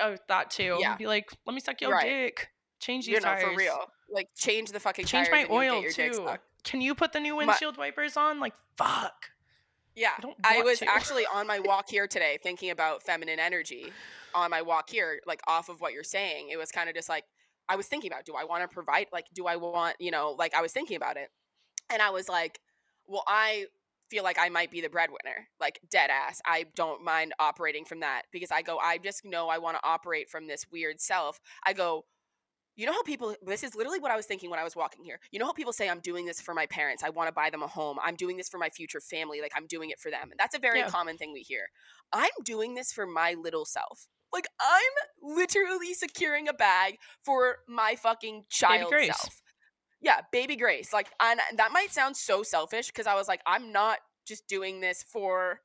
Oh, 0.00 0.16
that 0.28 0.50
too. 0.50 0.76
Yeah. 0.80 0.96
Be 0.96 1.06
like, 1.06 1.30
"Let 1.46 1.54
me 1.54 1.60
suck 1.60 1.80
your 1.80 1.92
Right. 1.92 2.04
dick." 2.06 2.48
Change 2.80 3.06
these 3.06 3.14
You 3.14 3.20
know, 3.20 3.26
tires. 3.26 3.42
for 3.42 3.54
real. 3.56 3.90
Like 4.10 4.28
change 4.36 4.70
the 4.72 4.80
fucking 4.80 5.04
Change 5.06 5.28
my 5.30 5.38
and 5.40 5.50
you'll 5.50 5.82
get 5.82 6.08
oil 6.08 6.12
too. 6.36 6.38
Can 6.64 6.80
you 6.80 6.94
put 6.94 7.12
the 7.12 7.20
new 7.20 7.32
My- 7.36 7.44
windshield 7.46 7.76
wipers 7.76 8.16
on? 8.16 8.40
Like, 8.40 8.54
fuck. 8.76 9.30
Yeah, 9.98 10.12
I 10.44 10.58
I 10.58 10.62
was 10.62 10.78
to. 10.80 10.88
actually 10.88 11.24
on 11.26 11.46
my 11.46 11.60
walk 11.60 11.88
here 11.90 12.06
today 12.08 12.38
thinking 12.42 12.70
about 12.70 13.02
feminine 13.02 13.38
energy. 13.38 13.92
On 14.34 14.50
my 14.50 14.62
walk 14.62 14.90
here, 14.90 15.20
like 15.26 15.40
off 15.48 15.68
of 15.68 15.80
what 15.80 15.92
you're 15.92 16.04
saying, 16.04 16.50
it 16.50 16.58
was 16.58 16.70
kind 16.70 16.88
of 16.88 16.94
just 16.94 17.08
like 17.08 17.24
I 17.68 17.76
was 17.76 17.86
thinking 17.86 18.10
about: 18.10 18.24
Do 18.24 18.34
I 18.34 18.44
want 18.44 18.62
to 18.62 18.72
provide? 18.72 19.06
Like, 19.12 19.26
do 19.34 19.46
I 19.46 19.56
want? 19.56 19.96
You 19.98 20.10
know, 20.10 20.34
like 20.38 20.54
I 20.54 20.62
was 20.62 20.72
thinking 20.72 20.96
about 20.96 21.16
it, 21.16 21.30
and 21.90 22.02
I 22.02 22.10
was 22.10 22.28
like, 22.28 22.60
well, 23.06 23.24
I 23.26 23.66
feel 24.10 24.24
like 24.24 24.38
I 24.38 24.48
might 24.48 24.70
be 24.70 24.80
the 24.80 24.88
breadwinner, 24.88 25.48
like 25.60 25.80
dead 25.90 26.10
ass. 26.10 26.40
I 26.46 26.66
don't 26.76 27.04
mind 27.04 27.32
operating 27.38 27.84
from 27.84 28.00
that 28.00 28.22
because 28.32 28.50
I 28.50 28.62
go, 28.62 28.78
I 28.78 28.98
just 28.98 29.24
know 29.24 29.48
I 29.48 29.58
want 29.58 29.76
to 29.76 29.86
operate 29.86 30.28
from 30.30 30.46
this 30.46 30.66
weird 30.70 31.00
self. 31.00 31.40
I 31.66 31.72
go, 31.72 32.04
you 32.78 32.86
know 32.86 32.92
how 32.92 33.02
people, 33.02 33.34
this 33.44 33.64
is 33.64 33.74
literally 33.74 33.98
what 33.98 34.12
I 34.12 34.16
was 34.16 34.24
thinking 34.24 34.50
when 34.50 34.60
I 34.60 34.64
was 34.64 34.76
walking 34.76 35.04
here. 35.04 35.18
You 35.32 35.40
know 35.40 35.46
how 35.46 35.52
people 35.52 35.72
say, 35.72 35.88
I'm 35.88 35.98
doing 35.98 36.26
this 36.26 36.40
for 36.40 36.54
my 36.54 36.64
parents. 36.66 37.02
I 37.02 37.10
want 37.10 37.26
to 37.26 37.32
buy 37.32 37.50
them 37.50 37.62
a 37.62 37.66
home. 37.66 37.98
I'm 38.02 38.14
doing 38.14 38.36
this 38.36 38.48
for 38.48 38.56
my 38.56 38.70
future 38.70 39.00
family. 39.00 39.40
Like 39.40 39.50
I'm 39.56 39.66
doing 39.66 39.90
it 39.90 39.98
for 39.98 40.12
them. 40.12 40.30
And 40.30 40.38
that's 40.38 40.54
a 40.54 40.60
very 40.60 40.78
Yeah. 40.78 40.86
common 40.88 41.18
thing 41.18 41.32
we 41.32 41.40
hear. 41.40 41.70
I'm 42.12 42.30
doing 42.44 42.74
this 42.76 42.92
for 42.92 43.04
my 43.04 43.34
little 43.34 43.64
self. 43.64 44.06
Like 44.32 44.46
I'm 44.60 45.36
literally 45.36 45.92
securing 45.92 46.48
a 46.48 46.52
bag 46.52 46.98
for 47.24 47.56
my 47.66 47.96
fucking 47.96 48.44
child 48.48 48.92
Grace. 48.92 49.06
self. 49.06 49.42
Yeah, 50.00 50.20
baby 50.30 50.54
Grace. 50.54 50.92
Like, 50.92 51.08
and 51.20 51.40
that 51.56 51.72
might 51.72 51.90
sound 51.90 52.16
so 52.16 52.44
selfish 52.44 52.86
because 52.86 53.08
I 53.08 53.14
was 53.16 53.26
like, 53.26 53.40
I'm 53.44 53.72
not 53.72 53.98
just 54.24 54.46
doing 54.46 54.80
this 54.80 55.02
for 55.02 55.62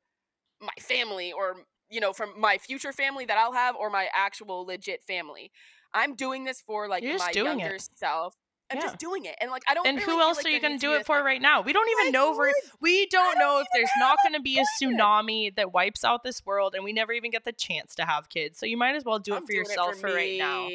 my 0.60 0.74
family 0.80 1.32
or 1.32 1.58
you 1.90 2.00
know 2.00 2.14
from 2.14 2.40
my 2.40 2.58
future 2.58 2.94
family 2.94 3.26
that 3.26 3.38
I'll 3.38 3.54
have 3.54 3.76
or 3.76 3.92
my 3.92 4.08
actual 4.16 4.66
legit 4.66 5.04
family. 5.04 5.52
I'm 5.94 6.16
doing 6.16 6.44
this 6.44 6.62
for 6.62 6.88
like 6.88 7.04
You're 7.04 7.18
my 7.18 7.32
doing 7.32 7.60
it. 7.60 7.64
younger 7.64 7.78
self. 7.96 8.36
I'm 8.72 8.78
Yeah. 8.78 8.84
just 8.84 8.98
doing 8.98 9.26
it, 9.26 9.36
and 9.40 9.52
like 9.52 9.62
I 9.68 9.74
don't. 9.76 9.86
And 9.86 9.98
really 9.98 10.14
who 10.14 10.22
else 10.22 10.38
like 10.38 10.48
are 10.48 10.50
you 10.50 10.60
gonna 10.60 10.80
do 10.80 10.94
it 10.94 11.06
for 11.06 11.22
right 11.22 11.42
now? 11.42 11.62
We 11.62 11.74
don't 11.74 11.88
even 11.90 12.08
Like, 12.08 12.14
know 12.14 12.32
if 12.32 12.38
we're, 12.38 12.54
we 12.80 13.06
don't 13.08 13.24
don't 13.36 13.40
know 13.40 13.60
if 13.60 13.68
there's 13.74 13.90
not 14.00 14.18
gonna 14.24 14.40
be 14.40 14.58
a 14.58 14.64
tsunami 14.82 15.56
that 15.56 15.74
wipes 15.74 16.04
out 16.04 16.24
this 16.24 16.46
world 16.46 16.74
and 16.74 16.84
we 16.84 16.94
never 16.94 17.14
even 17.14 17.30
get 17.30 17.44
the 17.46 17.52
chance 17.52 17.94
to 17.96 18.06
have 18.06 18.30
kids. 18.30 18.58
So 18.58 18.66
you 18.66 18.78
might 18.78 18.96
as 18.96 19.06
well 19.06 19.20
do 19.20 19.36
I'm 19.36 19.44
it 19.44 19.48
for 19.48 19.54
yourself 19.54 20.00
for, 20.00 20.14
right 20.14 20.38
now. 20.38 20.70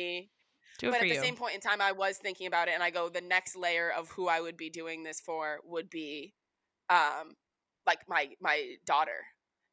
Do 0.78 0.88
it 0.88 0.90
but 0.90 0.98
for 1.00 1.06
at 1.06 1.08
the 1.08 1.16
same 1.16 1.34
point 1.34 1.54
in 1.54 1.60
time, 1.60 1.80
I 1.80 1.92
was 1.92 2.18
thinking 2.18 2.46
about 2.46 2.68
it, 2.68 2.74
and 2.74 2.82
I 2.82 2.90
go, 2.90 3.08
the 3.08 3.20
next 3.20 3.56
layer 3.56 3.90
of 3.90 4.10
who 4.10 4.28
I 4.28 4.40
would 4.40 4.56
be 4.56 4.70
doing 4.70 5.02
this 5.02 5.18
for 5.18 5.58
would 5.64 5.90
be, 5.90 6.34
um, 6.88 7.34
like 7.86 8.08
my 8.08 8.30
my 8.40 8.76
daughter, 8.86 9.24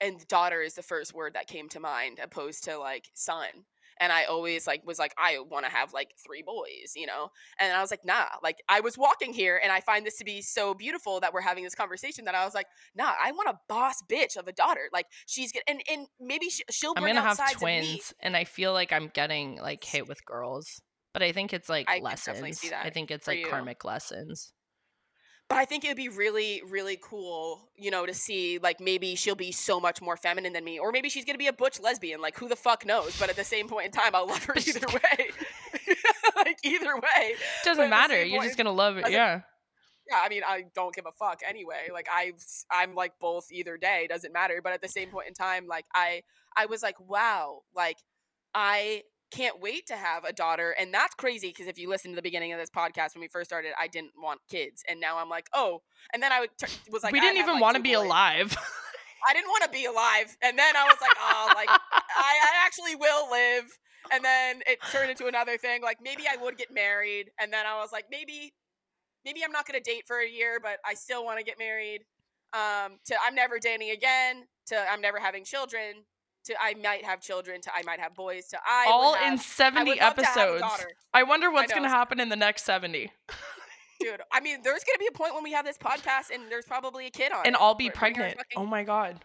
and 0.02 0.28
daughter 0.28 0.62
is 0.62 0.74
the 0.74 0.82
first 0.82 1.14
word 1.14 1.36
that 1.36 1.48
came 1.48 1.70
to 1.70 1.80
mind, 1.80 2.20
opposed 2.24 2.64
to 2.64 2.78
like 2.80 3.06
son. 3.14 3.66
And 4.00 4.12
I 4.12 4.26
always 4.26 4.68
like 4.68 4.86
was 4.86 5.00
like 5.00 5.14
I 5.18 5.40
want 5.40 5.66
to 5.66 5.72
have 5.72 5.94
like 5.94 6.12
three 6.24 6.42
boys, 6.42 6.94
you 6.96 7.06
know. 7.06 7.30
And 7.60 7.74
I 7.74 7.82
was 7.82 7.92
like, 7.92 8.06
nah. 8.06 8.26
Like 8.44 8.58
I 8.70 8.82
was 8.82 8.98
walking 8.98 9.34
here, 9.34 9.60
and 9.62 9.72
I 9.72 9.82
find 9.82 10.06
this 10.06 10.18
to 10.18 10.26
be 10.26 10.42
so 10.42 10.74
beautiful 10.74 11.20
that 11.22 11.34
we're 11.34 11.42
having 11.42 11.64
this 11.64 11.76
conversation 11.76 12.26
that 12.26 12.36
I 12.36 12.46
was 12.46 12.54
like, 12.54 12.68
nah. 12.96 13.14
I 13.24 13.32
want 13.32 13.50
a 13.50 13.60
boss 13.68 13.96
bitch 14.10 14.38
of 14.38 14.48
a 14.48 14.52
daughter. 14.54 14.90
Like 14.94 15.08
she's 15.26 15.52
gonna 15.52 15.64
and 15.68 15.82
and 15.92 16.08
maybe 16.20 16.50
she, 16.50 16.64
will 16.84 16.94
I'm 16.98 17.06
gonna 17.06 17.22
have 17.22 17.52
twins, 17.54 18.14
and 18.20 18.36
I 18.36 18.44
feel 18.44 18.74
like 18.74 18.92
I'm 18.92 19.10
getting 19.10 19.60
like 19.62 19.84
hit 19.84 20.08
with 20.08 20.24
girls, 20.26 20.82
but 21.14 21.24
I 21.24 21.32
think 21.32 21.54
it's 21.54 21.70
like 21.70 21.90
I 21.90 22.00
lessons. 22.00 22.62
I 22.74 22.90
think 22.90 23.12
it's 23.12 23.28
like 23.28 23.40
you. 23.40 23.48
karmic 23.48 23.86
lessons. 23.86 24.52
But 25.48 25.60
I 25.60 25.66
think 25.66 25.84
it 25.86 25.90
would 25.90 25.98
be 25.98 26.10
really, 26.10 26.64
really 26.68 26.98
cool, 27.00 27.70
you 27.78 27.92
know, 27.92 28.06
to 28.06 28.16
see 28.16 28.58
like 28.58 28.80
maybe 28.80 29.14
she'll 29.16 29.36
be 29.36 29.52
so 29.52 29.80
much 29.80 30.02
more 30.02 30.18
feminine 30.18 30.54
than 30.54 30.64
me, 30.64 30.80
or 30.80 30.92
maybe 30.92 31.08
she's 31.08 31.24
gonna 31.24 31.38
be 31.38 31.48
a 31.48 31.54
butch 31.54 31.80
lesbian. 31.80 32.20
Like 32.20 32.38
who 32.38 32.50
the 32.50 32.56
fuck 32.56 32.84
knows? 32.86 33.18
But 33.20 33.30
at 33.30 33.36
the 33.36 33.44
same 33.44 33.68
point 33.68 33.86
in 33.86 33.92
time, 33.92 34.16
I'll 34.16 34.28
love 34.28 34.44
her 34.46 34.56
either 34.68 34.88
way. 34.94 35.30
like 36.36 36.58
either 36.64 36.96
way. 36.96 37.36
Doesn't 37.64 37.90
matter. 37.90 38.24
You're 38.24 38.44
just 38.44 38.58
gonna 38.58 38.72
love 38.72 38.98
it. 38.98 39.12
Yeah. 39.12 39.42
yeah. 40.10 40.22
I 40.24 40.30
mean, 40.30 40.42
I 40.48 40.64
don't 40.74 40.96
give 40.96 41.06
a 41.06 41.12
fuck 41.12 41.42
anyway. 41.48 41.90
Like 41.94 42.08
I, 42.12 42.32
I'm 42.72 42.96
like 42.96 43.14
both 43.22 43.52
either 43.52 43.78
day. 43.78 44.08
Doesn't 44.10 44.34
matter. 44.34 44.62
But 44.64 44.74
at 44.74 44.82
the 44.82 44.88
same 44.88 45.10
point 45.10 45.28
in 45.28 45.36
time, 45.36 45.68
like 45.68 45.86
I, 45.94 46.24
I 46.58 46.66
was 46.66 46.82
like, 46.82 47.00
wow, 47.00 47.62
like 47.76 47.98
I 48.56 49.04
can't 49.32 49.60
wait 49.60 49.88
to 49.88 49.96
have 49.96 50.24
a 50.24 50.32
daughter 50.32 50.76
and 50.80 50.94
that's 50.94 51.16
crazy 51.16 51.50
because 51.50 51.68
if 51.68 51.78
you 51.78 51.90
listen 51.90 52.12
to 52.12 52.16
the 52.16 52.22
beginning 52.22 52.54
of 52.54 52.60
this 52.60 52.70
podcast 52.70 53.16
when 53.16 53.22
we 53.22 53.28
first 53.28 53.50
started 53.50 53.72
i 53.80 53.88
didn't 53.88 54.12
want 54.18 54.40
kids 54.50 54.84
and 54.88 55.00
now 55.00 55.18
i'm 55.18 55.30
like 55.30 55.48
oh 55.54 55.82
and 56.14 56.22
then 56.22 56.32
i 56.32 56.40
would 56.40 56.50
t- 56.58 56.68
was 56.92 57.04
like 57.04 57.12
we 57.12 57.20
didn't 57.20 57.38
even 57.38 57.56
like, 57.56 57.62
want 57.62 57.76
to 57.76 57.82
be 57.82 57.96
boys. 57.96 58.06
alive. 58.06 58.58
I 59.28 59.34
didn't 59.34 59.48
want 59.48 59.64
to 59.64 59.70
be 59.70 59.86
alive. 59.86 60.38
And 60.44 60.58
then 60.58 60.76
I 60.76 60.84
was 60.86 60.98
like, 61.02 61.18
oh, 61.20 61.52
like 61.56 61.70
I, 61.70 61.80
I 62.16 62.66
actually 62.66 62.96
will 62.96 63.30
live. 63.32 63.66
And 64.12 64.24
then 64.24 64.62
it 64.68 64.80
turned 64.92 65.10
into 65.10 65.26
another 65.26 65.58
thing. 65.58 65.82
Like 65.82 65.98
maybe 66.02 66.24
I 66.32 66.42
would 66.42 66.58
get 66.58 66.72
married. 66.72 67.32
And 67.40 67.52
then 67.52 67.66
I 67.66 67.80
was 67.80 67.92
like, 67.92 68.06
maybe, 68.12 68.54
maybe 69.26 69.44
I'm 69.44 69.52
not 69.52 69.66
gonna 69.66 69.80
date 69.80 70.04
for 70.06 70.20
a 70.20 70.30
year, 70.30 70.60
but 70.62 70.78
I 70.86 70.94
still 70.94 71.26
want 71.26 71.40
to 71.40 71.44
get 71.44 71.58
married. 71.58 72.02
Um, 72.54 73.00
to 73.06 73.16
I'm 73.26 73.36
never 73.36 73.60
dating 73.60 73.90
again. 73.90 74.46
To 74.68 74.78
I'm 74.78 75.02
never 75.02 75.20
having 75.20 75.44
children. 75.44 76.06
To 76.46 76.54
I 76.62 76.76
might 76.76 77.04
have 77.06 77.22
children. 77.22 77.62
To 77.62 77.72
I 77.76 77.82
might 77.84 78.00
have 78.00 78.14
boys. 78.16 78.48
To 78.50 78.58
I 78.66 78.88
All 78.90 79.16
have- 79.16 79.34
in 79.34 79.38
70 79.40 79.90
would 79.92 80.00
love 80.00 80.16
to 80.16 80.26
have 80.26 80.38
a 80.38 80.42
episodes. 80.56 80.86
I 81.14 81.24
wonder 81.24 81.50
what's 81.52 81.74
gonna 81.74 81.90
happen 81.90 82.20
in 82.20 82.30
the 82.30 82.36
next 82.36 82.64
70. 82.66 83.12
dude. 84.00 84.22
I 84.32 84.40
mean, 84.42 84.62
there's 84.64 84.84
gonna 84.84 85.00
be 85.00 85.08
a 85.08 85.12
point 85.18 85.34
when 85.34 85.44
we 85.44 85.54
have 85.54 85.66
this 85.66 85.78
podcast 85.78 86.30
and 86.34 86.52
there's 86.52 86.66
probably 86.66 87.08
a 87.08 87.10
kid 87.12 87.32
on, 87.32 87.46
And 87.46 87.56
it. 87.56 87.62
I'll 87.62 87.74
be 87.76 87.90
pregnant. 87.90 88.38
fucking- 88.38 88.60
Oh 88.60 88.66
my 88.66 88.84
god. 88.84 89.24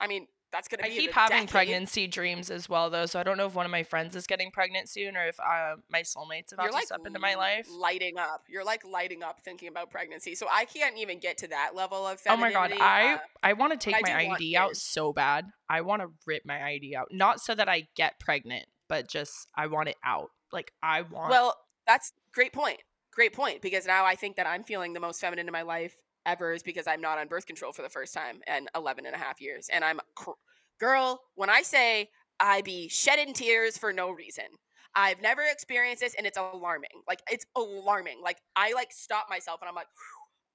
I 0.00 0.06
mean, 0.06 0.28
that's 0.52 0.68
gonna 0.68 0.84
I 0.84 0.88
keep 0.90 1.12
having 1.12 1.38
decade. 1.38 1.50
pregnancy 1.50 2.06
dreams 2.06 2.50
as 2.50 2.68
well, 2.68 2.90
though. 2.90 3.06
So 3.06 3.20
I 3.20 3.22
don't 3.22 3.36
know 3.36 3.46
if 3.46 3.54
one 3.54 3.66
of 3.66 3.72
my 3.72 3.82
friends 3.82 4.16
is 4.16 4.26
getting 4.26 4.50
pregnant 4.50 4.88
soon, 4.88 5.16
or 5.16 5.26
if 5.26 5.38
uh, 5.38 5.76
my 5.90 6.02
soulmate's 6.02 6.52
about 6.52 6.64
You're 6.64 6.72
to 6.72 6.76
like 6.76 6.86
step 6.86 7.00
into 7.06 7.18
my 7.18 7.34
life. 7.34 7.68
lighting 7.70 8.18
up. 8.18 8.44
You're 8.48 8.64
like 8.64 8.84
lighting 8.84 9.22
up 9.22 9.40
thinking 9.44 9.68
about 9.68 9.90
pregnancy. 9.90 10.34
So 10.34 10.46
I 10.50 10.64
can't 10.64 10.96
even 10.98 11.18
get 11.18 11.38
to 11.38 11.48
that 11.48 11.72
level 11.74 12.06
of 12.06 12.20
Oh 12.28 12.36
my 12.36 12.52
god. 12.52 12.72
I 12.72 13.14
uh, 13.14 13.18
I 13.42 13.52
want 13.52 13.72
to 13.72 13.78
take 13.78 14.02
my 14.02 14.10
IUD 14.10 14.54
out 14.54 14.76
so 14.76 15.12
bad. 15.12 15.46
I 15.68 15.82
want 15.82 16.02
to 16.02 16.08
rip 16.26 16.44
my 16.44 16.56
IUD 16.56 16.94
out, 16.94 17.08
not 17.12 17.40
so 17.40 17.54
that 17.54 17.68
I 17.68 17.88
get 17.94 18.18
pregnant, 18.18 18.66
but 18.88 19.08
just 19.08 19.48
I 19.54 19.68
want 19.68 19.88
it 19.88 19.96
out. 20.04 20.30
Like 20.52 20.72
I 20.82 21.02
want. 21.02 21.30
well, 21.30 21.56
that's 21.86 22.12
great 22.32 22.52
point. 22.52 22.80
Great 23.12 23.32
point 23.32 23.60
because 23.60 23.86
now 23.86 24.04
I 24.04 24.14
think 24.14 24.36
that 24.36 24.46
I'm 24.46 24.62
feeling 24.62 24.92
the 24.92 25.00
most 25.00 25.20
feminine 25.20 25.46
in 25.46 25.52
my 25.52 25.62
life 25.62 25.96
ever 26.26 26.52
is 26.52 26.62
because 26.62 26.86
I'm 26.86 27.00
not 27.00 27.18
on 27.18 27.28
birth 27.28 27.46
control 27.46 27.72
for 27.72 27.82
the 27.82 27.88
first 27.88 28.14
time 28.14 28.40
in 28.46 28.68
11 28.74 29.06
and 29.06 29.14
a 29.14 29.18
half 29.18 29.40
years. 29.40 29.68
And 29.72 29.84
I'm 29.84 30.00
cr- 30.14 30.30
girl, 30.78 31.20
when 31.34 31.50
I 31.50 31.62
say 31.62 32.08
I 32.40 32.62
be 32.62 32.88
shedding 32.88 33.34
tears 33.34 33.76
for 33.76 33.92
no 33.92 34.10
reason. 34.10 34.46
I've 34.94 35.20
never 35.20 35.42
experienced 35.42 36.00
this 36.00 36.14
and 36.14 36.26
it's 36.26 36.38
alarming. 36.38 36.90
Like 37.06 37.20
it's 37.30 37.44
alarming. 37.54 38.20
Like 38.24 38.38
I 38.56 38.72
like 38.72 38.90
stop 38.90 39.26
myself 39.28 39.60
and 39.60 39.68
I'm 39.68 39.74
like 39.74 39.86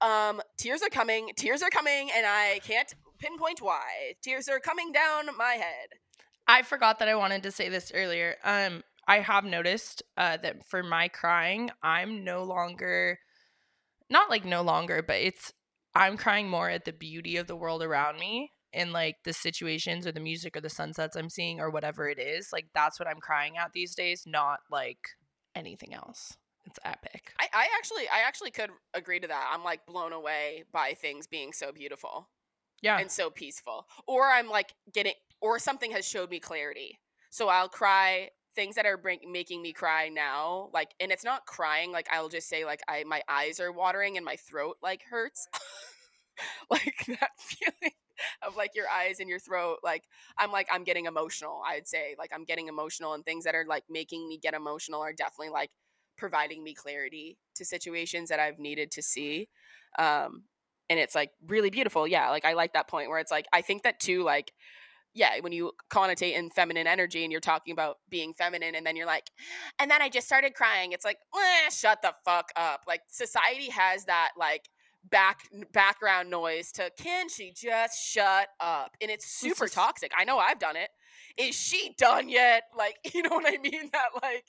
um 0.02 0.42
tears 0.58 0.82
are 0.82 0.90
coming, 0.90 1.30
tears 1.36 1.62
are 1.62 1.70
coming 1.70 2.10
and 2.14 2.26
I 2.26 2.60
can't 2.64 2.92
pinpoint 3.18 3.62
why. 3.62 4.14
Tears 4.22 4.48
are 4.48 4.58
coming 4.58 4.92
down 4.92 5.26
my 5.38 5.52
head. 5.52 5.88
I 6.48 6.62
forgot 6.62 6.98
that 6.98 7.08
I 7.08 7.14
wanted 7.14 7.42
to 7.44 7.50
say 7.50 7.68
this 7.68 7.90
earlier. 7.94 8.36
Um, 8.44 8.82
I 9.08 9.20
have 9.20 9.44
noticed 9.44 10.02
uh, 10.16 10.36
that 10.38 10.64
for 10.64 10.82
my 10.82 11.08
crying, 11.08 11.70
I'm 11.82 12.24
no 12.24 12.44
longer, 12.44 13.18
not 14.10 14.30
like 14.30 14.44
no 14.44 14.62
longer, 14.62 15.02
but 15.02 15.16
it's 15.16 15.52
I'm 15.96 16.16
crying 16.16 16.48
more 16.48 16.68
at 16.68 16.84
the 16.84 16.92
beauty 16.92 17.36
of 17.36 17.46
the 17.46 17.56
world 17.56 17.82
around 17.82 18.18
me 18.18 18.52
and 18.72 18.92
like 18.92 19.16
the 19.24 19.32
situations 19.32 20.06
or 20.06 20.12
the 20.12 20.20
music 20.20 20.56
or 20.56 20.60
the 20.60 20.68
sunsets 20.68 21.16
I'm 21.16 21.30
seeing 21.30 21.60
or 21.60 21.70
whatever 21.70 22.08
it 22.08 22.18
is. 22.18 22.50
Like 22.52 22.66
that's 22.74 23.00
what 23.00 23.08
I'm 23.08 23.20
crying 23.20 23.56
at 23.56 23.72
these 23.72 23.94
days, 23.94 24.24
not 24.26 24.60
like 24.70 24.98
anything 25.54 25.94
else. 25.94 26.36
It's 26.66 26.78
epic. 26.84 27.32
I, 27.40 27.46
I 27.52 27.68
actually 27.76 28.08
I 28.08 28.26
actually 28.26 28.50
could 28.50 28.70
agree 28.92 29.20
to 29.20 29.28
that. 29.28 29.50
I'm 29.52 29.64
like 29.64 29.86
blown 29.86 30.12
away 30.12 30.64
by 30.72 30.94
things 30.94 31.26
being 31.26 31.52
so 31.52 31.72
beautiful. 31.72 32.28
Yeah. 32.82 32.98
and 32.98 33.10
so 33.10 33.30
peaceful. 33.30 33.86
Or 34.06 34.24
I'm 34.26 34.48
like 34.48 34.74
getting, 34.92 35.14
or 35.40 35.58
something 35.58 35.90
has 35.92 36.06
showed 36.06 36.30
me 36.30 36.38
clarity. 36.38 36.98
So 37.30 37.48
I'll 37.48 37.70
cry 37.70 38.30
things 38.56 38.74
that 38.74 38.86
are 38.86 38.96
bring, 38.96 39.20
making 39.30 39.62
me 39.62 39.72
cry 39.72 40.08
now. 40.08 40.70
Like, 40.72 40.90
and 40.98 41.12
it's 41.12 41.24
not 41.24 41.46
crying. 41.46 41.92
Like 41.92 42.08
I'll 42.10 42.28
just 42.28 42.48
say 42.48 42.64
like 42.64 42.80
I 42.88 43.04
my 43.04 43.22
eyes 43.28 43.60
are 43.60 43.70
watering 43.70 44.16
and 44.16 44.24
my 44.24 44.36
throat 44.36 44.76
like 44.82 45.02
hurts. 45.08 45.46
like 46.70 46.96
that 47.06 47.30
feeling 47.38 47.92
of 48.42 48.56
like 48.56 48.74
your 48.74 48.88
eyes 48.88 49.20
and 49.20 49.28
your 49.28 49.38
throat. 49.38 49.78
Like 49.84 50.04
I'm 50.38 50.50
like 50.50 50.68
I'm 50.72 50.84
getting 50.84 51.06
emotional. 51.06 51.62
I'd 51.66 51.86
say 51.86 52.16
like 52.18 52.30
I'm 52.34 52.44
getting 52.44 52.68
emotional 52.68 53.12
and 53.12 53.24
things 53.24 53.44
that 53.44 53.54
are 53.54 53.66
like 53.68 53.84
making 53.88 54.26
me 54.28 54.38
get 54.38 54.54
emotional 54.54 55.00
are 55.00 55.12
definitely 55.12 55.50
like 55.50 55.70
providing 56.16 56.64
me 56.64 56.74
clarity 56.74 57.38
to 57.54 57.64
situations 57.64 58.30
that 58.30 58.40
I've 58.40 58.58
needed 58.58 58.90
to 58.92 59.02
see. 59.02 59.48
Um, 59.98 60.44
and 60.88 60.98
it's 60.98 61.14
like 61.14 61.30
really 61.46 61.70
beautiful. 61.70 62.06
Yeah, 62.06 62.30
like 62.30 62.44
I 62.44 62.54
like 62.54 62.72
that 62.74 62.88
point 62.88 63.08
where 63.08 63.18
it's 63.18 63.30
like 63.30 63.46
I 63.52 63.62
think 63.62 63.82
that 63.82 64.00
too. 64.00 64.22
Like, 64.22 64.52
yeah, 65.16 65.40
when 65.40 65.52
you 65.52 65.72
connotate 65.90 66.34
in 66.34 66.50
feminine 66.50 66.86
energy 66.86 67.22
and 67.24 67.32
you're 67.32 67.40
talking 67.40 67.72
about 67.72 67.96
being 68.10 68.34
feminine, 68.34 68.74
and 68.74 68.86
then 68.86 68.96
you're 68.96 69.06
like, 69.06 69.30
and 69.78 69.90
then 69.90 70.02
I 70.02 70.10
just 70.10 70.26
started 70.26 70.54
crying. 70.54 70.92
It's 70.92 71.06
like, 71.06 71.16
eh, 71.34 71.70
shut 71.70 72.02
the 72.02 72.14
fuck 72.24 72.50
up. 72.54 72.82
Like 72.86 73.00
society 73.08 73.70
has 73.70 74.04
that 74.04 74.32
like 74.38 74.68
back 75.10 75.40
background 75.72 76.30
noise 76.30 76.72
to 76.72 76.90
can 76.98 77.28
she 77.28 77.52
just 77.54 78.04
shut 78.04 78.48
up 78.58 78.96
and 79.00 79.08
it's 79.08 79.24
super 79.24 79.68
toxic 79.68 80.10
i 80.18 80.24
know 80.24 80.36
i've 80.36 80.58
done 80.58 80.74
it 80.74 80.88
is 81.38 81.54
she 81.54 81.94
done 81.96 82.28
yet 82.28 82.64
like 82.76 82.96
you 83.14 83.22
know 83.22 83.30
what 83.30 83.46
i 83.46 83.56
mean 83.58 83.88
that 83.92 84.08
like 84.20 84.44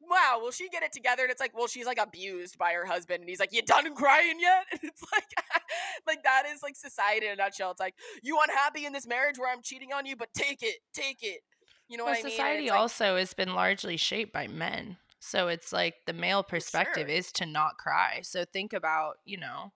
wow 0.00 0.38
will 0.40 0.50
she 0.50 0.68
get 0.68 0.82
it 0.82 0.92
together? 0.92 1.22
And 1.22 1.30
it's 1.30 1.40
like 1.40 1.56
well 1.56 1.66
she's 1.66 1.86
like 1.86 1.98
abused 2.00 2.58
by 2.58 2.72
her 2.72 2.84
husband 2.84 3.20
and 3.20 3.28
he's 3.28 3.40
like 3.40 3.52
you 3.52 3.62
done 3.62 3.94
crying 3.94 4.38
yet? 4.40 4.64
And 4.72 4.80
it's 4.82 5.02
like 5.12 5.24
like 6.06 6.22
that 6.24 6.44
is 6.52 6.62
like 6.62 6.76
society 6.76 7.26
in 7.26 7.32
a 7.32 7.36
nutshell. 7.36 7.70
It's 7.70 7.80
like 7.80 7.94
you 8.22 8.38
unhappy 8.42 8.86
in 8.86 8.92
this 8.92 9.06
marriage 9.06 9.38
where 9.38 9.52
i'm 9.52 9.62
cheating 9.62 9.92
on 9.92 10.06
you 10.06 10.16
but 10.16 10.32
take 10.34 10.62
it 10.62 10.76
take 10.92 11.18
it. 11.22 11.40
You 11.88 11.96
know 11.96 12.04
well, 12.04 12.14
what 12.14 12.20
i 12.20 12.22
mean? 12.22 12.32
Society 12.32 12.62
it's 12.64 12.70
like, 12.70 12.80
also 12.80 13.16
has 13.16 13.34
been 13.34 13.54
largely 13.54 13.96
shaped 13.96 14.32
by 14.32 14.46
men. 14.46 14.96
So 15.20 15.48
it's 15.48 15.72
like 15.72 15.94
the 16.06 16.12
male 16.12 16.42
perspective 16.42 17.08
sure. 17.08 17.16
is 17.16 17.30
to 17.32 17.46
not 17.46 17.76
cry. 17.76 18.20
So 18.22 18.44
think 18.44 18.72
about, 18.72 19.16
you 19.26 19.36
know, 19.36 19.72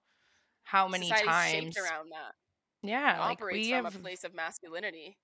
how 0.62 0.88
many 0.88 1.10
times 1.10 1.76
around 1.76 2.10
that. 2.10 2.32
Yeah, 2.82 3.18
like 3.20 3.44
we 3.44 3.70
have 3.70 3.86
a 3.86 3.98
place 3.98 4.24
of 4.24 4.34
masculinity 4.34 5.18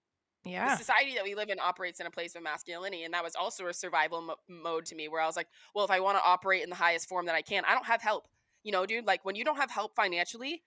yeah. 0.45 0.71
the 0.71 0.77
society 0.77 1.15
that 1.15 1.25
we 1.25 1.35
live 1.35 1.49
in 1.49 1.59
operates 1.59 2.01
in 2.01 2.07
a 2.07 2.11
place 2.11 2.35
of 2.35 2.43
masculinity 2.43 3.05
and 3.05 3.15
that 3.15 3.23
was 3.23 3.35
also 3.35 3.67
a 3.67 3.75
survival 3.75 4.23
mo- 4.23 4.37
mode 4.49 4.85
to 4.87 4.95
me 4.95 5.09
where 5.09 5.21
i 5.21 5.27
was 5.27 5.37
like 5.37 5.49
well 5.75 5.85
if 5.85 5.91
i 5.91 6.01
want 6.01 6.17
to 6.17 6.23
operate 6.25 6.63
in 6.63 6.71
the 6.71 6.77
highest 6.77 7.09
form 7.09 7.27
that 7.27 7.35
i 7.35 7.43
can 7.43 7.65
i 7.67 7.75
don't 7.75 7.87
have 7.87 8.03
help 8.03 8.27
you 8.63 8.73
know 8.73 8.87
dude 8.87 9.07
like 9.07 9.25
when 9.25 9.35
you 9.35 9.45
don't 9.45 9.57
have 9.57 9.71
help 9.71 9.95
financially 9.95 10.63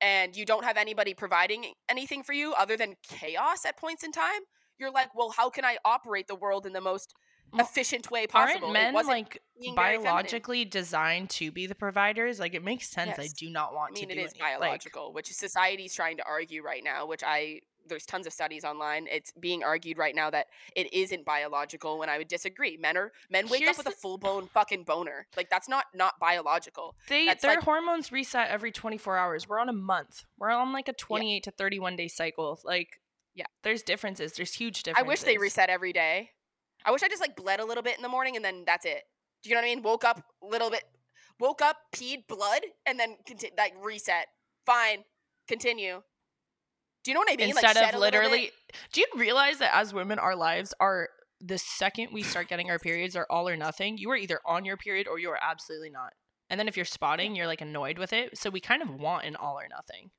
and 0.00 0.36
you 0.36 0.44
don't 0.44 0.64
have 0.64 0.76
anybody 0.76 1.14
providing 1.14 1.72
anything 1.88 2.22
for 2.22 2.32
you 2.32 2.52
other 2.54 2.76
than 2.76 2.94
chaos 3.02 3.64
at 3.64 3.76
points 3.76 4.04
in 4.04 4.12
time 4.12 4.40
you're 4.78 4.90
like 4.90 5.14
well 5.14 5.30
how 5.30 5.48
can 5.48 5.64
i 5.64 5.76
operate 5.84 6.26
the 6.28 6.34
world 6.34 6.66
in 6.66 6.72
the 6.72 6.80
most 6.80 7.14
efficient 7.54 8.10
way 8.10 8.26
possible? 8.26 8.66
Aren't 8.66 8.72
men 8.72 8.94
wasn't 8.94 9.16
like 9.16 9.42
being 9.60 9.74
very 9.74 9.94
feminine. 9.94 10.04
biologically 10.04 10.64
designed 10.64 11.30
to 11.30 11.50
be 11.50 11.66
the 11.66 11.74
providers? 11.74 12.40
Like 12.40 12.54
it 12.54 12.64
makes 12.64 12.88
sense. 12.88 13.18
I 13.18 13.28
do 13.36 13.50
not 13.50 13.74
want 13.74 13.92
I 13.96 14.00
mean, 14.00 14.08
to 14.08 14.14
it 14.14 14.18
is 14.18 14.32
any- 14.32 14.42
like- 14.42 14.60
biological, 14.60 15.12
which 15.12 15.32
society's 15.32 15.94
trying 15.94 16.16
to 16.18 16.24
argue 16.24 16.62
right 16.62 16.82
now, 16.82 17.06
which 17.06 17.22
I 17.24 17.60
there's 17.88 18.04
tons 18.06 18.26
of 18.26 18.32
studies 18.32 18.64
online. 18.64 19.06
It's 19.10 19.32
being 19.38 19.62
argued 19.64 19.98
right 19.98 20.14
now 20.14 20.30
that 20.30 20.46
it 20.74 20.92
isn't 20.92 21.24
biological 21.24 21.98
when 21.98 22.08
I 22.08 22.18
would 22.18 22.28
disagree. 22.28 22.76
Men 22.76 22.96
are 22.96 23.12
men 23.30 23.48
wake 23.48 23.60
Here's 23.62 23.78
up 23.78 23.84
with 23.86 23.94
a 23.94 23.96
full 23.96 24.18
blown 24.18 24.48
fucking 24.48 24.84
boner. 24.84 25.26
Like 25.36 25.50
that's 25.50 25.68
not 25.68 25.86
not 25.94 26.18
biological. 26.20 26.96
they 27.08 27.26
that's 27.26 27.42
their 27.42 27.54
like- 27.56 27.64
hormones 27.64 28.12
reset 28.12 28.48
every 28.50 28.72
24 28.72 29.16
hours. 29.16 29.48
We're 29.48 29.58
on 29.60 29.68
a 29.68 29.72
month. 29.72 30.24
We're 30.38 30.50
on 30.50 30.72
like 30.72 30.88
a 30.88 30.92
28 30.92 31.42
to 31.44 31.50
31 31.50 31.96
day 31.96 32.08
cycle. 32.08 32.58
Like 32.64 33.00
Yeah. 33.34 33.46
there's 33.62 33.82
differences. 33.82 34.32
There's 34.32 34.54
huge 34.54 34.82
differences. 34.82 35.04
I 35.04 35.08
wish 35.08 35.20
they 35.22 35.38
reset 35.38 35.68
every 35.70 35.92
day. 35.92 36.30
I 36.84 36.90
wish 36.90 37.02
I 37.02 37.08
just 37.08 37.20
like 37.20 37.36
bled 37.36 37.60
a 37.60 37.64
little 37.64 37.82
bit 37.82 37.96
in 37.96 38.02
the 38.02 38.08
morning 38.08 38.36
and 38.36 38.44
then 38.44 38.64
that's 38.66 38.84
it. 38.84 39.02
Do 39.42 39.48
you 39.50 39.54
know 39.54 39.60
what 39.60 39.66
I 39.70 39.74
mean? 39.74 39.82
Woke 39.82 40.04
up 40.04 40.22
a 40.42 40.46
little 40.46 40.70
bit, 40.70 40.84
woke 41.38 41.60
up, 41.62 41.76
peed 41.94 42.26
blood, 42.28 42.62
and 42.86 42.98
then 42.98 43.16
conti- 43.26 43.50
like 43.58 43.74
reset. 43.82 44.26
Fine, 44.64 45.04
continue. 45.46 46.02
Do 47.06 47.12
you 47.12 47.14
know 47.14 47.20
what 47.20 47.30
I 47.30 47.36
mean? 47.36 47.50
Instead 47.50 47.76
shed 47.76 47.94
of 47.94 47.94
a 47.94 47.98
little 48.00 48.20
bit. 48.20 48.24
literally 48.24 48.50
do 48.92 49.00
you 49.00 49.06
realize 49.14 49.58
that 49.58 49.72
as 49.72 49.94
women 49.94 50.18
our 50.18 50.34
lives 50.34 50.74
are 50.80 51.08
the 51.40 51.56
second 51.56 52.08
we 52.12 52.24
start 52.24 52.48
getting 52.48 52.68
our 52.68 52.80
periods 52.80 53.14
are 53.14 53.28
all 53.30 53.48
or 53.48 53.56
nothing. 53.56 53.96
You 53.96 54.10
are 54.10 54.16
either 54.16 54.40
on 54.44 54.64
your 54.64 54.76
period 54.76 55.06
or 55.06 55.20
you 55.20 55.30
are 55.30 55.38
absolutely 55.40 55.90
not. 55.90 56.14
And 56.50 56.58
then 56.58 56.66
if 56.66 56.74
you're 56.74 56.84
spotting, 56.84 57.36
you're 57.36 57.46
like 57.46 57.60
annoyed 57.60 57.98
with 57.98 58.12
it. 58.12 58.36
So 58.36 58.50
we 58.50 58.58
kind 58.58 58.82
of 58.82 58.92
want 58.92 59.24
an 59.24 59.36
all 59.36 59.56
or 59.56 59.68
nothing. 59.70 60.10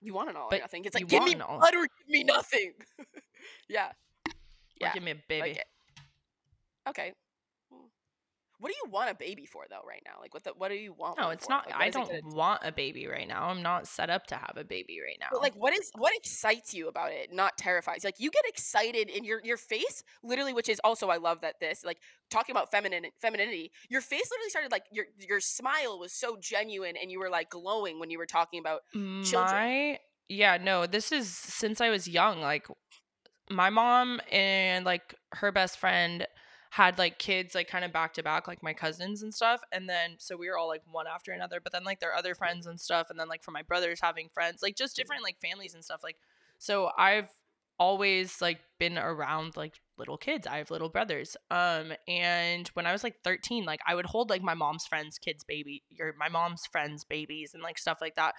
You 0.00 0.14
want 0.14 0.30
an 0.30 0.36
all 0.36 0.46
But 0.48 0.60
or 0.60 0.62
nothing. 0.62 0.84
It's 0.84 0.94
like 0.94 1.08
give 1.08 1.24
me 1.24 1.34
blood 1.34 1.74
or 1.74 1.82
give 1.82 2.08
me 2.08 2.22
nothing. 2.22 2.74
yeah. 3.68 3.88
Or 3.88 4.32
Yeah, 4.80 4.92
give 4.94 5.02
me 5.02 5.10
a 5.10 5.22
baby. 5.28 5.48
Like, 5.48 5.56
eh, 5.58 6.90
okay. 6.90 7.12
What 8.60 8.70
do 8.70 8.74
you 8.84 8.90
want 8.90 9.10
a 9.10 9.14
baby 9.14 9.46
for 9.46 9.64
though 9.68 9.82
right 9.88 10.02
now? 10.04 10.20
Like 10.20 10.34
what 10.34 10.44
the 10.44 10.50
what 10.50 10.68
do 10.68 10.74
you 10.74 10.92
want? 10.92 11.18
no, 11.18 11.30
it's 11.30 11.46
for? 11.46 11.52
not. 11.52 11.66
Like, 11.66 11.80
I 11.80 11.90
don't 11.90 12.34
want 12.34 12.60
a 12.62 12.70
baby 12.70 13.06
right 13.08 13.26
now. 13.26 13.44
I'm 13.44 13.62
not 13.62 13.88
set 13.88 14.10
up 14.10 14.26
to 14.28 14.36
have 14.36 14.52
a 14.56 14.64
baby 14.64 14.98
right 15.04 15.16
now. 15.18 15.28
But 15.32 15.40
like 15.40 15.54
what 15.54 15.72
is 15.72 15.90
what 15.96 16.14
excites 16.14 16.74
you 16.74 16.88
about 16.88 17.12
it? 17.12 17.32
Not 17.32 17.56
terrifies. 17.56 18.04
Like 18.04 18.16
you 18.18 18.30
get 18.30 18.44
excited 18.46 19.08
in 19.08 19.24
your 19.24 19.40
your 19.42 19.56
face 19.56 20.04
literally 20.22 20.52
which 20.52 20.68
is 20.68 20.80
also 20.84 21.08
I 21.08 21.16
love 21.16 21.40
that 21.40 21.56
this 21.60 21.84
like 21.84 21.98
talking 22.30 22.54
about 22.54 22.70
feminine 22.70 23.06
femininity. 23.20 23.72
Your 23.88 24.02
face 24.02 24.30
literally 24.30 24.50
started 24.50 24.72
like 24.72 24.84
your 24.92 25.06
your 25.18 25.40
smile 25.40 25.98
was 25.98 26.12
so 26.12 26.36
genuine 26.40 26.96
and 27.00 27.10
you 27.10 27.18
were 27.18 27.30
like 27.30 27.50
glowing 27.50 27.98
when 27.98 28.10
you 28.10 28.18
were 28.18 28.26
talking 28.26 28.60
about 28.60 28.80
children. 28.92 29.52
my 29.52 29.98
yeah 30.28 30.56
no 30.56 30.86
this 30.86 31.10
is 31.10 31.28
since 31.28 31.80
i 31.80 31.90
was 31.90 32.06
young 32.06 32.40
like 32.40 32.68
my 33.50 33.68
mom 33.68 34.20
and 34.30 34.84
like 34.84 35.14
her 35.32 35.50
best 35.50 35.76
friend 35.78 36.26
had 36.70 36.98
like 36.98 37.18
kids 37.18 37.54
like 37.54 37.68
kind 37.68 37.84
of 37.84 37.92
back 37.92 38.14
to 38.14 38.22
back 38.22 38.46
like 38.46 38.62
my 38.62 38.72
cousins 38.72 39.22
and 39.22 39.34
stuff 39.34 39.60
and 39.72 39.88
then 39.88 40.14
so 40.18 40.36
we 40.36 40.48
were 40.48 40.56
all 40.56 40.68
like 40.68 40.82
one 40.90 41.06
after 41.06 41.32
another 41.32 41.60
but 41.60 41.72
then 41.72 41.84
like 41.84 41.98
their 41.98 42.14
other 42.14 42.34
friends 42.34 42.66
and 42.66 42.80
stuff 42.80 43.10
and 43.10 43.18
then 43.18 43.28
like 43.28 43.42
for 43.42 43.50
my 43.50 43.62
brothers 43.62 43.98
having 44.00 44.28
friends 44.32 44.62
like 44.62 44.76
just 44.76 44.96
different 44.96 45.22
like 45.22 45.36
families 45.40 45.74
and 45.74 45.84
stuff 45.84 46.00
like 46.02 46.16
so 46.58 46.90
i've 46.96 47.28
always 47.78 48.40
like 48.40 48.60
been 48.78 48.98
around 48.98 49.56
like 49.56 49.80
little 49.98 50.16
kids 50.16 50.46
i 50.46 50.58
have 50.58 50.70
little 50.70 50.88
brothers 50.88 51.36
um 51.50 51.92
and 52.06 52.68
when 52.74 52.86
i 52.86 52.92
was 52.92 53.02
like 53.02 53.16
13 53.24 53.64
like 53.64 53.80
i 53.86 53.94
would 53.94 54.06
hold 54.06 54.30
like 54.30 54.42
my 54.42 54.54
mom's 54.54 54.86
friends 54.86 55.18
kids 55.18 55.42
baby 55.42 55.82
your 55.88 56.14
my 56.18 56.28
mom's 56.28 56.66
friends 56.66 57.04
babies 57.04 57.52
and 57.52 57.62
like 57.62 57.78
stuff 57.78 57.98
like 58.00 58.14
that 58.14 58.34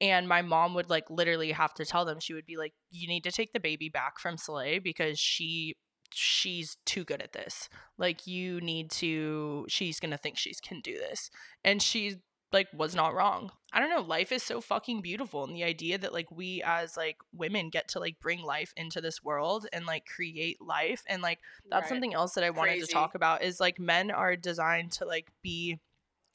and 0.00 0.28
my 0.28 0.42
mom 0.42 0.74
would 0.74 0.90
like 0.90 1.08
literally 1.08 1.52
have 1.52 1.72
to 1.72 1.86
tell 1.86 2.04
them 2.04 2.18
she 2.20 2.34
would 2.34 2.44
be 2.44 2.56
like 2.56 2.74
you 2.90 3.06
need 3.06 3.22
to 3.22 3.30
take 3.30 3.52
the 3.52 3.60
baby 3.60 3.88
back 3.88 4.18
from 4.18 4.36
Soleil 4.36 4.80
because 4.82 5.18
she 5.18 5.76
she's 6.14 6.76
too 6.84 7.04
good 7.04 7.22
at 7.22 7.32
this 7.32 7.68
like 7.98 8.26
you 8.26 8.60
need 8.60 8.90
to 8.90 9.64
she's 9.68 10.00
gonna 10.00 10.16
think 10.18 10.36
she's 10.38 10.60
can 10.60 10.80
do 10.80 10.94
this 10.98 11.30
and 11.64 11.82
she 11.82 12.16
like 12.52 12.68
was 12.74 12.94
not 12.94 13.14
wrong 13.14 13.50
i 13.72 13.80
don't 13.80 13.88
know 13.90 14.02
life 14.02 14.30
is 14.30 14.42
so 14.42 14.60
fucking 14.60 15.00
beautiful 15.00 15.44
and 15.44 15.56
the 15.56 15.64
idea 15.64 15.96
that 15.96 16.12
like 16.12 16.30
we 16.30 16.62
as 16.64 16.96
like 16.96 17.16
women 17.34 17.70
get 17.70 17.88
to 17.88 17.98
like 17.98 18.20
bring 18.20 18.42
life 18.42 18.72
into 18.76 19.00
this 19.00 19.22
world 19.22 19.66
and 19.72 19.86
like 19.86 20.04
create 20.06 20.60
life 20.60 21.02
and 21.08 21.22
like 21.22 21.38
that's 21.70 21.84
Right. 21.84 21.88
something 21.88 22.12
else 22.14 22.34
that 22.34 22.44
i 22.44 22.50
wanted 22.50 22.72
Crazy. 22.72 22.86
to 22.88 22.92
talk 22.92 23.14
about 23.14 23.42
is 23.42 23.58
like 23.58 23.78
men 23.78 24.10
are 24.10 24.36
designed 24.36 24.92
to 24.92 25.06
like 25.06 25.28
be 25.42 25.78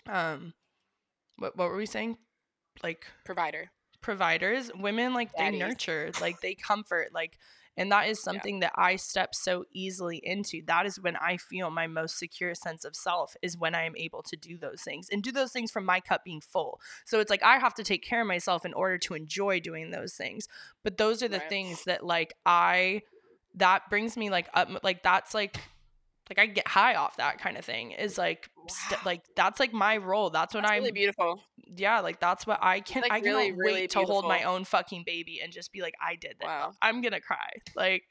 um 0.09 0.53
what, 1.37 1.55
what 1.55 1.69
were 1.69 1.77
we 1.77 1.85
saying 1.85 2.17
like 2.83 3.05
provider. 3.23 3.69
providers 4.01 4.71
women 4.79 5.13
like 5.13 5.35
they 5.37 5.51
nurture 5.51 6.11
like 6.21 6.41
they 6.41 6.55
comfort 6.67 7.09
like 7.13 7.37
and 7.77 7.91
that 7.91 8.07
is 8.09 8.21
something 8.21 8.59
that 8.59 8.71
i 8.75 8.95
step 8.95 9.33
so 9.35 9.65
easily 9.73 10.17
into 10.23 10.61
that 10.65 10.85
is 10.85 10.99
when 10.99 11.15
i 11.17 11.37
feel 11.37 11.69
my 11.69 11.87
most 11.87 12.17
secure 12.17 12.53
sense 12.55 12.83
of 12.83 12.95
self 12.95 13.35
is 13.41 13.57
when 13.57 13.75
i 13.75 13.83
am 13.83 13.95
able 13.95 14.21
to 14.23 14.35
do 14.35 14.57
those 14.57 14.81
things 14.81 15.07
and 15.11 15.23
do 15.23 15.31
those 15.31 15.51
things 15.51 15.71
from 15.71 15.85
my 15.85 15.99
cup 15.99 16.23
being 16.23 16.41
full. 16.41 16.79
So 17.05 17.19
it's 17.19 17.29
like 17.29 17.43
i 17.43 17.57
have 17.59 17.73
to 17.75 17.83
take 17.83 18.03
care 18.03 18.21
of 18.21 18.27
myself 18.27 18.65
in 18.65 18.73
order 18.73 18.97
to 18.99 19.13
enjoy 19.13 19.59
doing 19.59 19.91
those 19.91 20.13
things. 20.15 20.47
But 20.83 20.97
those 20.97 21.21
are 21.23 21.27
the 21.27 21.39
Right. 21.39 21.49
things 21.49 21.83
that 21.85 22.05
like 22.05 22.33
i 22.45 23.01
that 23.55 23.89
brings 23.89 24.17
me 24.17 24.29
like 24.29 24.49
up 24.53 24.69
like 24.83 25.03
that's 25.03 25.33
like 25.33 25.57
like 26.29 26.39
i 26.39 26.45
get 26.45 26.67
high 26.67 26.95
off 26.95 27.15
that 27.17 27.39
kind 27.39 27.57
of 27.57 27.63
thing 27.65 27.91
is 27.91 28.17
like 28.17 28.49
st- 28.67 29.05
like 29.05 29.21
that's 29.35 29.59
like 29.59 29.71
my 29.73 29.97
role 29.97 30.29
that's 30.29 30.53
what 30.53 30.61
That's 30.63 30.71
i'm 30.71 30.79
really 30.79 30.91
beautiful. 30.91 31.41
yeah, 31.75 31.99
like 32.01 32.19
that's 32.19 32.45
what 32.47 32.59
I 32.61 32.79
can. 32.79 33.01
like, 33.01 33.11
I 33.11 33.19
cannot 33.19 33.37
really, 33.37 33.51
really 33.51 33.73
wait 33.81 33.89
to 33.91 33.99
hold 33.99 34.25
my 34.25 34.43
own 34.43 34.63
fucking 34.63 35.03
baby 35.05 35.39
and 35.43 35.51
just 35.51 35.71
be 35.73 35.81
like, 35.81 35.93
I 36.01 36.15
did 36.15 36.35
that. 36.39 36.45
Wow. 36.47 36.71
I'm 36.81 37.01
gonna 37.01 37.19
cry. 37.21 37.49
Like 37.75 38.03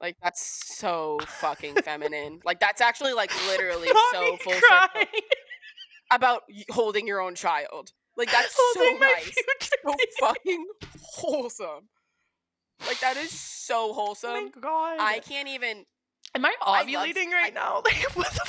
Like 0.00 0.16
that's 0.22 0.42
so 0.76 1.18
fucking 1.26 1.76
feminine. 1.82 2.40
Like 2.44 2.58
that's 2.60 2.80
actually 2.80 3.12
like 3.12 3.30
literally 3.48 3.88
so 4.12 4.36
full 4.38 4.52
circle 4.52 5.02
about 6.12 6.42
holding 6.70 7.06
your 7.06 7.20
own 7.20 7.34
child. 7.34 7.92
Like 8.16 8.30
that's 8.30 8.54
Holding 8.56 8.98
so 9.00 9.06
nice. 9.06 9.34
So 9.62 9.94
fucking 10.20 10.66
wholesome. 11.14 11.88
Like 12.86 13.00
that 13.00 13.16
is 13.16 13.30
so 13.30 13.90
Oh 13.90 13.92
wholesome. 13.94 14.32
my 14.32 14.48
god. 14.60 14.96
I 15.00 15.20
can't 15.20 15.48
even. 15.48 15.84
Am 16.34 16.44
I 16.44 16.52
I 16.62 16.84
ovulating 16.84 17.30
right 17.32 17.52
I- 17.52 17.54
now? 17.54 17.82
Like 17.84 18.16
what 18.16 18.30
the 18.32 18.40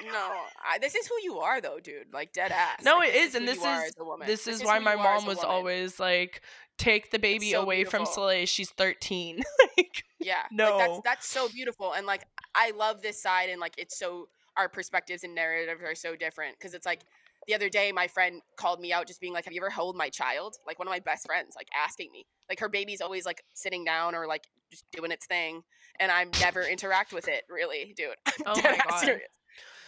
going 0.00 0.12
No. 0.12 0.32
I, 0.64 0.78
this 0.78 0.94
is 0.94 1.06
who 1.06 1.14
you 1.22 1.38
are, 1.38 1.60
though, 1.60 1.78
dude. 1.82 2.12
Like 2.12 2.32
dead 2.32 2.52
ass. 2.52 2.82
No, 2.84 2.98
Like, 2.98 3.10
it 3.10 3.14
is, 3.16 3.34
and 3.34 3.46
this 3.48 3.58
is-. 3.58 3.92
This 4.26 4.46
is 4.46 4.60
is 4.60 4.64
why 4.66 4.78
my 4.78 4.94
you 4.94 4.98
are 5.00 5.16
as 5.16 5.22
mom 5.22 5.28
was 5.28 5.38
always 5.42 5.98
like, 5.98 6.42
take 6.78 7.10
the 7.10 7.18
baby 7.18 7.52
so 7.52 7.62
away 7.62 7.84
from 7.84 8.00
beautiful. 8.00 8.14
Soleil. 8.24 8.46
She's 8.46 8.70
13. 8.70 9.42
like, 9.78 10.04
Yeah. 10.20 10.34
Like 10.42 10.52
No. 10.52 10.78
that's 10.78 11.00
that's 11.04 11.26
so 11.28 11.48
beautiful. 11.48 11.92
And 11.94 12.06
like 12.06 12.24
I 12.54 12.70
love 12.72 13.00
this 13.02 13.20
side 13.20 13.48
and 13.50 13.60
like 13.60 13.74
it's 13.78 13.98
so 13.98 14.28
our 14.56 14.68
perspectives 14.68 15.24
and 15.24 15.34
narratives 15.34 15.82
are 15.82 15.94
so 15.94 16.14
different. 16.16 16.58
Cause 16.60 16.74
it's 16.74 16.86
like 16.86 17.00
the 17.46 17.54
other 17.54 17.68
day 17.68 17.92
my 17.92 18.06
friend 18.08 18.42
called 18.56 18.80
me 18.80 18.92
out 18.92 19.06
just 19.06 19.20
being 19.20 19.32
like, 19.32 19.44
Have 19.46 19.54
you 19.54 19.60
ever 19.62 19.70
held 19.70 19.96
my 19.96 20.10
child? 20.10 20.56
Like 20.66 20.78
one 20.78 20.86
of 20.86 20.92
my 20.92 21.00
best 21.00 21.26
friends, 21.26 21.54
like 21.56 21.68
asking 21.76 22.12
me. 22.12 22.26
Like 22.48 22.60
her 22.60 22.68
baby's 22.68 23.00
always 23.00 23.24
like 23.24 23.42
sitting 23.54 23.84
down 23.84 24.14
or 24.14 24.26
like 24.26 24.44
just 24.70 24.84
doing 24.92 25.10
its 25.10 25.26
thing. 25.26 25.62
And 26.00 26.10
I 26.12 26.26
never 26.40 26.62
interact 26.62 27.12
with 27.12 27.28
it, 27.28 27.44
really, 27.48 27.94
dude. 27.96 28.08
I'm 28.26 28.34
Oh 28.46 28.60
my 28.62 28.80
God. 28.88 28.98
serious. 29.00 29.28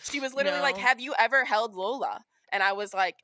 She 0.04 0.20
was 0.20 0.34
literally 0.34 0.60
like, 0.60 0.78
Have 0.78 1.00
you 1.00 1.14
ever 1.18 1.44
held 1.44 1.74
Lola? 1.74 2.20
And 2.52 2.62
I 2.62 2.72
was 2.72 2.94
like, 2.94 3.16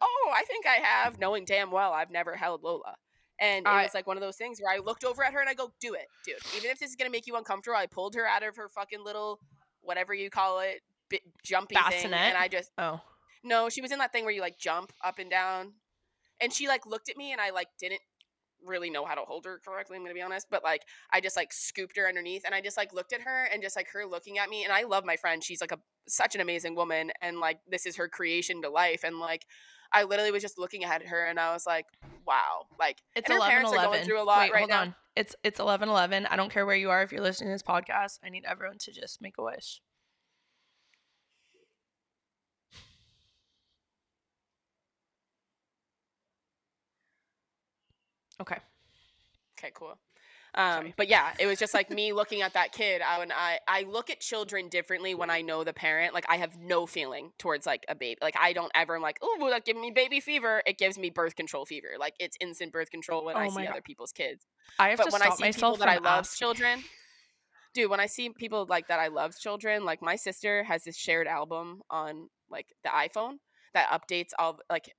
Oh, 0.00 0.32
I 0.34 0.42
think 0.44 0.66
I 0.66 0.74
have, 0.84 1.18
knowing 1.18 1.44
damn 1.44 1.70
well 1.70 1.92
I've 1.92 2.10
never 2.10 2.36
held 2.36 2.62
Lola. 2.62 2.96
And 3.40 3.66
it 3.66 3.68
I- 3.68 3.82
was 3.84 3.94
like 3.94 4.06
one 4.06 4.16
of 4.16 4.22
those 4.22 4.36
things 4.36 4.58
where 4.60 4.74
I 4.74 4.78
looked 4.78 5.04
over 5.04 5.22
at 5.24 5.32
her 5.32 5.40
and 5.40 5.48
I 5.48 5.54
go, 5.54 5.70
"Do 5.80 5.92
it, 5.94 6.06
dude. 6.24 6.36
Even 6.56 6.70
if 6.70 6.78
this 6.78 6.88
is 6.90 6.96
gonna 6.96 7.10
make 7.10 7.26
you 7.26 7.36
uncomfortable." 7.36 7.76
I 7.76 7.86
pulled 7.86 8.14
her 8.14 8.26
out 8.26 8.42
of 8.42 8.56
her 8.56 8.68
fucking 8.70 9.04
little, 9.04 9.40
whatever 9.82 10.14
you 10.14 10.30
call 10.30 10.60
it, 10.60 10.80
bi- 11.10 11.20
jumpy 11.44 11.76
thing, 11.90 12.12
and 12.14 12.36
I 12.38 12.48
just 12.48 12.70
oh. 12.78 13.00
no. 13.44 13.68
She 13.68 13.82
was 13.82 13.92
in 13.92 13.98
that 13.98 14.10
thing 14.12 14.24
where 14.24 14.32
you 14.32 14.40
like 14.40 14.56
jump 14.58 14.90
up 15.04 15.18
and 15.18 15.30
down, 15.30 15.74
and 16.40 16.50
she 16.50 16.66
like 16.66 16.86
looked 16.86 17.10
at 17.10 17.18
me 17.18 17.32
and 17.32 17.40
I 17.40 17.50
like 17.50 17.68
didn't 17.78 18.00
really 18.64 18.90
know 18.90 19.04
how 19.04 19.14
to 19.14 19.22
hold 19.22 19.44
her 19.44 19.60
correctly. 19.64 19.96
I'm 19.96 20.02
gonna 20.02 20.14
be 20.14 20.22
honest, 20.22 20.46
but 20.50 20.62
like 20.64 20.82
I 21.12 21.20
just 21.20 21.36
like 21.36 21.52
scooped 21.52 21.96
her 21.96 22.08
underneath 22.08 22.42
and 22.44 22.54
I 22.54 22.60
just 22.60 22.76
like 22.76 22.92
looked 22.92 23.12
at 23.12 23.22
her 23.22 23.44
and 23.52 23.62
just 23.62 23.76
like 23.76 23.88
her 23.92 24.06
looking 24.06 24.38
at 24.38 24.48
me. 24.48 24.64
And 24.64 24.72
I 24.72 24.82
love 24.82 25.04
my 25.04 25.16
friend. 25.16 25.42
She's 25.42 25.60
like 25.60 25.72
a 25.72 25.78
such 26.08 26.34
an 26.34 26.40
amazing 26.40 26.74
woman, 26.74 27.10
and 27.20 27.38
like 27.40 27.58
this 27.68 27.86
is 27.86 27.96
her 27.96 28.08
creation 28.08 28.62
to 28.62 28.70
life, 28.70 29.04
and 29.04 29.18
like. 29.18 29.44
I 29.92 30.02
literally 30.02 30.32
was 30.32 30.42
just 30.42 30.58
looking 30.58 30.82
at 30.82 31.06
her 31.06 31.26
and 31.26 31.38
I 31.38 31.52
was 31.52 31.64
like, 31.64 31.86
wow. 32.26 32.66
Like, 32.76 32.98
It's 33.14 33.30
and 33.30 33.34
her 33.34 33.38
eleven 33.38 33.50
parents 33.52 33.70
are 33.70 33.76
going 33.76 33.86
eleven. 33.86 34.04
through 34.04 34.20
a 34.20 34.24
lot 34.24 34.40
Wait, 34.40 34.52
right 34.52 34.58
hold 34.58 34.70
now. 34.70 34.80
on. 34.80 34.94
It's 35.14 35.36
it's 35.44 35.60
eleven 35.60 35.88
eleven. 35.88 36.26
I 36.26 36.34
don't 36.34 36.50
care 36.52 36.66
where 36.66 36.74
you 36.74 36.90
are 36.90 37.04
if 37.04 37.12
you're 37.12 37.22
listening 37.22 37.50
to 37.50 37.54
this 37.54 37.62
podcast. 37.62 38.18
I 38.24 38.28
need 38.28 38.44
everyone 38.48 38.78
to 38.78 38.90
just 38.90 39.22
make 39.22 39.34
a 39.38 39.44
wish. 39.44 39.80
Okay. 48.40 48.58
Okay, 49.58 49.70
cool. 49.74 49.98
Um, 50.54 50.94
but 50.96 51.08
yeah, 51.08 51.32
it 51.38 51.46
was 51.46 51.58
just 51.58 51.74
like 51.74 51.90
me 51.90 52.12
looking 52.14 52.40
at 52.40 52.54
that 52.54 52.72
kid. 52.72 53.02
I, 53.02 53.18
when 53.18 53.30
I 53.30 53.58
I 53.68 53.82
look 53.82 54.08
at 54.08 54.20
children 54.20 54.68
differently 54.68 55.14
when 55.14 55.28
I 55.28 55.42
know 55.42 55.64
the 55.64 55.72
parent. 55.74 56.14
Like 56.14 56.24
I 56.28 56.36
have 56.36 56.58
no 56.58 56.86
feeling 56.86 57.32
towards 57.38 57.66
like 57.66 57.84
a 57.88 57.94
baby. 57.94 58.18
Like 58.22 58.36
I 58.40 58.52
don't 58.54 58.72
ever. 58.74 58.96
I'm 58.96 59.02
like, 59.02 59.18
oh, 59.20 59.48
that 59.50 59.64
giving 59.66 59.82
me 59.82 59.90
baby 59.90 60.18
fever. 60.20 60.62
It 60.66 60.78
gives 60.78 60.98
me 60.98 61.10
birth 61.10 61.36
control 61.36 61.66
fever. 61.66 61.88
Like 61.98 62.14
it's 62.18 62.36
instant 62.40 62.72
birth 62.72 62.90
control 62.90 63.24
when 63.24 63.36
I 63.36 63.46
Oh 63.46 63.50
my 63.50 63.60
see 63.62 63.66
God. 63.66 63.72
other 63.72 63.82
people's 63.82 64.12
kids. 64.12 64.46
I 64.78 64.88
have 64.90 64.98
But 64.98 65.04
to 65.06 65.10
when 65.12 65.22
I 65.22 65.26
stop 65.26 65.36
see 65.38 65.44
people 65.44 65.58
myself 65.70 65.78
that 65.80 65.88
I 65.88 65.96
love 65.96 66.20
asking- 66.20 66.38
children, 66.46 66.84
dude, 67.74 67.90
when 67.90 68.00
I 68.00 68.06
see 68.06 68.30
people 68.30 68.64
like 68.68 68.88
that 68.88 68.98
I 69.00 69.08
love 69.08 69.38
children, 69.38 69.84
like 69.84 70.00
my 70.00 70.16
sister 70.16 70.64
has 70.64 70.84
this 70.84 70.96
shared 70.96 71.26
album 71.26 71.82
on 71.90 72.30
like 72.50 72.68
the 72.82 72.88
iPhone 72.90 73.38
that 73.74 73.90
updates 73.90 74.30
all 74.38 74.60
like 74.70 74.94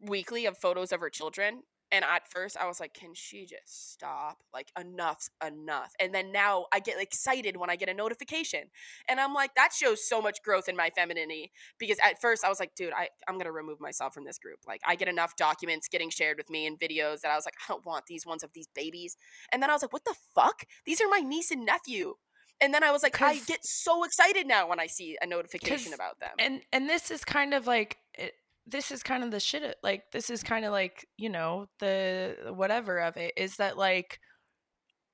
weekly 0.00 0.46
of 0.46 0.56
photos 0.56 0.92
of 0.92 1.00
her 1.00 1.10
children. 1.10 1.62
And 1.92 2.04
at 2.04 2.28
first 2.28 2.56
I 2.56 2.66
was 2.66 2.80
like, 2.80 2.94
can 2.94 3.14
she 3.14 3.46
just 3.46 3.92
stop? 3.92 4.38
Like 4.52 4.70
enough's 4.78 5.30
enough. 5.44 5.92
And 6.00 6.14
then 6.14 6.32
now 6.32 6.66
I 6.72 6.80
get 6.80 7.00
excited 7.00 7.56
when 7.56 7.70
I 7.70 7.76
get 7.76 7.88
a 7.88 7.94
notification. 7.94 8.64
And 9.08 9.20
I'm 9.20 9.34
like, 9.34 9.54
that 9.56 9.72
shows 9.72 10.06
so 10.06 10.22
much 10.22 10.42
growth 10.42 10.68
in 10.68 10.76
my 10.76 10.90
femininity. 10.90 11.50
Because 11.78 11.98
at 12.04 12.20
first 12.20 12.44
I 12.44 12.48
was 12.48 12.60
like, 12.60 12.74
dude, 12.74 12.92
I, 12.92 13.08
I'm 13.28 13.38
gonna 13.38 13.52
remove 13.52 13.80
myself 13.80 14.14
from 14.14 14.24
this 14.24 14.38
group. 14.38 14.60
Like 14.66 14.80
I 14.86 14.94
get 14.94 15.08
enough 15.08 15.36
documents 15.36 15.88
getting 15.88 16.10
shared 16.10 16.36
with 16.36 16.50
me 16.50 16.66
and 16.66 16.78
videos 16.78 17.20
that 17.22 17.30
I 17.32 17.36
was 17.36 17.44
like, 17.44 17.54
I 17.68 17.72
don't 17.72 17.84
want 17.84 18.06
these 18.06 18.26
ones 18.26 18.42
of 18.42 18.52
these 18.54 18.68
babies. 18.74 19.16
And 19.52 19.62
then 19.62 19.70
I 19.70 19.72
was 19.72 19.82
like, 19.82 19.92
what 19.92 20.04
the 20.04 20.14
fuck? 20.34 20.64
These 20.86 21.00
are 21.00 21.08
my 21.08 21.20
niece 21.20 21.50
and 21.50 21.64
nephew. 21.64 22.14
And 22.60 22.74
then 22.74 22.84
I 22.84 22.90
was 22.90 23.02
like, 23.02 23.20
i 23.22 23.38
get 23.38 23.64
so 23.64 24.04
excited 24.04 24.46
now 24.46 24.68
when 24.68 24.78
I 24.78 24.86
see 24.86 25.16
a 25.22 25.26
notification 25.26 25.94
about 25.94 26.20
them. 26.20 26.30
and 26.38 26.60
and 26.72 26.88
this 26.88 27.10
is 27.10 27.24
kind 27.24 27.54
of 27.54 27.66
like 27.66 27.96
it, 28.14 28.34
this 28.66 28.90
is 28.90 29.02
kind 29.02 29.24
of 29.24 29.30
the 29.30 29.40
shit 29.40 29.62
uh, 29.62 29.72
like 29.82 30.04
this 30.12 30.30
is 30.30 30.42
kind 30.42 30.64
of 30.64 30.72
like 30.72 31.06
you 31.16 31.28
know 31.28 31.66
the 31.78 32.36
whatever 32.54 32.98
of 32.98 33.16
it 33.16 33.32
is 33.36 33.56
that 33.56 33.76
like 33.76 34.18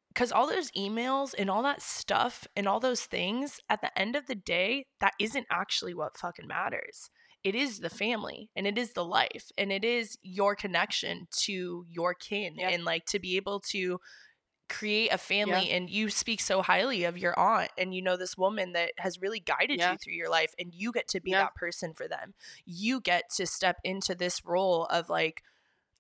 because 0.09 0.33
all 0.33 0.49
those 0.49 0.71
emails 0.73 1.35
and 1.37 1.51
all 1.51 1.63
that 1.63 1.83
stuff 1.83 2.47
and 2.57 2.67
all 2.67 2.81
those 2.81 3.03
things 3.03 3.61
at 3.69 3.81
the 3.83 3.99
end 3.99 4.17
of 4.17 4.27
the 4.27 4.35
day 4.35 4.85
that 5.01 5.13
isn't 5.21 5.47
actually 5.51 5.95
what 5.95 6.17
fucking 6.19 6.47
matters 6.47 7.11
it 7.45 7.55
is 7.55 7.79
the 7.79 7.91
family 7.91 8.51
and 8.57 8.67
it 8.67 8.77
is 8.77 8.93
the 8.95 9.05
life 9.05 9.51
and 9.57 9.71
it 9.71 9.85
is 9.85 10.19
your 10.23 10.57
connection 10.57 11.29
to 11.31 11.85
your 11.89 12.15
kin 12.15 12.55
Yep. 12.57 12.73
and 12.73 12.85
like 12.85 13.05
to 13.07 13.19
be 13.21 13.37
able 13.37 13.61
to 13.61 13.99
create 14.69 15.13
a 15.13 15.19
family 15.19 15.69
Yeah. 15.69 15.77
and 15.77 15.89
you 15.91 16.11
speak 16.11 16.41
so 16.41 16.61
highly 16.63 17.05
of 17.05 17.17
your 17.17 17.39
aunt 17.39 17.71
and 17.79 17.95
you 17.95 18.03
know 18.03 18.17
this 18.17 18.37
woman 18.37 18.73
that 18.73 18.93
has 18.99 19.21
really 19.21 19.39
guided 19.41 19.79
Yeah. 19.79 19.93
you 19.93 19.99
through 19.99 20.15
your 20.15 20.29
life 20.31 20.55
and 20.59 20.75
you 20.75 20.91
get 20.93 21.07
to 21.09 21.21
be 21.21 21.31
Yeah. 21.31 21.43
that 21.45 21.55
person 21.55 21.95
for 21.95 22.09
them 22.09 22.35
you 22.65 23.01
get 23.01 23.31
to 23.37 23.47
step 23.47 23.79
into 23.85 24.15
this 24.15 24.45
role 24.45 24.87
of 24.87 25.09
like 25.09 25.43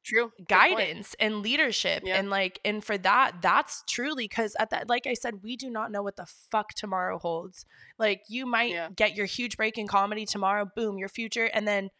True. 0.03 0.31
Guidance 0.49 1.17
and 1.19 1.43
leadership 1.43 2.05
and 2.07 2.31
like 2.31 2.61
and 2.65 2.85
for 2.85 2.97
that 2.99 3.43
that's 3.43 3.83
truly 3.89 4.25
because 4.29 4.55
at 4.57 4.71
that 4.71 4.89
like 4.89 5.05
i 5.09 5.15
said 5.15 5.43
we 5.43 5.57
do 5.57 5.69
not 5.69 5.91
know 5.91 6.01
what 6.03 6.15
the 6.15 6.27
fuck 6.27 6.75
tomorrow 6.75 7.19
holds 7.19 7.67
like 7.99 8.23
you 8.29 8.47
might 8.47 8.95
get 8.95 9.17
your 9.17 9.27
huge 9.27 9.57
break 9.57 9.77
in 9.79 9.89
comedy 9.89 10.25
tomorrow 10.25 10.65
boom 10.77 10.97
your 10.97 11.09
future 11.09 11.47
and 11.53 11.67
then 11.67 11.91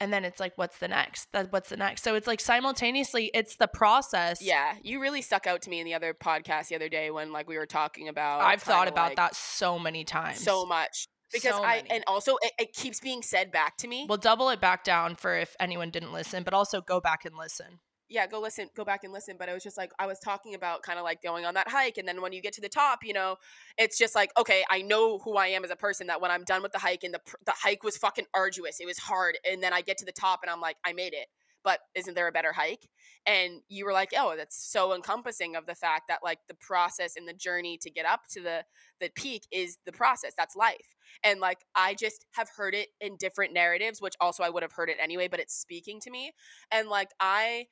and 0.00 0.12
then 0.12 0.24
it's 0.24 0.40
like 0.40 0.52
what's 0.56 0.78
the 0.78 0.88
next? 0.88 1.32
That 1.32 1.52
what's 1.52 1.68
the 1.68 1.76
next? 1.76 2.02
So 2.02 2.14
it's 2.14 2.26
like 2.26 2.40
simultaneously 2.40 3.30
it's 3.34 3.56
the 3.56 3.68
process. 3.68 4.40
Yeah, 4.42 4.74
you 4.82 5.00
really 5.00 5.22
stuck 5.22 5.46
out 5.46 5.62
to 5.62 5.70
me 5.70 5.80
in 5.80 5.84
the 5.86 5.94
other 5.94 6.14
podcast 6.14 6.68
the 6.68 6.76
other 6.76 6.88
day 6.88 7.10
when 7.10 7.32
like 7.32 7.48
we 7.48 7.56
were 7.56 7.66
talking 7.66 8.08
about. 8.08 8.40
i've 8.40 8.62
thought 8.62 8.88
about 8.88 9.08
like, 9.10 9.16
that 9.16 9.34
so 9.34 9.78
many 9.78 10.04
times. 10.04 10.42
So 10.42 10.64
much. 10.66 11.06
Because 11.32 11.56
So 11.56 11.62
I 11.62 11.82
and 11.90 12.04
also 12.06 12.36
it, 12.40 12.52
it 12.58 12.72
keeps 12.72 13.00
being 13.00 13.22
said 13.22 13.52
back 13.52 13.76
to 13.78 13.88
me. 13.88 14.06
we'll 14.08 14.16
double 14.18 14.48
it 14.48 14.60
back 14.60 14.82
down 14.82 15.14
for 15.14 15.36
if 15.36 15.54
anyone 15.60 15.90
didn't 15.90 16.12
listen 16.12 16.42
but 16.42 16.54
also 16.54 16.80
go 16.80 17.00
back 17.00 17.24
and 17.26 17.36
listen 17.36 17.80
yeah, 18.08 18.26
go 18.26 18.40
listen, 18.40 18.68
go 18.74 18.84
back 18.84 19.04
and 19.04 19.12
listen. 19.12 19.36
But 19.38 19.48
it 19.48 19.52
was 19.52 19.62
just 19.62 19.76
like 19.76 19.92
I 19.98 20.06
was 20.06 20.18
talking 20.18 20.54
about 20.54 20.82
kind 20.82 20.98
of 20.98 21.04
like 21.04 21.22
going 21.22 21.44
on 21.44 21.54
that 21.54 21.68
hike, 21.68 21.98
and 21.98 22.08
then 22.08 22.22
when 22.22 22.32
you 22.32 22.40
get 22.40 22.52
to 22.54 22.60
the 22.60 22.68
top, 22.68 23.00
you 23.04 23.12
know, 23.12 23.36
it's 23.76 23.98
just 23.98 24.14
like 24.14 24.30
okay, 24.38 24.64
I 24.70 24.82
know 24.82 25.18
who 25.18 25.36
I 25.36 25.48
am 25.48 25.64
as 25.64 25.70
a 25.70 25.76
person. 25.76 26.06
That 26.08 26.20
when 26.20 26.30
I'm 26.30 26.44
done 26.44 26.62
with 26.62 26.72
the 26.72 26.78
hike, 26.78 27.04
and 27.04 27.14
the 27.14 27.20
the 27.44 27.52
hike 27.54 27.82
was 27.82 27.96
fucking 27.96 28.26
arduous, 28.34 28.80
it 28.80 28.86
was 28.86 28.98
hard, 28.98 29.38
and 29.50 29.62
then 29.62 29.72
I 29.72 29.82
get 29.82 29.98
to 29.98 30.04
the 30.04 30.12
top, 30.12 30.40
and 30.42 30.50
I'm 30.50 30.60
like, 30.60 30.76
I 30.84 30.92
made 30.92 31.12
it. 31.14 31.28
But 31.64 31.80
isn't 31.94 32.14
there 32.14 32.28
a 32.28 32.32
better 32.32 32.52
hike? 32.52 32.88
And 33.26 33.60
you 33.68 33.84
were 33.84 33.92
like, 33.92 34.10
oh, 34.16 34.34
that's 34.36 34.56
so 34.56 34.94
encompassing 34.94 35.56
of 35.56 35.66
the 35.66 35.74
fact 35.74 36.04
that 36.08 36.20
like 36.22 36.38
the 36.48 36.54
process 36.54 37.14
and 37.16 37.28
the 37.28 37.32
journey 37.32 37.76
to 37.82 37.90
get 37.90 38.06
up 38.06 38.22
to 38.30 38.40
the 38.40 38.64
the 39.00 39.10
peak 39.14 39.42
is 39.52 39.78
the 39.84 39.92
process. 39.92 40.32
That's 40.36 40.56
life. 40.56 40.94
And 41.24 41.40
like 41.40 41.58
I 41.74 41.94
just 41.94 42.26
have 42.32 42.48
heard 42.56 42.74
it 42.74 42.88
in 43.00 43.16
different 43.16 43.52
narratives, 43.52 44.00
which 44.00 44.14
also 44.20 44.44
I 44.44 44.50
would 44.50 44.62
have 44.62 44.72
heard 44.72 44.88
it 44.88 44.98
anyway, 45.02 45.28
but 45.28 45.40
it's 45.40 45.54
speaking 45.54 46.00
to 46.00 46.10
me. 46.10 46.32
And 46.70 46.88
like 46.88 47.10
I 47.20 47.66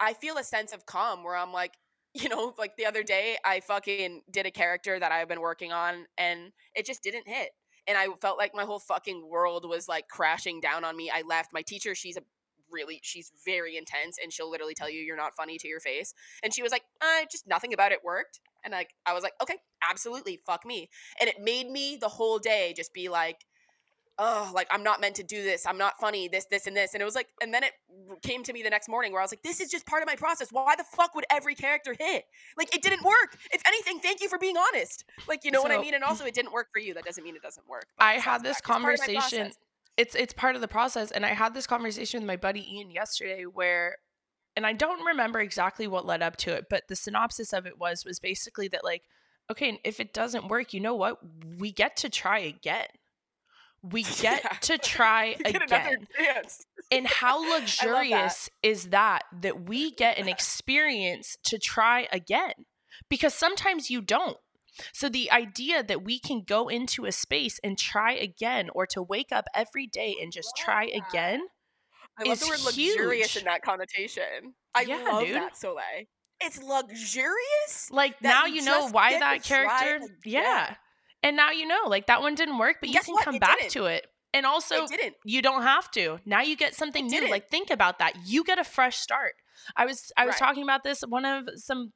I 0.00 0.14
feel 0.14 0.38
a 0.38 0.44
sense 0.44 0.72
of 0.72 0.86
calm 0.86 1.22
where 1.22 1.36
I'm 1.36 1.52
like, 1.52 1.74
you 2.14 2.28
know, 2.28 2.54
like 2.58 2.76
the 2.76 2.86
other 2.86 3.04
day 3.04 3.36
I 3.44 3.60
fucking 3.60 4.22
did 4.30 4.46
a 4.46 4.50
character 4.50 4.98
that 4.98 5.12
I've 5.12 5.28
been 5.28 5.40
working 5.40 5.72
on 5.72 6.06
and 6.18 6.50
it 6.74 6.84
just 6.86 7.02
didn't 7.02 7.28
hit. 7.28 7.50
And 7.86 7.96
I 7.96 8.08
felt 8.20 8.38
like 8.38 8.52
my 8.54 8.64
whole 8.64 8.80
fucking 8.80 9.28
world 9.28 9.64
was 9.68 9.88
like 9.88 10.08
crashing 10.08 10.60
down 10.60 10.84
on 10.84 10.96
me. 10.96 11.10
I 11.12 11.22
left. 11.22 11.52
My 11.52 11.62
teacher, 11.62 11.94
she's 11.94 12.16
a 12.16 12.22
really 12.70 13.00
she's 13.02 13.32
very 13.44 13.76
intense 13.76 14.16
and 14.22 14.32
she'll 14.32 14.50
literally 14.50 14.74
tell 14.74 14.88
you 14.88 15.00
you're 15.00 15.16
not 15.16 15.34
funny 15.36 15.58
to 15.58 15.68
your 15.68 15.80
face. 15.80 16.14
And 16.42 16.54
she 16.54 16.62
was 16.62 16.72
like, 16.72 16.82
uh, 17.00 17.24
just 17.30 17.46
nothing 17.46 17.72
about 17.72 17.92
it 17.92 18.00
worked. 18.04 18.40
And 18.64 18.72
like 18.72 18.94
I 19.06 19.14
was 19.14 19.22
like, 19.22 19.32
okay, 19.42 19.56
absolutely, 19.88 20.40
fuck 20.46 20.64
me. 20.66 20.88
And 21.20 21.28
it 21.28 21.36
made 21.40 21.68
me 21.68 21.96
the 22.00 22.08
whole 22.08 22.38
day 22.38 22.74
just 22.76 22.92
be 22.92 23.08
like, 23.08 23.44
oh, 24.20 24.52
like 24.54 24.68
I'm 24.70 24.82
not 24.82 25.00
meant 25.00 25.16
to 25.16 25.22
do 25.22 25.42
this. 25.42 25.66
I'm 25.66 25.78
not 25.78 25.98
funny. 25.98 26.28
This, 26.28 26.44
this, 26.44 26.66
and 26.66 26.76
this. 26.76 26.94
And 26.94 27.02
it 27.02 27.04
was 27.04 27.14
like, 27.14 27.28
and 27.42 27.52
then 27.52 27.64
it 27.64 27.72
came 28.22 28.44
to 28.44 28.52
me 28.52 28.62
the 28.62 28.70
next 28.70 28.88
morning 28.88 29.12
where 29.12 29.20
I 29.20 29.24
was 29.24 29.32
like, 29.32 29.42
this 29.42 29.60
is 29.60 29.70
just 29.70 29.86
part 29.86 30.02
of 30.02 30.06
my 30.06 30.14
process. 30.14 30.52
Why 30.52 30.76
the 30.76 30.84
fuck 30.84 31.14
would 31.14 31.24
every 31.30 31.54
character 31.54 31.96
hit? 31.98 32.24
Like 32.56 32.74
it 32.74 32.82
didn't 32.82 33.02
work. 33.02 33.36
If 33.50 33.62
anything, 33.66 33.98
thank 33.98 34.20
you 34.20 34.28
for 34.28 34.38
being 34.38 34.56
honest. 34.56 35.04
Like 35.26 35.44
you 35.44 35.50
know 35.50 35.62
what 35.62 35.72
I 35.72 35.80
mean. 35.80 35.94
And 35.94 36.04
also, 36.04 36.24
it 36.24 36.34
didn't 36.34 36.52
work 36.52 36.68
for 36.72 36.78
you. 36.78 36.94
That 36.94 37.04
doesn't 37.04 37.24
mean 37.24 37.34
it 37.34 37.42
doesn't 37.42 37.68
work. 37.68 37.86
I 37.98 38.14
had 38.14 38.42
this 38.42 38.56
fact, 38.56 38.58
it's 38.58 38.66
part 38.66 38.82
conversation 38.82 39.52
it's 39.96 40.14
it's 40.14 40.32
part 40.32 40.54
of 40.54 40.60
the 40.60 40.68
process 40.68 41.10
and 41.10 41.26
i 41.26 41.28
had 41.28 41.52
this 41.52 41.66
conversation 41.66 42.20
with 42.20 42.26
my 42.26 42.36
buddy 42.36 42.66
ian 42.74 42.90
yesterday 42.90 43.44
where 43.44 43.96
and 44.56 44.66
i 44.66 44.72
don't 44.72 45.04
remember 45.04 45.40
exactly 45.40 45.86
what 45.86 46.06
led 46.06 46.22
up 46.22 46.36
to 46.36 46.54
it 46.54 46.66
but 46.70 46.84
the 46.88 46.96
synopsis 46.96 47.52
of 47.52 47.66
it 47.66 47.78
was 47.78 48.04
was 48.04 48.18
basically 48.18 48.66
that 48.66 48.82
like 48.84 49.02
okay 49.50 49.78
if 49.84 50.00
it 50.00 50.14
doesn't 50.14 50.48
work 50.48 50.72
you 50.72 50.80
know 50.80 50.94
what 50.94 51.18
we 51.58 51.70
get 51.70 51.96
to 51.96 52.08
try 52.08 52.38
again 52.38 52.86
we 53.82 54.02
get 54.20 54.42
Yeah. 54.44 54.56
to 54.62 54.78
try 54.78 55.34
get 55.44 55.62
again 55.62 56.06
and 56.90 57.06
how 57.20 57.40
luxurious 57.56 58.50
is 58.62 58.88
that 58.90 59.22
that 59.40 59.68
we 59.68 59.90
get 59.92 60.18
an 60.18 60.28
experience 60.28 61.36
to 61.44 61.58
try 61.58 62.08
again 62.12 62.52
because 63.08 63.34
sometimes 63.34 63.90
you 63.90 64.00
don't 64.02 64.36
so 64.92 65.08
the 65.08 65.30
idea 65.30 65.82
that 65.82 66.02
we 66.04 66.18
can 66.18 66.42
go 66.46 66.68
into 66.68 67.04
a 67.04 67.12
space 67.12 67.58
and 67.64 67.76
try 67.78 68.12
again 68.12 68.70
or 68.74 68.86
to 68.86 69.02
wake 69.02 69.32
up 69.32 69.46
every 69.54 69.86
day 69.86 70.14
and 70.20 70.32
just 70.32 70.52
try 70.56 70.86
that. 70.86 71.08
again 71.08 71.40
I 72.18 72.24
love 72.28 72.38
the 72.40 72.44
is 72.46 72.50
word 72.50 72.64
luxurious 72.66 73.32
huge. 73.34 73.42
in 73.42 73.44
that 73.46 73.62
connotation. 73.62 74.54
I 74.74 74.82
Yeah, 74.82 74.96
love 75.10 75.24
dude. 75.24 75.36
that, 75.36 75.56
Soleil. 75.56 76.04
It's 76.42 76.62
luxurious. 76.62 77.88
like 77.90 78.20
now 78.22 78.44
you 78.46 78.62
know 78.62 78.88
why 78.90 79.18
that 79.18 79.42
character 79.42 80.00
yeah. 80.24 80.74
And 81.22 81.36
now 81.36 81.50
you 81.50 81.66
know 81.66 81.80
like 81.86 82.06
that 82.06 82.20
one 82.22 82.34
didn't 82.34 82.58
work 82.58 82.76
but 82.80 82.88
you 82.88 83.00
can 83.00 83.14
what? 83.14 83.24
come 83.24 83.34
It 83.36 83.40
back 83.40 83.58
didn't. 83.58 83.70
to 83.72 83.84
it 83.86 84.06
and 84.32 84.46
also 84.46 84.86
you 85.24 85.42
don't 85.42 85.62
have 85.62 85.90
to 85.92 86.18
now 86.24 86.40
you 86.40 86.56
get 86.56 86.74
something 86.74 87.06
new 87.06 87.28
like 87.28 87.48
think 87.48 87.70
about 87.70 87.98
that 87.98 88.12
you 88.26 88.44
get 88.44 88.58
a 88.58 88.64
fresh 88.64 88.96
start 88.98 89.34
i 89.76 89.84
was 89.84 90.12
i 90.16 90.24
was 90.24 90.32
Right. 90.34 90.38
talking 90.38 90.62
about 90.62 90.82
this 90.84 91.02
one 91.02 91.24
of 91.24 91.48
some 91.56 91.92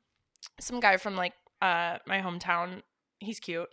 some 0.60 0.80
guy 0.80 0.96
from 0.96 1.16
like 1.16 1.32
uh 1.62 1.98
my 2.06 2.20
hometown 2.20 2.82
he's 3.20 3.38
cute 3.40 3.68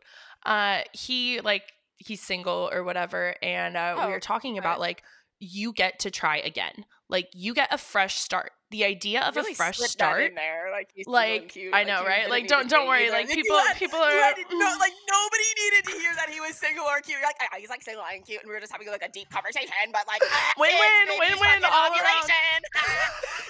uh 0.46 0.82
he 0.94 1.42
like 1.42 1.64
he's 1.98 2.22
single 2.22 2.70
or 2.72 2.84
whatever 2.84 3.36
and 3.42 3.76
uh 3.76 3.96
we 3.98 4.04
Oh, 4.04 4.10
were 4.10 4.20
talking 4.20 4.54
okay. 4.54 4.60
about 4.60 4.80
like 4.80 5.04
you 5.42 5.74
get 5.74 6.00
to 6.00 6.10
try 6.12 6.38
again 6.38 6.86
like 7.10 7.28
you 7.34 7.54
get 7.54 7.74
a 7.74 7.78
fresh 7.78 8.16
start 8.20 8.52
the 8.72 8.86
idea 8.86 9.20
of 9.28 9.36
really 9.36 9.52
a 9.52 9.56
fresh 9.56 9.76
start 9.84 10.24
in 10.24 10.34
there, 10.34 10.72
like, 10.72 10.88
he's 10.96 11.04
single 11.04 11.20
and 11.20 11.42
like, 11.44 11.50
cute, 11.52 11.74
I 11.76 11.84
know, 11.84 12.00
you 12.00 12.08
right? 12.08 12.30
Like, 12.30 12.48
don't- 12.48 12.70
don't 12.70 12.88
worry, 12.88 13.08
either. 13.12 13.18
like, 13.20 13.28
people- 13.28 13.60
had- 13.60 13.76
people 13.76 14.00
are- 14.08 14.10
had 14.10 14.38
no, 14.50 14.72
like 14.80 14.94
nobody 15.12 15.44
needed 15.60 15.92
to 15.92 16.00
hear 16.00 16.16
that 16.16 16.30
he 16.32 16.40
was 16.40 16.56
single 16.56 16.86
or 16.86 17.02
cute. 17.02 17.20
You're 17.20 17.28
like, 17.28 17.36
"Ah, 17.42 17.58
he's 17.60 17.68
like 17.68 17.82
single 17.84 18.06
and 18.06 18.26
cute, 18.26 18.40
and 18.40 18.48
we 18.48 18.54
were 18.56 18.62
just 18.62 18.72
having 18.72 18.88
like 18.88 19.04
a 19.04 19.10
deep 19.12 19.30
conversation, 19.30 19.68
but 19.92 20.08
like 20.08 20.22
ah, 20.24 20.54
Win-win, 20.58 20.80
kids, 20.80 21.20
babies, 21.20 21.40
win-win 21.42 21.66
all 21.68 21.92
around. 21.92 22.32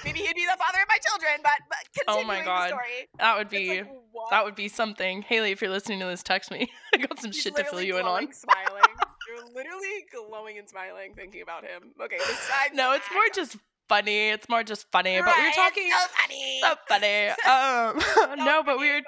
Maybe 0.03 0.19
he'd 0.21 0.33
be 0.33 0.45
the 0.45 0.57
father 0.57 0.81
of 0.81 0.87
my 0.89 0.97
children, 1.07 1.37
but, 1.43 1.59
but 1.69 2.03
Oh 2.07 2.23
my 2.23 2.39
the 2.39 2.45
God. 2.45 2.67
story. 2.69 3.05
that 3.19 3.37
would 3.37 3.49
be 3.49 3.81
like, 3.81 3.87
that 4.31 4.43
would 4.43 4.55
be 4.55 4.69
something 4.69 5.21
haley 5.21 5.51
if 5.51 5.61
you're 5.61 5.69
listening 5.69 5.99
to 5.99 6.05
this 6.07 6.23
text 6.23 6.51
me 6.51 6.67
i 6.93 6.97
got 6.97 7.19
some 7.19 7.31
He's 7.31 7.41
shit 7.43 7.55
to 7.55 7.63
fill 7.63 7.81
you 7.81 7.97
in 7.97 8.05
on 8.05 8.33
Smiling. 8.33 8.81
Glowing 10.29 10.57
and 10.57 10.67
smiling 10.69 11.13
thinking 11.13 11.41
about 11.41 11.63
him. 11.63 11.91
Okay, 12.01 12.17
besides 12.17 12.73
no 12.73 12.93
it's 12.93 13.07
that- 13.07 13.13
more 13.13 13.23
just 13.33 13.57
funny 13.91 14.29
it's 14.29 14.47
more 14.47 14.63
just 14.63 14.89
funny 14.89 15.19
but 15.19 15.33
we 15.37 15.43
were 15.43 15.51
talking 15.51 15.89
so 15.91 16.07
funny. 16.21 16.59
so 16.61 16.75
funny 16.87 17.27
um 17.29 17.99
So 18.15 18.35
no 18.45 18.63
but 18.63 18.79
we 18.79 18.87
were 18.87 19.01
way. 19.01 19.03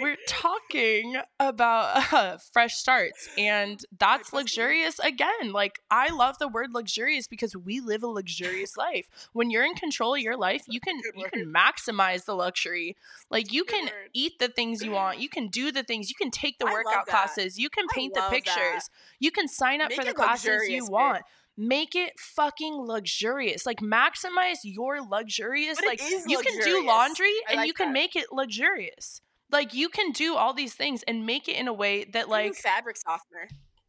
we're 0.00 0.16
talking 0.28 1.16
about 1.40 2.12
uh, 2.12 2.38
fresh 2.52 2.76
starts 2.76 3.28
and 3.36 3.84
that's 3.98 4.32
luxurious 4.32 5.00
again 5.00 5.52
like 5.52 5.80
i 5.90 6.08
love 6.10 6.38
the 6.38 6.46
word 6.46 6.72
luxurious 6.72 7.26
because 7.26 7.56
we 7.56 7.80
live 7.80 8.04
a 8.04 8.06
luxurious 8.06 8.76
life 8.86 9.08
when 9.32 9.50
you're 9.50 9.64
in 9.64 9.74
control 9.74 10.14
of 10.14 10.20
your 10.20 10.36
life 10.36 10.62
you 10.68 10.78
can 10.80 11.00
you 11.16 11.26
can 11.32 11.52
maximize 11.52 12.24
the 12.24 12.34
luxury 12.34 12.96
like 13.30 13.52
you 13.52 13.64
can 13.64 13.86
word. 13.86 14.10
eat 14.14 14.38
the 14.38 14.48
things 14.48 14.84
you 14.84 14.92
want 14.92 15.18
you 15.18 15.28
can 15.36 15.48
do 15.48 15.72
the 15.72 15.82
things 15.82 16.08
you 16.08 16.14
can 16.14 16.30
take 16.30 16.58
the 16.60 16.66
I 16.66 16.72
workout 16.72 17.06
classes 17.08 17.58
you 17.58 17.68
can 17.70 17.86
paint 17.88 18.14
the 18.14 18.20
love 18.20 18.30
that. 18.30 18.44
pictures 18.44 18.88
you 19.18 19.32
can 19.32 19.48
sign 19.48 19.80
up 19.80 19.88
Make 19.90 19.98
for 19.98 20.04
the 20.04 20.14
classes 20.14 20.68
you 20.68 20.86
want. 20.86 21.16
babe. 21.18 21.24
Make 21.58 21.94
it 21.94 22.12
fucking 22.18 22.72
luxurious 22.74 23.66
like 23.66 23.80
maximize 23.80 24.58
your 24.62 25.02
luxurious 25.02 25.78
like 25.84 26.00
you 26.26 26.38
can 26.38 26.60
do 26.62 26.86
laundry 26.86 27.26
I 27.26 27.50
and 27.50 27.56
like 27.58 27.66
you 27.66 27.74
can 27.74 27.88
that. 27.88 27.92
make 27.92 28.14
it 28.14 28.26
luxurious 28.32 29.20
like 29.50 29.74
you 29.74 29.88
can 29.88 30.12
do 30.12 30.36
all 30.36 30.54
these 30.54 30.74
things 30.74 31.02
and 31.08 31.26
make 31.26 31.48
it 31.48 31.56
in 31.56 31.66
a 31.66 31.72
way 31.72 32.04
that 32.04 32.28
like 32.28 32.54
fabric 32.54 32.96
softener. 32.96 33.48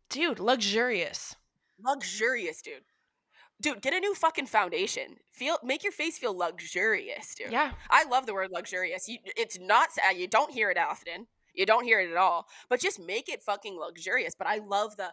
dude 0.09 0.39
luxurious 0.39 1.35
Luxurious, 1.83 2.61
dude. 2.61 2.83
Dude, 3.61 3.81
get 3.81 3.93
a 3.93 3.99
new 3.99 4.15
fucking 4.15 4.45
foundation. 4.45 5.17
Feel 5.31 5.57
make 5.63 5.83
your 5.83 5.91
face 5.91 6.17
feel 6.17 6.37
luxurious, 6.37 7.35
dude. 7.35 7.51
yeah 7.51 7.71
I 7.89 8.05
love 8.05 8.25
the 8.25 8.33
word 8.33 8.51
luxurious. 8.51 9.07
You, 9.07 9.17
it's 9.25 9.59
not 9.59 9.89
you 10.15 10.27
don't 10.27 10.51
hear 10.51 10.69
it 10.69 10.77
often. 10.77 11.27
You 11.53 11.65
don't 11.65 11.83
hear 11.83 11.99
it 11.99 12.09
at 12.09 12.17
all. 12.17 12.47
But 12.69 12.79
just 12.79 12.99
make 12.99 13.27
it 13.27 13.43
fucking 13.43 13.77
luxurious. 13.77 14.33
But 14.37 14.47
I 14.47 14.57
love 14.57 14.95
the 14.95 15.11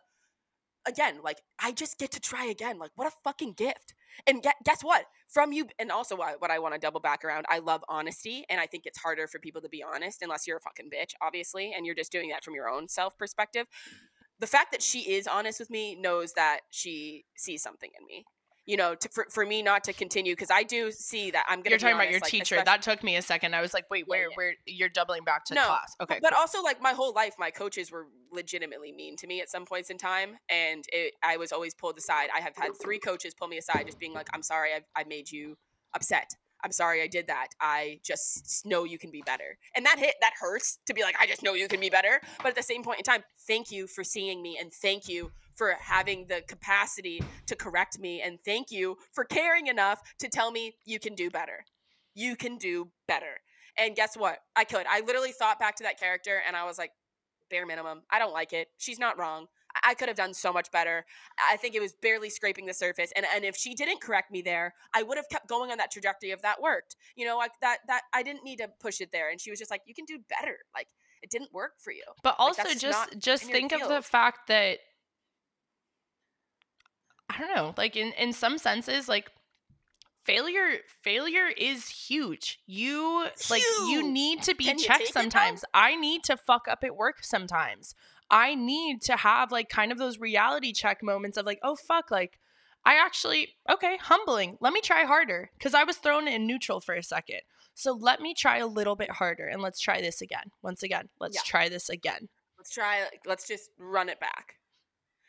again, 0.86 1.20
like 1.22 1.40
I 1.58 1.72
just 1.72 1.98
get 1.98 2.10
to 2.12 2.20
try 2.20 2.46
again. 2.46 2.78
Like 2.78 2.92
what 2.94 3.06
a 3.06 3.12
fucking 3.24 3.52
gift. 3.52 3.94
And 4.26 4.42
get, 4.42 4.54
guess 4.64 4.82
what? 4.82 5.04
From 5.28 5.52
you, 5.52 5.66
and 5.78 5.90
also 5.92 6.16
what, 6.16 6.40
what 6.40 6.50
I 6.50 6.58
want 6.58 6.72
to 6.72 6.80
double 6.80 7.00
back 7.00 7.22
around. 7.22 7.44
I 7.50 7.58
love 7.58 7.84
honesty, 7.88 8.46
and 8.48 8.58
I 8.58 8.66
think 8.66 8.86
it's 8.86 8.98
harder 8.98 9.26
for 9.26 9.38
people 9.38 9.60
to 9.60 9.68
be 9.68 9.82
honest 9.82 10.22
unless 10.22 10.46
you're 10.46 10.56
a 10.56 10.60
fucking 10.60 10.86
bitch, 10.86 11.12
obviously, 11.20 11.74
and 11.76 11.84
you're 11.84 11.94
just 11.94 12.12
doing 12.12 12.30
that 12.30 12.42
from 12.42 12.54
your 12.54 12.68
own 12.68 12.88
self 12.88 13.18
perspective. 13.18 13.66
The 14.38 14.46
fact 14.46 14.72
that 14.72 14.82
she 14.82 15.00
is 15.12 15.26
honest 15.26 15.60
with 15.60 15.70
me 15.70 15.96
knows 15.96 16.32
that 16.32 16.60
she 16.70 17.24
sees 17.36 17.62
something 17.62 17.90
in 17.98 18.06
me, 18.06 18.24
you 18.66 18.76
know, 18.76 18.94
to, 18.94 19.08
for, 19.08 19.26
for 19.30 19.46
me 19.46 19.62
not 19.62 19.84
to 19.84 19.92
continue 19.92 20.32
because 20.32 20.50
I 20.50 20.62
do 20.62 20.90
see 20.90 21.30
that 21.30 21.44
I'm 21.48 21.60
gonna. 21.60 21.70
You're 21.70 21.78
be 21.78 21.82
talking 21.82 21.96
about 21.96 22.10
your 22.10 22.20
like, 22.20 22.30
teacher. 22.30 22.62
That 22.64 22.82
took 22.82 23.02
me 23.02 23.16
a 23.16 23.22
second. 23.22 23.54
I 23.54 23.60
was 23.60 23.72
like, 23.72 23.88
wait, 23.90 24.06
where, 24.06 24.28
yeah. 24.28 24.34
where 24.34 24.54
you're 24.66 24.88
doubling 24.88 25.24
back 25.24 25.44
to 25.46 25.54
No, 25.54 25.64
class? 25.64 25.96
Okay, 26.00 26.18
but 26.20 26.32
cool. 26.32 26.40
also 26.40 26.62
like 26.62 26.82
my 26.82 26.92
whole 26.92 27.12
life 27.12 27.34
my 27.38 27.50
coaches 27.50 27.90
were 27.90 28.06
legitimately 28.32 28.92
mean 28.92 29.16
to 29.16 29.26
me 29.26 29.40
at 29.40 29.50
some 29.50 29.64
points 29.64 29.90
in 29.90 29.98
time 29.98 30.36
and 30.50 30.84
it, 30.92 31.14
i 31.24 31.36
was 31.36 31.52
always 31.52 31.74
pulled 31.74 31.96
aside 31.96 32.28
i 32.34 32.40
have 32.40 32.54
had 32.56 32.70
three 32.80 32.98
coaches 32.98 33.34
pull 33.34 33.48
me 33.48 33.58
aside 33.58 33.84
just 33.86 33.98
being 33.98 34.12
like 34.12 34.28
i'm 34.34 34.42
sorry 34.42 34.70
i, 34.72 34.80
I 35.00 35.04
made 35.04 35.30
you 35.30 35.56
upset 35.94 36.30
i'm 36.64 36.72
sorry 36.72 37.02
i 37.02 37.06
did 37.06 37.26
that 37.28 37.48
i 37.60 37.98
just 38.04 38.66
know 38.66 38.84
you 38.84 38.98
can 38.98 39.10
be 39.10 39.22
better 39.24 39.56
and 39.74 39.84
that 39.86 39.98
hit 39.98 40.14
that 40.20 40.32
hurts 40.40 40.78
to 40.86 40.94
be 40.94 41.02
like 41.02 41.16
i 41.20 41.26
just 41.26 41.42
know 41.42 41.54
you 41.54 41.68
can 41.68 41.80
be 41.80 41.90
better 41.90 42.20
but 42.38 42.48
at 42.48 42.56
the 42.56 42.62
same 42.62 42.82
point 42.82 42.98
in 42.98 43.04
time 43.04 43.22
thank 43.46 43.70
you 43.70 43.86
for 43.86 44.04
seeing 44.04 44.42
me 44.42 44.58
and 44.60 44.72
thank 44.72 45.08
you 45.08 45.30
for 45.56 45.74
having 45.80 46.26
the 46.28 46.42
capacity 46.46 47.22
to 47.46 47.56
correct 47.56 47.98
me 47.98 48.20
and 48.20 48.38
thank 48.44 48.70
you 48.70 48.96
for 49.12 49.24
caring 49.24 49.66
enough 49.66 50.00
to 50.18 50.28
tell 50.28 50.50
me 50.50 50.74
you 50.84 50.98
can 50.98 51.14
do 51.14 51.30
better 51.30 51.64
you 52.14 52.36
can 52.36 52.56
do 52.58 52.90
better 53.08 53.40
and 53.78 53.94
guess 53.94 54.16
what? 54.16 54.38
I 54.54 54.64
could. 54.64 54.86
I 54.88 55.00
literally 55.00 55.32
thought 55.32 55.58
back 55.58 55.76
to 55.76 55.82
that 55.84 56.00
character 56.00 56.40
and 56.46 56.56
I 56.56 56.64
was 56.64 56.78
like, 56.78 56.92
bare 57.50 57.66
minimum. 57.66 58.02
I 58.10 58.18
don't 58.18 58.32
like 58.32 58.52
it. 58.52 58.68
She's 58.78 58.98
not 58.98 59.18
wrong. 59.18 59.46
I- 59.84 59.94
could 59.94 60.08
have 60.08 60.16
done 60.16 60.32
so 60.32 60.52
much 60.52 60.70
better. 60.72 61.04
I 61.50 61.56
think 61.58 61.74
it 61.74 61.80
was 61.80 61.92
barely 61.92 62.30
scraping 62.30 62.64
the 62.64 62.72
surface. 62.72 63.12
And 63.14 63.26
and 63.34 63.44
if 63.44 63.56
she 63.56 63.74
didn't 63.74 64.00
correct 64.00 64.30
me 64.30 64.40
there, 64.40 64.72
I 64.94 65.02
would 65.02 65.18
have 65.18 65.28
kept 65.28 65.48
going 65.48 65.70
on 65.70 65.76
that 65.78 65.90
trajectory 65.90 66.30
of 66.30 66.40
that 66.42 66.62
worked. 66.62 66.96
You 67.14 67.26
know, 67.26 67.36
like 67.36 67.52
that 67.60 67.78
that 67.86 68.02
I 68.14 68.22
didn't 68.22 68.42
need 68.42 68.56
to 68.56 68.68
push 68.80 69.02
it 69.02 69.12
there. 69.12 69.30
And 69.30 69.38
she 69.38 69.50
was 69.50 69.58
just 69.58 69.70
like, 69.70 69.82
you 69.84 69.94
can 69.94 70.06
do 70.06 70.18
better. 70.30 70.56
Like 70.74 70.88
it 71.22 71.30
didn't 71.30 71.52
work 71.52 71.72
for 71.78 71.92
you. 71.92 72.04
But 72.22 72.36
also 72.38 72.62
just 72.62 72.80
just 72.80 73.18
just 73.18 73.44
think 73.44 73.72
of 73.72 73.86
the 73.88 74.00
fact 74.00 74.48
that 74.48 74.78
I 77.36 77.40
don't 77.40 77.54
know, 77.54 77.74
like 77.76 77.96
in 77.96 78.12
in 78.12 78.32
some 78.32 78.56
senses 78.58 79.08
like 79.08 79.30
failure 80.24 80.78
failure 81.02 81.48
is 81.56 81.88
huge. 81.88 82.60
You 82.66 83.26
like 83.50 83.62
you 83.88 84.02
need 84.02 84.42
to 84.44 84.54
be 84.54 84.64
Can 84.64 84.78
checked 84.78 85.00
take 85.00 85.10
it, 85.10 85.14
though? 85.14 85.20
sometimes. 85.20 85.64
I 85.74 85.96
need 85.96 86.24
to 86.24 86.36
fuck 86.36 86.66
up 86.68 86.82
at 86.82 86.96
work 86.96 87.22
sometimes. 87.22 87.94
I 88.30 88.54
need 88.54 89.02
to 89.02 89.16
have 89.16 89.52
like 89.52 89.68
kind 89.68 89.92
of 89.92 89.98
those 89.98 90.18
reality 90.18 90.72
check 90.72 91.02
moments 91.02 91.36
of 91.36 91.46
like, 91.46 91.60
oh 91.62 91.76
fuck, 91.76 92.10
like 92.10 92.38
I 92.84 92.94
actually 92.94 93.54
okay, 93.70 93.98
humbling. 94.00 94.56
Let 94.60 94.72
me 94.72 94.80
try 94.80 95.04
harder 95.04 95.50
cuz 95.60 95.74
I 95.74 95.84
was 95.84 95.96
thrown 95.98 96.26
in 96.28 96.46
neutral 96.46 96.80
for 96.80 96.94
a 96.94 97.02
second. 97.02 97.40
So 97.74 97.92
let 97.92 98.20
me 98.20 98.32
try 98.32 98.56
a 98.58 98.66
little 98.66 98.96
bit 98.96 99.10
harder 99.10 99.46
and 99.46 99.60
let's 99.60 99.80
try 99.80 100.00
this 100.00 100.22
again. 100.22 100.50
Once 100.62 100.82
again, 100.82 101.10
let's 101.20 101.36
Yeah. 101.36 101.42
try 101.42 101.68
this 101.68 101.88
again. 101.90 102.28
Let's 102.58 102.70
try 102.70 103.08
let's 103.26 103.46
just 103.46 103.70
run 103.78 104.08
it 104.08 104.18
back. 104.18 104.56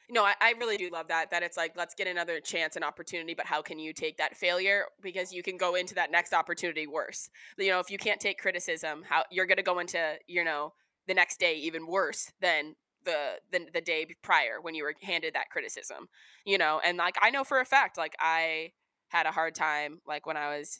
No, 0.10 0.24
I, 0.24 0.36
I 0.39 0.53
really 0.58 0.78
do 0.78 0.89
love 0.89 1.10
that. 1.10 1.32
That 1.32 1.43
it's 1.43 1.58
like, 1.58 1.74
let's 1.76 1.93
get 1.93 2.08
another 2.08 2.39
chance 2.39 2.76
and 2.76 2.86
opportunity, 2.86 3.34
but 3.34 3.45
how 3.45 3.62
can 3.62 3.78
you 3.78 3.91
take 3.91 4.18
that 4.18 4.38
failure? 4.38 4.86
Because 5.01 5.34
you 5.34 5.43
can 5.43 5.58
go 5.58 5.76
into 5.76 5.95
that 5.95 6.12
next 6.12 6.34
opportunity 6.34 6.88
worse. 6.88 7.30
You 7.58 7.72
know, 7.72 7.80
if 7.80 7.91
you 7.91 7.97
can't 7.97 8.20
take 8.20 8.38
criticism, 8.39 9.03
how 9.10 9.24
you're 9.32 9.45
gonna 9.45 9.64
go 9.64 9.80
into, 9.80 10.16
you 10.26 10.43
know, 10.45 10.74
the 11.08 11.14
next 11.14 11.39
day 11.39 11.55
even 11.55 11.88
worse 11.88 12.32
than 12.41 12.76
the 13.03 13.39
the, 13.51 13.68
the 13.74 13.82
day 13.82 14.05
prior 14.22 14.62
when 14.62 14.76
you 14.76 14.84
were 14.84 14.93
handed 15.03 15.36
that 15.36 15.49
criticism. 15.49 16.08
You 16.45 16.58
know, 16.58 16.80
and 16.84 16.97
like 16.97 17.16
I 17.22 17.30
know 17.30 17.43
for 17.43 17.60
a 17.60 17.66
fact, 17.66 17.97
like 17.97 18.16
I 18.20 18.72
had 19.10 19.26
a 19.26 19.32
hard 19.32 19.55
time 19.55 19.99
like 20.08 20.26
when 20.26 20.38
I 20.38 20.58
was 20.58 20.80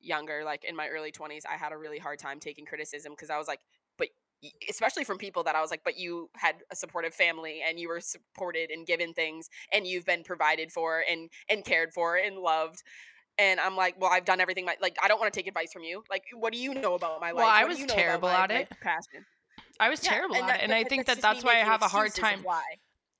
younger, 0.00 0.42
like 0.44 0.64
in 0.64 0.74
my 0.76 0.88
early 0.88 1.12
20s, 1.12 1.44
I 1.50 1.56
had 1.56 1.72
a 1.72 1.76
really 1.78 1.98
hard 1.98 2.18
time 2.18 2.40
taking 2.40 2.64
criticism 2.64 3.12
because 3.12 3.30
I 3.30 3.38
was 3.38 3.48
like, 3.48 3.60
especially 4.68 5.04
from 5.04 5.18
people 5.18 5.42
that 5.44 5.54
I 5.54 5.60
was 5.60 5.70
like, 5.70 5.82
but 5.84 5.96
you 5.98 6.30
had 6.36 6.56
a 6.70 6.76
supportive 6.76 7.14
family 7.14 7.62
and 7.66 7.78
you 7.78 7.88
were 7.88 8.00
supported 8.00 8.70
and 8.70 8.86
given 8.86 9.12
things 9.14 9.48
and 9.72 9.86
you've 9.86 10.04
been 10.04 10.22
provided 10.24 10.72
for 10.72 11.02
and 11.08 11.30
and 11.48 11.64
cared 11.64 11.92
for 11.92 12.16
and 12.16 12.36
loved. 12.38 12.82
And 13.38 13.58
I'm 13.60 13.76
like, 13.76 13.94
well, 13.98 14.10
I've 14.12 14.26
done 14.26 14.40
everything. 14.40 14.66
My, 14.66 14.76
like, 14.82 14.96
I 15.02 15.08
don't 15.08 15.18
want 15.18 15.32
to 15.32 15.38
take 15.38 15.46
advice 15.46 15.72
from 15.72 15.84
you. 15.84 16.04
Like, 16.10 16.24
what 16.34 16.52
do 16.52 16.58
you 16.58 16.74
know 16.74 16.94
about 16.94 17.18
my 17.20 17.28
life? 17.28 17.36
Well, 17.36 17.48
I 17.48 17.64
was 17.64 17.78
you 17.78 17.86
know 17.86 17.94
terrible 17.94 18.28
my- 18.28 18.44
at 18.44 18.50
it. 18.50 18.68
Passion. 18.82 19.24
I 19.80 19.88
was 19.88 20.04
Yeah, 20.04 20.10
terrible 20.10 20.36
at 20.36 20.46
that- 20.48 20.60
it, 20.60 20.64
and 20.64 20.74
I 20.74 20.84
think 20.84 21.06
that 21.06 21.20
that's 21.22 21.42
why 21.42 21.52
I 21.52 21.64
have 21.64 21.80
a 21.82 21.88
hard 21.88 22.14
time. 22.14 22.42
Why? 22.42 22.62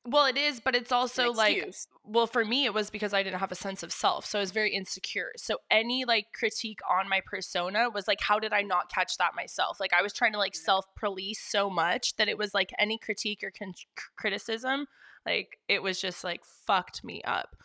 Well, 0.05 0.27
it 0.27 0.37
is, 0.37 0.59
but 0.59 0.75
it's 0.75 0.91
also 0.91 1.33
like 1.33 1.59
excuse. 1.59 1.87
well 2.05 2.27
for 2.27 2.45
me 2.45 2.65
it 2.65 2.75
was 2.75 2.91
because 2.91 3.15
i 3.15 3.23
didn't 3.23 3.39
have 3.39 3.53
a 3.53 3.57
sense 3.57 3.85
of 3.85 3.93
self 3.93 4.27
so 4.27 4.39
i 4.39 4.43
was 4.43 4.51
very 4.51 4.75
insecure. 4.75 5.33
So 5.37 5.59
any 5.71 6.05
like 6.05 6.27
critique 6.33 6.81
on 6.91 7.09
my 7.09 7.21
persona 7.25 7.89
was 7.89 8.09
like 8.09 8.21
how 8.21 8.39
did 8.41 8.53
i 8.53 8.63
not 8.63 8.91
catch 8.91 9.17
that 9.19 9.35
myself? 9.37 9.79
Like 9.79 9.93
i 9.93 10.03
was 10.03 10.13
trying 10.13 10.33
to 10.33 10.39
like 10.39 10.57
self 10.57 10.87
police 10.97 11.41
so 11.41 11.71
much 11.71 12.17
that 12.17 12.29
it 12.29 12.37
was 12.37 12.53
like 12.53 12.71
any 12.79 12.99
critique 12.99 13.43
or 13.45 13.53
con- 13.57 13.75
criticism 14.17 14.87
like 15.25 15.59
it 15.69 15.83
was 15.83 16.01
just 16.01 16.25
like 16.25 16.45
fucked 16.45 17.05
me 17.05 17.23
up 17.23 17.57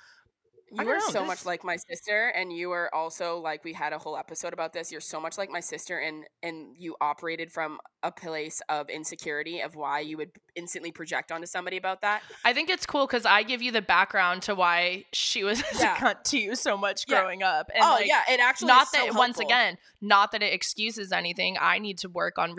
You 0.69 0.81
are 0.81 0.95
know, 0.95 0.99
so 0.99 1.19
this- 1.19 1.27
much 1.27 1.45
like 1.45 1.63
my 1.63 1.77
sister, 1.77 2.27
and 2.35 2.51
you 2.51 2.71
are 2.71 2.93
also 2.93 3.37
like 3.39 3.63
we 3.63 3.73
had 3.73 3.93
a 3.93 3.97
whole 3.97 4.17
episode 4.17 4.51
about 4.53 4.73
this. 4.73 4.91
You're 4.91 4.99
so 5.01 5.19
much 5.21 5.37
like 5.37 5.49
my 5.49 5.61
sister, 5.61 5.97
and 5.99 6.25
and 6.43 6.75
you 6.77 6.95
operated 6.99 7.51
from 7.51 7.79
a 8.03 8.11
place 8.11 8.61
of 8.67 8.89
insecurity 8.89 9.61
of 9.61 9.75
why 9.75 10.01
you 10.01 10.17
would 10.17 10.31
instantly 10.55 10.91
project 10.91 11.31
onto 11.31 11.45
somebody 11.47 11.77
about 11.77 12.01
that. 12.01 12.21
i 12.45 12.53
think 12.53 12.69
it's 12.69 12.85
cool 12.85 13.05
because 13.07 13.25
i 13.25 13.43
give 13.43 13.61
you 13.61 13.71
the 13.71 13.81
background 13.81 14.41
to 14.43 14.55
why 14.55 15.03
she 15.13 15.43
was 15.43 15.61
Yeah. 15.79 15.95
a 15.95 15.97
cunt 15.99 16.23
to 16.25 16.37
you 16.39 16.55
so 16.55 16.77
much 16.77 17.03
Yeah. 17.07 17.19
growing 17.21 17.43
up 17.43 17.69
and 17.73 17.83
oh 17.83 17.91
like 17.91 18.07
yeah, 18.07 18.21
it 18.29 18.39
actually 18.39 18.67
not 18.67 18.83
is 18.83 18.89
so 18.89 19.05
that 19.07 19.15
once 19.15 19.39
again 19.39 19.77
not 20.01 20.31
that 20.31 20.41
it 20.43 20.53
excuses 20.53 21.11
anything 21.11 21.57
i 21.59 21.79
need 21.79 21.97
to 21.99 22.09
work 22.09 22.37
on 22.37 22.55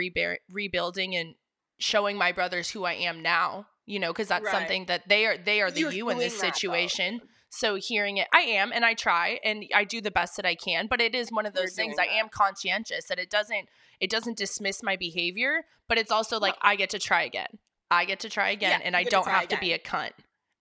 rebuilding 0.51 1.17
and 1.17 1.35
showing 1.79 2.17
my 2.17 2.33
brothers 2.33 2.71
who 2.71 2.85
i 2.85 2.93
am 2.95 3.23
now 3.23 3.67
you 3.87 3.99
know 3.99 4.13
because 4.13 4.29
that's 4.29 4.45
Right. 4.45 4.53
something 4.53 4.85
that 4.87 5.09
they 5.09 5.27
are 5.27 5.37
they 5.39 5.61
are 5.63 5.71
the 5.71 5.81
You're 5.81 5.93
you 5.93 6.11
in 6.11 6.19
this 6.19 6.35
doing 6.35 6.43
that, 6.51 6.55
situation 6.57 7.21
so 7.51 7.77
hearing 7.77 8.17
it 8.17 8.29
i 8.33 8.41
am 8.41 8.73
and 8.73 8.85
i 8.85 8.95
try 8.95 9.39
and 9.45 9.65
i 9.75 9.85
do 9.85 10.01
the 10.01 10.11
best 10.11 10.37
that 10.37 10.47
i 10.47 10.55
can 10.55 10.87
but 10.87 11.01
it 11.01 11.15
is 11.15 11.31
one 11.31 11.47
of 11.47 11.55
You're 11.55 11.65
those 11.65 11.75
things 11.75 11.97
i 11.99 12.07
that. 12.07 12.13
am 12.13 12.29
conscientious 12.29 13.07
that 13.07 13.19
it 13.19 13.31
doesn't 13.31 13.69
it 14.01 14.11
doesn't 14.11 14.37
dismiss 14.37 14.83
my 14.83 14.97
behavior 14.97 15.65
but 15.89 15.99
it's 15.99 16.11
also 16.11 16.39
like 16.39 16.55
i 16.63 16.77
get 16.77 16.91
to 16.91 16.99
try 16.99 17.23
again. 17.23 17.59
I 17.91 18.05
get 18.05 18.21
to 18.21 18.29
try 18.29 18.51
again 18.51 18.81
Yeah, 18.81 18.87
and 18.87 18.95
i 18.97 19.05
don't 19.05 19.27
have 19.27 19.49
to 19.49 19.59
be 19.59 19.73
a 19.73 19.79
cunt 19.79 20.11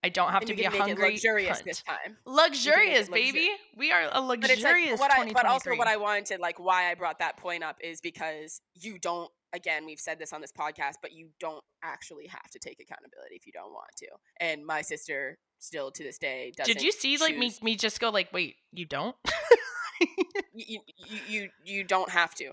i 0.04 0.08
don't 0.08 0.30
have 0.30 0.42
And 0.42 0.50
to 0.50 0.56
be 0.56 0.64
a 0.64 0.70
hungry 0.70 1.12
luxurious 1.12 1.58
cunt. 1.60 1.64
this 1.64 1.82
time. 1.82 2.16
luxurious 2.24 3.08
luxur- 3.08 3.12
baby 3.12 3.48
we 3.76 3.90
are 3.92 4.02
a 4.02 4.04
But 4.04 4.14
it's 4.20 4.28
like 4.28 4.48
luxurious 4.50 5.00
what 5.00 5.12
I, 5.12 5.32
but 5.32 5.44
also 5.46 5.74
what 5.76 5.88
I 5.88 5.96
wanted 5.96 6.40
like 6.40 6.58
why 6.58 6.90
I 6.90 6.94
brought 6.94 7.18
that 7.20 7.36
point 7.36 7.62
up 7.64 7.76
is 7.80 8.00
because 8.00 8.60
you 8.74 8.98
don't. 8.98 9.30
Again, 9.54 9.86
we've 9.86 9.98
said 9.98 10.18
this 10.18 10.34
on 10.34 10.42
this 10.42 10.52
podcast, 10.52 10.96
but 11.00 11.12
you 11.12 11.30
don't 11.40 11.64
actually 11.82 12.26
have 12.26 12.50
to 12.52 12.58
take 12.58 12.78
accountability 12.80 13.34
if 13.34 13.46
you 13.46 13.52
don't 13.52 13.72
want 13.72 13.88
to. 13.96 14.06
And 14.40 14.66
my 14.66 14.82
sister 14.82 15.38
still 15.58 15.90
to 15.92 16.02
this 16.02 16.18
day 16.18 16.52
doesn't. 16.54 16.74
Did 16.74 16.82
you 16.82 16.92
see 16.92 17.16
like 17.16 17.38
me 17.38 17.52
me 17.62 17.74
just 17.74 17.98
go 17.98 18.10
like, 18.10 18.30
wait, 18.30 18.56
you 18.72 18.84
don't? 18.84 19.16
you, 20.54 20.80
you 20.96 21.18
you 21.28 21.48
you 21.64 21.84
don't 21.84 22.10
have 22.10 22.34
to 22.36 22.52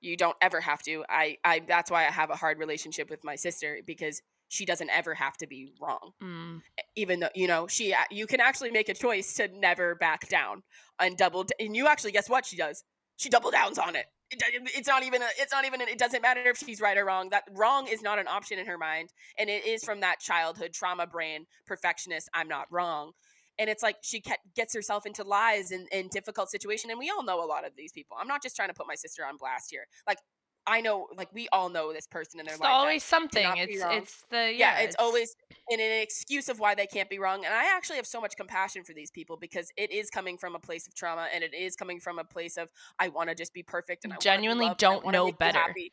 you 0.00 0.16
don't 0.16 0.36
ever 0.42 0.60
have 0.60 0.82
to 0.82 1.04
i 1.08 1.36
i 1.44 1.60
that's 1.66 1.90
why 1.90 2.06
i 2.06 2.10
have 2.10 2.30
a 2.30 2.36
hard 2.36 2.58
relationship 2.58 3.08
with 3.10 3.24
my 3.24 3.34
sister 3.34 3.78
because 3.86 4.20
she 4.48 4.64
doesn't 4.64 4.90
ever 4.90 5.14
have 5.14 5.36
to 5.38 5.46
be 5.46 5.72
wrong. 5.80 6.12
Mm. 6.22 6.62
even 6.94 7.20
though 7.20 7.28
you 7.34 7.46
know 7.46 7.66
she 7.66 7.94
you 8.10 8.26
can 8.26 8.40
actually 8.40 8.70
make 8.70 8.88
a 8.88 8.94
choice 8.94 9.34
to 9.34 9.48
never 9.48 9.94
back 9.94 10.28
down 10.28 10.62
and 11.00 11.16
double 11.16 11.44
and 11.58 11.76
you 11.76 11.86
actually 11.86 12.12
guess 12.12 12.28
what 12.28 12.46
she 12.46 12.56
does? 12.56 12.84
She 13.16 13.28
double 13.28 13.50
downs 13.50 13.78
on 13.78 13.96
it. 13.96 14.06
It, 14.30 14.42
it's 14.74 14.88
not 14.88 15.04
even 15.04 15.22
a, 15.22 15.26
it's 15.38 15.52
not 15.52 15.64
even 15.64 15.80
a, 15.80 15.84
it 15.84 15.98
doesn't 15.98 16.20
matter 16.20 16.40
if 16.44 16.58
she's 16.58 16.80
right 16.80 16.98
or 16.98 17.04
wrong. 17.04 17.28
That 17.30 17.44
wrong 17.52 17.86
is 17.86 18.02
not 18.02 18.18
an 18.18 18.26
option 18.28 18.58
in 18.58 18.66
her 18.66 18.76
mind 18.76 19.10
and 19.38 19.48
it 19.48 19.66
is 19.66 19.84
from 19.84 20.00
that 20.00 20.20
childhood 20.20 20.72
trauma 20.72 21.06
brain 21.06 21.46
perfectionist 21.66 22.28
i'm 22.34 22.48
not 22.48 22.66
wrong. 22.70 23.12
And 23.58 23.70
it's 23.70 23.82
like 23.82 23.96
she 24.02 24.22
gets 24.54 24.74
herself 24.74 25.06
into 25.06 25.24
lies 25.24 25.70
and 25.70 25.88
in 25.90 26.08
difficult 26.08 26.50
situation 26.50 26.90
and 26.90 26.98
we 26.98 27.10
all 27.10 27.24
know 27.24 27.42
a 27.42 27.46
lot 27.46 27.66
of 27.66 27.72
these 27.76 27.92
people. 27.92 28.16
I'm 28.20 28.28
not 28.28 28.42
just 28.42 28.54
trying 28.54 28.68
to 28.68 28.74
put 28.74 28.86
my 28.86 28.96
sister 28.96 29.24
on 29.24 29.38
blast 29.38 29.70
here. 29.70 29.86
Like 30.06 30.18
i 30.66 30.80
know 30.80 31.06
like 31.16 31.28
we 31.32 31.48
all 31.52 31.68
know 31.68 31.92
this 31.92 32.06
person 32.06 32.40
in 32.40 32.46
their 32.46 32.54
It's 32.54 32.62
life 32.62 32.72
always 32.72 33.04
something. 33.04 33.46
It's 33.56 33.82
it's 33.82 34.24
the 34.30 34.52
yeah, 34.54 34.80
it's, 34.80 34.96
always 34.98 35.34
an, 35.70 35.80
an 35.80 36.02
excuse 36.02 36.48
of 36.48 36.58
why 36.58 36.74
they 36.74 36.86
can't 36.86 37.08
be 37.08 37.18
wrong. 37.18 37.44
And 37.44 37.54
I 37.54 37.76
actually 37.76 37.96
have 37.96 38.06
so 38.06 38.20
much 38.20 38.36
compassion 38.36 38.84
for 38.84 38.92
these 38.92 39.10
people 39.10 39.36
because 39.36 39.70
it 39.76 39.90
is 39.92 40.10
coming 40.10 40.38
from 40.38 40.54
a 40.54 40.58
place 40.58 40.86
of 40.86 40.94
trauma 40.94 41.28
and 41.32 41.42
it 41.44 41.54
is 41.54 41.76
coming 41.76 42.00
from 42.00 42.18
a 42.18 42.24
place 42.24 42.56
of 42.56 42.70
I 42.98 43.08
want 43.08 43.28
to 43.28 43.34
just 43.34 43.52
be 43.52 43.62
perfect 43.62 44.04
and 44.04 44.12
I 44.12 44.16
Genuinely 44.16 44.66
loved 44.66 44.82
I 44.82 44.88
don't 44.88 45.04
wanna 45.04 45.18
know 45.18 45.26
you 45.26 45.32
better. 45.32 45.58
happy. 45.58 45.92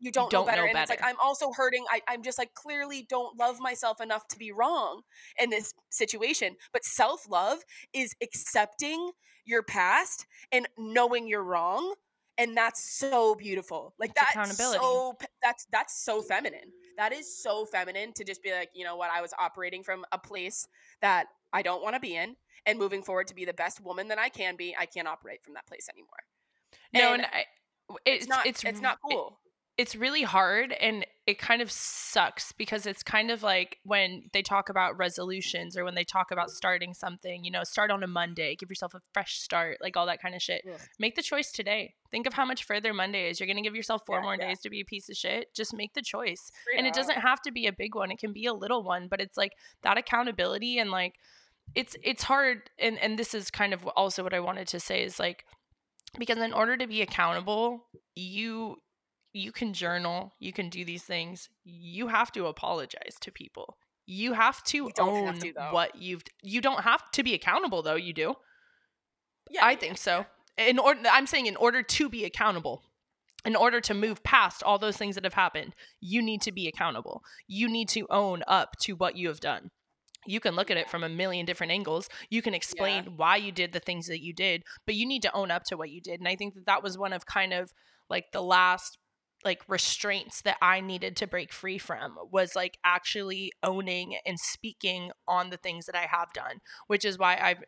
You 0.00 0.10
don't, 0.10 0.30
don't 0.30 0.46
know 0.46 0.50
know 0.50 0.52
better. 0.52 0.66
and 0.66 0.78
it's 0.78 0.90
like. 0.90 1.02
I'm 1.02 1.20
also 1.22 1.52
hurting. 1.52 1.84
I, 1.90 2.00
I'm 2.08 2.22
just 2.22 2.36
like 2.36 2.54
clearly 2.54 3.06
don't 3.08 3.38
love 3.38 3.60
myself 3.60 4.00
enough 4.00 4.26
to 4.28 4.38
be 4.38 4.50
wrong 4.50 5.02
in 5.40 5.50
this 5.50 5.74
situation. 5.90 6.56
But 6.72 6.84
self 6.84 7.28
love 7.30 7.60
is 7.92 8.14
accepting 8.22 9.12
your 9.44 9.62
past 9.62 10.26
and 10.50 10.68
knowing 10.76 11.28
you're 11.28 11.44
wrong. 11.44 11.94
And 12.38 12.56
that's 12.56 12.82
so 12.82 13.34
beautiful. 13.34 13.94
Like 13.98 14.14
that's 14.14 14.30
accountability. 14.30 14.78
so 14.78 15.16
that's 15.42 15.66
that's 15.70 16.02
so 16.02 16.22
feminine. 16.22 16.72
That 16.96 17.12
is 17.12 17.42
so 17.42 17.64
feminine 17.66 18.12
to 18.14 18.24
just 18.24 18.42
be 18.42 18.52
like, 18.52 18.70
you 18.74 18.84
know 18.84 18.96
what, 18.96 19.10
I 19.10 19.20
was 19.20 19.32
operating 19.38 19.82
from 19.82 20.04
a 20.12 20.18
place 20.18 20.66
that 21.00 21.26
I 21.52 21.62
don't 21.62 21.82
want 21.82 21.94
to 21.94 22.00
be 22.00 22.16
in, 22.16 22.36
and 22.66 22.78
moving 22.78 23.02
forward 23.02 23.26
to 23.28 23.34
be 23.34 23.44
the 23.44 23.52
best 23.52 23.80
woman 23.82 24.08
that 24.08 24.18
I 24.18 24.28
can 24.28 24.56
be. 24.56 24.74
I 24.78 24.86
can't 24.86 25.08
operate 25.08 25.42
from 25.44 25.54
that 25.54 25.66
place 25.66 25.88
anymore. 25.92 26.08
no, 26.94 27.12
and 27.12 27.22
and 27.22 27.30
I, 27.32 27.44
It's, 28.06 28.24
it's 28.24 28.28
not. 28.28 28.46
it's 28.46 28.64
It's, 28.64 28.80
not 28.80 28.98
cool. 29.10 29.38
It's 29.78 29.96
really 29.96 30.22
hard 30.22 30.72
and 30.72 31.06
it 31.26 31.38
kind 31.38 31.62
of 31.62 31.70
sucks 31.70 32.52
because 32.52 32.84
it's 32.84 33.02
kind 33.02 33.30
of 33.30 33.42
like 33.42 33.78
when 33.84 34.24
they 34.32 34.42
talk 34.42 34.68
about 34.68 34.98
resolutions 34.98 35.76
or 35.76 35.84
when 35.84 35.94
they 35.94 36.04
talk 36.04 36.30
about 36.30 36.50
starting 36.50 36.92
something, 36.92 37.44
you 37.44 37.50
know, 37.50 37.64
start 37.64 37.90
on 37.90 38.02
a 38.02 38.06
Monday, 38.06 38.54
give 38.54 38.68
yourself 38.68 38.92
a 38.92 39.00
fresh 39.14 39.38
start, 39.38 39.78
like 39.80 39.96
all 39.96 40.04
that 40.06 40.20
kind 40.20 40.34
of 40.34 40.42
shit. 40.42 40.62
Ugh. 40.70 40.78
Make 40.98 41.14
the 41.14 41.22
choice 41.22 41.50
today. 41.50 41.94
Think 42.10 42.26
of 42.26 42.34
how 42.34 42.44
much 42.44 42.64
further 42.64 42.92
Monday 42.92 43.30
is. 43.30 43.40
You're 43.40 43.46
going 43.46 43.56
to 43.56 43.62
give 43.62 43.74
yourself 43.74 44.02
four 44.04 44.16
Yeah, 44.16 44.22
more 44.22 44.36
yeah. 44.38 44.48
days 44.48 44.60
to 44.60 44.70
be 44.70 44.80
a 44.80 44.84
piece 44.84 45.08
of 45.08 45.16
shit. 45.16 45.54
Just 45.54 45.72
make 45.72 45.94
the 45.94 46.02
choice. 46.02 46.50
And 46.76 46.86
it 46.86 46.92
doesn't 46.92 47.20
have 47.20 47.40
to 47.42 47.52
be 47.52 47.66
a 47.66 47.72
big 47.72 47.94
one. 47.94 48.10
It 48.10 48.18
can 48.18 48.32
be 48.32 48.46
a 48.46 48.52
little 48.52 48.82
one, 48.82 49.08
but 49.08 49.20
it's 49.20 49.38
like 49.38 49.52
that 49.82 49.96
accountability 49.96 50.78
and 50.78 50.90
like 50.90 51.14
it's 51.74 51.96
it's 52.02 52.24
hard 52.24 52.68
and 52.78 52.98
and 52.98 53.18
this 53.18 53.32
is 53.32 53.50
kind 53.50 53.72
of 53.72 53.86
also 53.86 54.22
what 54.22 54.34
I 54.34 54.40
wanted 54.40 54.66
to 54.68 54.80
say 54.80 55.02
is 55.02 55.18
like 55.18 55.46
because 56.18 56.36
in 56.38 56.52
order 56.52 56.76
to 56.76 56.86
be 56.86 57.00
accountable, 57.00 57.86
you 58.14 58.82
you 59.32 59.52
can 59.52 59.72
journal, 59.72 60.34
you 60.38 60.52
can 60.52 60.68
do 60.68 60.84
these 60.84 61.02
things. 61.02 61.48
You 61.64 62.08
have 62.08 62.32
to 62.32 62.46
apologize 62.46 63.16
to 63.20 63.32
people. 63.32 63.76
You 64.06 64.32
have 64.32 64.62
to 64.64 64.78
You 64.78 64.92
own 64.98 65.26
have 65.26 65.38
to, 65.40 65.52
what 65.70 65.94
you've 65.96 66.22
you 66.42 66.60
don't 66.60 66.82
have 66.82 67.10
to 67.12 67.22
be 67.22 67.34
accountable 67.34 67.82
though, 67.82 67.94
you 67.94 68.12
do. 68.12 68.34
Yeah, 69.50 69.64
I 69.64 69.76
think 69.76 69.98
so. 69.98 70.26
In 70.56 70.78
order 70.78 71.00
I'm 71.10 71.26
saying 71.26 71.46
in 71.46 71.56
order 71.56 71.82
to 71.82 72.08
be 72.08 72.24
accountable, 72.24 72.82
in 73.44 73.56
order 73.56 73.80
to 73.80 73.94
move 73.94 74.22
past 74.22 74.62
all 74.62 74.78
those 74.78 74.96
things 74.96 75.14
that 75.14 75.24
have 75.24 75.34
happened, 75.34 75.74
you 76.00 76.20
need 76.22 76.42
to 76.42 76.52
be 76.52 76.68
accountable. 76.68 77.22
You 77.46 77.68
need 77.68 77.88
to 77.90 78.06
own 78.10 78.42
up 78.46 78.76
to 78.82 78.92
what 78.92 79.16
you 79.16 79.28
have 79.28 79.40
done. 79.40 79.70
You 80.24 80.38
can 80.38 80.54
look 80.54 80.70
at 80.70 80.76
it 80.76 80.88
from 80.88 81.02
a 81.02 81.08
million 81.08 81.46
different 81.46 81.72
angles. 81.72 82.08
You 82.30 82.42
can 82.42 82.54
explain 82.54 83.14
why 83.16 83.36
you 83.36 83.50
did 83.50 83.72
the 83.72 83.80
things 83.80 84.06
that 84.06 84.22
you 84.22 84.32
did, 84.32 84.62
but 84.86 84.94
you 84.94 85.06
need 85.06 85.22
to 85.22 85.34
own 85.34 85.50
up 85.50 85.64
to 85.64 85.76
what 85.76 85.90
you 85.90 86.00
did. 86.00 86.20
And 86.20 86.28
I 86.28 86.36
think 86.36 86.54
that 86.54 86.66
that 86.66 86.82
was 86.82 86.96
one 86.96 87.12
of 87.12 87.26
kind 87.26 87.52
of 87.52 87.72
like 88.08 88.26
the 88.32 88.42
last 88.42 88.98
like 89.44 89.62
restraints 89.68 90.42
that 90.42 90.58
I 90.62 90.80
needed 90.80 91.16
to 91.16 91.26
break 91.26 91.52
free 91.52 91.78
from 91.78 92.16
was 92.30 92.54
like 92.54 92.78
actually 92.84 93.52
owning 93.62 94.16
and 94.24 94.38
speaking 94.38 95.10
on 95.26 95.50
the 95.50 95.56
things 95.56 95.86
that 95.86 95.96
I 95.96 96.06
have 96.06 96.32
done, 96.32 96.60
which 96.86 97.04
is 97.04 97.18
why 97.18 97.38
I've 97.40 97.62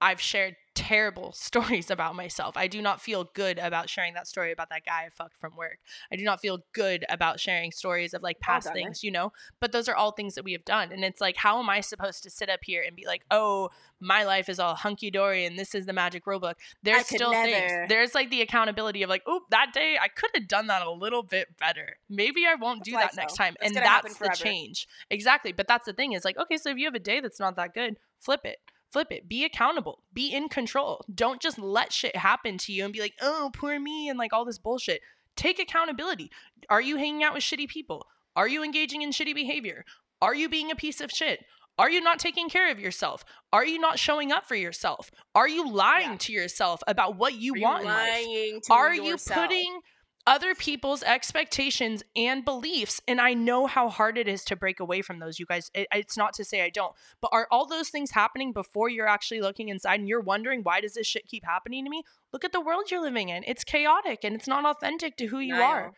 I've 0.00 0.20
shared 0.20 0.56
terrible 0.80 1.32
stories 1.36 1.90
about 1.90 2.16
myself. 2.16 2.56
I 2.56 2.66
do 2.66 2.80
not 2.80 3.00
feel 3.00 3.30
good 3.34 3.58
about 3.58 3.90
sharing 3.90 4.14
that 4.14 4.26
story 4.26 4.50
about 4.50 4.70
that 4.70 4.84
guy 4.86 5.04
I 5.06 5.10
fucked 5.10 5.36
from 5.38 5.54
work. 5.56 5.78
I 6.10 6.16
do 6.16 6.24
not 6.24 6.40
feel 6.40 6.60
good 6.72 7.04
about 7.10 7.38
sharing 7.38 7.70
stories 7.70 8.14
of 8.14 8.22
like 8.22 8.40
past 8.40 8.66
done 8.66 8.76
it. 8.76 8.80
things, 8.80 9.04
you 9.04 9.10
know? 9.10 9.32
But 9.60 9.72
those 9.72 9.88
are 9.88 9.94
all 9.94 10.12
things 10.12 10.34
that 10.34 10.44
we 10.44 10.52
have 10.52 10.64
done. 10.64 10.90
And 10.90 11.04
it's 11.04 11.20
like, 11.20 11.36
how 11.36 11.58
am 11.58 11.68
I 11.68 11.80
supposed 11.82 12.22
to 12.22 12.30
sit 12.30 12.48
up 12.48 12.60
here 12.62 12.82
and 12.86 12.96
be 12.96 13.06
like, 13.06 13.22
oh, 13.30 13.68
my 14.00 14.24
life 14.24 14.48
is 14.48 14.58
all 14.58 14.74
hunky 14.74 15.10
dory 15.10 15.44
and 15.44 15.58
this 15.58 15.74
is 15.74 15.84
the 15.84 15.92
magic 15.92 16.26
rule 16.26 16.40
book? 16.40 16.56
There's 16.82 17.06
still 17.06 17.32
things. 17.32 17.72
There's 17.88 18.14
like 18.14 18.30
the 18.30 18.40
accountability 18.40 19.02
of 19.02 19.10
like, 19.10 19.22
oh, 19.26 19.42
that 19.50 19.72
day 19.74 19.98
I 20.00 20.08
could 20.08 20.30
have 20.34 20.48
done 20.48 20.68
that 20.68 20.82
a 20.82 20.90
little 20.90 21.22
bit 21.22 21.58
better. 21.58 21.98
Maybe 22.08 22.46
I 22.46 22.54
won't 22.54 22.80
That's 22.80 22.90
do 22.90 22.92
that 22.92 23.16
next 23.16 23.34
time. 23.34 23.54
It's 23.60 23.76
and 23.76 23.84
that's 23.84 24.14
the 24.14 24.18
forever. 24.18 24.34
change. 24.34 24.88
Exactly. 25.10 25.52
But 25.52 25.68
that's 25.68 25.84
the 25.84 25.92
thing 25.92 26.12
is 26.12 26.24
like, 26.24 26.38
okay, 26.38 26.56
so 26.56 26.70
if 26.70 26.78
you 26.78 26.86
have 26.86 26.94
a 26.94 27.00
day 27.00 27.20
that's 27.20 27.40
not 27.40 27.56
that 27.56 27.74
good, 27.74 27.98
flip 28.18 28.40
it. 28.44 28.58
Flip 28.92 29.08
it. 29.12 29.28
Be 29.28 29.44
accountable. 29.44 30.02
Be 30.12 30.32
in 30.32 30.48
control. 30.48 31.04
Don't 31.14 31.40
just 31.40 31.58
let 31.58 31.92
shit 31.92 32.16
happen 32.16 32.58
to 32.58 32.72
you 32.72 32.84
and 32.84 32.92
be 32.92 33.00
like, 33.00 33.14
oh, 33.20 33.50
poor 33.54 33.78
me, 33.78 34.08
and 34.08 34.18
like 34.18 34.32
all 34.32 34.44
this 34.44 34.58
bullshit. 34.58 35.00
Take 35.36 35.58
accountability. 35.60 36.30
Are 36.68 36.80
you 36.80 36.96
hanging 36.96 37.22
out 37.22 37.34
with 37.34 37.42
shitty 37.44 37.68
people? 37.68 38.06
Are 38.34 38.48
you 38.48 38.62
engaging 38.64 39.02
in 39.02 39.10
shitty 39.10 39.34
behavior? 39.34 39.84
Are 40.20 40.34
you 40.34 40.48
being 40.48 40.70
a 40.70 40.76
piece 40.76 41.00
of 41.00 41.10
shit? 41.10 41.44
Are 41.78 41.88
you 41.90 42.00
not 42.00 42.18
taking 42.18 42.48
care 42.50 42.70
of 42.70 42.78
yourself? 42.78 43.24
Are 43.52 43.64
you 43.64 43.78
not 43.78 43.98
showing 43.98 44.32
up 44.32 44.46
for 44.46 44.54
yourself? 44.54 45.10
Are 45.34 45.48
you 45.48 45.70
lying 45.70 46.10
Yeah. 46.12 46.16
to 46.18 46.32
yourself 46.32 46.82
about 46.86 47.16
what 47.16 47.34
you 47.34 47.54
Are 47.54 47.56
you 47.58 47.62
want 47.64 47.80
in 47.82 47.86
life? 47.88 48.62
Are 48.70 48.92
yourself? 48.94 49.36
you 49.36 49.42
putting 49.42 49.80
other 50.26 50.54
people's 50.54 51.02
expectations 51.02 52.02
and 52.14 52.44
beliefs 52.44 53.00
and 53.08 53.20
i 53.20 53.32
know 53.34 53.66
how 53.66 53.88
hard 53.88 54.18
it 54.18 54.28
is 54.28 54.44
to 54.44 54.54
break 54.54 54.78
away 54.78 55.02
from 55.02 55.18
those 55.18 55.38
you 55.38 55.46
guys. 55.46 55.70
It, 55.74 55.88
it's 55.92 56.16
not 56.16 56.34
to 56.34 56.44
say 56.44 56.62
i 56.62 56.68
don't 56.68 56.94
but 57.20 57.30
are 57.32 57.48
all 57.50 57.66
those 57.66 57.88
things 57.88 58.10
happening 58.10 58.52
before 58.52 58.88
you're 58.88 59.08
actually 59.08 59.40
looking 59.40 59.68
inside 59.68 60.00
and 60.00 60.08
you're 60.08 60.20
wondering 60.20 60.60
why 60.62 60.80
does 60.80 60.94
this 60.94 61.06
shit 61.06 61.26
keep 61.26 61.44
happening 61.44 61.84
to 61.84 61.90
me? 61.90 62.02
Look 62.32 62.44
at 62.44 62.52
the 62.52 62.60
world 62.60 62.90
you're 62.90 63.02
living 63.02 63.28
in. 63.28 63.42
It's 63.46 63.64
chaotic 63.64 64.20
and 64.22 64.34
it's 64.34 64.46
not 64.46 64.64
authentic 64.64 65.16
to 65.16 65.26
who 65.26 65.38
you 65.38 65.54
are. 65.56 65.92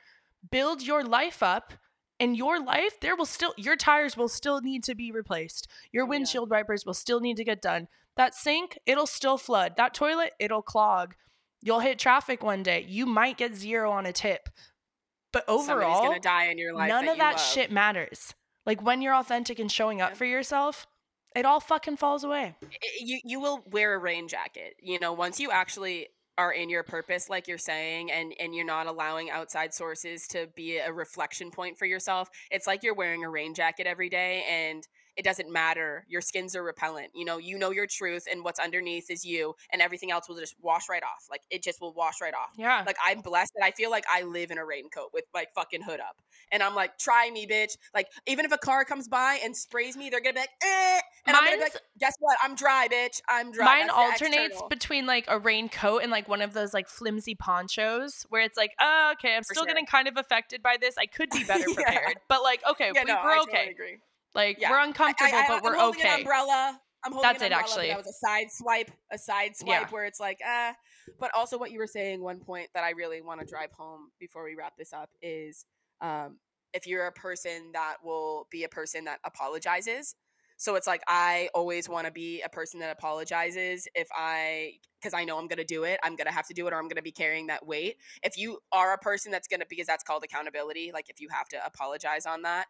build 0.50 0.82
your 0.82 1.04
life 1.04 1.42
up 1.42 1.74
and 2.18 2.36
your 2.36 2.62
life 2.62 2.98
there 3.00 3.16
will 3.16 3.26
still 3.26 3.54
your 3.56 3.76
tires 3.76 4.16
will 4.16 4.28
still 4.28 4.60
need 4.60 4.84
to 4.84 4.94
be 4.94 5.12
replaced. 5.12 5.68
Your 5.92 6.06
windshield 6.06 6.50
wipers 6.50 6.86
will 6.86 6.94
still 6.94 7.20
need 7.20 7.36
to 7.36 7.44
get 7.44 7.60
done. 7.60 7.88
That 8.16 8.34
sink 8.34 8.78
it'll 8.86 9.06
still 9.06 9.38
flood. 9.38 9.74
That 9.76 9.94
toilet 9.94 10.32
it'll 10.38 10.62
clog 10.62 11.14
you'll 11.62 11.80
hit 11.80 11.98
traffic 11.98 12.42
one 12.42 12.62
day 12.62 12.84
you 12.88 13.06
might 13.06 13.36
get 13.38 13.54
zero 13.54 13.90
on 13.90 14.06
a 14.06 14.12
tip 14.12 14.48
but 15.32 15.44
overall 15.48 16.02
gonna 16.08 16.20
die 16.20 16.46
in 16.46 16.58
your 16.58 16.74
life. 16.74 16.88
none 16.88 17.06
that 17.06 17.12
of 17.12 17.18
that 17.18 17.32
love. 17.36 17.40
shit 17.40 17.70
matters 17.70 18.34
like 18.66 18.82
when 18.82 19.00
you're 19.02 19.14
authentic 19.14 19.58
and 19.58 19.70
showing 19.72 20.00
up 20.00 20.10
Yeah. 20.10 20.16
for 20.16 20.24
yourself 20.24 20.86
it 21.34 21.44
all 21.46 21.60
fucking 21.60 21.96
falls 21.96 22.24
away 22.24 22.54
I- 22.62 22.68
you 23.00 23.20
you 23.24 23.40
will 23.40 23.62
wear 23.70 23.94
a 23.94 23.98
rain 23.98 24.28
jacket 24.28 24.74
you 24.80 24.98
know 24.98 25.12
once 25.12 25.40
you 25.40 25.50
actually 25.50 26.08
are 26.38 26.52
in 26.52 26.68
your 26.70 26.82
purpose 26.82 27.28
like 27.28 27.46
you're 27.46 27.58
saying 27.58 28.10
and 28.10 28.34
and 28.40 28.54
you're 28.54 28.64
not 28.66 28.86
allowing 28.86 29.30
outside 29.30 29.72
sources 29.74 30.26
to 30.28 30.48
be 30.56 30.78
a 30.78 30.92
reflection 30.92 31.50
point 31.50 31.78
for 31.78 31.84
yourself 31.86 32.28
it's 32.50 32.66
like 32.66 32.82
you're 32.82 32.94
wearing 32.94 33.22
a 33.24 33.28
rain 33.30 33.54
jacket 33.54 33.86
every 33.86 34.08
day 34.08 34.44
and 34.48 34.86
it 35.16 35.24
doesn't 35.24 35.50
matter 35.52 36.04
your 36.08 36.20
skins 36.20 36.54
are 36.56 36.62
repellent 36.62 37.08
you 37.14 37.24
know 37.24 37.38
you 37.38 37.58
know 37.58 37.70
your 37.70 37.86
truth 37.86 38.24
and 38.30 38.44
what's 38.44 38.58
underneath 38.60 39.10
is 39.10 39.24
you 39.24 39.54
and 39.72 39.82
everything 39.82 40.10
else 40.10 40.28
will 40.28 40.36
just 40.38 40.54
wash 40.60 40.88
right 40.88 41.02
off 41.02 41.26
like 41.30 41.42
it 41.50 41.62
just 41.62 41.80
will 41.80 41.92
wash 41.92 42.20
right 42.20 42.34
off 42.34 42.50
yeah 42.56 42.82
like 42.86 42.96
I'm 43.04 43.20
blessed 43.20 43.52
that 43.56 43.64
I 43.64 43.70
feel 43.72 43.90
like 43.90 44.04
I 44.12 44.22
live 44.22 44.50
in 44.50 44.58
a 44.58 44.64
raincoat 44.64 45.10
with 45.12 45.24
like 45.34 45.48
fucking 45.54 45.82
hood 45.82 46.00
up. 46.00 46.16
And 46.50 46.62
I'm 46.62 46.74
like, 46.74 46.98
try 46.98 47.30
me, 47.30 47.46
bitch. 47.46 47.76
Like, 47.94 48.08
even 48.26 48.44
if 48.44 48.52
a 48.52 48.58
car 48.58 48.84
comes 48.84 49.08
by 49.08 49.38
and 49.42 49.56
sprays 49.56 49.96
me, 49.96 50.10
they're 50.10 50.20
gonna 50.20 50.34
be 50.34 50.40
like, 50.40 50.50
eh. 50.62 51.00
And 51.26 51.36
I'm 51.36 51.44
gonna 51.44 51.56
be 51.56 51.60
Mine's- 51.60 51.74
like, 51.74 51.82
guess 51.98 52.14
what? 52.20 52.36
I'm 52.42 52.54
dry, 52.54 52.88
bitch. 52.88 53.20
I'm 53.28 53.52
dry. 53.52 53.64
Mine 53.64 53.86
That's 53.86 53.98
alternates 54.22 54.62
between 54.68 55.06
like 55.06 55.24
a 55.28 55.38
raincoat 55.38 56.02
and 56.02 56.10
like 56.10 56.28
one 56.28 56.42
of 56.42 56.52
those 56.52 56.74
like 56.74 56.88
flimsy 56.88 57.34
ponchos 57.34 58.26
where 58.28 58.42
it's 58.42 58.56
like, 58.56 58.72
oh, 58.80 59.12
okay, 59.14 59.34
I'm 59.36 59.42
For 59.42 59.54
still 59.54 59.62
sure. 59.64 59.68
getting 59.68 59.86
kind 59.86 60.08
of 60.08 60.16
affected 60.16 60.62
by 60.62 60.76
this. 60.80 60.96
I 60.98 61.06
could 61.06 61.30
be 61.30 61.44
better 61.48 61.64
Yeah. 61.68 61.74
prepared. 61.74 62.16
But 62.28 62.42
like, 62.42 62.60
okay, 62.70 62.90
yeah, 62.94 63.02
we, 63.04 63.12
no, 63.12 63.20
we're 63.24 63.30
I 63.30 63.38
okay. 63.40 63.50
totally 63.52 63.70
agree. 63.70 63.96
Like 64.34 64.58
Yeah. 64.60 64.70
we're 64.70 64.80
uncomfortable, 64.80 65.30
I, 65.34 65.42
I, 65.42 65.48
but 65.48 65.56
I'm 65.58 65.62
we're 65.62 65.76
holding 65.76 66.00
An 66.02 66.06
okay. 66.06 66.16
umbrella. 66.20 66.80
I'm 67.04 67.12
holding 67.12 67.28
That's 67.28 67.42
an 67.42 67.52
it, 67.52 67.54
actually. 67.54 67.88
That 67.88 67.98
was 67.98 68.06
a 68.06 68.26
side 68.26 68.46
swipe, 68.50 68.90
a 69.10 69.18
side 69.18 69.56
swipe 69.56 69.82
Yeah. 69.82 69.88
where 69.90 70.04
it's 70.04 70.20
like, 70.20 70.38
ah. 70.44 70.74
But 71.18 71.32
also, 71.34 71.58
what 71.58 71.72
you 71.72 71.78
were 71.78 71.86
saying, 71.88 72.22
one 72.22 72.38
point 72.40 72.68
that 72.74 72.84
I 72.84 72.90
really 72.90 73.20
want 73.20 73.40
to 73.40 73.46
drive 73.46 73.72
home 73.72 74.10
before 74.20 74.44
we 74.44 74.54
wrap 74.54 74.74
this 74.78 74.92
up 74.92 75.10
is, 75.20 75.64
um, 76.00 76.38
if 76.72 76.86
you're 76.86 77.06
a 77.06 77.12
person 77.12 77.70
that 77.74 77.96
will 78.04 78.46
be 78.50 78.64
a 78.64 78.68
person 78.68 79.04
that 79.04 79.18
apologizes. 79.24 80.14
So 80.56 80.76
it's 80.76 80.86
like 80.86 81.02
I 81.08 81.48
always 81.54 81.88
want 81.88 82.06
to 82.06 82.12
be 82.12 82.40
a 82.42 82.48
person 82.48 82.78
that 82.80 82.92
apologizes 82.92 83.88
if 83.96 84.06
I 84.16 84.74
because 85.00 85.12
I 85.12 85.24
know 85.24 85.36
I'm 85.38 85.48
going 85.48 85.58
to 85.58 85.64
do 85.64 85.82
it. 85.82 85.98
I'm 86.04 86.14
going 86.14 86.28
to 86.28 86.32
have 86.32 86.46
to 86.46 86.54
do 86.54 86.68
it 86.68 86.72
or 86.72 86.76
I'm 86.76 86.84
going 86.84 86.96
to 86.96 87.02
be 87.02 87.10
carrying 87.10 87.48
that 87.48 87.66
weight. 87.66 87.96
If 88.22 88.38
you 88.38 88.60
are 88.70 88.94
a 88.94 88.98
person 88.98 89.32
that's 89.32 89.48
going 89.48 89.58
to 89.58 89.66
because 89.68 89.88
that's 89.88 90.04
called 90.04 90.22
accountability, 90.22 90.92
like 90.94 91.10
if 91.10 91.20
you 91.20 91.28
have 91.32 91.48
to 91.48 91.66
apologize 91.66 92.26
on 92.26 92.42
that, 92.42 92.66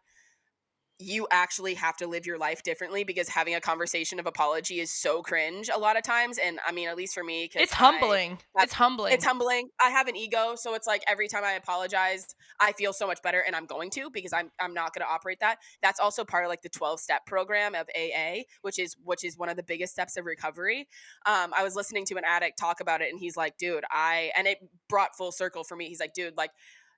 you 0.99 1.27
actually 1.31 1.73
have 1.73 1.97
to 1.97 2.07
live 2.07 2.25
your 2.25 2.37
life 2.37 2.61
differently 2.63 3.03
because 3.03 3.27
having 3.27 3.55
a 3.55 3.59
conversation 3.59 4.19
of 4.19 4.27
apology 4.27 4.79
is 4.79 4.91
so 4.91 5.21
cringe 5.23 5.69
a 5.73 5.77
lot 5.77 5.97
of 5.97 6.03
times 6.03 6.37
and 6.37 6.59
I 6.65 6.71
mean 6.71 6.87
at 6.87 6.95
least 6.95 7.13
for 7.15 7.23
me, 7.23 7.49
It's 7.55 7.73
humbling. 7.73 8.37
that's- 8.55 8.65
It's 8.65 8.73
humbling. 8.73 9.13
it's 9.13 9.25
humbling. 9.25 9.69
I 9.83 9.89
have 9.89 10.07
an 10.07 10.15
ego, 10.15 10.53
so 10.55 10.75
it's 10.75 10.85
like 10.87 11.03
every 11.07 11.27
time 11.27 11.43
I 11.43 11.53
apologize, 11.53 12.27
I 12.59 12.71
feel 12.73 12.93
so 12.93 13.07
much 13.07 13.21
better, 13.23 13.39
and 13.45 13.55
I'm 13.55 13.65
going 13.65 13.89
to 13.91 14.09
because 14.11 14.33
I'm 14.33 14.51
I'm 14.61 14.73
not 14.73 14.93
going 14.93 15.05
to 15.05 15.11
operate 15.11 15.39
that. 15.41 15.57
That's 15.81 15.99
also 15.99 16.23
part 16.23 16.45
of 16.45 16.49
like 16.49 16.61
the 16.61 16.69
12 16.69 16.99
step 16.99 17.25
program 17.25 17.73
of 17.75 17.87
AA, 17.97 18.43
which 18.61 18.77
is 18.79 18.95
which 19.03 19.23
is 19.23 19.37
one 19.37 19.49
of 19.49 19.57
the 19.57 19.63
biggest 19.63 19.93
steps 19.93 20.15
of 20.15 20.25
recovery. 20.25 20.87
Um, 21.25 21.53
I 21.57 21.63
was 21.63 21.75
listening 21.75 22.05
to 22.05 22.15
an 22.17 22.23
addict 22.25 22.57
talk 22.59 22.79
about 22.79 23.01
it, 23.01 23.09
and 23.09 23.19
he's 23.19 23.35
like, 23.35 23.57
"Dude, 23.57 23.83
I," 23.89 24.31
and 24.37 24.47
it 24.47 24.59
brought 24.89 25.17
full 25.17 25.31
circle 25.31 25.63
for 25.63 25.75
me. 25.75 25.87
He's 25.89 25.99
like, 25.99 26.13
"Dude, 26.13 26.37
like." 26.37 26.51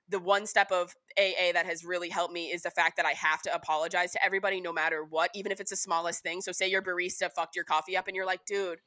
The 0.08 0.18
one 0.18 0.46
step 0.46 0.70
of 0.70 0.94
AA 1.18 1.52
that 1.52 1.66
has 1.66 1.84
really 1.84 2.08
helped 2.08 2.32
me 2.32 2.52
is 2.52 2.62
the 2.62 2.70
fact 2.70 2.96
that 2.96 3.06
I 3.06 3.12
have 3.12 3.42
to 3.42 3.54
apologize 3.54 4.12
to 4.12 4.24
everybody 4.24 4.60
no 4.60 4.72
matter 4.72 5.04
what, 5.04 5.30
even 5.34 5.50
if 5.50 5.60
it's 5.60 5.70
the 5.70 5.76
smallest 5.76 6.22
thing. 6.22 6.40
So, 6.40 6.52
say 6.52 6.68
your 6.68 6.82
barista 6.82 7.30
fucked 7.34 7.56
your 7.56 7.64
coffee 7.64 7.96
up 7.96 8.06
and 8.06 8.14
you're 8.14 8.26
like, 8.26 8.44
dude, 8.44 8.78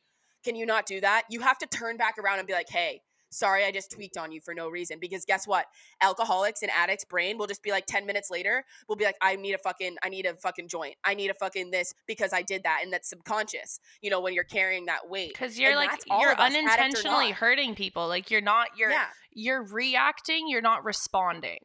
can 0.43 0.55
you 0.55 0.65
not 0.65 0.85
do 0.85 1.01
that? 1.01 1.23
You 1.29 1.41
have 1.41 1.57
to 1.59 1.67
turn 1.67 1.97
back 1.97 2.17
around 2.17 2.39
and 2.39 2.47
be 2.47 2.53
like, 2.53 2.69
hey, 2.69 3.01
sorry, 3.29 3.65
I 3.65 3.71
just 3.71 3.91
tweaked 3.91 4.17
on 4.17 4.31
you 4.31 4.41
for 4.41 4.53
no 4.53 4.69
reason. 4.69 4.99
Because 4.99 5.25
guess 5.25 5.47
what? 5.47 5.65
Alcoholics 6.01 6.61
and 6.61 6.71
addicts' 6.71 7.05
brain 7.05 7.37
will 7.37 7.47
just 7.47 7.63
be 7.63 7.71
like 7.71 7.85
10 7.85 8.05
minutes 8.05 8.29
later, 8.29 8.65
will 8.87 8.95
be 8.95 9.05
like, 9.05 9.17
I 9.21 9.35
need 9.35 9.53
a 9.53 9.57
fucking, 9.57 9.97
I 10.03 10.09
need 10.09 10.25
a 10.25 10.35
fucking 10.35 10.67
joint. 10.67 10.95
I 11.03 11.13
need 11.13 11.29
a 11.29 11.33
fucking 11.33 11.71
this 11.71 11.93
because 12.07 12.33
I 12.33 12.41
did 12.41 12.63
that. 12.63 12.79
And 12.83 12.91
that's 12.91 13.09
subconscious, 13.09 13.79
you 14.01 14.09
know, 14.09 14.21
when 14.21 14.33
you're 14.33 14.43
carrying 14.43 14.85
that 14.85 15.09
weight. 15.09 15.33
because 15.33 15.59
you're 15.59 15.71
and 15.71 15.77
like 15.77 15.91
you're 16.09 16.31
of 16.31 16.39
us, 16.39 16.53
addict 16.53 16.65
or 16.65 16.69
unintentionally 16.69 17.31
hurting 17.31 17.75
people. 17.75 18.07
Like 18.07 18.31
you're 18.31 18.41
not 18.41 18.69
you're 18.77 18.91
yeah. 18.91 19.05
you're 19.33 19.63
reacting, 19.63 20.47
you're 20.49 20.61
not 20.61 20.83
responding. 20.83 21.59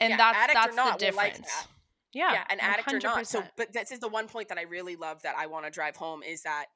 And 0.00 0.10
Yeah, 0.10 0.16
that's 0.16 0.54
that's 0.54 0.76
not, 0.76 0.98
the 0.98 1.06
we're 1.06 1.12
like 1.12 1.32
difference. 1.34 1.52
that. 1.52 1.66
yeah. 2.12 2.32
yeah, 2.32 2.44
an 2.50 2.60
addict 2.60 2.92
or 2.92 3.00
not. 3.00 3.26
So, 3.26 3.42
but 3.56 3.72
this 3.72 3.90
is 3.90 3.98
the 3.98 4.08
one 4.08 4.28
point 4.28 4.48
that 4.48 4.58
I 4.58 4.62
really 4.62 4.96
love 4.96 5.22
that 5.22 5.34
I 5.36 5.46
want 5.46 5.64
to 5.64 5.70
drive 5.70 5.96
home 5.96 6.22
is 6.22 6.42
that 6.42 6.66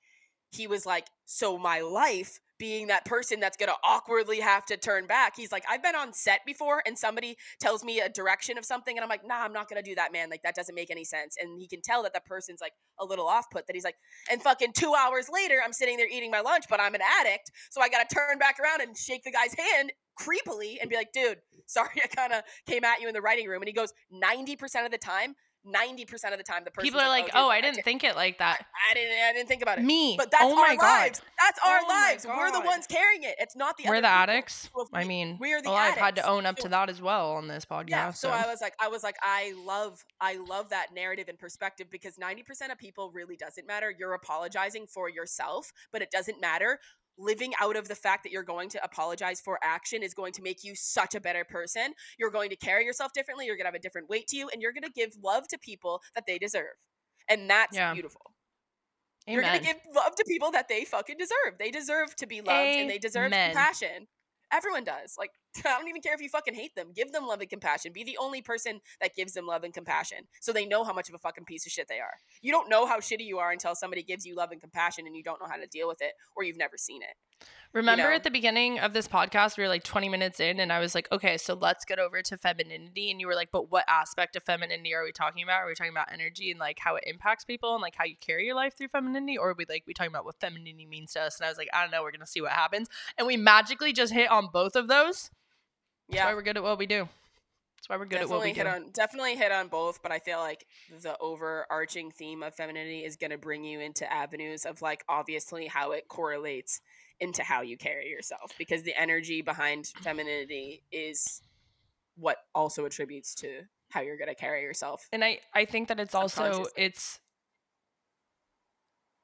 he 0.51 0.67
was 0.67 0.85
like, 0.85 1.07
so 1.25 1.57
my 1.57 1.81
life 1.81 2.41
being 2.63 2.87
that 2.87 3.05
person 3.05 3.41
that's 3.41 3.57
gonna 3.57 3.75
awkwardly 3.83 4.39
have 4.39 4.65
to 4.65 4.77
turn 4.77 5.05
back. 5.05 5.35
He's 5.35 5.51
like, 5.51 5.65
I've 5.69 5.83
been 5.83 5.97
on 5.97 6.13
set 6.13 6.43
before 6.47 6.81
and 6.87 6.97
somebody 6.97 7.37
tells 7.61 7.83
me 7.83 7.99
a 7.99 8.09
direction 8.09 8.57
of 8.57 8.65
something 8.65 8.97
and 8.97 9.03
I'm 9.03 9.09
like, 9.09 9.27
nah, 9.27 9.43
I'm 9.43 9.53
not 9.53 9.69
gonna 9.69 9.83
do 9.83 9.97
that, 9.97 10.13
man. 10.13 10.31
Like 10.31 10.45
that 10.45 10.55
doesn't 10.55 10.77
make 10.77 10.89
any 10.89 11.03
sense. 11.03 11.37
And 11.43 11.59
he 11.59 11.67
can 11.67 11.83
tell 11.83 12.05
that 12.05 12.13
that 12.13 12.25
person's 12.25 12.61
like 12.61 12.75
a 13.01 13.05
little 13.05 13.27
off 13.27 13.51
put 13.51 13.67
that 13.67 13.75
he's 13.75 13.83
like, 13.83 13.97
and 14.31 14.41
fucking 14.41 14.75
two 14.75 14.95
hours 14.97 15.29
later, 15.29 15.61
I'm 15.65 15.73
sitting 15.73 15.97
there 15.97 16.07
eating 16.07 16.31
my 16.31 16.41
lunch, 16.41 16.67
but 16.71 16.79
I'm 16.79 16.95
an 16.95 17.01
addict. 17.21 17.51
So 17.73 17.81
I 17.81 17.89
gotta 17.89 18.07
turn 18.15 18.39
back 18.39 18.61
around 18.61 18.81
and 18.81 18.97
shake 18.97 19.25
the 19.25 19.33
guy's 19.33 19.55
hand 19.55 19.91
creepily 20.17 20.77
and 20.81 20.89
be 20.89 20.95
like, 20.95 21.13
dude, 21.13 21.39
sorry 21.67 22.01
I 22.01 22.07
kind 22.07 22.33
of 22.33 22.43
came 22.69 22.85
at 22.85 23.01
you 23.01 23.09
in 23.09 23.15
the 23.15 23.23
writing 23.23 23.49
room. 23.49 23.63
And 23.63 23.69
he 23.69 23.75
goes, 23.75 23.93
90% 24.15 24.85
of 24.85 24.93
the 24.93 24.99
time, 24.99 25.35
90% 25.67 26.33
of 26.33 26.39
the 26.39 26.45
time 26.45 26.63
the 26.65 26.71
person 26.71 26.85
People 26.85 27.01
are 27.01 27.09
like, 27.09 27.31
"Oh, 27.35 27.47
oh 27.47 27.51
I 27.51 27.61
didn't 27.61 27.83
think 27.83 28.05
it 28.05 28.17
like 28.17 28.39
that." 28.39 28.65
I, 28.89 28.91
I, 28.91 28.95
didn't 28.95 29.13
I 29.13 29.33
didn't 29.33 29.49
think 29.49 29.63
about 29.63 29.79
it. 29.79 29.85
Me. 29.85 30.17
But 30.19 30.31
that's 30.31 30.45
oh 30.45 30.59
our 30.59 30.77
God. 30.77 30.83
lives. 30.83 31.23
That's 31.41 31.59
our 31.67 31.81
Oh 31.83 31.89
lives. 31.89 32.27
We're 32.27 32.53
the 32.53 32.61
ones 32.67 32.87
carrying 32.87 33.23
it. 33.23 33.37
It's 33.39 33.57
not 33.57 33.77
the 33.77 33.85
We're 33.89 34.01
the 34.01 34.09
addicts. 34.09 34.71
I 34.93 35.05
mean, 35.05 35.39
we 35.41 35.53
are 35.53 35.63
the 35.63 35.71
well, 35.71 35.79
I've 35.79 35.97
had 35.97 36.17
to 36.17 36.29
own 36.29 36.47
up 36.47 36.57
to 36.59 36.69
that 36.69 36.91
as 36.91 37.01
well 37.01 37.33
on 37.33 37.49
this 37.49 37.65
podcast. 37.65 37.89
yeah 37.89 38.11
so, 38.11 38.29
so 38.29 38.35
i 38.35 38.47
was 38.47 38.61
like 38.61 38.75
i 38.81 38.89
was 38.89 39.03
like 39.03 39.17
i 39.23 39.53
love 39.65 40.05
i 40.21 40.37
love 40.37 40.71
that 40.71 40.89
narrative 40.95 41.29
and 41.29 41.39
perspective 41.39 41.89
because 41.91 42.17
90% 42.17 42.71
of 42.71 42.79
people 42.79 43.11
really 43.13 43.37
doesn't 43.37 43.67
matter 43.67 43.93
you're 43.97 44.15
apologizing 44.15 44.87
for 44.87 45.09
yourself 45.09 45.73
but 45.93 46.03
it 46.03 46.11
doesn't 46.11 46.41
matter 46.41 46.79
living 47.19 47.53
out 47.61 47.77
of 47.77 47.89
the 47.89 47.95
fact 47.95 48.23
that 48.25 48.33
you're 48.33 48.43
going 48.43 48.69
to 48.71 48.83
apologize 48.85 49.41
for 49.41 49.59
action 49.63 50.03
is 50.03 50.15
going 50.15 50.33
to 50.33 50.43
make 50.43 50.65
you 50.65 50.75
such 50.75 51.15
a 51.15 51.21
better 51.21 51.45
person. 51.45 51.93
You're 52.19 52.31
going 52.31 52.51
to 52.51 52.57
carry 52.57 52.85
yourself 52.85 53.13
differently 53.13 53.47
you're 53.47 53.57
going 53.57 53.65
to 53.65 53.69
have 53.69 53.75
a 53.75 53.79
different 53.79 54.09
weight 54.09 54.27
to 54.29 54.37
you 54.37 54.49
and 54.53 54.63
you're 54.63 54.73
going 54.73 54.83
to 54.85 54.91
give 54.91 55.11
love 55.23 55.47
to 55.49 55.59
people 55.59 56.01
that 56.15 56.25
they 56.27 56.39
deserve. 56.39 56.75
And 57.29 57.49
that's 57.49 57.77
Yeah. 57.77 57.93
beautiful. 57.93 58.33
Amen. 59.29 59.35
you're 59.35 59.51
going 59.51 59.61
to 59.61 59.65
give 59.65 59.77
love 59.95 60.15
to 60.17 60.25
people 60.27 60.51
that 60.51 60.69
they 60.69 60.85
fucking 60.85 61.17
deserve. 61.19 61.59
They 61.59 61.71
deserve 61.71 62.17
to 62.17 62.27
be 62.27 62.41
loved 62.41 62.51
and 62.77 62.91
they 62.91 62.99
deserve 62.99 63.31
compassion 63.31 64.09
Everyone 64.53 64.85
does. 64.85 65.15
Like, 65.19 65.31
I 65.65 65.79
don't 65.79 65.89
even 65.89 66.03
care 66.03 66.15
if 66.15 66.21
you 66.21 66.29
fucking 66.29 66.55
hate 66.55 66.75
them. 66.75 66.89
Give 66.95 67.11
them 67.11 67.27
love 67.27 67.41
and 67.41 67.49
compassion. 67.49 67.93
Be 67.93 68.05
the 68.05 68.19
only 68.21 68.43
person 68.43 68.81
that 69.01 69.15
gives 69.17 69.33
them 69.33 69.47
love 69.47 69.65
and 69.65 69.73
compassion 69.73 70.19
so 70.41 70.53
they 70.53 70.67
know 70.67 70.85
how 70.85 70.93
much 70.93 71.09
of 71.09 71.15
a 71.15 71.19
fucking 71.19 71.45
piece 71.45 71.67
of 71.67 71.73
shit 71.73 71.89
they 71.89 72.01
are. 72.01 72.15
You 72.43 72.53
don't 72.53 72.69
know 72.69 72.87
how 72.87 72.99
shitty 72.99 73.25
you 73.25 73.39
are 73.39 73.51
until 73.51 73.75
somebody 73.75 74.03
gives 74.03 74.27
you 74.27 74.35
love 74.37 74.51
and 74.53 74.61
compassion 74.61 75.07
and 75.07 75.17
you 75.17 75.23
don't 75.23 75.41
know 75.41 75.49
how 75.49 75.57
to 75.57 75.67
deal 75.67 75.89
with 75.89 76.03
it 76.03 76.13
or 76.37 76.45
you've 76.45 76.59
never 76.59 76.77
seen 76.77 77.03
it. 77.03 77.47
Remember 77.73 78.11
know? 78.11 78.15
at 78.15 78.23
the 78.23 78.31
beginning 78.31 78.79
of 78.81 78.93
this 78.93 79.09
podcast, 79.09 79.57
we 79.57 79.63
were 79.63 79.69
like 79.69 79.83
20 79.83 80.11
minutes 80.11 80.41
in, 80.41 80.61
and 80.61 80.71
I 80.71 80.79
was 80.79 80.95
like, 80.95 81.11
okay, 81.11 81.39
so 81.39 81.55
let's 81.55 81.87
get 81.87 81.99
over 81.99 82.21
to 82.21 82.37
femininity. 82.37 83.11
And 83.11 83.19
you 83.19 83.27
were 83.27 83.35
like, 83.35 83.51
but 83.51 83.71
what 83.71 83.85
aspect 83.89 84.37
of 84.37 84.43
femininity 84.43 84.95
are 84.95 85.05
we 85.05 85.13
talking 85.13 85.43
about? 85.43 85.63
Are 85.63 85.67
we 85.67 85.75
talking 85.75 85.93
about 85.93 86.13
energy 86.13 86.51
and 86.51 86.61
like 86.61 86.79
how 86.79 86.97
it 86.97 87.05
impacts 87.07 87.45
people 87.47 87.73
and 87.73 87.81
like 87.81 87.95
how 87.95 88.05
you 88.05 88.17
carry 88.21 88.45
your 88.45 88.55
life 88.57 88.77
through 88.77 88.89
femininity? 88.89 89.39
Or 89.39 89.51
are 89.51 89.55
we 89.57 89.65
like, 89.69 89.85
we 89.87 89.95
talking 89.95 90.13
about 90.13 90.27
what 90.27 90.39
femininity 90.39 90.85
means 90.85 91.15
to 91.15 91.23
us? 91.23 91.39
And 91.39 91.47
I 91.47 91.49
was 91.49 91.57
like, 91.57 91.69
I 91.73 91.81
don't 91.81 91.91
know, 91.91 92.03
we're 92.03 92.11
going 92.11 92.21
to 92.21 92.27
see 92.27 92.43
what 92.43 92.53
happens. 92.53 92.89
And 93.17 93.27
we 93.27 93.39
magically 93.39 93.95
just 93.95 94.13
hit 94.13 94.31
on 94.31 94.49
both 94.53 94.77
of 94.77 94.89
those. 94.89 95.31
That's 96.09 96.19
Yeah. 96.19 96.27
why 96.27 96.35
we're 96.35 96.43
good 96.43 96.59
at 96.59 96.63
what 96.63 96.79
we 96.79 96.87
do. 96.87 97.09
That's 97.79 97.89
why 97.89 97.97
we're 97.97 98.05
good 98.05 98.21
at 98.21 98.29
what 98.29 98.45
definitely 98.45 98.51
we 98.51 98.55
hit 98.55 98.65
do. 98.65 98.71
on 98.71 98.91
definitely 98.93 99.37
hit 99.37 99.51
on 99.51 99.69
both, 99.69 100.03
but 100.03 100.13
I 100.13 100.21
feel 100.21 100.39
like 100.39 100.67
the 101.01 101.19
overarching 101.19 102.13
theme 102.13 102.43
of 102.43 102.55
femininity 102.55 103.03
is 103.05 103.17
going 103.17 103.33
to 103.33 103.39
bring 103.39 103.65
you 103.65 103.81
into 103.81 104.11
avenues 104.13 104.65
of 104.67 104.83
like 104.83 105.05
obviously 105.09 105.67
how 105.67 105.91
it 105.91 106.07
correlates 106.07 106.81
into 107.23 107.43
how 107.43 107.63
you 107.63 107.77
carry 107.79 108.09
yourself 108.09 108.53
because 108.59 108.83
the 108.83 108.95
energy 109.01 109.41
behind 109.43 109.87
femininity 110.03 110.83
is 110.91 111.41
what 112.17 112.37
also 112.55 112.85
attributes 112.85 113.35
to 113.37 113.63
how 113.91 114.01
you're 114.01 114.17
going 114.19 114.29
to 114.29 114.35
carry 114.35 114.63
yourself. 114.63 115.07
and 115.13 115.23
i 115.25 115.39
i 115.55 115.65
think 115.65 115.89
that 115.89 116.01
it's 116.01 116.15
also 116.15 116.67
it's 116.77 117.21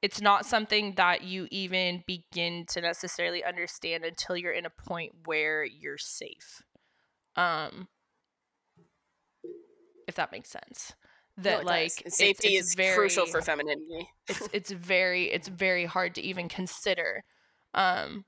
it's 0.01 0.21
not 0.21 0.45
something 0.45 0.93
that 0.95 1.23
you 1.25 1.45
even 1.51 2.03
begin 2.07 2.65
to 2.67 2.79
necessarily 2.79 3.43
understand 3.43 4.05
until 4.05 4.37
you're 4.37 4.53
in 4.53 4.65
a 4.65 4.69
point 4.69 5.11
where 5.25 5.65
you're 5.65 5.97
safe 5.97 6.63
um 7.35 7.87
if 10.07 10.15
that 10.15 10.31
makes 10.31 10.49
sense 10.49 10.93
No, 11.37 11.43
that 11.43 11.57
does. 11.57 11.65
like 11.65 11.91
it's- 11.99 12.17
safety 12.17 12.55
it's 12.55 12.69
is 12.69 12.75
very, 12.75 12.95
crucial 12.95 13.25
for 13.25 13.41
femininity. 13.41 14.07
it's 14.29 14.47
it's 14.53 14.71
very 14.71 15.25
it's 15.31 15.49
very 15.49 15.85
hard 15.85 16.15
to 16.15 16.21
even 16.21 16.47
consider 16.47 17.23
um 17.73 18.25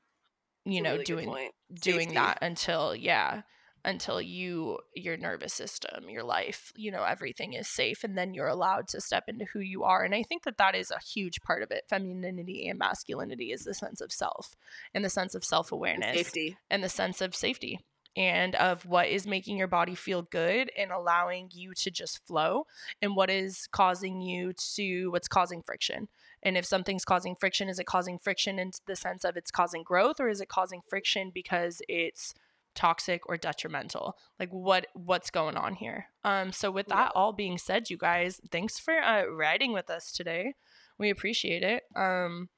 you 0.65 0.81
know 0.81 0.93
really 0.93 1.03
doing 1.03 1.49
doing 1.73 1.99
Safety. 1.99 2.15
that 2.15 2.37
until 2.41 2.95
yeah 2.95 3.41
until 3.83 4.21
you 4.21 4.77
your 4.95 5.17
nervous 5.17 5.53
system 5.53 6.07
your 6.07 6.23
life 6.23 6.71
you 6.75 6.91
know 6.91 7.03
everything 7.03 7.53
is 7.53 7.67
safe 7.67 8.03
and 8.03 8.15
then 8.15 8.33
you're 8.33 8.47
allowed 8.47 8.87
to 8.87 9.01
step 9.01 9.23
into 9.27 9.45
who 9.45 9.59
you 9.59 9.83
are 9.83 10.03
and 10.03 10.13
i 10.13 10.21
think 10.21 10.43
that 10.43 10.57
that 10.57 10.75
is 10.75 10.91
a 10.91 10.99
huge 10.99 11.41
part 11.41 11.63
of 11.63 11.71
it 11.71 11.83
femininity 11.89 12.67
and 12.67 12.77
masculinity 12.77 13.51
is 13.51 13.63
the 13.63 13.73
sense 13.73 13.99
of 13.99 14.11
self 14.11 14.55
and 14.93 15.03
the 15.03 15.09
sense 15.09 15.33
of 15.33 15.43
self-awareness 15.43 16.15
Safety. 16.15 16.57
and 16.69 16.83
the 16.83 16.89
sense 16.89 17.21
of 17.21 17.35
safety 17.35 17.79
and 18.15 18.55
of 18.55 18.85
what 18.85 19.07
is 19.07 19.25
making 19.25 19.57
your 19.57 19.67
body 19.67 19.95
feel 19.95 20.21
good 20.21 20.69
and 20.77 20.91
allowing 20.91 21.49
you 21.53 21.73
to 21.73 21.89
just 21.89 22.25
flow 22.27 22.65
and 23.01 23.15
what 23.15 23.29
is 23.29 23.67
causing 23.71 24.21
you 24.21 24.53
to 24.75 25.09
what's 25.11 25.29
causing 25.29 25.61
friction 25.61 26.07
and 26.43 26.57
if 26.57 26.65
something's 26.65 27.05
causing 27.05 27.35
friction 27.35 27.69
is 27.69 27.79
it 27.79 27.85
causing 27.85 28.17
friction 28.17 28.59
in 28.59 28.71
the 28.87 28.95
sense 28.95 29.23
of 29.23 29.37
it's 29.37 29.51
causing 29.51 29.83
growth 29.83 30.19
or 30.19 30.29
is 30.29 30.41
it 30.41 30.49
causing 30.49 30.81
friction 30.87 31.31
because 31.33 31.81
it's 31.87 32.33
toxic 32.73 33.21
or 33.27 33.37
detrimental? 33.37 34.17
Like 34.39 34.49
what 34.49 34.87
what's 34.93 35.29
going 35.29 35.57
on 35.57 35.75
here? 35.75 36.07
Um 36.23 36.51
so 36.51 36.71
with 36.71 36.87
that 36.87 37.11
all 37.15 37.33
being 37.33 37.57
said 37.57 37.89
you 37.89 37.97
guys 37.97 38.39
thanks 38.51 38.79
for 38.79 38.93
uh 38.99 39.25
riding 39.25 39.73
with 39.73 39.89
us 39.89 40.11
today. 40.11 40.55
We 40.97 41.09
appreciate 41.09 41.63
it. 41.63 41.83
Um 41.95 42.49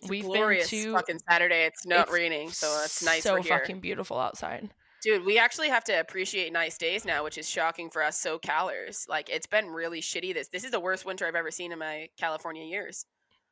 It's 0.00 0.10
we've 0.10 0.30
been 0.30 0.66
to 0.66 0.92
fucking 0.92 1.20
Saturday. 1.28 1.64
It's 1.64 1.86
not 1.86 2.08
it's 2.08 2.12
raining, 2.12 2.50
so 2.50 2.80
it's 2.84 3.04
nice. 3.04 3.22
so 3.22 3.42
fucking 3.42 3.80
beautiful 3.80 4.18
outside 4.18 4.70
Dude, 5.04 5.24
we 5.26 5.38
actually 5.38 5.68
have 5.68 5.84
to 5.84 6.00
appreciate 6.00 6.50
nice 6.50 6.78
days 6.78 7.04
now, 7.04 7.22
which 7.24 7.36
is 7.36 7.46
shocking 7.46 7.90
for 7.90 8.02
us 8.02 8.18
SoCalers. 8.24 9.06
Like 9.06 9.28
it's 9.28 9.46
been 9.46 9.68
really 9.68 10.00
shitty. 10.00 10.32
This 10.32 10.48
this 10.48 10.64
is 10.64 10.70
the 10.70 10.80
worst 10.80 11.04
winter 11.04 11.26
I've 11.26 11.34
ever 11.34 11.50
seen 11.50 11.72
in 11.72 11.78
my 11.78 12.08
California 12.18 12.64
years. 12.64 13.04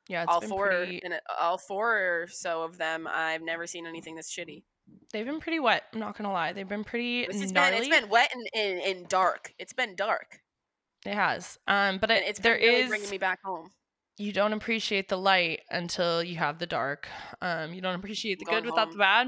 yeah 0.08 0.22
it's 0.22 0.32
all 0.32 0.40
been 0.40 0.48
four 0.48 0.68
pretty 0.68 1.02
and 1.04 1.20
all 1.38 1.58
four 1.58 1.92
or 1.94 2.26
so 2.28 2.62
of 2.62 2.78
them, 2.78 3.06
I've 3.06 3.42
never 3.42 3.66
seen 3.66 3.86
anything 3.86 4.16
this 4.16 4.32
shitty. 4.34 4.62
They've 5.12 5.26
been 5.26 5.40
pretty 5.40 5.60
wet. 5.60 5.84
I'm 5.92 6.00
not 6.00 6.16
gonna 6.16 6.32
lie. 6.32 6.54
They've 6.54 6.66
been 6.66 6.84
pretty 6.84 7.20
It's 7.24 7.52
been 7.52 7.74
it's 7.74 7.88
been 7.88 8.08
wet 8.08 8.32
and, 8.34 8.46
and, 8.54 8.80
and 8.80 9.08
dark. 9.08 9.52
It's 9.58 9.74
been 9.74 9.94
dark. 9.94 10.40
it 11.04 11.14
has. 11.14 11.58
Um, 11.68 11.98
but 11.98 12.10
it, 12.10 12.22
it's 12.26 12.40
there 12.40 12.54
been 12.54 12.62
really 12.66 12.80
is. 12.80 12.88
bringing 12.88 13.10
me 13.10 13.18
back 13.18 13.40
home. 13.44 13.68
You 14.16 14.32
don't 14.32 14.54
appreciate 14.54 15.08
the 15.08 15.18
light 15.18 15.60
until 15.70 16.22
you 16.22 16.36
have 16.36 16.58
the 16.58 16.66
dark. 16.66 17.08
Um, 17.42 17.74
you 17.74 17.82
don't 17.82 17.94
appreciate 17.94 18.38
the 18.38 18.44
Going 18.46 18.62
good 18.62 18.70
without 18.70 18.88
home. 18.88 18.92
the 18.92 18.98
bad. 18.98 19.26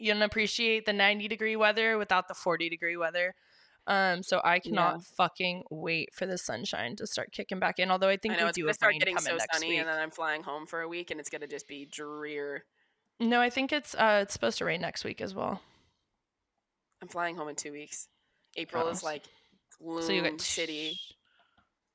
You 0.00 0.12
don't 0.12 0.22
appreciate 0.22 0.86
the 0.86 0.92
90 0.92 1.28
degree 1.28 1.56
weather 1.56 1.98
without 1.98 2.28
the 2.28 2.34
40 2.34 2.68
degree 2.68 2.96
weather. 2.96 3.34
Um, 3.86 4.22
so 4.22 4.40
I 4.44 4.58
cannot 4.60 5.02
fucking 5.16 5.64
wait 5.70 6.10
for 6.14 6.26
the 6.26 6.38
sunshine 6.38 6.96
to 6.96 7.06
start 7.06 7.32
kicking 7.32 7.58
back 7.58 7.78
in. 7.78 7.90
Although 7.90 8.08
I 8.08 8.16
think 8.16 8.34
I 8.34 8.36
know 8.38 8.44
we 8.44 8.48
it's 8.50 8.56
do 8.56 8.62
gonna 8.62 8.74
start 8.74 8.94
getting 8.98 9.18
so 9.18 9.36
sunny, 9.52 9.70
week. 9.70 9.78
and 9.80 9.88
then 9.88 9.98
I'm 9.98 10.10
flying 10.10 10.42
home 10.42 10.66
for 10.66 10.82
a 10.82 10.88
week, 10.88 11.10
and 11.10 11.18
it's 11.18 11.30
gonna 11.30 11.46
just 11.46 11.66
be 11.66 11.86
drear. 11.86 12.64
No, 13.18 13.40
I 13.40 13.50
think 13.50 13.72
it's 13.72 13.94
uh 13.94 14.20
it's 14.22 14.32
supposed 14.32 14.58
to 14.58 14.64
rain 14.64 14.80
next 14.80 15.04
week 15.04 15.20
as 15.20 15.34
well. 15.34 15.60
I'm 17.02 17.08
flying 17.08 17.36
home 17.36 17.48
in 17.48 17.56
two 17.56 17.72
weeks. 17.72 18.08
April 18.56 18.88
is 18.88 19.02
like 19.02 19.24
gloom 19.78 20.02
So 20.02 20.12
you 20.12 20.22
get 20.22 20.40
city. 20.40 20.98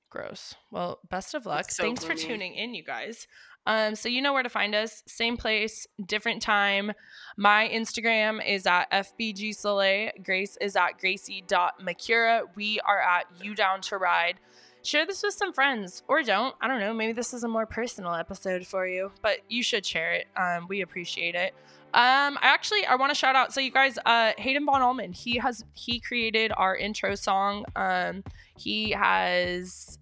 Gross. 0.10 0.56
Well, 0.72 0.99
best 1.10 1.34
of 1.34 1.45
luck. 1.45 1.72
so 1.72 1.84
Thanks 1.84 2.03
for 2.03 2.15
tuning 2.15 2.56
in, 2.56 2.73
you 2.73 2.84
guys. 2.84 3.27
Um, 3.66 3.96
so 3.96 4.10
you 4.10 4.22
know 4.22 4.34
where 4.34 4.44
to 4.44 4.50
find 4.50 4.76
us. 4.76 5.04
Same 5.08 5.38
place, 5.38 5.88
different 6.06 6.42
time. 6.42 6.92
My 7.38 7.70
Instagram 7.74 8.46
is 8.48 8.66
at 8.66 8.92
FBG 8.92 9.56
Soleil. 9.56 10.12
Grace 10.24 10.58
is 10.62 10.76
at 10.76 11.00
Gracie.Makura. 11.00 12.44
We 12.56 12.80
are 12.82 13.02
at 13.02 13.26
You 13.42 13.56
Down 13.56 13.82
to 13.82 13.98
Ride. 13.98 14.40
Share 14.84 15.06
this 15.08 15.24
with 15.24 15.34
some 15.34 15.52
friends 15.52 16.04
or 16.08 16.22
don't. 16.22 16.56
I 16.62 16.68
don't 16.68 16.80
know. 16.80 16.94
Maybe 16.94 17.12
this 17.12 17.34
is 17.34 17.44
a 17.44 17.48
more 17.48 17.66
personal 17.66 18.14
episode 18.14 18.68
for 18.68 18.88
you, 18.88 19.12
but 19.24 19.40
you 19.50 19.64
should 19.64 19.84
share 19.84 20.14
it. 20.14 20.28
Um, 20.38 20.68
we 20.70 20.82
appreciate 20.82 21.34
it. 21.34 21.56
Um, 21.96 22.38
I 22.42 22.48
actually 22.50 22.86
I 22.86 22.96
want 22.96 23.10
to 23.10 23.16
shout 23.16 23.36
out. 23.36 23.52
So 23.52 23.62
you 23.62 23.72
guys, 23.72 23.98
uh, 24.06 24.34
Hayden 24.38 24.66
Von 24.66 24.82
Almen, 24.82 25.16
he 25.16 25.38
has 25.38 25.64
he 25.74 26.00
created 26.00 26.52
our 26.56 26.76
intro 26.76 27.16
song. 27.16 27.66
Um, 27.76 28.24
he 28.58 28.92
has 28.92 29.98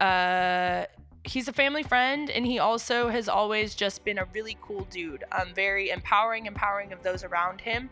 uh 0.00 0.84
he's 1.24 1.48
a 1.48 1.52
family 1.52 1.82
friend 1.82 2.30
and 2.30 2.46
he 2.46 2.58
also 2.58 3.08
has 3.08 3.28
always 3.28 3.74
just 3.74 4.04
been 4.04 4.18
a 4.18 4.24
really 4.34 4.56
cool 4.60 4.86
dude 4.90 5.24
um 5.32 5.52
very 5.54 5.90
empowering 5.90 6.46
empowering 6.46 6.92
of 6.92 7.02
those 7.02 7.22
around 7.22 7.60
him 7.60 7.88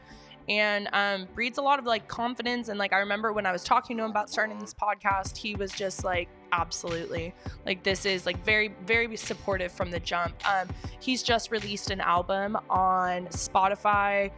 and 0.49 0.89
um 0.93 1.29
breeds 1.35 1.59
a 1.59 1.63
lot 1.63 1.79
of 1.79 1.85
like 1.85 2.09
confidence 2.09 2.69
and 2.69 2.79
like 2.79 2.93
i 2.93 2.99
remember 2.99 3.33
when 3.33 3.47
i 3.47 3.53
was 3.53 3.63
talking 3.63 3.97
to 3.97 4.03
him 4.03 4.11
about 4.11 4.29
starting 4.29 4.59
this 4.59 4.75
podcast 4.75 5.37
he 5.37 5.55
was 5.55 5.71
just 5.71 6.05
like 6.05 6.29
absolutely. 6.53 7.35
Like 7.67 7.83
this 7.83 8.05
is 8.07 8.27
like 8.27 8.45
very 8.45 8.75
very 8.87 9.17
supportive 9.17 9.73
from 9.73 9.91
the 9.91 10.01
jump. 10.01 10.35
Um 10.49 10.69
he's 11.01 11.23
just 11.23 11.51
released 11.51 11.91
an 11.91 12.01
album 12.01 12.57
on 12.69 13.27
spotify 13.27 14.31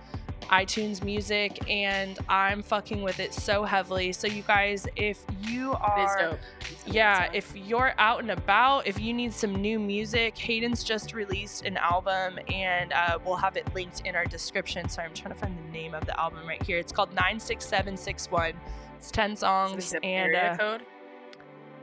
iTunes 0.42 1.02
Music, 1.04 1.58
and 1.70 2.18
I'm 2.28 2.62
fucking 2.62 3.02
with 3.02 3.20
it 3.20 3.32
so 3.34 3.64
heavily. 3.64 4.12
So 4.12 4.26
you 4.26 4.42
guys, 4.42 4.86
if 4.96 5.24
you 5.42 5.72
are. 5.72 6.38
It's 6.60 6.86
yeah, 6.86 7.30
if 7.32 7.54
you're 7.54 7.94
out 7.98 8.20
and 8.20 8.30
about, 8.30 8.86
if 8.86 9.00
you 9.00 9.12
need 9.12 9.32
some 9.32 9.54
new 9.54 9.78
music, 9.78 10.36
Hayden's 10.36 10.82
just 10.84 11.14
released 11.14 11.64
an 11.64 11.76
album 11.76 12.38
and 12.48 12.92
uh, 12.92 13.18
we'll 13.24 13.36
have 13.36 13.56
it 13.56 13.72
linked 13.74 14.00
in 14.00 14.16
our 14.16 14.24
description. 14.24 14.88
Sorry, 14.88 15.06
I'm 15.06 15.14
trying 15.14 15.34
to 15.34 15.40
find 15.40 15.56
the 15.56 15.70
name 15.70 15.94
of 15.94 16.04
the 16.06 16.18
album 16.18 16.46
right 16.46 16.62
here. 16.62 16.78
It's 16.78 16.92
called 16.92 17.10
96761. 17.14 18.54
It's 18.96 19.10
10 19.10 19.36
So 19.36 19.40
songs 19.40 19.76
this 19.76 19.86
is 19.86 19.94
a 19.94 20.04
and 20.04 20.34
area 20.34 20.52
uh, 20.52 20.56
code, 20.56 20.82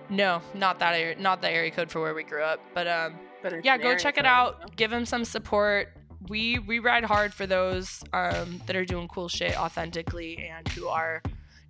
no, 0.10 0.42
not 0.56 0.80
that 0.80 0.96
area, 0.96 1.16
not 1.20 1.42
the 1.42 1.50
area 1.50 1.72
code 1.72 1.92
for 1.92 2.02
where 2.02 2.14
we 2.14 2.24
grew 2.24 2.42
up, 2.42 2.60
but 2.74 2.88
um 2.88 3.16
but 3.42 3.64
yeah, 3.64 3.78
go 3.78 3.96
check 3.96 4.18
it 4.18 4.26
out. 4.26 4.60
know? 4.60 4.68
Give 4.76 4.92
them 4.92 5.06
some 5.06 5.24
support. 5.24 5.94
We 6.30 6.60
we 6.60 6.80
ride 6.80 7.04
hard 7.04 7.34
for 7.34 7.48
those 7.48 8.04
um, 8.14 8.62
that 8.68 8.76
are 8.76 8.86
doing 8.86 9.08
cool 9.08 9.28
shit 9.28 9.58
authentically 9.60 10.38
and 10.38 10.68
who 10.70 10.88
are 10.88 11.22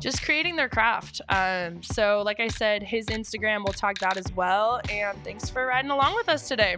just 0.02 0.23
creating 0.23 0.56
their 0.56 0.69
craft. 0.69 1.22
Um, 1.30 1.84
so, 1.84 2.22
like 2.26 2.40
I 2.40 2.48
said, 2.48 2.84
his 2.84 3.07
Instagram, 3.07 3.64
we'll 3.64 3.73
tag 3.73 3.99
that 3.99 4.18
as 4.18 4.31
well. 4.34 4.81
And 4.90 5.22
thanks 5.23 5.49
for 5.49 5.65
riding 5.65 5.91
along 5.91 6.15
with 6.15 6.30
us 6.30 6.48
today. 6.48 6.77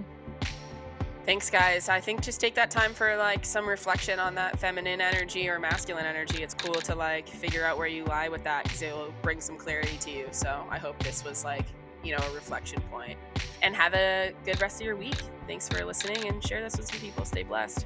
Thanks, 1.24 1.52
guys. 1.52 1.88
I 1.88 2.00
think 2.00 2.22
just 2.24 2.42
take 2.42 2.56
that 2.56 2.72
time 2.72 2.96
for 2.96 3.16
like 3.16 3.46
some 3.46 3.68
reflection 3.68 4.20
on 4.20 4.34
that 4.36 4.60
feminine 4.60 5.00
energy 5.02 5.48
or 5.48 5.60
masculine 5.60 6.06
energy. 6.06 6.42
It's 6.42 6.56
cool 6.56 6.74
to 6.74 6.96
like 6.96 7.28
figure 7.28 7.64
out 7.64 7.78
where 7.78 7.88
you 7.88 8.06
lie 8.06 8.28
with 8.28 8.44
that 8.44 8.64
because 8.64 8.82
it 8.82 8.92
will 8.92 9.14
bring 9.22 9.40
some 9.40 9.56
clarity 9.56 9.98
to 10.02 10.10
you. 10.10 10.28
So 10.32 10.66
I 10.72 10.80
hope 10.80 10.98
this 11.04 11.24
was 11.24 11.44
like, 11.44 11.66
you 12.04 12.16
know, 12.16 12.24
a 12.24 12.34
reflection 12.34 12.82
point. 12.92 13.18
And 13.62 13.76
have 13.76 13.94
a 13.94 14.34
good 14.46 14.60
rest 14.62 14.82
of 14.82 14.86
your 14.86 14.96
week. 14.96 15.22
Thanks 15.48 15.68
for 15.68 15.84
listening 15.86 16.28
and 16.28 16.46
share 16.46 16.62
this 16.62 16.78
with 16.78 16.88
some 16.88 17.00
people. 17.00 17.26
Stay 17.26 17.44
blessed. 17.44 17.86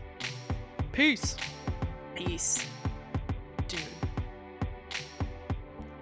Peace. 0.92 1.36
Peace. 2.16 2.66
Dude, 3.68 3.80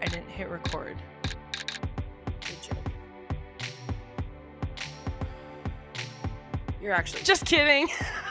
I 0.01 0.05
didn't 0.05 0.29
hit 0.29 0.49
record. 0.49 0.97
Good 1.21 2.61
joke. 2.61 2.77
You're 6.81 6.93
actually. 6.93 7.23
Just 7.23 7.45
kidding. 7.45 7.87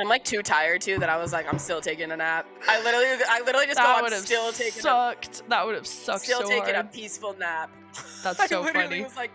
I'm 0.00 0.08
like 0.08 0.24
too 0.24 0.42
tired 0.42 0.80
too 0.80 0.98
that 0.98 1.08
I 1.08 1.16
was 1.18 1.32
like 1.32 1.46
I'm 1.52 1.58
still 1.58 1.80
taking 1.80 2.10
a 2.10 2.16
nap. 2.16 2.46
I 2.66 2.82
literally, 2.82 3.22
I 3.28 3.40
literally 3.40 3.66
just 3.66 3.76
that 3.76 3.96
go. 3.96 4.02
would 4.02 4.12
I'm 4.12 4.16
have 4.18 4.26
still 4.26 4.50
taking 4.52 4.78
a 4.78 4.82
sucked. 4.82 5.42
That 5.48 5.66
would 5.66 5.74
have 5.74 5.86
sucked 5.86 6.24
still 6.24 6.40
so 6.40 6.48
taking 6.48 6.74
hard. 6.74 6.86
a 6.86 6.88
peaceful 6.88 7.34
nap. 7.38 7.70
That's 8.22 8.40
I 8.40 8.46
so 8.46 8.62
literally 8.62 8.88
funny. 8.88 9.02
was 9.04 9.16
like, 9.16 9.30